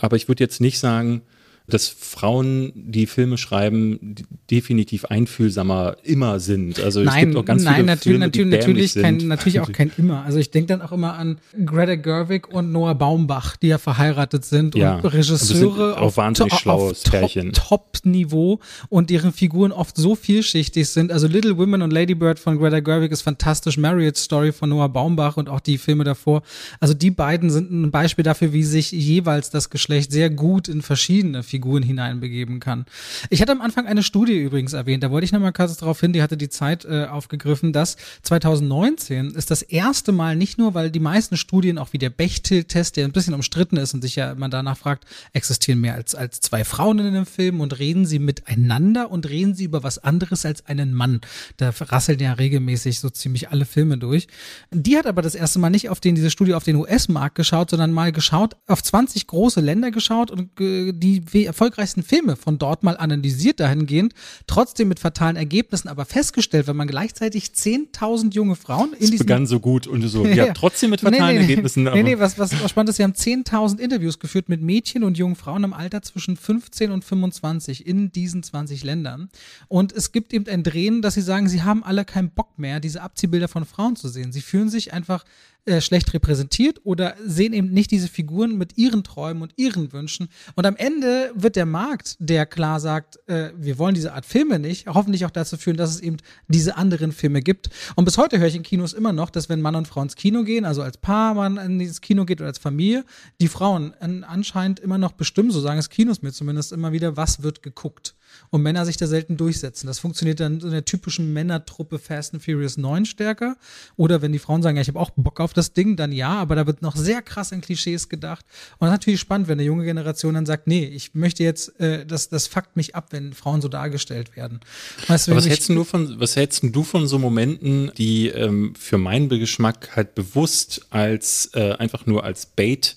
Aber 0.00 0.16
ich 0.16 0.28
würde 0.28 0.44
jetzt 0.44 0.60
nicht 0.60 0.78
sagen, 0.78 1.22
dass 1.68 1.88
Frauen, 1.88 2.72
die 2.74 3.06
Filme 3.06 3.36
schreiben, 3.36 4.14
definitiv 4.50 5.04
einfühlsamer 5.04 5.96
immer 6.02 6.40
sind. 6.40 6.80
Also 6.80 7.02
nein, 7.02 7.14
es 7.14 7.20
gibt 7.20 7.36
auch 7.36 7.44
ganz 7.44 7.62
nein, 7.62 7.74
viele 7.74 7.86
natürlich, 7.86 8.02
Filme, 8.02 8.26
natürlich, 8.26 8.92
die 8.92 8.98
natürlich, 9.00 9.20
kein, 9.20 9.28
natürlich 9.28 9.60
auch 9.60 9.72
kein 9.72 9.92
immer. 9.98 10.24
Also 10.24 10.38
ich 10.38 10.50
denke 10.50 10.68
dann 10.68 10.80
auch 10.80 10.92
immer 10.92 11.14
an 11.14 11.38
Greta 11.66 11.96
Gerwig 11.96 12.48
und 12.48 12.72
Noah 12.72 12.94
Baumbach, 12.94 13.56
die 13.56 13.68
ja 13.68 13.76
verheiratet 13.76 14.46
sind 14.46 14.74
ja, 14.74 14.96
und 14.96 15.04
Regisseure 15.04 15.98
auf, 15.98 16.16
wahnsinnig 16.16 16.54
to 16.54 16.58
schlaues 16.58 17.02
Pärchen. 17.02 17.52
Top-Niveau 17.52 18.60
und 18.88 19.10
deren 19.10 19.32
Figuren 19.32 19.70
oft 19.70 19.96
so 19.96 20.14
vielschichtig 20.14 20.88
sind. 20.88 21.12
Also 21.12 21.26
Little 21.26 21.58
Women 21.58 21.82
und 21.82 21.92
Lady 21.92 22.14
Bird 22.14 22.38
von 22.38 22.58
Greta 22.58 22.80
Gerwig 22.80 23.12
ist 23.12 23.22
fantastisch, 23.22 23.76
Marriott 23.76 24.16
Story 24.16 24.52
von 24.52 24.70
Noah 24.70 24.88
Baumbach 24.88 25.36
und 25.36 25.50
auch 25.50 25.60
die 25.60 25.76
Filme 25.76 26.04
davor. 26.04 26.42
Also 26.80 26.94
die 26.94 27.10
beiden 27.10 27.50
sind 27.50 27.70
ein 27.70 27.90
Beispiel 27.90 28.24
dafür, 28.24 28.54
wie 28.54 28.64
sich 28.64 28.90
jeweils 28.90 29.50
das 29.50 29.68
Geschlecht 29.68 30.12
sehr 30.12 30.30
gut 30.30 30.68
in 30.68 30.80
verschiedene 30.80 31.42
Figuren 31.42 31.57
Figuren 31.58 31.82
hineinbegeben 31.82 32.60
kann. 32.60 32.84
Ich 33.30 33.42
hatte 33.42 33.50
am 33.50 33.60
Anfang 33.60 33.86
eine 33.86 34.04
Studie 34.04 34.38
übrigens 34.38 34.74
erwähnt, 34.74 35.02
da 35.02 35.10
wollte 35.10 35.24
ich 35.24 35.32
nochmal 35.32 35.52
kurz 35.52 35.76
darauf 35.76 35.98
hin, 36.00 36.12
die 36.12 36.22
hatte 36.22 36.36
die 36.36 36.48
Zeit 36.48 36.84
äh, 36.84 37.06
aufgegriffen, 37.06 37.72
dass 37.72 37.96
2019 38.22 39.32
ist 39.32 39.50
das 39.50 39.62
erste 39.62 40.12
Mal 40.12 40.36
nicht 40.36 40.56
nur, 40.56 40.74
weil 40.74 40.92
die 40.92 41.00
meisten 41.00 41.36
Studien, 41.36 41.78
auch 41.78 41.92
wie 41.92 41.98
der 41.98 42.10
Bechtel-Test, 42.10 42.96
der 42.96 43.06
ein 43.06 43.12
bisschen 43.12 43.34
umstritten 43.34 43.76
ist 43.76 43.92
und 43.92 44.02
sich 44.02 44.14
ja 44.14 44.36
man 44.36 44.52
danach 44.52 44.78
fragt, 44.78 45.04
existieren 45.32 45.80
mehr 45.80 45.94
als, 45.94 46.14
als 46.14 46.38
zwei 46.40 46.62
Frauen 46.62 47.00
in 47.00 47.06
einem 47.08 47.26
Film 47.26 47.60
und 47.60 47.76
reden 47.80 48.06
sie 48.06 48.20
miteinander 48.20 49.10
und 49.10 49.28
reden 49.28 49.54
sie 49.54 49.64
über 49.64 49.82
was 49.82 49.98
anderes 49.98 50.46
als 50.46 50.64
einen 50.66 50.94
Mann. 50.94 51.20
Da 51.56 51.72
rasseln 51.76 52.20
ja 52.20 52.34
regelmäßig 52.34 53.00
so 53.00 53.10
ziemlich 53.10 53.50
alle 53.50 53.64
Filme 53.64 53.98
durch. 53.98 54.28
Die 54.70 54.96
hat 54.96 55.06
aber 55.06 55.22
das 55.22 55.34
erste 55.34 55.58
Mal 55.58 55.70
nicht 55.70 55.88
auf 55.88 55.98
den, 55.98 56.14
diese 56.14 56.30
Studie 56.30 56.54
auf 56.54 56.62
den 56.62 56.76
US-Markt 56.76 57.34
geschaut, 57.34 57.70
sondern 57.70 57.90
mal 57.90 58.12
geschaut, 58.12 58.54
auf 58.68 58.80
20 58.80 59.26
große 59.26 59.60
Länder 59.60 59.90
geschaut 59.90 60.30
und 60.30 60.60
äh, 60.60 60.92
die 60.92 61.32
erfolgreichsten 61.48 62.04
Filme 62.04 62.36
von 62.36 62.58
dort 62.58 62.84
mal 62.84 62.96
analysiert 62.96 63.58
dahingehend, 63.58 64.14
trotzdem 64.46 64.88
mit 64.88 65.00
fatalen 65.00 65.36
Ergebnissen, 65.36 65.88
aber 65.88 66.04
festgestellt, 66.04 66.68
wenn 66.68 66.76
man 66.76 66.86
gleichzeitig 66.86 67.46
10.000 67.46 68.32
junge 68.32 68.54
Frauen 68.54 68.92
in 68.92 69.10
diesem... 69.10 69.18
begann 69.18 69.46
so 69.46 69.58
gut 69.58 69.86
und 69.86 70.06
so, 70.08 70.24
ja, 70.26 70.52
trotzdem 70.54 70.90
mit 70.90 71.00
fatalen 71.00 71.26
nee, 71.26 71.32
nee, 71.32 71.40
Ergebnissen. 71.40 71.84
Nee, 71.84 72.02
nee, 72.02 72.18
was, 72.18 72.38
was, 72.38 72.52
was 72.62 72.70
spannend 72.70 72.90
ist, 72.90 72.96
sie 72.96 73.02
haben 73.02 73.14
10.000 73.14 73.78
Interviews 73.78 74.18
geführt 74.18 74.48
mit 74.48 74.62
Mädchen 74.62 75.02
und 75.02 75.18
jungen 75.18 75.36
Frauen 75.36 75.64
im 75.64 75.72
Alter 75.72 76.02
zwischen 76.02 76.36
15 76.36 76.90
und 76.90 77.04
25 77.04 77.86
in 77.86 78.12
diesen 78.12 78.42
20 78.42 78.84
Ländern. 78.84 79.30
Und 79.68 79.92
es 79.92 80.12
gibt 80.12 80.32
eben 80.32 80.46
ein 80.46 80.62
Drehen, 80.62 81.02
dass 81.02 81.14
sie 81.14 81.22
sagen, 81.22 81.48
sie 81.48 81.62
haben 81.62 81.82
alle 81.82 82.04
keinen 82.04 82.30
Bock 82.30 82.58
mehr, 82.58 82.80
diese 82.80 83.02
Abziehbilder 83.02 83.48
von 83.48 83.64
Frauen 83.64 83.96
zu 83.96 84.08
sehen. 84.08 84.32
Sie 84.32 84.42
fühlen 84.42 84.68
sich 84.68 84.92
einfach 84.92 85.24
äh, 85.68 85.80
schlecht 85.80 86.12
repräsentiert 86.14 86.80
oder 86.84 87.14
sehen 87.24 87.52
eben 87.52 87.70
nicht 87.70 87.90
diese 87.90 88.08
Figuren 88.08 88.56
mit 88.56 88.78
ihren 88.78 89.04
Träumen 89.04 89.42
und 89.42 89.52
ihren 89.56 89.92
Wünschen. 89.92 90.28
Und 90.54 90.66
am 90.66 90.76
Ende 90.76 91.30
wird 91.34 91.56
der 91.56 91.66
Markt, 91.66 92.16
der 92.18 92.46
klar 92.46 92.80
sagt, 92.80 93.18
äh, 93.28 93.50
wir 93.56 93.78
wollen 93.78 93.94
diese 93.94 94.14
Art 94.14 94.24
Filme 94.24 94.58
nicht, 94.58 94.86
hoffentlich 94.86 95.26
auch 95.26 95.30
dazu 95.30 95.56
führen, 95.56 95.76
dass 95.76 95.90
es 95.90 96.00
eben 96.00 96.16
diese 96.48 96.76
anderen 96.76 97.12
Filme 97.12 97.42
gibt. 97.42 97.68
Und 97.96 98.06
bis 98.06 98.16
heute 98.18 98.38
höre 98.38 98.48
ich 98.48 98.56
in 98.56 98.62
Kinos 98.62 98.94
immer 98.94 99.12
noch, 99.12 99.30
dass 99.30 99.48
wenn 99.48 99.60
Mann 99.60 99.76
und 99.76 99.86
Frau 99.86 100.02
ins 100.02 100.16
Kino 100.16 100.42
gehen, 100.42 100.64
also 100.64 100.82
als 100.82 100.96
Paar 100.96 101.34
man 101.34 101.56
ins 101.58 102.00
Kino 102.00 102.24
geht 102.24 102.40
oder 102.40 102.48
als 102.48 102.58
Familie, 102.58 103.04
die 103.40 103.48
Frauen 103.48 103.94
anscheinend 104.24 104.80
immer 104.80 104.98
noch 104.98 105.12
bestimmen, 105.12 105.50
so 105.50 105.60
sagen 105.60 105.78
es 105.78 105.90
Kinos 105.90 106.22
mir 106.22 106.32
zumindest 106.32 106.72
immer 106.72 106.92
wieder, 106.92 107.16
was 107.16 107.42
wird 107.42 107.62
geguckt. 107.62 108.14
Und 108.50 108.62
Männer 108.62 108.84
sich 108.84 108.96
da 108.96 109.06
selten 109.06 109.36
durchsetzen. 109.36 109.86
Das 109.86 109.98
funktioniert 109.98 110.40
dann 110.40 110.60
in 110.60 110.70
der 110.70 110.84
typischen 110.84 111.32
Männertruppe 111.32 111.98
Fast 111.98 112.34
and 112.34 112.42
Furious 112.42 112.76
9 112.76 113.04
stärker. 113.04 113.56
Oder 113.96 114.22
wenn 114.22 114.32
die 114.32 114.38
Frauen 114.38 114.62
sagen, 114.62 114.76
ja, 114.76 114.82
ich 114.82 114.88
habe 114.88 114.98
auch 114.98 115.10
Bock 115.16 115.40
auf 115.40 115.52
das 115.52 115.72
Ding, 115.72 115.96
dann 115.96 116.12
ja, 116.12 116.30
aber 116.30 116.56
da 116.56 116.66
wird 116.66 116.82
noch 116.82 116.96
sehr 116.96 117.22
krass 117.22 117.52
in 117.52 117.60
Klischees 117.60 118.08
gedacht. 118.08 118.44
Und 118.78 118.86
das 118.86 118.88
ist 118.88 119.00
natürlich 119.00 119.20
spannend, 119.20 119.48
wenn 119.48 119.58
eine 119.58 119.66
junge 119.66 119.84
Generation 119.84 120.34
dann 120.34 120.46
sagt, 120.46 120.66
nee, 120.66 120.84
ich 120.84 121.14
möchte 121.14 121.42
jetzt, 121.42 121.78
äh, 121.80 122.06
das, 122.06 122.28
das 122.28 122.46
fuckt 122.46 122.76
mich 122.76 122.94
ab, 122.94 123.08
wenn 123.10 123.32
Frauen 123.32 123.60
so 123.60 123.68
dargestellt 123.68 124.36
werden. 124.36 124.60
Weißt, 125.06 125.30
was, 125.30 125.48
hältst 125.48 125.68
du 125.68 125.84
von, 125.84 126.20
was 126.20 126.36
hältst 126.36 126.62
du 126.62 126.82
von 126.82 127.06
so 127.06 127.18
Momenten, 127.18 127.92
die 127.96 128.28
ähm, 128.28 128.74
für 128.78 128.98
meinen 128.98 129.28
Geschmack 129.28 129.96
halt 129.96 130.14
bewusst 130.14 130.86
als 130.90 131.50
äh, 131.54 131.72
einfach 131.72 132.06
nur 132.06 132.24
als 132.24 132.46
Bait 132.46 132.96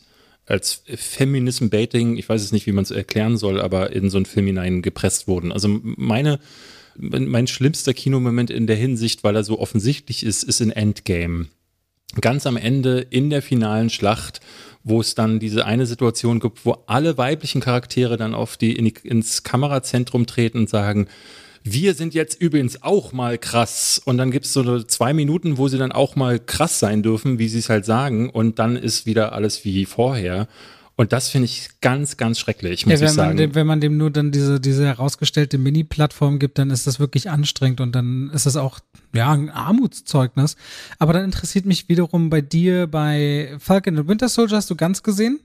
als 0.52 0.84
Feminism-Baiting, 0.86 2.18
ich 2.18 2.28
weiß 2.28 2.42
es 2.42 2.52
nicht, 2.52 2.68
wie 2.68 2.74
man 2.74 2.84
es 2.84 2.92
erklären 2.92 3.38
soll, 3.38 3.62
aber 3.62 3.94
in 3.94 4.10
so 4.10 4.18
einen 4.18 4.26
Film 4.26 4.48
hineingepresst 4.48 5.28
wurden. 5.28 5.52
Also 5.52 5.80
meine, 5.82 6.40
mein 6.98 7.48
schlimmster 7.48 7.94
Kinomoment 7.94 8.50
in 8.50 8.68
der 8.68 8.76
Hinsicht, 8.76 9.24
weil 9.24 9.36
er 9.36 9.44
so 9.44 9.60
offensichtlich 9.60 10.24
ist, 10.24 10.44
ist 10.44 10.62
in 10.62 10.72
Endgame. 10.72 11.48
Ganz 12.20 12.46
am 12.46 12.58
Ende 12.58 13.00
in 13.00 13.30
der 13.30 13.42
finalen 13.42 13.90
Schlacht, 13.90 14.42
wo 14.84 15.00
es 15.00 15.16
dann 15.16 15.40
diese 15.40 15.66
eine 15.66 15.86
Situation 15.86 16.40
gibt, 16.42 16.66
wo 16.66 16.84
alle 16.88 17.18
weiblichen 17.18 17.62
Charaktere 17.62 18.18
dann 18.18 18.34
auf 18.34 18.58
die, 18.58 18.76
in 18.76 18.86
die 18.86 18.94
ins 19.04 19.44
Kamerazentrum 19.44 20.26
treten 20.26 20.60
und 20.60 20.70
sagen, 20.70 21.08
wir 21.64 21.94
sind 21.94 22.14
jetzt 22.14 22.42
übrigens 22.42 22.82
auch 22.84 23.14
mal 23.14 23.38
krass. 23.38 24.02
Und 24.04 24.18
dann 24.18 24.32
gibt 24.32 24.46
es 24.46 24.54
so 24.54 24.82
zwei 24.84 25.14
Minuten, 25.14 25.58
wo 25.58 25.68
sie 25.68 25.78
dann 25.78 25.92
auch 25.92 26.16
mal 26.16 26.40
krass 26.40 26.80
sein 26.80 27.04
dürfen, 27.04 27.40
wie 27.40 27.48
sie 27.48 27.60
es 27.60 27.70
halt 27.70 27.86
sagen. 27.86 28.30
Und 28.30 28.60
dann 28.60 28.76
ist 28.76 29.06
wieder 29.06 29.34
alles 29.34 29.64
wie 29.66 29.86
vorher. 29.86 30.48
Und 30.96 31.14
das 31.14 31.30
finde 31.30 31.46
ich 31.46 31.70
ganz, 31.82 32.18
ganz 32.18 32.40
schrecklich, 32.40 32.86
muss 32.86 33.00
ja, 33.00 33.08
ich 33.08 33.14
sagen. 33.14 33.38
Dem, 33.38 33.56
wenn 33.56 33.66
man 33.66 33.82
dem 33.82 33.98
nur 33.98 34.12
dann 34.12 34.32
diese, 34.32 34.60
diese 34.60 34.86
herausgestellte 34.86 35.58
Mini-Plattform 35.58 36.38
gibt, 36.38 36.60
dann 36.60 36.70
ist 36.70 36.86
das 36.86 37.00
wirklich 37.00 37.30
anstrengend 37.30 37.82
und 37.82 37.94
dann 37.94 38.30
ist 38.34 38.46
das 38.46 38.56
auch, 38.56 38.80
ja, 39.14 39.32
ein 39.32 39.50
Armutszeugnis. 39.50 40.58
Aber 41.00 41.14
dann 41.14 41.24
interessiert 41.24 41.66
mich 41.66 41.90
wiederum 41.90 42.30
bei 42.30 42.42
dir, 42.42 42.88
bei 42.88 43.56
Falcon 43.58 43.98
and 43.98 44.08
Winter 44.08 44.30
Soldier, 44.30 44.58
hast 44.58 44.70
du 44.70 44.76
ganz 44.76 45.02
gesehen? 45.02 45.40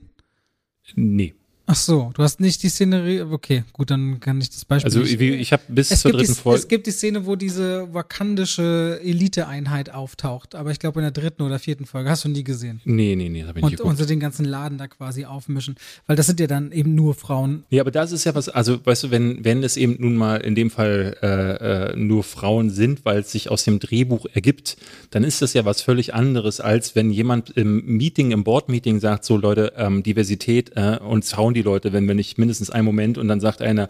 Nee. 0.95 1.33
Ach 1.69 1.75
so, 1.75 2.11
du 2.13 2.23
hast 2.23 2.39
nicht 2.39 2.63
die 2.63 2.69
Szenerie. 2.69 3.21
Okay, 3.21 3.63
gut, 3.73 3.91
dann 3.91 4.19
kann 4.21 4.39
ich 4.39 4.49
das 4.49 4.63
Beispiel. 4.63 4.87
Also 4.87 5.01
ich, 5.01 5.19
ich 5.19 5.51
habe 5.51 5.63
bis 5.67 5.91
es 5.91 6.01
zur 6.01 6.13
dritten 6.13 6.33
Folge. 6.33 6.59
Es 6.59 6.67
gibt 6.69 6.87
die 6.87 6.91
Szene, 6.91 7.25
wo 7.25 7.35
diese 7.35 7.93
wakandische 7.93 9.01
Elite-Einheit 9.03 9.93
auftaucht, 9.93 10.55
aber 10.55 10.71
ich 10.71 10.79
glaube 10.79 10.99
in 10.99 11.03
der 11.03 11.11
dritten 11.11 11.41
oder 11.41 11.59
vierten 11.59 11.85
Folge. 11.85 12.09
Hast 12.09 12.23
du 12.23 12.29
nie 12.29 12.45
gesehen? 12.45 12.79
Nee, 12.85 13.15
nee, 13.15 13.27
nee, 13.27 13.43
habe 13.43 13.59
ich 13.59 13.63
und, 13.63 13.71
nicht 13.71 13.79
geguckt. 13.79 13.89
Und 13.89 13.97
so 13.97 14.05
den 14.05 14.19
ganzen 14.21 14.45
Laden 14.45 14.77
da 14.77 14.87
quasi 14.87 15.25
aufmischen, 15.25 15.75
weil 16.05 16.15
das 16.15 16.27
sind 16.27 16.39
ja 16.39 16.47
dann 16.47 16.71
eben 16.71 16.95
nur 16.95 17.15
Frauen. 17.15 17.65
Ja, 17.69 17.81
aber 17.81 17.91
das 17.91 18.13
ist 18.13 18.23
ja 18.23 18.33
was. 18.33 18.47
Also 18.47 18.85
weißt 18.85 19.03
du, 19.03 19.11
wenn 19.11 19.43
wenn 19.43 19.61
es 19.63 19.75
eben 19.75 19.97
nun 19.99 20.15
mal 20.15 20.37
in 20.37 20.55
dem 20.55 20.69
Fall 20.69 21.17
äh, 21.21 21.91
äh, 21.91 21.95
nur 21.97 22.23
Frauen 22.23 22.69
sind, 22.69 23.03
weil 23.03 23.19
es 23.19 23.31
sich 23.33 23.51
aus 23.51 23.65
dem 23.65 23.79
Drehbuch 23.79 24.25
ergibt, 24.31 24.77
dann 25.11 25.25
ist 25.25 25.41
das 25.41 25.53
ja 25.53 25.65
was 25.65 25.81
völlig 25.81 26.13
anderes 26.13 26.61
als 26.61 26.95
wenn 26.95 27.11
jemand 27.11 27.51
im 27.51 27.85
Meeting, 27.85 28.31
im 28.31 28.43
Board-Meeting 28.43 28.99
sagt, 28.99 29.25
so 29.25 29.37
Leute, 29.37 29.73
ähm, 29.77 30.03
Diversität 30.03 30.71
äh, 30.75 30.97
und 30.97 31.25
hauen 31.35 31.53
die 31.57 31.63
Leute, 31.63 31.93
wenn 31.93 32.07
wir 32.07 32.15
nicht 32.15 32.37
mindestens 32.37 32.69
einen 32.69 32.85
Moment 32.85 33.17
und 33.17 33.27
dann 33.27 33.39
sagt 33.39 33.61
einer, 33.61 33.89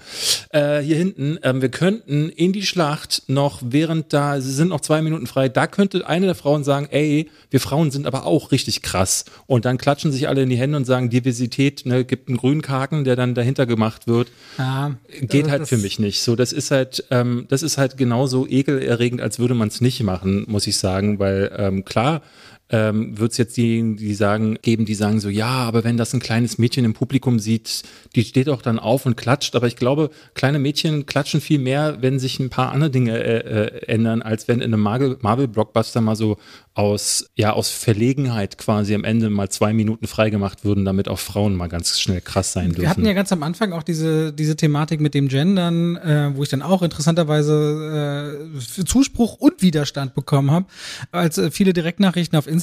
äh, 0.51 0.80
hier 0.80 0.95
hinten, 0.95 1.38
äh, 1.43 1.53
wir 1.61 1.70
könnten 1.70 2.30
in 2.30 2.53
die 2.53 2.65
Schlacht 2.65 3.24
noch, 3.28 3.61
während 3.63 4.13
da, 4.13 4.41
sie 4.41 4.53
sind 4.53 4.70
noch 4.70 4.82
zwei 4.82 5.01
Minuten 5.01 5.28
frei, 5.28 5.49
da 5.49 5.68
könnte 5.68 6.07
eine 6.07 6.26
der 6.26 6.36
Frauen 6.36 6.63
sagen, 6.63 6.88
ey, 6.89 7.30
wir 7.49 7.59
Frauen 7.59 7.91
sind 7.91 8.07
aber 8.07 8.26
auch 8.26 8.51
richtig 8.51 8.82
krass. 8.82 9.26
Und 9.45 9.65
dann 9.65 9.78
klatschen 9.78 10.11
sich 10.11 10.28
alle 10.28 10.43
in 10.43 10.49
die 10.49 10.57
Hände 10.57 10.78
und 10.78 10.86
sagen, 10.86 11.09
Diversität, 11.09 11.86
ne, 11.86 12.05
gibt 12.05 12.30
einen 12.30 12.38
grünen 12.38 12.61
Kaken, 12.61 13.03
der 13.03 13.15
dann 13.15 13.36
dahinter 13.36 13.65
gemacht 13.65 14.07
wird. 14.07 14.30
Ja, 14.57 14.95
Geht 15.22 15.49
halt 15.49 15.68
für 15.68 15.78
mich 15.78 15.99
nicht. 15.99 16.22
So, 16.22 16.36
das 16.36 16.53
ist 16.53 16.72
halt, 16.72 17.05
ähm, 17.11 17.45
das 17.49 17.63
ist 17.63 17.78
halt 17.78 17.97
genauso 17.97 18.47
ekelerregend, 18.47 19.22
als 19.22 19.39
würde 19.39 19.53
man 19.53 19.68
es 19.68 19.82
nicht 19.82 20.01
machen, 20.03 20.45
muss 20.47 20.68
ich 20.68 20.78
sagen, 20.78 21.20
weil 21.20 21.51
ähm, 21.57 21.86
klar, 21.86 22.22
ähm, 22.70 23.18
wird 23.18 23.32
es 23.32 23.38
jetzt 23.38 23.55
diejenigen, 23.57 23.97
die 23.97 24.13
sagen, 24.13 24.57
geben, 24.61 24.86
die 24.86 24.95
sagen 24.95 25.20
so, 25.20 25.30
ja, 25.30 25.47
aber 25.47 25.84
wenn 25.84 25.97
das 25.97 26.13
ein 26.13 26.20
kleines 26.20 26.57
Mädchen 26.57 26.84
im 26.86 26.93
Publikum 26.93 27.39
sieht, 27.39 27.84
die 28.15 28.24
steht 28.24 28.49
auch 28.49 28.61
dann 28.61 28.80
auf 28.80 29.05
und 29.05 29.15
klatscht. 29.15 29.55
Aber 29.55 29.68
ich 29.68 29.76
glaube, 29.76 30.09
kleine 30.34 30.59
Mädchen 30.59 31.05
klatschen 31.05 31.39
viel 31.39 31.59
mehr, 31.59 32.01
wenn 32.01 32.20
sich 32.20 32.39
ein 32.39 32.49
paar 32.49 32.72
andere 32.72 32.89
Dinge 32.89 33.18
äh, 33.18 33.38
äh, 33.38 33.86
ändern, 33.88 34.22
als 34.22 34.47
wenn 34.47 34.59
in 34.59 34.74
einem 34.74 34.82
Marvel-Blockbuster 34.82 36.01
mal 36.01 36.15
so 36.15 36.38
aus, 36.78 37.28
ja, 37.36 37.53
aus 37.53 37.72
Verlegenheit 37.72 38.59
quasi 38.59 38.93
am 38.93 39.03
Ende 39.03 39.32
mal 39.32 39.49
zwei 39.49 39.74
Minuten 39.74 40.05
freigemacht 40.05 40.63
würden, 40.63 40.86
damit 40.86 41.07
auch 41.07 41.18
Frauen 41.18 41.55
mal 41.55 41.68
ganz 41.68 41.99
schnell 41.99 42.22
krass 42.22 42.53
sein 42.53 42.68
dürfen. 42.68 42.82
Wir 42.82 42.89
hatten 42.89 43.05
ja 43.05 43.13
ganz 43.13 43.32
am 43.32 43.41
Anfang 43.41 43.74
auch 43.74 43.82
diese, 43.82 44.32
diese 44.32 44.55
Thematik 44.55 45.01
mit 45.01 45.15
dem 45.15 45.28
Gendern, 45.28 45.95
äh, 45.95 46.36
wo 46.36 46.43
ich 46.43 46.49
dann 46.49 46.61
auch 46.61 46.84
interessanterweise 46.84 48.53
äh, 48.55 48.86
Zuspruch 48.86 49.38
und 49.38 49.63
Widerstand 49.63 50.13
bekommen 50.13 50.51
habe, 50.51 50.68
als 51.11 51.39
äh, 51.39 51.49
viele 51.49 51.74
Direktnachrichten 51.74 52.38
auf 52.38 52.45
Instagram, 52.45 52.56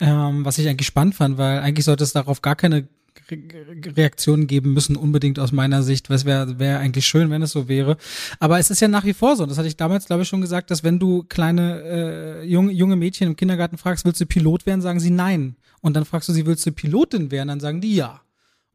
ähm, 0.00 0.44
was 0.44 0.58
ich 0.58 0.68
eigentlich 0.68 0.86
spannend 0.86 1.14
fand, 1.14 1.38
weil 1.38 1.60
eigentlich 1.60 1.84
sollte 1.84 2.04
es 2.04 2.12
darauf 2.12 2.42
gar 2.42 2.56
keine 2.56 2.88
Reaktionen 3.30 4.46
geben 4.46 4.72
müssen, 4.72 4.96
unbedingt 4.96 5.38
aus 5.38 5.52
meiner 5.52 5.82
Sicht. 5.82 6.10
Was 6.10 6.24
wäre 6.24 6.58
wär 6.58 6.78
eigentlich 6.78 7.06
schön, 7.06 7.30
wenn 7.30 7.42
es 7.42 7.50
so 7.50 7.68
wäre. 7.68 7.96
Aber 8.38 8.58
es 8.58 8.70
ist 8.70 8.80
ja 8.80 8.88
nach 8.88 9.04
wie 9.04 9.14
vor 9.14 9.36
so. 9.36 9.46
Das 9.46 9.58
hatte 9.58 9.68
ich 9.68 9.76
damals, 9.76 10.06
glaube 10.06 10.22
ich, 10.22 10.28
schon 10.28 10.40
gesagt, 10.40 10.70
dass 10.70 10.84
wenn 10.84 10.98
du 10.98 11.24
kleine 11.24 11.82
äh, 11.82 12.44
junge, 12.44 12.72
junge 12.72 12.96
Mädchen 12.96 13.28
im 13.28 13.36
Kindergarten 13.36 13.78
fragst, 13.78 14.04
willst 14.04 14.20
du 14.20 14.26
Pilot 14.26 14.66
werden, 14.66 14.80
sagen 14.80 15.00
sie 15.00 15.10
nein. 15.10 15.56
Und 15.80 15.94
dann 15.96 16.04
fragst 16.04 16.28
du 16.28 16.32
sie, 16.32 16.46
willst 16.46 16.66
du 16.66 16.72
Pilotin 16.72 17.30
werden, 17.30 17.48
dann 17.48 17.60
sagen 17.60 17.80
die 17.80 17.96
ja. 17.96 18.22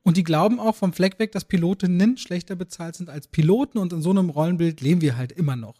Und 0.04 0.18
die 0.18 0.24
glauben 0.24 0.60
auch 0.60 0.76
vom 0.76 0.94
Fleck 0.94 1.20
weg, 1.20 1.32
dass 1.32 1.46
Pilotinnen 1.46 2.18
schlechter 2.18 2.56
bezahlt 2.56 2.96
sind 2.96 3.10
als 3.10 3.28
Piloten 3.28 3.78
und 3.78 3.94
in 3.94 4.02
so 4.02 4.10
einem 4.10 4.30
Rollenbild 4.30 4.82
leben 4.82 5.02
wir 5.02 5.16
halt 5.16 5.32
immer 5.32 5.56
noch 5.56 5.76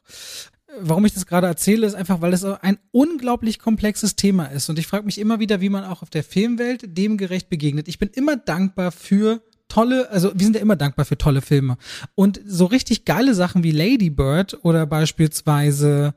warum 0.80 1.06
ich 1.06 1.14
das 1.14 1.26
gerade 1.26 1.48
erzähle, 1.48 1.86
ist 1.86 1.96
einfach, 1.96 2.22
weil 2.22 2.34
es 2.34 2.44
ein 2.44 2.78
unglaublich 2.92 3.60
komplexes 3.60 4.16
Thema 4.16 4.46
ist. 4.46 4.70
Und 4.70 4.80
ich 4.80 4.88
frage 4.88 5.06
mich 5.06 5.20
immer 5.20 5.40
wieder, 5.40 5.62
wie 5.62 5.70
man 5.70 5.84
auch 5.84 6.02
auf 6.02 6.10
der 6.10 6.24
Filmwelt 6.24 6.98
dem 6.98 7.18
gerecht 7.18 7.50
begegnet. 7.50 7.88
Ich 7.88 8.00
bin 8.00 8.10
immer 8.10 8.38
dankbar 8.38 8.92
für 8.92 9.42
tolle, 9.68 10.10
also 10.10 10.32
wir 10.34 10.44
sind 10.44 10.56
ja 10.56 10.62
immer 10.62 10.76
dankbar 10.76 11.06
für 11.06 11.18
tolle 11.18 11.42
Filme. 11.42 11.78
Und 12.16 12.42
so 12.46 12.66
richtig 12.66 13.06
geile 13.06 13.34
Sachen 13.34 13.64
wie 13.64 13.72
Lady 13.72 14.10
Bird 14.10 14.60
oder 14.64 14.86
beispielsweise 14.86 16.14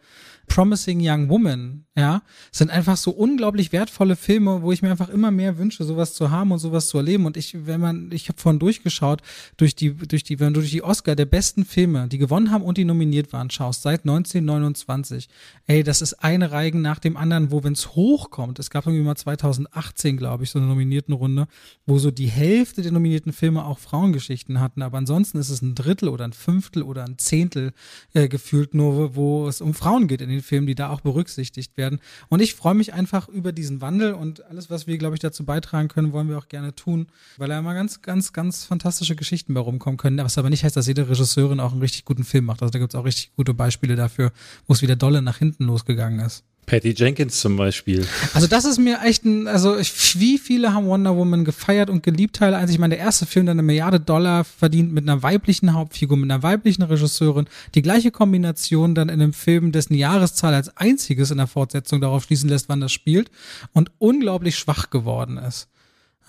Promising 0.46 1.00
Young 1.00 1.28
Woman, 1.28 1.83
ja, 1.96 2.22
sind 2.50 2.70
einfach 2.70 2.96
so 2.96 3.12
unglaublich 3.12 3.70
wertvolle 3.70 4.16
Filme, 4.16 4.62
wo 4.62 4.72
ich 4.72 4.82
mir 4.82 4.90
einfach 4.90 5.08
immer 5.08 5.30
mehr 5.30 5.58
wünsche, 5.58 5.84
sowas 5.84 6.12
zu 6.12 6.32
haben 6.32 6.50
und 6.50 6.58
sowas 6.58 6.88
zu 6.88 6.98
erleben. 6.98 7.24
Und 7.24 7.36
ich, 7.36 7.66
wenn 7.66 7.80
man, 7.80 8.10
ich 8.10 8.28
habe 8.28 8.40
vorhin 8.40 8.58
durchgeschaut, 8.58 9.22
durch 9.56 9.76
die, 9.76 9.94
durch 9.94 10.24
die, 10.24 10.40
wenn 10.40 10.52
du 10.52 10.60
durch 10.60 10.72
die 10.72 10.82
Oscar 10.82 11.14
der 11.14 11.26
besten 11.26 11.64
Filme, 11.64 12.08
die 12.08 12.18
gewonnen 12.18 12.50
haben 12.50 12.64
und 12.64 12.78
die 12.78 12.84
nominiert 12.84 13.32
waren, 13.32 13.48
schaust, 13.48 13.82
seit 13.82 14.00
1929, 14.00 15.28
ey, 15.66 15.84
das 15.84 16.02
ist 16.02 16.14
eine 16.14 16.50
Reigen 16.50 16.82
nach 16.82 16.98
dem 16.98 17.16
anderen, 17.16 17.52
wo, 17.52 17.62
wenn 17.62 17.74
es 17.74 17.94
hochkommt, 17.94 18.58
es 18.58 18.70
gab 18.70 18.86
irgendwie 18.86 19.04
mal 19.04 19.16
2018, 19.16 20.16
glaube 20.16 20.42
ich, 20.42 20.50
so 20.50 20.58
eine 20.58 20.66
nominierten 20.66 21.14
Runde, 21.14 21.46
wo 21.86 21.98
so 21.98 22.10
die 22.10 22.26
Hälfte 22.26 22.82
der 22.82 22.90
nominierten 22.90 23.32
Filme 23.32 23.64
auch 23.64 23.78
Frauengeschichten 23.78 24.58
hatten, 24.58 24.82
aber 24.82 24.98
ansonsten 24.98 25.38
ist 25.38 25.50
es 25.50 25.62
ein 25.62 25.76
Drittel 25.76 26.08
oder 26.08 26.24
ein 26.24 26.32
Fünftel 26.32 26.82
oder 26.82 27.04
ein 27.04 27.18
Zehntel 27.18 27.72
äh, 28.14 28.26
gefühlt 28.26 28.74
nur, 28.74 29.14
wo 29.14 29.46
es 29.46 29.60
um 29.60 29.74
Frauen 29.74 30.08
geht 30.08 30.22
in 30.22 30.28
den 30.28 30.42
Filmen, 30.42 30.66
die 30.66 30.74
da 30.74 30.90
auch 30.90 31.00
berücksichtigt 31.00 31.76
werden. 31.76 31.83
Und 32.28 32.40
ich 32.40 32.54
freue 32.54 32.74
mich 32.74 32.92
einfach 32.92 33.28
über 33.28 33.52
diesen 33.52 33.80
Wandel 33.80 34.14
und 34.14 34.44
alles, 34.46 34.70
was 34.70 34.86
wir, 34.86 34.98
glaube 34.98 35.14
ich, 35.14 35.20
dazu 35.20 35.44
beitragen 35.44 35.88
können, 35.88 36.12
wollen 36.12 36.28
wir 36.28 36.38
auch 36.38 36.48
gerne 36.48 36.74
tun, 36.74 37.06
weil 37.36 37.48
da 37.48 37.58
immer 37.58 37.74
ganz, 37.74 38.02
ganz, 38.02 38.32
ganz 38.32 38.64
fantastische 38.64 39.16
Geschichten 39.16 39.54
bei 39.54 39.60
rumkommen 39.60 39.96
können. 39.96 40.18
Was 40.18 40.38
aber 40.38 40.50
nicht 40.50 40.64
heißt, 40.64 40.76
dass 40.76 40.86
jede 40.86 41.08
Regisseurin 41.08 41.60
auch 41.60 41.72
einen 41.72 41.82
richtig 41.82 42.04
guten 42.04 42.24
Film 42.24 42.46
macht. 42.46 42.62
Also 42.62 42.72
da 42.72 42.78
gibt 42.78 42.94
es 42.94 42.98
auch 42.98 43.04
richtig 43.04 43.34
gute 43.36 43.54
Beispiele 43.54 43.96
dafür, 43.96 44.32
wo 44.66 44.74
es 44.74 44.82
wieder 44.82 44.96
dolle 44.96 45.22
nach 45.22 45.38
hinten 45.38 45.64
losgegangen 45.64 46.20
ist. 46.20 46.44
Patty 46.66 46.90
Jenkins 46.90 47.40
zum 47.40 47.56
Beispiel. 47.56 48.06
Also 48.32 48.46
das 48.46 48.64
ist 48.64 48.78
mir 48.78 49.00
echt 49.04 49.24
ein, 49.24 49.46
also 49.48 49.76
ich, 49.76 50.18
wie 50.18 50.38
viele 50.38 50.72
haben 50.72 50.86
Wonder 50.86 51.16
Woman 51.16 51.44
gefeiert 51.44 51.90
und 51.90 52.02
geliebt 52.02 52.36
Teil 52.36 52.54
1. 52.54 52.70
Ich 52.70 52.78
meine, 52.78 52.96
der 52.96 53.04
erste 53.04 53.26
Film, 53.26 53.46
der 53.46 53.52
eine 53.52 53.62
Milliarde 53.62 54.00
Dollar 54.00 54.44
verdient 54.44 54.92
mit 54.92 55.08
einer 55.08 55.22
weiblichen 55.22 55.74
Hauptfigur, 55.74 56.16
mit 56.16 56.30
einer 56.30 56.42
weiblichen 56.42 56.82
Regisseurin, 56.82 57.46
die 57.74 57.82
gleiche 57.82 58.10
Kombination 58.10 58.94
dann 58.94 59.08
in 59.08 59.20
einem 59.20 59.32
Film, 59.32 59.72
dessen 59.72 59.94
Jahreszahl 59.94 60.54
als 60.54 60.76
einziges 60.76 61.30
in 61.30 61.38
der 61.38 61.46
Fortsetzung 61.46 62.00
darauf 62.00 62.24
schließen 62.24 62.48
lässt, 62.48 62.68
wann 62.68 62.80
das 62.80 62.92
spielt 62.92 63.30
und 63.72 63.90
unglaublich 63.98 64.58
schwach 64.58 64.90
geworden 64.90 65.38
ist. 65.38 65.68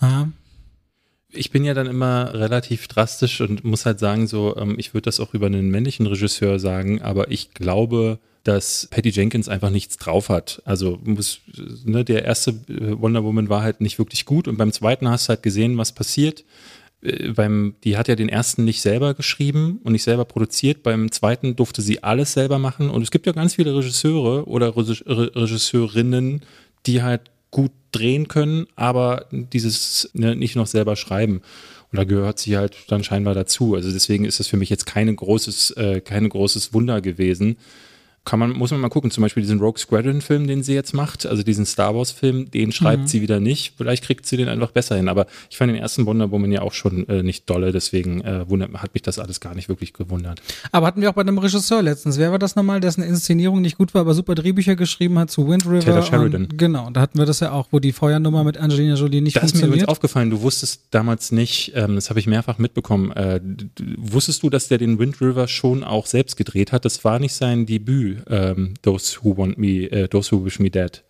Ja 0.00 0.28
ich 1.36 1.50
bin 1.50 1.64
ja 1.64 1.74
dann 1.74 1.86
immer 1.86 2.32
relativ 2.34 2.88
drastisch 2.88 3.40
und 3.40 3.64
muss 3.64 3.86
halt 3.86 3.98
sagen, 3.98 4.26
so, 4.26 4.56
ähm, 4.56 4.76
ich 4.78 4.94
würde 4.94 5.02
das 5.02 5.20
auch 5.20 5.34
über 5.34 5.46
einen 5.46 5.70
männlichen 5.70 6.06
Regisseur 6.06 6.58
sagen, 6.58 7.02
aber 7.02 7.30
ich 7.30 7.52
glaube, 7.54 8.18
dass 8.46 8.86
Patty 8.90 9.10
Jenkins 9.10 9.48
einfach 9.48 9.70
nichts 9.70 9.96
drauf 9.96 10.28
hat. 10.28 10.62
Also 10.64 11.00
muss, 11.02 11.40
ne, 11.84 12.04
der 12.04 12.24
erste 12.24 12.50
äh, 12.68 13.00
Wonder 13.00 13.24
Woman 13.24 13.48
war 13.48 13.62
halt 13.62 13.80
nicht 13.80 13.98
wirklich 13.98 14.24
gut 14.24 14.46
und 14.46 14.56
beim 14.56 14.72
zweiten 14.72 15.08
hast 15.08 15.26
du 15.26 15.30
halt 15.30 15.42
gesehen, 15.42 15.76
was 15.78 15.92
passiert. 15.92 16.44
Äh, 17.02 17.30
beim, 17.30 17.74
die 17.82 17.96
hat 17.96 18.06
ja 18.06 18.14
den 18.14 18.28
ersten 18.28 18.64
nicht 18.64 18.82
selber 18.82 19.14
geschrieben 19.14 19.80
und 19.82 19.92
nicht 19.92 20.04
selber 20.04 20.24
produziert. 20.24 20.84
Beim 20.84 21.10
zweiten 21.10 21.56
durfte 21.56 21.82
sie 21.82 22.04
alles 22.04 22.34
selber 22.34 22.58
machen. 22.58 22.88
Und 22.88 23.02
es 23.02 23.10
gibt 23.10 23.26
ja 23.26 23.32
ganz 23.32 23.54
viele 23.54 23.74
Regisseure 23.74 24.46
oder 24.46 24.76
Regisseurinnen, 24.76 26.42
die 26.86 27.02
halt 27.02 27.22
gut 27.50 27.72
drehen 27.90 28.28
können, 28.28 28.66
aber 28.76 29.26
dieses 29.30 30.10
ne, 30.12 30.36
nicht 30.36 30.54
noch 30.54 30.66
selber 30.68 30.94
schreiben. 30.94 31.40
Und 31.90 31.96
da 31.96 32.04
gehört 32.04 32.38
sie 32.38 32.56
halt 32.56 32.76
dann 32.88 33.02
scheinbar 33.02 33.34
dazu. 33.34 33.74
Also 33.74 33.90
deswegen 33.90 34.24
ist 34.24 34.38
das 34.38 34.46
für 34.46 34.56
mich 34.56 34.70
jetzt 34.70 34.86
keine 34.86 35.12
großes, 35.12 35.72
äh, 35.72 36.00
keine 36.00 36.28
großes 36.28 36.74
Wunder 36.74 37.00
gewesen 37.00 37.56
kann 38.26 38.40
man, 38.40 38.50
muss 38.50 38.72
man 38.72 38.80
mal 38.80 38.88
gucken, 38.88 39.10
zum 39.10 39.22
Beispiel 39.22 39.42
diesen 39.42 39.60
Rogue 39.60 39.78
Squadron-Film, 39.78 40.46
den 40.46 40.62
sie 40.62 40.74
jetzt 40.74 40.92
macht, 40.92 41.24
also 41.24 41.42
diesen 41.42 41.64
Star 41.64 41.94
Wars-Film, 41.94 42.50
den 42.50 42.72
schreibt 42.72 43.04
mhm. 43.04 43.06
sie 43.06 43.22
wieder 43.22 43.40
nicht. 43.40 43.74
Vielleicht 43.78 44.04
kriegt 44.04 44.26
sie 44.26 44.36
den 44.36 44.48
einfach 44.48 44.72
besser 44.72 44.96
hin. 44.96 45.08
Aber 45.08 45.26
ich 45.48 45.56
fand 45.56 45.70
den 45.70 45.80
ersten 45.80 46.04
Wonder 46.06 46.30
Woman 46.30 46.50
ja 46.52 46.60
auch 46.62 46.72
schon 46.72 47.08
äh, 47.08 47.22
nicht 47.22 47.48
dolle, 47.48 47.72
deswegen 47.72 48.20
äh, 48.22 48.48
wundert, 48.50 48.72
hat 48.74 48.92
mich 48.94 49.02
das 49.02 49.18
alles 49.18 49.40
gar 49.40 49.54
nicht 49.54 49.68
wirklich 49.68 49.92
gewundert. 49.92 50.42
Aber 50.72 50.88
hatten 50.88 51.00
wir 51.00 51.08
auch 51.08 51.14
bei 51.14 51.22
einem 51.22 51.38
Regisseur 51.38 51.82
letztens. 51.82 52.18
Wer 52.18 52.32
war 52.32 52.38
das 52.38 52.56
nochmal, 52.56 52.80
dessen 52.80 53.02
Inszenierung 53.02 53.62
nicht 53.62 53.78
gut 53.78 53.94
war, 53.94 54.00
aber 54.02 54.12
super 54.12 54.34
Drehbücher 54.34 54.74
geschrieben 54.74 55.18
hat 55.18 55.30
zu 55.30 55.48
Wind 55.48 55.64
River? 55.64 55.80
Taylor 55.80 56.02
Sheridan. 56.02 56.42
Und, 56.42 56.58
genau, 56.58 56.90
da 56.90 57.00
hatten 57.00 57.18
wir 57.18 57.26
das 57.26 57.40
ja 57.40 57.52
auch, 57.52 57.68
wo 57.70 57.78
die 57.78 57.92
Feuernummer 57.92 58.42
mit 58.42 58.58
Angelina 58.58 58.94
Jolie 58.96 59.20
nicht 59.20 59.36
das 59.36 59.42
funktioniert. 59.42 59.52
Das 59.52 59.54
ist 59.54 59.62
mir 59.62 59.66
übrigens 59.68 59.88
aufgefallen, 59.88 60.30
du 60.30 60.42
wusstest 60.42 60.82
damals 60.90 61.30
nicht, 61.30 61.72
ähm, 61.76 61.94
das 61.94 62.10
habe 62.10 62.18
ich 62.18 62.26
mehrfach 62.26 62.58
mitbekommen, 62.58 63.12
äh, 63.12 63.40
wusstest 63.96 64.42
du, 64.42 64.50
dass 64.50 64.66
der 64.66 64.78
den 64.78 64.98
Wind 64.98 65.20
River 65.20 65.46
schon 65.46 65.84
auch 65.84 66.06
selbst 66.06 66.36
gedreht 66.36 66.72
hat? 66.72 66.84
Das 66.84 67.04
war 67.04 67.20
nicht 67.20 67.34
sein 67.34 67.66
Debüt, 67.66 68.15
ähm, 68.28 68.74
Those 68.82 69.18
Who 69.22 69.36
Want 69.36 69.58
Me, 69.58 69.90
äh, 69.90 70.08
Those 70.08 70.32
Who 70.32 70.44
Wish 70.44 70.58
Me 70.58 70.70
Dead. 70.70 71.02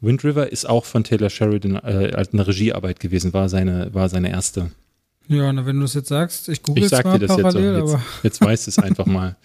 Wind 0.00 0.24
River 0.24 0.50
ist 0.50 0.68
auch 0.68 0.84
von 0.84 1.04
Taylor 1.04 1.30
Sheridan 1.30 1.76
äh, 1.76 2.12
als 2.14 2.32
eine 2.32 2.46
Regiearbeit 2.46 3.00
gewesen, 3.00 3.32
war 3.32 3.48
seine, 3.48 3.94
war 3.94 4.08
seine 4.08 4.30
erste. 4.30 4.70
Ja, 5.28 5.52
na, 5.52 5.64
wenn 5.64 5.78
du 5.78 5.84
es 5.84 5.94
jetzt 5.94 6.08
sagst, 6.08 6.48
ich 6.48 6.62
google 6.62 6.84
es 6.84 6.90
mal 6.90 7.18
dir 7.18 7.26
das 7.26 7.36
parallel, 7.36 7.78
jetzt, 7.78 7.92
jetzt, 7.92 8.04
jetzt 8.24 8.40
weißt 8.40 8.68
es 8.68 8.78
einfach 8.80 9.06
mal. 9.06 9.36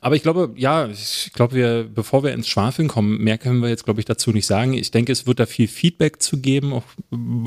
Aber 0.00 0.14
ich 0.14 0.22
glaube, 0.22 0.52
ja, 0.56 0.86
ich 0.86 1.32
glaube, 1.34 1.54
wir, 1.56 1.88
bevor 1.92 2.22
wir 2.22 2.32
ins 2.32 2.46
Schwafeln 2.46 2.86
kommen, 2.86 3.18
mehr 3.18 3.36
können 3.36 3.60
wir 3.60 3.68
jetzt, 3.68 3.84
glaube 3.84 4.00
ich, 4.00 4.06
dazu 4.06 4.30
nicht 4.30 4.46
sagen. 4.46 4.74
Ich 4.74 4.92
denke, 4.92 5.10
es 5.10 5.26
wird 5.26 5.40
da 5.40 5.46
viel 5.46 5.66
Feedback 5.66 6.22
zu 6.22 6.40
geben, 6.40 6.72
auch 6.72 6.84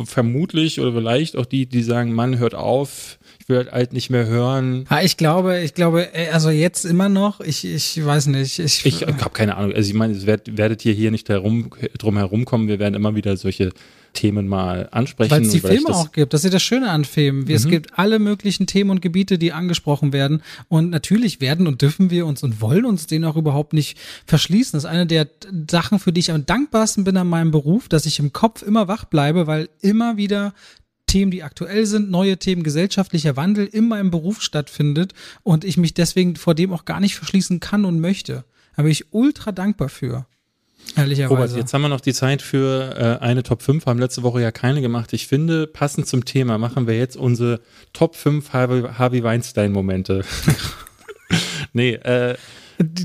vermutlich 0.05 0.81
oder 0.81 0.91
vielleicht 0.91 1.37
auch 1.37 1.45
die, 1.45 1.65
die 1.65 1.83
sagen, 1.83 2.13
Mann, 2.13 2.39
hört 2.39 2.55
auf, 2.55 3.19
will 3.51 3.69
halt 3.71 3.93
nicht 3.93 4.09
mehr 4.09 4.25
hören. 4.25 4.87
Ja, 4.89 5.01
ich 5.01 5.17
glaube, 5.17 5.59
ich 5.61 5.75
glaube, 5.75 6.13
äh, 6.13 6.29
also 6.29 6.49
jetzt 6.49 6.85
immer 6.85 7.09
noch, 7.09 7.39
ich, 7.41 7.65
ich 7.65 8.03
weiß 8.03 8.27
nicht. 8.27 8.57
Ich, 8.57 8.85
ich 8.85 9.03
habe 9.03 9.29
keine 9.29 9.57
Ahnung. 9.57 9.73
Also 9.73 9.87
ich 9.87 9.95
meine, 9.95 10.13
ihr 10.13 10.25
werdet 10.25 10.85
ihr 10.85 10.93
hier 10.93 11.11
nicht 11.11 11.29
herum, 11.29 11.69
drum 11.97 12.17
herumkommen. 12.17 12.67
Wir 12.67 12.79
werden 12.79 12.95
immer 12.95 13.15
wieder 13.15 13.37
solche 13.37 13.71
Themen 14.13 14.47
mal 14.47 14.89
ansprechen. 14.91 15.31
Weil 15.31 15.43
es 15.43 15.51
die 15.51 15.59
Filme 15.59 15.89
auch 15.89 16.11
gibt. 16.11 16.33
Das 16.33 16.43
ist 16.43 16.53
das 16.53 16.61
Schöne 16.61 16.89
an 16.89 17.05
Filmen. 17.05 17.45
Mhm. 17.45 17.51
Es 17.51 17.67
gibt 17.67 17.97
alle 17.97 18.19
möglichen 18.19 18.67
Themen 18.67 18.89
und 18.89 19.01
Gebiete, 19.01 19.37
die 19.37 19.53
angesprochen 19.53 20.13
werden. 20.13 20.41
Und 20.67 20.89
natürlich 20.89 21.41
werden 21.41 21.67
und 21.67 21.81
dürfen 21.81 22.09
wir 22.09 22.25
uns 22.25 22.43
und 22.43 22.61
wollen 22.61 22.85
uns 22.85 23.07
denen 23.07 23.25
auch 23.25 23.37
überhaupt 23.37 23.73
nicht 23.73 23.97
verschließen. 24.25 24.73
Das 24.73 24.83
ist 24.83 24.89
eine 24.89 25.05
der 25.05 25.27
Sachen, 25.69 25.99
für 25.99 26.11
die 26.11 26.19
ich 26.19 26.31
am 26.31 26.45
dankbarsten 26.45 27.03
bin 27.03 27.17
an 27.17 27.27
meinem 27.27 27.51
Beruf, 27.51 27.87
dass 27.87 28.05
ich 28.05 28.19
im 28.19 28.33
Kopf 28.33 28.61
immer 28.61 28.87
wach 28.87 29.05
bleibe, 29.05 29.47
weil 29.47 29.69
immer 29.81 30.17
wieder 30.17 30.53
Themen, 31.11 31.29
die 31.29 31.43
aktuell 31.43 31.85
sind, 31.85 32.09
neue 32.09 32.37
Themen, 32.37 32.63
gesellschaftlicher 32.63 33.35
Wandel 33.35 33.65
in 33.65 33.89
meinem 33.89 34.11
Beruf 34.11 34.41
stattfindet 34.41 35.13
und 35.43 35.65
ich 35.65 35.75
mich 35.75 35.93
deswegen 35.93 36.37
vor 36.37 36.55
dem 36.55 36.71
auch 36.71 36.85
gar 36.85 37.01
nicht 37.01 37.15
verschließen 37.15 37.59
kann 37.59 37.83
und 37.83 37.99
möchte. 37.99 38.45
Da 38.77 38.83
bin 38.83 38.91
ich 38.91 39.13
ultra 39.13 39.51
dankbar 39.51 39.89
für. 39.89 40.25
Ehrlicherweise. 40.95 41.41
Robert, 41.41 41.57
jetzt 41.57 41.73
haben 41.73 41.81
wir 41.81 41.89
noch 41.89 42.01
die 42.01 42.13
Zeit 42.13 42.41
für 42.41 43.19
äh, 43.19 43.23
eine 43.23 43.43
Top 43.43 43.61
5, 43.61 43.85
haben 43.85 43.99
letzte 43.99 44.23
Woche 44.23 44.41
ja 44.41 44.51
keine 44.51 44.81
gemacht. 44.81 45.11
Ich 45.11 45.27
finde, 45.27 45.67
passend 45.67 46.07
zum 46.07 46.23
Thema 46.23 46.57
machen 46.57 46.87
wir 46.87 46.97
jetzt 46.97 47.17
unsere 47.17 47.59
Top 47.91 48.15
5 48.15 48.53
Harvey, 48.53 48.83
Harvey 48.97 49.21
Weinstein-Momente. 49.21 50.23
nee, 51.73 51.93
äh, 51.93 52.35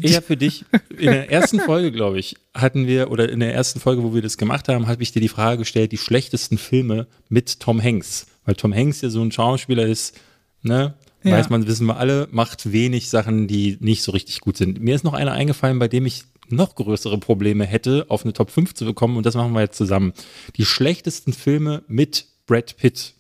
eher 0.03 0.23
für 0.23 0.37
dich. 0.37 0.65
In 0.91 1.07
der 1.07 1.31
ersten 1.31 1.61
Folge, 1.61 1.93
glaube 1.93 2.19
ich, 2.19 2.37
hatten 2.55 2.87
wir, 2.87 3.11
oder 3.11 3.29
in 3.29 3.41
der 3.41 3.55
ersten 3.55 3.81
Folge, 3.81 4.03
wo 4.03 4.15
wir 4.15 4.23
das 4.23 4.39
gemacht 4.39 4.69
haben, 4.69 4.87
habe 4.87 5.03
ich 5.03 5.13
dir 5.13 5.21
die 5.21 5.29
Frage 5.29 5.59
gestellt, 5.59 5.93
die 5.93 5.99
schlechtesten 5.99 6.59
Filme 6.59 7.07
mit 7.29 7.61
Tom 7.61 7.83
Hanks. 7.83 8.27
Weil 8.45 8.55
Tom 8.55 8.75
Hanks 8.75 9.01
ja 9.01 9.11
so 9.11 9.23
ein 9.23 9.33
Schauspieler 9.33 9.87
ist, 9.87 10.19
ne? 10.63 10.95
Ja. 11.23 11.33
Weiß 11.33 11.51
man, 11.51 11.67
wissen 11.67 11.87
wir 11.87 11.97
alle, 11.97 12.29
macht 12.31 12.71
wenig 12.71 13.09
Sachen, 13.09 13.49
die 13.49 13.79
nicht 13.81 14.03
so 14.03 14.13
richtig 14.13 14.41
gut 14.41 14.57
sind. 14.57 14.81
Mir 14.81 14.95
ist 14.95 15.03
noch 15.03 15.15
einer 15.15 15.33
eingefallen, 15.33 15.81
bei 15.81 15.89
dem 15.89 16.07
ich 16.07 16.23
noch 16.49 16.77
größere 16.77 17.19
Probleme 17.19 17.65
hätte, 17.65 18.07
auf 18.09 18.23
eine 18.23 18.33
Top 18.33 18.51
5 18.51 18.75
zu 18.75 18.85
bekommen, 18.85 19.17
und 19.17 19.27
das 19.27 19.35
machen 19.35 19.53
wir 19.53 19.63
jetzt 19.63 19.77
zusammen. 19.77 20.13
Die 20.57 20.65
schlechtesten 20.65 21.33
Filme 21.33 21.83
mit 21.89 22.27
Brad 22.47 22.77
Pitt. 22.77 23.15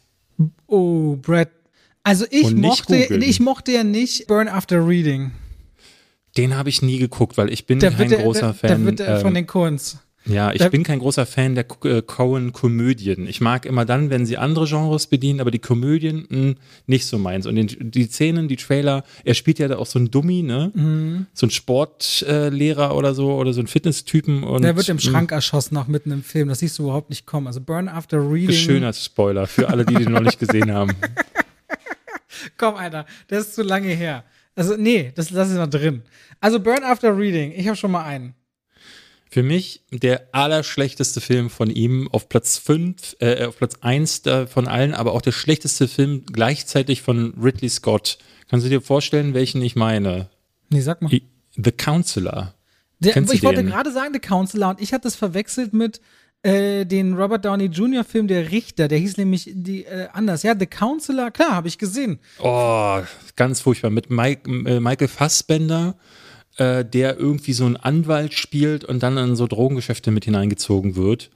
Oh, 0.66 1.16
Brad. 1.16 1.48
Also 2.04 2.24
ich 2.30 2.54
mochte, 2.54 2.96
ich 2.96 3.40
mochte 3.40 3.72
ja 3.72 3.82
nicht 3.82 4.28
Burn 4.28 4.46
After 4.46 4.86
Reading. 4.86 5.32
Den 6.36 6.56
habe 6.56 6.68
ich 6.68 6.82
nie 6.82 6.98
geguckt, 6.98 7.36
weil 7.36 7.52
ich 7.52 7.66
bin 7.66 7.78
der 7.78 7.92
kein 7.92 8.10
großer 8.10 8.40
der, 8.40 8.54
Fan. 8.54 8.68
Der 8.68 8.84
wird 8.84 9.00
ähm, 9.00 9.20
von 9.20 9.34
den 9.34 9.46
Coens. 9.46 9.98
Ja, 10.26 10.52
ich 10.52 10.68
bin 10.70 10.82
kein 10.82 10.98
großer 10.98 11.24
Fan 11.24 11.54
der 11.54 11.66
äh, 11.84 12.02
Cohen-Komödien. 12.02 13.28
Ich 13.28 13.40
mag 13.40 13.64
immer 13.64 13.84
dann, 13.84 14.10
wenn 14.10 14.26
sie 14.26 14.36
andere 14.36 14.66
Genres 14.66 15.06
bedienen, 15.06 15.40
aber 15.40 15.50
die 15.50 15.60
Komödien 15.60 16.26
mh, 16.28 16.36
hm, 16.36 16.56
nicht 16.86 17.06
so 17.06 17.18
meins. 17.18 17.46
Und 17.46 17.54
den, 17.54 17.68
die 17.90 18.06
Szenen, 18.06 18.48
die 18.48 18.56
Trailer, 18.56 19.04
er 19.24 19.34
spielt 19.34 19.58
ja 19.58 19.68
da 19.68 19.78
auch 19.78 19.86
so 19.86 19.98
ein 19.98 20.10
Dummy, 20.10 20.42
ne? 20.42 20.72
Mhm. 20.74 21.26
So 21.32 21.46
ein 21.46 21.50
Sportlehrer 21.50 22.90
äh, 22.90 22.94
oder 22.94 23.14
so 23.14 23.34
oder 23.34 23.52
so 23.52 23.60
ein 23.60 23.68
Fitnesstypen. 23.68 24.42
Und, 24.42 24.62
der 24.62 24.76
wird 24.76 24.88
im 24.88 24.98
hm. 24.98 25.10
Schrank 25.10 25.32
erschossen 25.32 25.74
noch 25.74 25.86
mitten 25.86 26.10
im 26.10 26.24
Film. 26.24 26.48
Das 26.48 26.58
siehst 26.58 26.78
du 26.78 26.84
überhaupt 26.84 27.10
nicht 27.10 27.26
kommen. 27.26 27.46
Also 27.46 27.60
Burn 27.60 27.88
After 27.88 28.18
Reading. 28.18 28.56
Schöner 28.56 28.92
Spoiler 28.92 29.46
für 29.46 29.68
alle, 29.68 29.84
die 29.84 29.94
den 29.94 30.10
noch 30.10 30.20
nicht 30.20 30.40
gesehen 30.40 30.72
haben. 30.72 30.92
Komm, 32.58 32.74
Alter, 32.74 33.06
das 33.28 33.46
ist 33.46 33.54
zu 33.54 33.62
lange 33.62 33.88
her. 33.88 34.24
Also, 34.56 34.74
nee, 34.76 35.12
das, 35.14 35.28
das 35.28 35.50
ist 35.50 35.56
noch 35.56 35.68
drin. 35.68 36.02
Also, 36.40 36.58
Burn 36.58 36.82
After 36.82 37.16
Reading, 37.16 37.52
ich 37.54 37.68
habe 37.68 37.76
schon 37.76 37.92
mal 37.92 38.04
einen. 38.04 38.34
Für 39.30 39.42
mich 39.42 39.82
der 39.90 40.28
allerschlechteste 40.32 41.20
Film 41.20 41.50
von 41.50 41.68
ihm 41.68 42.08
auf 42.10 42.28
Platz 42.28 42.58
5, 42.58 43.16
äh, 43.20 43.44
auf 43.44 43.58
Platz 43.58 43.76
1 43.80 44.22
von 44.48 44.66
allen, 44.66 44.94
aber 44.94 45.12
auch 45.12 45.20
der 45.20 45.32
schlechteste 45.32 45.88
Film 45.88 46.24
gleichzeitig 46.26 47.02
von 47.02 47.34
Ridley 47.40 47.68
Scott. 47.68 48.18
Kannst 48.48 48.64
du 48.64 48.70
dir 48.70 48.80
vorstellen, 48.80 49.34
welchen 49.34 49.60
ich 49.62 49.76
meine? 49.76 50.30
Nee, 50.70 50.80
sag 50.80 51.02
mal. 51.02 51.10
The 51.56 51.72
Counselor. 51.72 52.54
Der, 52.98 53.16
ich 53.16 53.42
wollte 53.42 53.64
gerade 53.64 53.92
sagen, 53.92 54.14
The 54.14 54.20
Counselor, 54.20 54.70
und 54.70 54.80
ich 54.80 54.92
hatte 54.92 55.02
das 55.02 55.16
verwechselt 55.16 55.74
mit 55.74 56.00
äh, 56.42 56.84
den 56.84 57.14
Robert 57.14 57.44
Downey 57.44 57.66
Jr. 57.66 58.04
Film 58.04 58.28
Der 58.28 58.50
Richter, 58.50 58.88
der 58.88 58.98
hieß 58.98 59.16
nämlich 59.16 59.50
die, 59.52 59.84
äh, 59.84 60.08
anders. 60.12 60.42
Ja, 60.42 60.54
The 60.58 60.66
Counselor, 60.66 61.30
klar, 61.30 61.52
habe 61.52 61.68
ich 61.68 61.78
gesehen. 61.78 62.18
Oh, 62.38 63.00
ganz 63.34 63.60
furchtbar. 63.60 63.90
Mit 63.90 64.10
Mike, 64.10 64.48
äh, 64.48 64.80
Michael 64.80 65.08
Fassbender, 65.08 65.96
äh, 66.56 66.84
der 66.84 67.18
irgendwie 67.18 67.52
so 67.52 67.64
einen 67.66 67.76
Anwalt 67.76 68.34
spielt 68.34 68.84
und 68.84 69.02
dann 69.02 69.16
in 69.18 69.36
so 69.36 69.46
Drogengeschäfte 69.46 70.10
mit 70.10 70.24
hineingezogen 70.24 70.96
wird. 70.96 71.30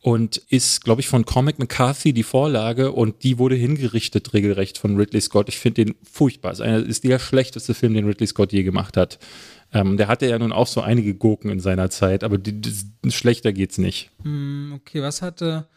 Und 0.00 0.36
ist, 0.48 0.84
glaube 0.84 1.00
ich, 1.00 1.08
von 1.08 1.24
Comic 1.24 1.58
McCarthy 1.58 2.12
die 2.12 2.22
Vorlage 2.22 2.92
und 2.92 3.24
die 3.24 3.38
wurde 3.38 3.56
hingerichtet 3.56 4.32
regelrecht 4.32 4.78
von 4.78 4.96
Ridley 4.96 5.20
Scott. 5.20 5.48
Ich 5.48 5.58
finde 5.58 5.84
den 5.84 5.94
furchtbar. 6.04 6.58
Einer, 6.60 6.86
ist 6.86 7.02
der 7.02 7.18
schlechteste 7.18 7.74
Film, 7.74 7.94
den 7.94 8.06
Ridley 8.06 8.28
Scott 8.28 8.52
je 8.52 8.62
gemacht 8.62 8.96
hat. 8.96 9.18
Ähm, 9.72 9.96
der 9.96 10.08
hatte 10.08 10.26
ja 10.26 10.38
nun 10.38 10.52
auch 10.52 10.66
so 10.66 10.80
einige 10.80 11.14
Gurken 11.14 11.50
in 11.50 11.60
seiner 11.60 11.90
Zeit, 11.90 12.24
aber 12.24 12.38
die, 12.38 12.60
die, 12.60 13.10
schlechter 13.10 13.52
geht's 13.52 13.78
nicht. 13.78 14.10
Mm, 14.22 14.72
okay, 14.72 15.02
was 15.02 15.20
hatte 15.20 15.68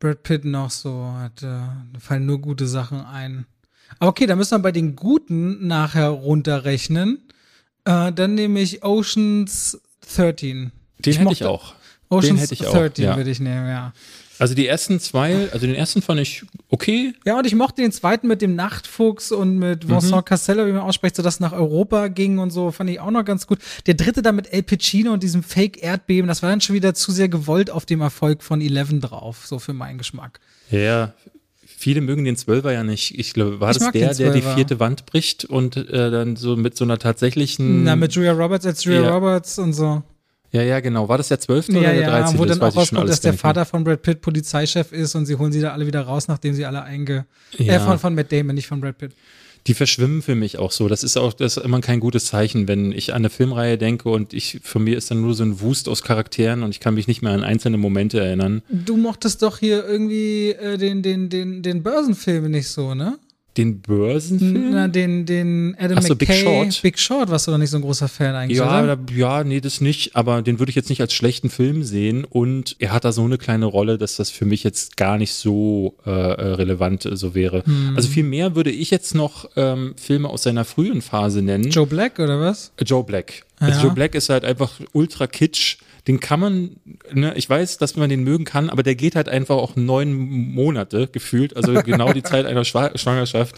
Brad 0.00 0.22
Pitt 0.24 0.44
noch 0.44 0.70
so? 0.70 1.12
Hatte, 1.12 1.68
da 1.92 1.98
fallen 2.00 2.26
nur 2.26 2.40
gute 2.40 2.66
Sachen 2.66 3.00
ein. 3.00 3.46
Aber 3.98 4.10
okay, 4.10 4.26
da 4.26 4.34
müssen 4.34 4.58
wir 4.58 4.62
bei 4.62 4.72
den 4.72 4.96
Guten 4.96 5.66
nachher 5.66 6.08
runterrechnen. 6.08 7.28
Äh, 7.84 8.12
dann 8.12 8.34
nehme 8.34 8.60
ich 8.60 8.82
Oceans 8.84 9.80
13. 10.14 10.72
Den 10.98 11.10
ich 11.10 11.18
hätte 11.20 11.32
ich 11.32 11.44
auch. 11.44 11.74
Oceans 12.08 12.26
den 12.26 12.36
hätte 12.38 12.54
ich 12.54 12.60
13 12.60 13.04
auch, 13.04 13.10
ja. 13.10 13.16
würde 13.16 13.30
ich 13.30 13.40
nehmen, 13.40 13.68
ja. 13.68 13.92
Also 14.38 14.54
die 14.54 14.66
ersten 14.66 15.00
zwei, 15.00 15.48
also 15.52 15.66
den 15.66 15.74
ersten 15.74 16.02
fand 16.02 16.20
ich 16.20 16.44
okay. 16.68 17.14
Ja, 17.24 17.38
und 17.38 17.46
ich 17.46 17.54
mochte 17.54 17.82
den 17.82 17.92
zweiten 17.92 18.28
mit 18.28 18.42
dem 18.42 18.54
Nachtfuchs 18.54 19.32
und 19.32 19.58
mit 19.58 19.88
Vincent 19.88 20.14
mhm. 20.14 20.24
Cassella, 20.24 20.66
wie 20.66 20.72
man 20.72 20.82
ausspricht, 20.82 21.16
so 21.16 21.22
dass 21.22 21.40
nach 21.40 21.52
Europa 21.52 22.08
ging 22.08 22.38
und 22.38 22.50
so, 22.50 22.70
fand 22.70 22.90
ich 22.90 23.00
auch 23.00 23.10
noch 23.10 23.24
ganz 23.24 23.46
gut. 23.46 23.58
Der 23.86 23.94
dritte 23.94 24.22
da 24.22 24.32
mit 24.32 24.52
El 24.52 24.62
Pacino 24.62 25.12
und 25.12 25.22
diesem 25.22 25.42
Fake-Erdbeben, 25.42 26.28
das 26.28 26.42
war 26.42 26.50
dann 26.50 26.60
schon 26.60 26.74
wieder 26.74 26.94
zu 26.94 27.12
sehr 27.12 27.28
gewollt 27.28 27.70
auf 27.70 27.86
dem 27.86 28.00
Erfolg 28.00 28.42
von 28.42 28.60
Eleven 28.60 29.00
drauf, 29.00 29.46
so 29.46 29.58
für 29.58 29.72
meinen 29.72 29.98
Geschmack. 29.98 30.40
Ja, 30.70 31.14
Viele 31.78 32.00
mögen 32.00 32.24
den 32.24 32.36
Zwölfer 32.36 32.72
ja 32.72 32.82
nicht. 32.82 33.18
Ich 33.18 33.34
glaube, 33.34 33.60
war 33.60 33.70
ich 33.70 33.76
das 33.76 33.92
der, 33.92 34.14
der 34.14 34.32
die 34.32 34.40
vierte 34.40 34.80
Wand 34.80 35.04
bricht 35.04 35.44
und 35.44 35.76
äh, 35.76 36.10
dann 36.10 36.34
so 36.34 36.56
mit 36.56 36.74
so 36.74 36.84
einer 36.84 36.98
tatsächlichen. 36.98 37.84
Na, 37.84 37.96
mit 37.96 38.14
Julia 38.14 38.32
Roberts 38.32 38.64
als 38.64 38.82
Julia 38.84 39.02
ja. 39.02 39.14
Roberts 39.14 39.58
und 39.58 39.74
so. 39.74 40.02
Ja, 40.52 40.62
ja, 40.62 40.80
genau. 40.80 41.08
War 41.08 41.18
das 41.18 41.28
der 41.28 41.40
12. 41.40 41.68
Ja, 41.68 41.78
oder 41.80 41.92
der 41.92 42.08
13.? 42.08 42.34
Ja, 42.34 42.38
wo 42.38 42.44
dann 42.44 42.62
auch 42.62 42.76
rauskommt, 42.76 43.08
dass 43.08 43.20
der 43.20 43.34
Vater 43.34 43.64
von 43.64 43.84
Brad 43.84 44.02
Pitt 44.02 44.20
Polizeichef 44.20 44.92
ist 44.92 45.14
und 45.14 45.26
sie 45.26 45.36
holen 45.36 45.52
sie 45.52 45.60
da 45.60 45.72
alle 45.72 45.86
wieder 45.86 46.02
raus, 46.02 46.28
nachdem 46.28 46.54
sie 46.54 46.64
alle 46.64 46.82
einge... 46.82 47.26
Ja. 47.58 47.74
Äh, 47.74 47.80
von, 47.80 47.98
von 47.98 48.14
Matt 48.14 48.32
Damon, 48.32 48.54
nicht 48.54 48.66
von 48.66 48.80
Brad 48.80 48.98
Pitt. 48.98 49.12
Die 49.66 49.74
verschwimmen 49.74 50.22
für 50.22 50.36
mich 50.36 50.58
auch 50.58 50.70
so. 50.70 50.88
Das 50.88 51.02
ist 51.02 51.16
auch 51.16 51.32
das 51.32 51.56
ist 51.56 51.64
immer 51.64 51.80
kein 51.80 51.98
gutes 51.98 52.26
Zeichen, 52.26 52.68
wenn 52.68 52.92
ich 52.92 53.12
an 53.12 53.16
eine 53.16 53.30
Filmreihe 53.30 53.78
denke 53.78 54.08
und 54.08 54.32
ich 54.32 54.60
für 54.62 54.78
mir 54.78 54.96
ist 54.96 55.10
dann 55.10 55.20
nur 55.20 55.34
so 55.34 55.42
ein 55.42 55.60
Wust 55.60 55.88
aus 55.88 56.02
Charakteren 56.02 56.62
und 56.62 56.70
ich 56.70 56.78
kann 56.78 56.94
mich 56.94 57.08
nicht 57.08 57.20
mehr 57.20 57.32
an 57.32 57.42
einzelne 57.42 57.76
Momente 57.76 58.20
erinnern. 58.20 58.62
Du 58.68 58.96
mochtest 58.96 59.42
doch 59.42 59.58
hier 59.58 59.84
irgendwie 59.84 60.50
äh, 60.50 60.78
den, 60.78 61.02
den, 61.02 61.28
den, 61.28 61.62
den 61.62 61.82
Börsenfilm 61.82 62.48
nicht 62.50 62.68
so, 62.68 62.94
ne? 62.94 63.18
Den 63.56 63.80
Börsenfilm? 63.80 64.70
Na, 64.72 64.88
den, 64.88 65.24
den 65.24 65.74
Adam 65.78 65.98
Ach 65.98 66.02
so, 66.02 66.14
McKay. 66.14 66.26
Big 66.26 66.42
Short. 66.42 66.82
Big 66.82 66.98
Short 66.98 67.30
warst 67.30 67.46
du 67.46 67.50
doch 67.52 67.58
nicht 67.58 67.70
so 67.70 67.78
ein 67.78 67.82
großer 67.82 68.08
Fan 68.08 68.34
eigentlich, 68.34 68.58
Ja, 68.58 68.82
oder? 68.82 68.98
ja, 69.14 69.44
nee, 69.44 69.60
das 69.60 69.80
nicht, 69.80 70.14
aber 70.14 70.42
den 70.42 70.58
würde 70.58 70.70
ich 70.70 70.76
jetzt 70.76 70.90
nicht 70.90 71.00
als 71.00 71.12
schlechten 71.14 71.48
Film 71.48 71.82
sehen 71.82 72.24
und 72.24 72.76
er 72.78 72.92
hat 72.92 73.04
da 73.04 73.12
so 73.12 73.24
eine 73.24 73.38
kleine 73.38 73.66
Rolle, 73.66 73.96
dass 73.98 74.16
das 74.16 74.30
für 74.30 74.44
mich 74.44 74.62
jetzt 74.64 74.96
gar 74.96 75.16
nicht 75.18 75.32
so 75.32 75.94
äh, 76.06 76.10
äh, 76.10 76.52
relevant 76.54 77.06
äh, 77.06 77.16
so 77.16 77.34
wäre. 77.34 77.62
Hm. 77.64 77.94
Also 77.96 78.08
vielmehr 78.08 78.54
würde 78.54 78.70
ich 78.70 78.90
jetzt 78.90 79.14
noch 79.14 79.48
ähm, 79.56 79.94
Filme 79.96 80.28
aus 80.28 80.42
seiner 80.42 80.64
frühen 80.64 81.00
Phase 81.00 81.40
nennen. 81.42 81.70
Joe 81.70 81.86
Black 81.86 82.18
oder 82.18 82.38
was? 82.40 82.72
Joe 82.84 83.04
Black. 83.04 83.44
Also 83.58 83.78
Ja. 83.78 83.84
Joe 83.86 83.94
Black 83.94 84.14
ist 84.14 84.28
halt 84.28 84.44
einfach 84.44 84.72
ultra 84.92 85.26
kitsch. 85.26 85.78
Den 86.06 86.20
kann 86.20 86.38
man, 86.40 86.76
ne, 87.12 87.34
ich 87.36 87.48
weiß, 87.50 87.78
dass 87.78 87.96
man 87.96 88.08
den 88.08 88.22
mögen 88.22 88.44
kann, 88.44 88.70
aber 88.70 88.82
der 88.82 88.94
geht 88.94 89.16
halt 89.16 89.28
einfach 89.28 89.56
auch 89.56 89.74
neun 89.74 90.12
Monate 90.12 91.08
gefühlt, 91.08 91.56
also 91.56 91.72
genau 91.82 92.12
die 92.12 92.22
Zeit 92.22 92.46
einer 92.46 92.64
Schwa 92.64 92.96
Schwangerschaft. 92.96 93.56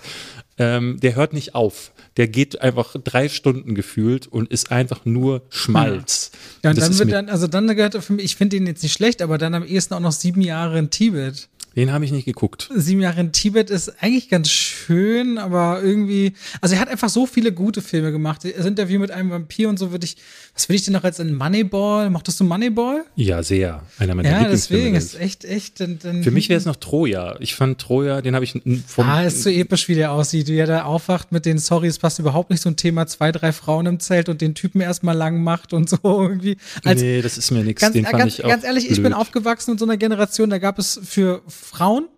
Ähm, 0.61 0.99
der 1.01 1.15
hört 1.15 1.35
nicht 1.35 1.55
auf. 1.55 1.93
Der 2.16 2.27
geht 2.27 2.61
einfach 2.61 2.97
drei 3.05 3.29
Stunden 3.29 3.77
gefühlt 3.77 4.27
und 4.27 4.51
ist 4.51 4.73
einfach 4.73 5.05
nur 5.05 5.43
Schmalz. 5.51 6.33
Ja, 6.65 6.70
und 6.70 6.79
Das 6.79 6.89
dann 6.89 6.99
wird 6.99 7.12
dann, 7.12 7.29
also 7.29 7.47
dann 7.47 7.69
gehört 7.69 7.95
er 7.95 8.03
für 8.03 8.15
mich, 8.15 8.25
ich 8.25 8.37
finde 8.37 8.57
den 8.57 8.66
jetzt 8.66 8.83
nicht 8.83 8.93
schlecht, 8.93 9.23
aber 9.23 9.39
dann 9.39 9.55
am 9.55 9.65
ehesten 9.65 9.95
auch 9.95 10.01
noch 10.01 10.12
sieben 10.12 10.41
Jahre 10.41 10.79
in 10.79 10.91
Tibet. 10.91 11.49
Den 11.79 11.93
habe 11.93 12.05
ich 12.05 12.11
nicht 12.11 12.25
geguckt. 12.25 12.69
Sieben 12.75 13.01
Jahre 13.01 13.21
in 13.21 13.31
Tibet 13.31 13.71
ist 13.71 14.03
eigentlich 14.03 14.29
ganz 14.29 14.51
schön, 14.51 15.39
aber 15.39 15.81
irgendwie, 15.81 16.33
also 16.61 16.75
er 16.75 16.81
hat 16.81 16.89
einfach 16.89 17.09
so 17.09 17.25
viele 17.25 17.53
gute 17.53 17.83
Filme 17.83 18.11
gemacht. 18.11 18.41
Das 18.45 18.67
Interview 18.67 18.99
mit 18.99 19.13
einem 19.13 19.31
Vampir 19.31 19.69
und 19.69 19.79
so 19.79 19.93
würde 19.93 20.05
ich, 20.05 20.17
was 20.55 20.69
würde 20.69 20.75
ich 20.77 20.85
denn 20.85 20.95
noch 20.95 21.05
als 21.05 21.21
in 21.21 21.37
Moneyball? 21.37 22.11
Mochtest 22.11 22.41
du 22.41 22.45
Moneyball? 22.45 23.05
Ja, 23.15 23.45
sehr. 23.45 23.83
Einer 23.97 24.17
meiner 24.17 24.29
Ja, 24.29 24.39
Lieblingsfilme. 24.41 24.83
deswegen 24.83 24.97
ist 24.97 25.21
echt, 25.21 25.45
echt. 25.45 25.79
Dann, 25.79 26.01
dann 26.03 26.25
Für 26.25 26.33
mich 26.33 26.49
wäre 26.49 26.59
es 26.59 26.65
noch 26.67 26.75
Troja. 26.75 27.37
Ich 27.39 27.55
fand 27.55 27.79
Troja, 27.81 28.23
den 28.23 28.35
habe 28.35 28.45
ich 28.45 28.61
vom. 28.89 29.07
Ah, 29.09 29.23
ist 29.23 29.45
so 29.45 29.51
episch, 29.51 29.87
wie 29.89 29.95
der 29.95 30.11
aussieht, 30.11 30.49
wie 30.49 30.57
er 30.57 30.67
da 30.67 30.83
aufwacht 30.83 31.31
mit 31.31 31.47
den 31.47 31.59
Sorry, 31.59 31.87
es 31.87 32.01
passt 32.01 32.19
überhaupt 32.19 32.51
nicht 32.51 32.61
so 32.61 32.69
ein 32.71 32.75
Thema, 32.77 33.07
zwei, 33.07 33.31
drei 33.31 33.53
Frauen 33.53 33.87
im 33.87 34.01
Zelt 34.01 34.29
und 34.29 34.41
den 34.41 34.57
Typen 34.57 34.81
erstmal 34.81 35.17
lang 35.17 35.45
macht 35.45 35.73
und 35.73 35.89
so 35.89 35.99
irgendwie. 36.03 36.57
Als, 36.83 37.01
nee, 37.01 37.23
das 37.23 37.39
ist 37.39 37.53
mir 37.53 37.63
nichts. 37.63 37.81
ganz, 37.83 37.93
Den 37.93 38.05
fand 38.05 38.19
ganz, 38.19 38.35
ich 38.35 38.45
auch 38.45 38.49
ganz 38.49 38.65
ehrlich, 38.65 38.87
ich 38.91 38.97
bin 38.97 39.05
blöd. 39.05 39.15
aufgewachsen 39.15 39.73
in 39.73 39.79
so 39.79 39.85
einer 39.85 39.97
Generation, 39.97 40.51
da 40.51 40.59
gab 40.59 40.81
es 40.81 40.99
für 41.05 41.41
Frauen 41.69 42.09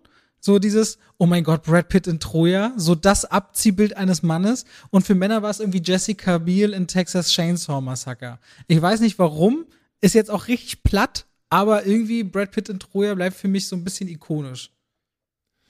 so 0.41 0.57
dieses, 0.57 0.97
oh 1.17 1.27
mein 1.27 1.43
Gott, 1.43 1.63
Brad 1.63 1.87
Pitt 1.87 2.07
in 2.07 2.19
Troja, 2.19 2.73
so 2.75 2.95
das 2.95 3.25
Abziehbild 3.25 3.95
eines 3.95 4.23
Mannes. 4.23 4.65
Und 4.89 5.05
für 5.05 5.13
Männer 5.15 5.43
war 5.43 5.51
es 5.51 5.59
irgendwie 5.59 5.81
Jessica 5.83 6.39
Biel 6.39 6.73
in 6.73 6.87
Texas 6.87 7.29
Chainsaw 7.31 7.79
Massacre. 7.79 8.39
Ich 8.67 8.81
weiß 8.81 8.99
nicht 9.01 9.19
warum, 9.19 9.65
ist 10.01 10.15
jetzt 10.15 10.31
auch 10.31 10.47
richtig 10.47 10.83
platt, 10.83 11.27
aber 11.49 11.85
irgendwie 11.85 12.23
Brad 12.23 12.51
Pitt 12.51 12.69
in 12.69 12.79
Troja 12.79 13.13
bleibt 13.13 13.37
für 13.37 13.47
mich 13.47 13.67
so 13.67 13.75
ein 13.75 13.83
bisschen 13.83 14.09
ikonisch. 14.09 14.71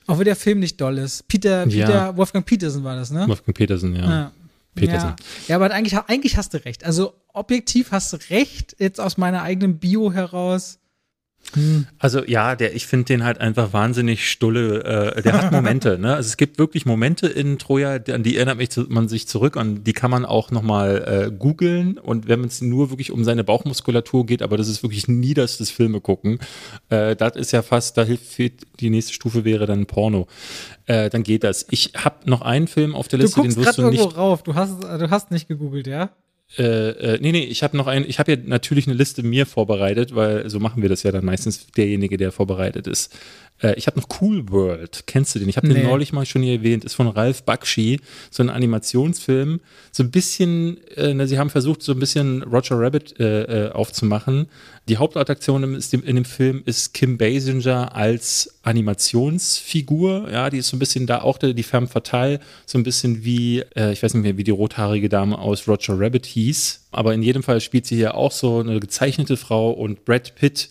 Auch 0.07 0.17
wenn 0.17 0.25
der 0.25 0.37
Film 0.37 0.59
nicht 0.59 0.79
doll 0.79 0.97
ist. 0.97 1.27
Peter, 1.27 1.67
Ja. 1.67 1.85
Peter, 1.85 2.17
Wolfgang 2.17 2.45
Petersen 2.45 2.83
war 2.83 2.95
das, 2.95 3.11
ne? 3.11 3.27
Wolfgang 3.27 3.55
Petersen, 3.55 3.95
ja. 3.95 4.09
Ja. 4.09 4.31
Petersen. 4.73 5.09
Ja. 5.09 5.15
ja, 5.49 5.55
aber 5.57 5.71
eigentlich, 5.71 5.97
eigentlich 6.07 6.37
hast 6.37 6.53
du 6.53 6.63
recht. 6.63 6.85
Also 6.85 7.13
objektiv 7.33 7.91
hast 7.91 8.13
du 8.13 8.17
recht, 8.29 8.75
jetzt 8.79 9.01
aus 9.01 9.17
meiner 9.17 9.41
eigenen 9.41 9.79
Bio 9.79 10.13
heraus. 10.13 10.79
Also 11.99 12.23
ja, 12.25 12.55
der, 12.55 12.75
ich 12.75 12.87
finde 12.87 13.05
den 13.07 13.23
halt 13.25 13.39
einfach 13.41 13.73
wahnsinnig 13.73 14.29
stulle. 14.29 14.83
Äh, 15.17 15.21
der 15.21 15.33
hat 15.33 15.51
Momente, 15.51 15.99
ne? 15.99 16.15
Also 16.15 16.27
es 16.27 16.37
gibt 16.37 16.57
wirklich 16.59 16.85
Momente 16.85 17.27
in 17.27 17.59
Troja, 17.59 17.95
an 18.09 18.23
die 18.23 18.37
erinnert 18.37 18.57
mich 18.57 18.69
zu, 18.69 18.85
man 18.87 19.09
sich 19.09 19.27
zurück 19.27 19.57
und 19.57 19.83
die 19.83 19.91
kann 19.91 20.11
man 20.11 20.23
auch 20.23 20.51
nochmal 20.51 21.25
äh, 21.27 21.31
googeln. 21.31 21.97
Und 21.97 22.29
wenn 22.29 22.43
es 22.45 22.61
nur 22.61 22.89
wirklich 22.89 23.11
um 23.11 23.25
seine 23.25 23.43
Bauchmuskulatur 23.43 24.25
geht, 24.25 24.41
aber 24.41 24.55
das 24.55 24.69
ist 24.69 24.81
wirklich 24.81 25.09
nie 25.09 25.33
das, 25.33 25.57
das 25.57 25.69
Filme 25.71 25.99
gucken. 25.99 26.39
Äh, 26.89 27.17
das 27.17 27.35
ist 27.35 27.51
ja 27.51 27.61
fast, 27.63 27.97
da 27.97 28.03
hilft 28.03 28.25
fehlt- 28.31 28.61
die 28.79 28.89
nächste 28.89 29.11
Stufe 29.13 29.43
wäre 29.43 29.65
dann 29.65 29.85
Porno. 29.87 30.27
Äh, 30.85 31.09
dann 31.09 31.23
geht 31.23 31.43
das. 31.43 31.65
Ich 31.69 31.91
habe 31.97 32.29
noch 32.29 32.41
einen 32.41 32.67
Film 32.67 32.95
auf 32.95 33.09
der 33.09 33.19
Du 33.19 33.23
Liste, 33.25 33.41
den 33.41 33.53
guckst 33.53 33.57
wirst 33.57 33.65
gerade 33.77 33.81
du 33.81 33.83
irgendwo 33.87 34.05
nicht. 34.05 34.17
rauf. 34.17 34.43
Du 34.43 34.55
hast, 34.55 34.81
du 34.83 35.09
hast 35.09 35.31
nicht 35.31 35.49
gegoogelt, 35.49 35.87
ja? 35.87 36.11
Äh, 36.57 36.63
äh, 36.63 37.19
nee, 37.21 37.31
nee, 37.31 37.43
ich 37.43 37.63
habe 37.63 37.77
noch 37.77 37.87
einen, 37.87 38.05
ich 38.07 38.19
habe 38.19 38.33
ja 38.33 38.37
natürlich 38.43 38.87
eine 38.87 38.95
Liste 38.95 39.23
mir 39.23 39.45
vorbereitet, 39.45 40.15
weil 40.15 40.49
so 40.49 40.59
machen 40.59 40.81
wir 40.81 40.89
das 40.89 41.03
ja 41.03 41.11
dann 41.11 41.23
meistens, 41.23 41.67
derjenige, 41.67 42.17
der 42.17 42.31
vorbereitet 42.31 42.87
ist. 42.87 43.17
Äh, 43.61 43.73
ich 43.75 43.87
habe 43.87 43.99
noch 43.99 44.07
Cool 44.21 44.49
World, 44.49 45.03
kennst 45.07 45.35
du 45.35 45.39
den? 45.39 45.49
Ich 45.49 45.57
habe 45.57 45.67
Nee. 45.67 45.75
den 45.75 45.83
neulich 45.83 46.13
mal 46.13 46.25
schon 46.25 46.41
hier 46.41 46.55
erwähnt, 46.55 46.83
ist 46.85 46.95
von 46.95 47.07
Ralph 47.07 47.43
Bakshi, 47.43 47.99
so 48.29 48.43
ein 48.43 48.49
Animationsfilm, 48.49 49.59
so 49.91 50.03
ein 50.03 50.11
bisschen, 50.11 50.77
äh, 50.95 51.13
na, 51.13 51.27
sie 51.27 51.37
haben 51.39 51.49
versucht, 51.49 51.81
so 51.81 51.91
ein 51.93 51.99
bisschen 51.99 52.43
Roger 52.43 52.79
Rabbit 52.79 53.19
äh, 53.19 53.67
äh, 53.67 53.71
aufzumachen. 53.71 54.47
Die 54.89 54.97
Hauptattraktion 54.97 55.61
dem, 55.61 56.03
in 56.03 56.15
dem 56.15 56.25
Film 56.25 56.63
ist 56.65 56.93
Kim 56.93 57.17
Basinger 57.17 57.95
als 57.95 58.55
Animationsfigur, 58.63 60.29
ja, 60.31 60.49
die 60.49 60.57
ist 60.57 60.67
so 60.69 60.75
ein 60.75 60.79
bisschen 60.79 61.05
da 61.07 61.21
auch 61.21 61.37
die, 61.37 61.53
die 61.53 61.63
Femme 61.63 61.87
Fatale, 61.87 62.39
so 62.65 62.77
ein 62.77 62.83
bisschen 62.83 63.23
wie, 63.23 63.59
äh, 63.75 63.91
ich 63.93 64.01
weiß 64.01 64.13
nicht 64.13 64.23
mehr, 64.23 64.37
wie 64.37 64.43
die 64.43 64.51
rothaarige 64.51 65.09
Dame 65.09 65.37
aus 65.37 65.67
Roger 65.67 65.99
Rabbit 65.99 66.25
hieß, 66.25 66.87
aber 66.91 67.13
in 67.13 67.21
jedem 67.23 67.43
Fall 67.43 67.61
spielt 67.61 67.85
sie 67.85 67.95
hier 67.95 68.15
auch 68.15 68.31
so 68.31 68.59
eine 68.59 68.79
gezeichnete 68.79 69.37
Frau. 69.37 69.71
Und 69.71 70.03
Brad 70.05 70.35
Pitt 70.35 70.69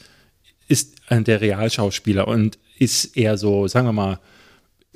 ist 0.68 0.96
ein 1.08 1.24
der 1.24 1.40
Realschauspieler. 1.40 2.28
Und 2.28 2.58
ist 2.80 3.16
eher 3.16 3.36
so, 3.38 3.68
sagen 3.68 3.86
wir 3.86 3.92
mal, 3.92 4.18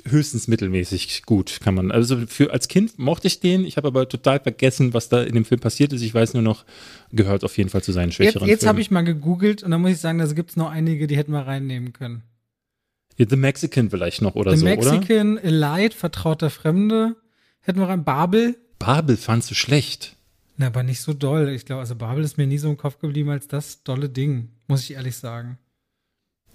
höchstens 0.07 0.47
mittelmäßig 0.47 1.23
gut, 1.25 1.59
kann 1.63 1.73
man. 1.73 1.91
Also 1.91 2.27
für 2.27 2.51
als 2.51 2.67
Kind 2.67 2.99
mochte 2.99 3.27
ich 3.27 3.39
den, 3.39 3.65
ich 3.65 3.77
habe 3.77 3.87
aber 3.87 4.07
total 4.07 4.39
vergessen, 4.39 4.93
was 4.93 5.09
da 5.09 5.23
in 5.23 5.33
dem 5.33 5.45
Film 5.45 5.59
passiert 5.61 5.93
ist. 5.93 6.01
Ich 6.01 6.13
weiß 6.13 6.33
nur 6.33 6.43
noch, 6.43 6.65
gehört 7.11 7.43
auf 7.43 7.57
jeden 7.57 7.69
Fall 7.69 7.81
zu 7.81 7.91
seinen 7.91 8.09
Jetzt, 8.09 8.15
schwächeren 8.15 8.47
jetzt 8.47 8.65
habe 8.67 8.75
Filmen. 8.75 8.81
ich 8.81 8.91
mal 8.91 9.01
gegoogelt 9.03 9.63
und 9.63 9.71
da 9.71 9.77
muss 9.77 9.91
ich 9.91 9.99
sagen, 9.99 10.19
da 10.19 10.25
gibt 10.27 10.51
es 10.51 10.57
noch 10.57 10.69
einige, 10.69 11.07
die 11.07 11.17
hätten 11.17 11.31
wir 11.31 11.47
reinnehmen 11.47 11.93
können. 11.93 12.21
Ja, 13.17 13.25
The 13.29 13.35
Mexican 13.35 13.89
vielleicht 13.89 14.21
noch 14.21 14.35
oder 14.35 14.51
The 14.51 14.57
so, 14.57 14.65
oder? 14.65 14.75
Mexican, 14.75 15.37
Elite, 15.37 15.95
Vertrauter 15.95 16.49
Fremde, 16.49 17.15
hätten 17.61 17.79
wir 17.79 17.87
rein. 17.87 18.03
Babel, 18.03 18.57
Babel 18.77 19.17
fandst 19.17 19.49
du 19.49 19.55
schlecht. 19.55 20.15
na, 20.57 20.67
aber 20.67 20.83
nicht 20.83 21.01
so 21.01 21.13
doll. 21.13 21.49
Ich 21.49 21.65
glaube, 21.65 21.79
also 21.79 21.95
Babel 21.95 22.23
ist 22.23 22.37
mir 22.37 22.45
nie 22.45 22.57
so 22.57 22.69
im 22.69 22.77
Kopf 22.77 22.99
geblieben 22.99 23.29
als 23.29 23.47
das 23.47 23.83
dolle 23.83 24.09
Ding, 24.09 24.49
muss 24.67 24.83
ich 24.83 24.93
ehrlich 24.93 25.15
sagen. 25.15 25.57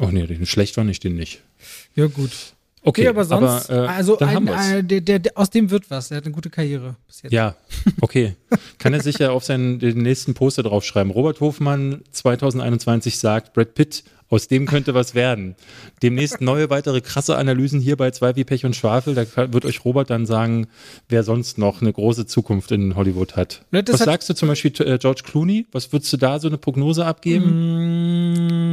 Oh 0.01 0.09
nee, 0.11 0.27
den 0.27 0.47
schlecht 0.47 0.77
war 0.77 0.85
nicht, 0.85 1.05
den 1.05 1.15
nicht. 1.15 1.43
Ja, 1.95 2.07
gut. 2.07 2.31
Okay, 2.83 3.03
Okay, 3.03 3.09
aber 3.09 3.27
sonst, 3.27 3.69
äh, 3.69 3.75
also 3.75 4.19
ein, 4.21 4.47
äh, 4.49 4.83
der, 4.83 5.03
der, 5.03 5.19
der, 5.19 5.33
aus 5.37 5.51
dem 5.51 5.71
wird 5.71 5.91
was. 5.91 6.09
Der 6.09 6.17
hat 6.17 6.25
eine 6.25 6.33
gute 6.33 6.49
Karriere 6.49 6.97
bis 7.07 7.21
jetzt. 7.23 7.33
Ja, 7.33 7.55
okay. 8.01 8.37
Kann 8.79 8.95
er 8.95 9.03
sich 9.03 9.19
ja 9.19 9.33
auf 9.33 9.45
seinen 9.45 9.79
den 9.79 9.99
nächsten 9.99 10.33
Poster 10.33 10.63
draufschreiben. 10.63 11.13
Robert 11.13 11.41
Hofmann 11.41 12.01
2021 12.13 13.19
sagt, 13.19 13.53
Brad 13.53 13.75
Pitt, 13.75 14.05
aus 14.31 14.47
dem 14.49 14.65
könnte 14.65 14.95
was 14.95 15.15
werden. 15.15 15.57
Demnächst 16.03 16.41
neue 16.41 16.71
weitere 16.71 17.01
krasse 17.01 17.37
Analysen 17.37 17.81
hier 17.81 17.97
bei 17.97 18.13
Zwei 18.13 18.37
wie 18.37 18.45
Pech 18.45 18.65
und 18.65 18.77
Schwafel. 18.77 19.15
Da 19.15 19.53
wird 19.53 19.65
euch 19.65 19.85
Robert 19.85 20.09
dann 20.09 20.25
sagen, 20.25 20.69
wer 21.09 21.25
sonst 21.25 21.59
noch 21.59 21.83
eine 21.83 21.93
große 21.93 22.27
Zukunft 22.27 22.71
in 22.71 22.95
Hollywood 22.95 23.35
hat. 23.37 23.63
Ne, 23.73 23.83
das 23.83 23.95
was 23.95 24.01
hat- 24.03 24.07
sagst 24.07 24.31
du 24.31 24.35
zum 24.35 24.49
Beispiel 24.49 24.73
äh, 24.87 24.99
George 24.99 25.23
Clooney? 25.25 25.67
Was 25.73 25.93
würdest 25.93 26.13
du 26.13 26.17
da 26.17 26.39
so 26.39 26.47
eine 26.47 26.59
Prognose 26.59 27.05
abgeben? 27.05 27.45
Mm, 28.37 28.70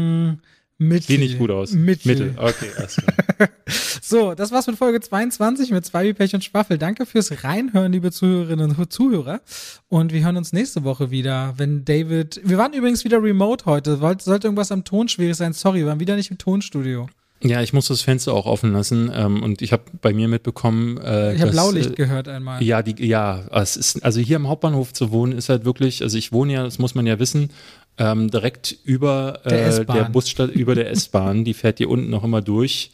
Mittel. 0.79 1.07
Sieht 1.07 1.19
nicht 1.19 1.39
gut 1.39 1.49
aus. 1.49 1.71
Mittel. 1.71 2.35
Okay, 2.37 2.69
alles 2.77 2.95
klar. 2.95 3.49
So, 4.01 4.35
das 4.35 4.51
war's 4.53 4.67
mit 4.67 4.77
Folge 4.77 5.01
22 5.01 5.71
mit 5.71 5.85
zwei 5.85 6.05
wie 6.05 6.13
Pech 6.13 6.33
und 6.33 6.41
Schwaffel. 6.41 6.77
Danke 6.77 7.05
fürs 7.05 7.43
Reinhören, 7.43 7.91
liebe 7.91 8.09
Zuhörerinnen 8.09 8.73
und 8.73 8.93
Zuhörer. 8.93 9.41
Und 9.89 10.13
wir 10.13 10.23
hören 10.23 10.37
uns 10.37 10.53
nächste 10.53 10.85
Woche 10.85 11.11
wieder, 11.11 11.55
wenn 11.57 11.83
David. 11.83 12.39
Wir 12.41 12.57
waren 12.57 12.71
übrigens 12.71 13.03
wieder 13.03 13.21
remote 13.21 13.65
heute. 13.65 13.97
Sollte 13.97 14.47
irgendwas 14.47 14.71
am 14.71 14.85
Ton 14.85 15.09
schwierig 15.09 15.35
sein? 15.35 15.51
Sorry, 15.51 15.79
wir 15.79 15.87
waren 15.87 15.99
wieder 15.99 16.15
nicht 16.15 16.31
im 16.31 16.37
Tonstudio. 16.37 17.09
Ja, 17.43 17.61
ich 17.61 17.71
muss 17.71 17.87
das 17.87 18.01
Fenster 18.01 18.33
auch 18.33 18.45
offen 18.47 18.73
lassen 18.73 19.11
ähm, 19.13 19.43
und 19.43 19.61
ich 19.61 19.71
habe 19.71 19.83
bei 20.01 20.11
mir 20.11 20.27
mitbekommen, 20.27 20.97
äh, 20.97 21.35
Ich 21.35 21.41
habe 21.41 21.51
Blaulicht 21.51 21.91
äh, 21.91 21.95
gehört 21.95 22.27
einmal. 22.27 22.63
Ja, 22.63 22.81
die, 22.81 23.05
ja, 23.05 23.45
es 23.51 23.77
ist, 23.77 24.03
also 24.03 24.19
hier 24.19 24.37
am 24.37 24.47
Hauptbahnhof 24.47 24.91
zu 24.91 25.11
wohnen 25.11 25.33
ist 25.33 25.49
halt 25.49 25.63
wirklich, 25.63 26.01
also 26.01 26.17
ich 26.17 26.31
wohne 26.31 26.53
ja, 26.53 26.63
das 26.63 26.79
muss 26.79 26.95
man 26.95 27.05
ja 27.05 27.19
wissen, 27.19 27.51
ähm, 27.97 28.29
direkt 28.29 28.75
über 28.83 29.41
Der 29.45 29.67
äh, 29.79 29.85
der 29.85 30.03
Busstadt, 30.09 30.51
über 30.51 30.75
der 30.75 30.91
S-Bahn, 30.91 31.43
die 31.45 31.53
fährt 31.53 31.77
hier 31.79 31.89
unten 31.89 32.09
noch 32.09 32.23
immer 32.23 32.41
durch. 32.41 32.91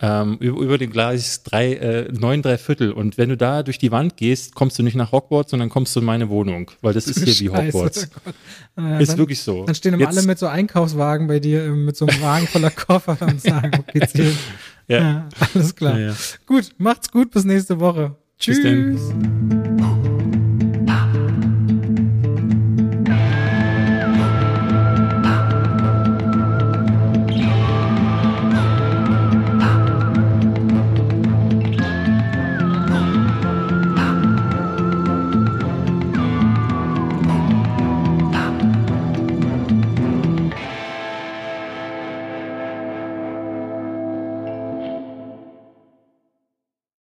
Ähm, 0.00 0.36
über, 0.40 0.60
über 0.60 0.76
den 0.76 0.90
Gleis 0.90 1.44
drei, 1.44 1.74
äh, 1.74 2.12
neun, 2.12 2.42
drei 2.42 2.58
Viertel. 2.58 2.90
Und 2.92 3.16
wenn 3.16 3.28
du 3.28 3.36
da 3.36 3.62
durch 3.62 3.78
die 3.78 3.92
Wand 3.92 4.16
gehst, 4.16 4.54
kommst 4.56 4.76
du 4.78 4.82
nicht 4.82 4.96
nach 4.96 5.12
Hogwarts, 5.12 5.52
sondern 5.52 5.68
kommst 5.70 5.94
du 5.94 6.00
in 6.00 6.06
meine 6.06 6.28
Wohnung, 6.28 6.70
weil 6.82 6.92
das 6.92 7.06
ist 7.06 7.22
hier 7.24 7.38
wie 7.38 7.48
Hogwarts. 7.56 8.08
oh. 8.76 8.80
Äh, 8.82 9.00
Ist 9.02 9.12
dann, 9.12 9.18
wirklich 9.18 9.40
so. 9.40 9.64
Dann 9.64 9.74
stehen 9.76 9.94
immer 9.94 10.02
Jetzt- 10.02 10.18
alle 10.18 10.26
mit 10.26 10.38
so 10.38 10.46
Einkaufswagen 10.48 11.28
bei 11.28 11.38
dir, 11.38 11.64
äh, 11.64 11.68
mit 11.70 11.96
so 11.96 12.06
einem 12.06 12.20
Wagen 12.20 12.46
voller 12.48 12.70
Koffer 12.70 13.16
und 13.20 13.40
sagen, 13.40 13.70
okay, 13.78 13.98
geht's 14.00 14.12
hin. 14.12 14.36
Ja. 14.88 14.98
Ja, 14.98 15.28
alles 15.54 15.74
klar. 15.76 15.98
Ja, 15.98 16.08
ja. 16.08 16.14
Gut, 16.44 16.72
macht's 16.78 17.10
gut, 17.10 17.30
bis 17.30 17.44
nächste 17.44 17.78
Woche. 17.78 18.16
Tschüss. 18.38 18.58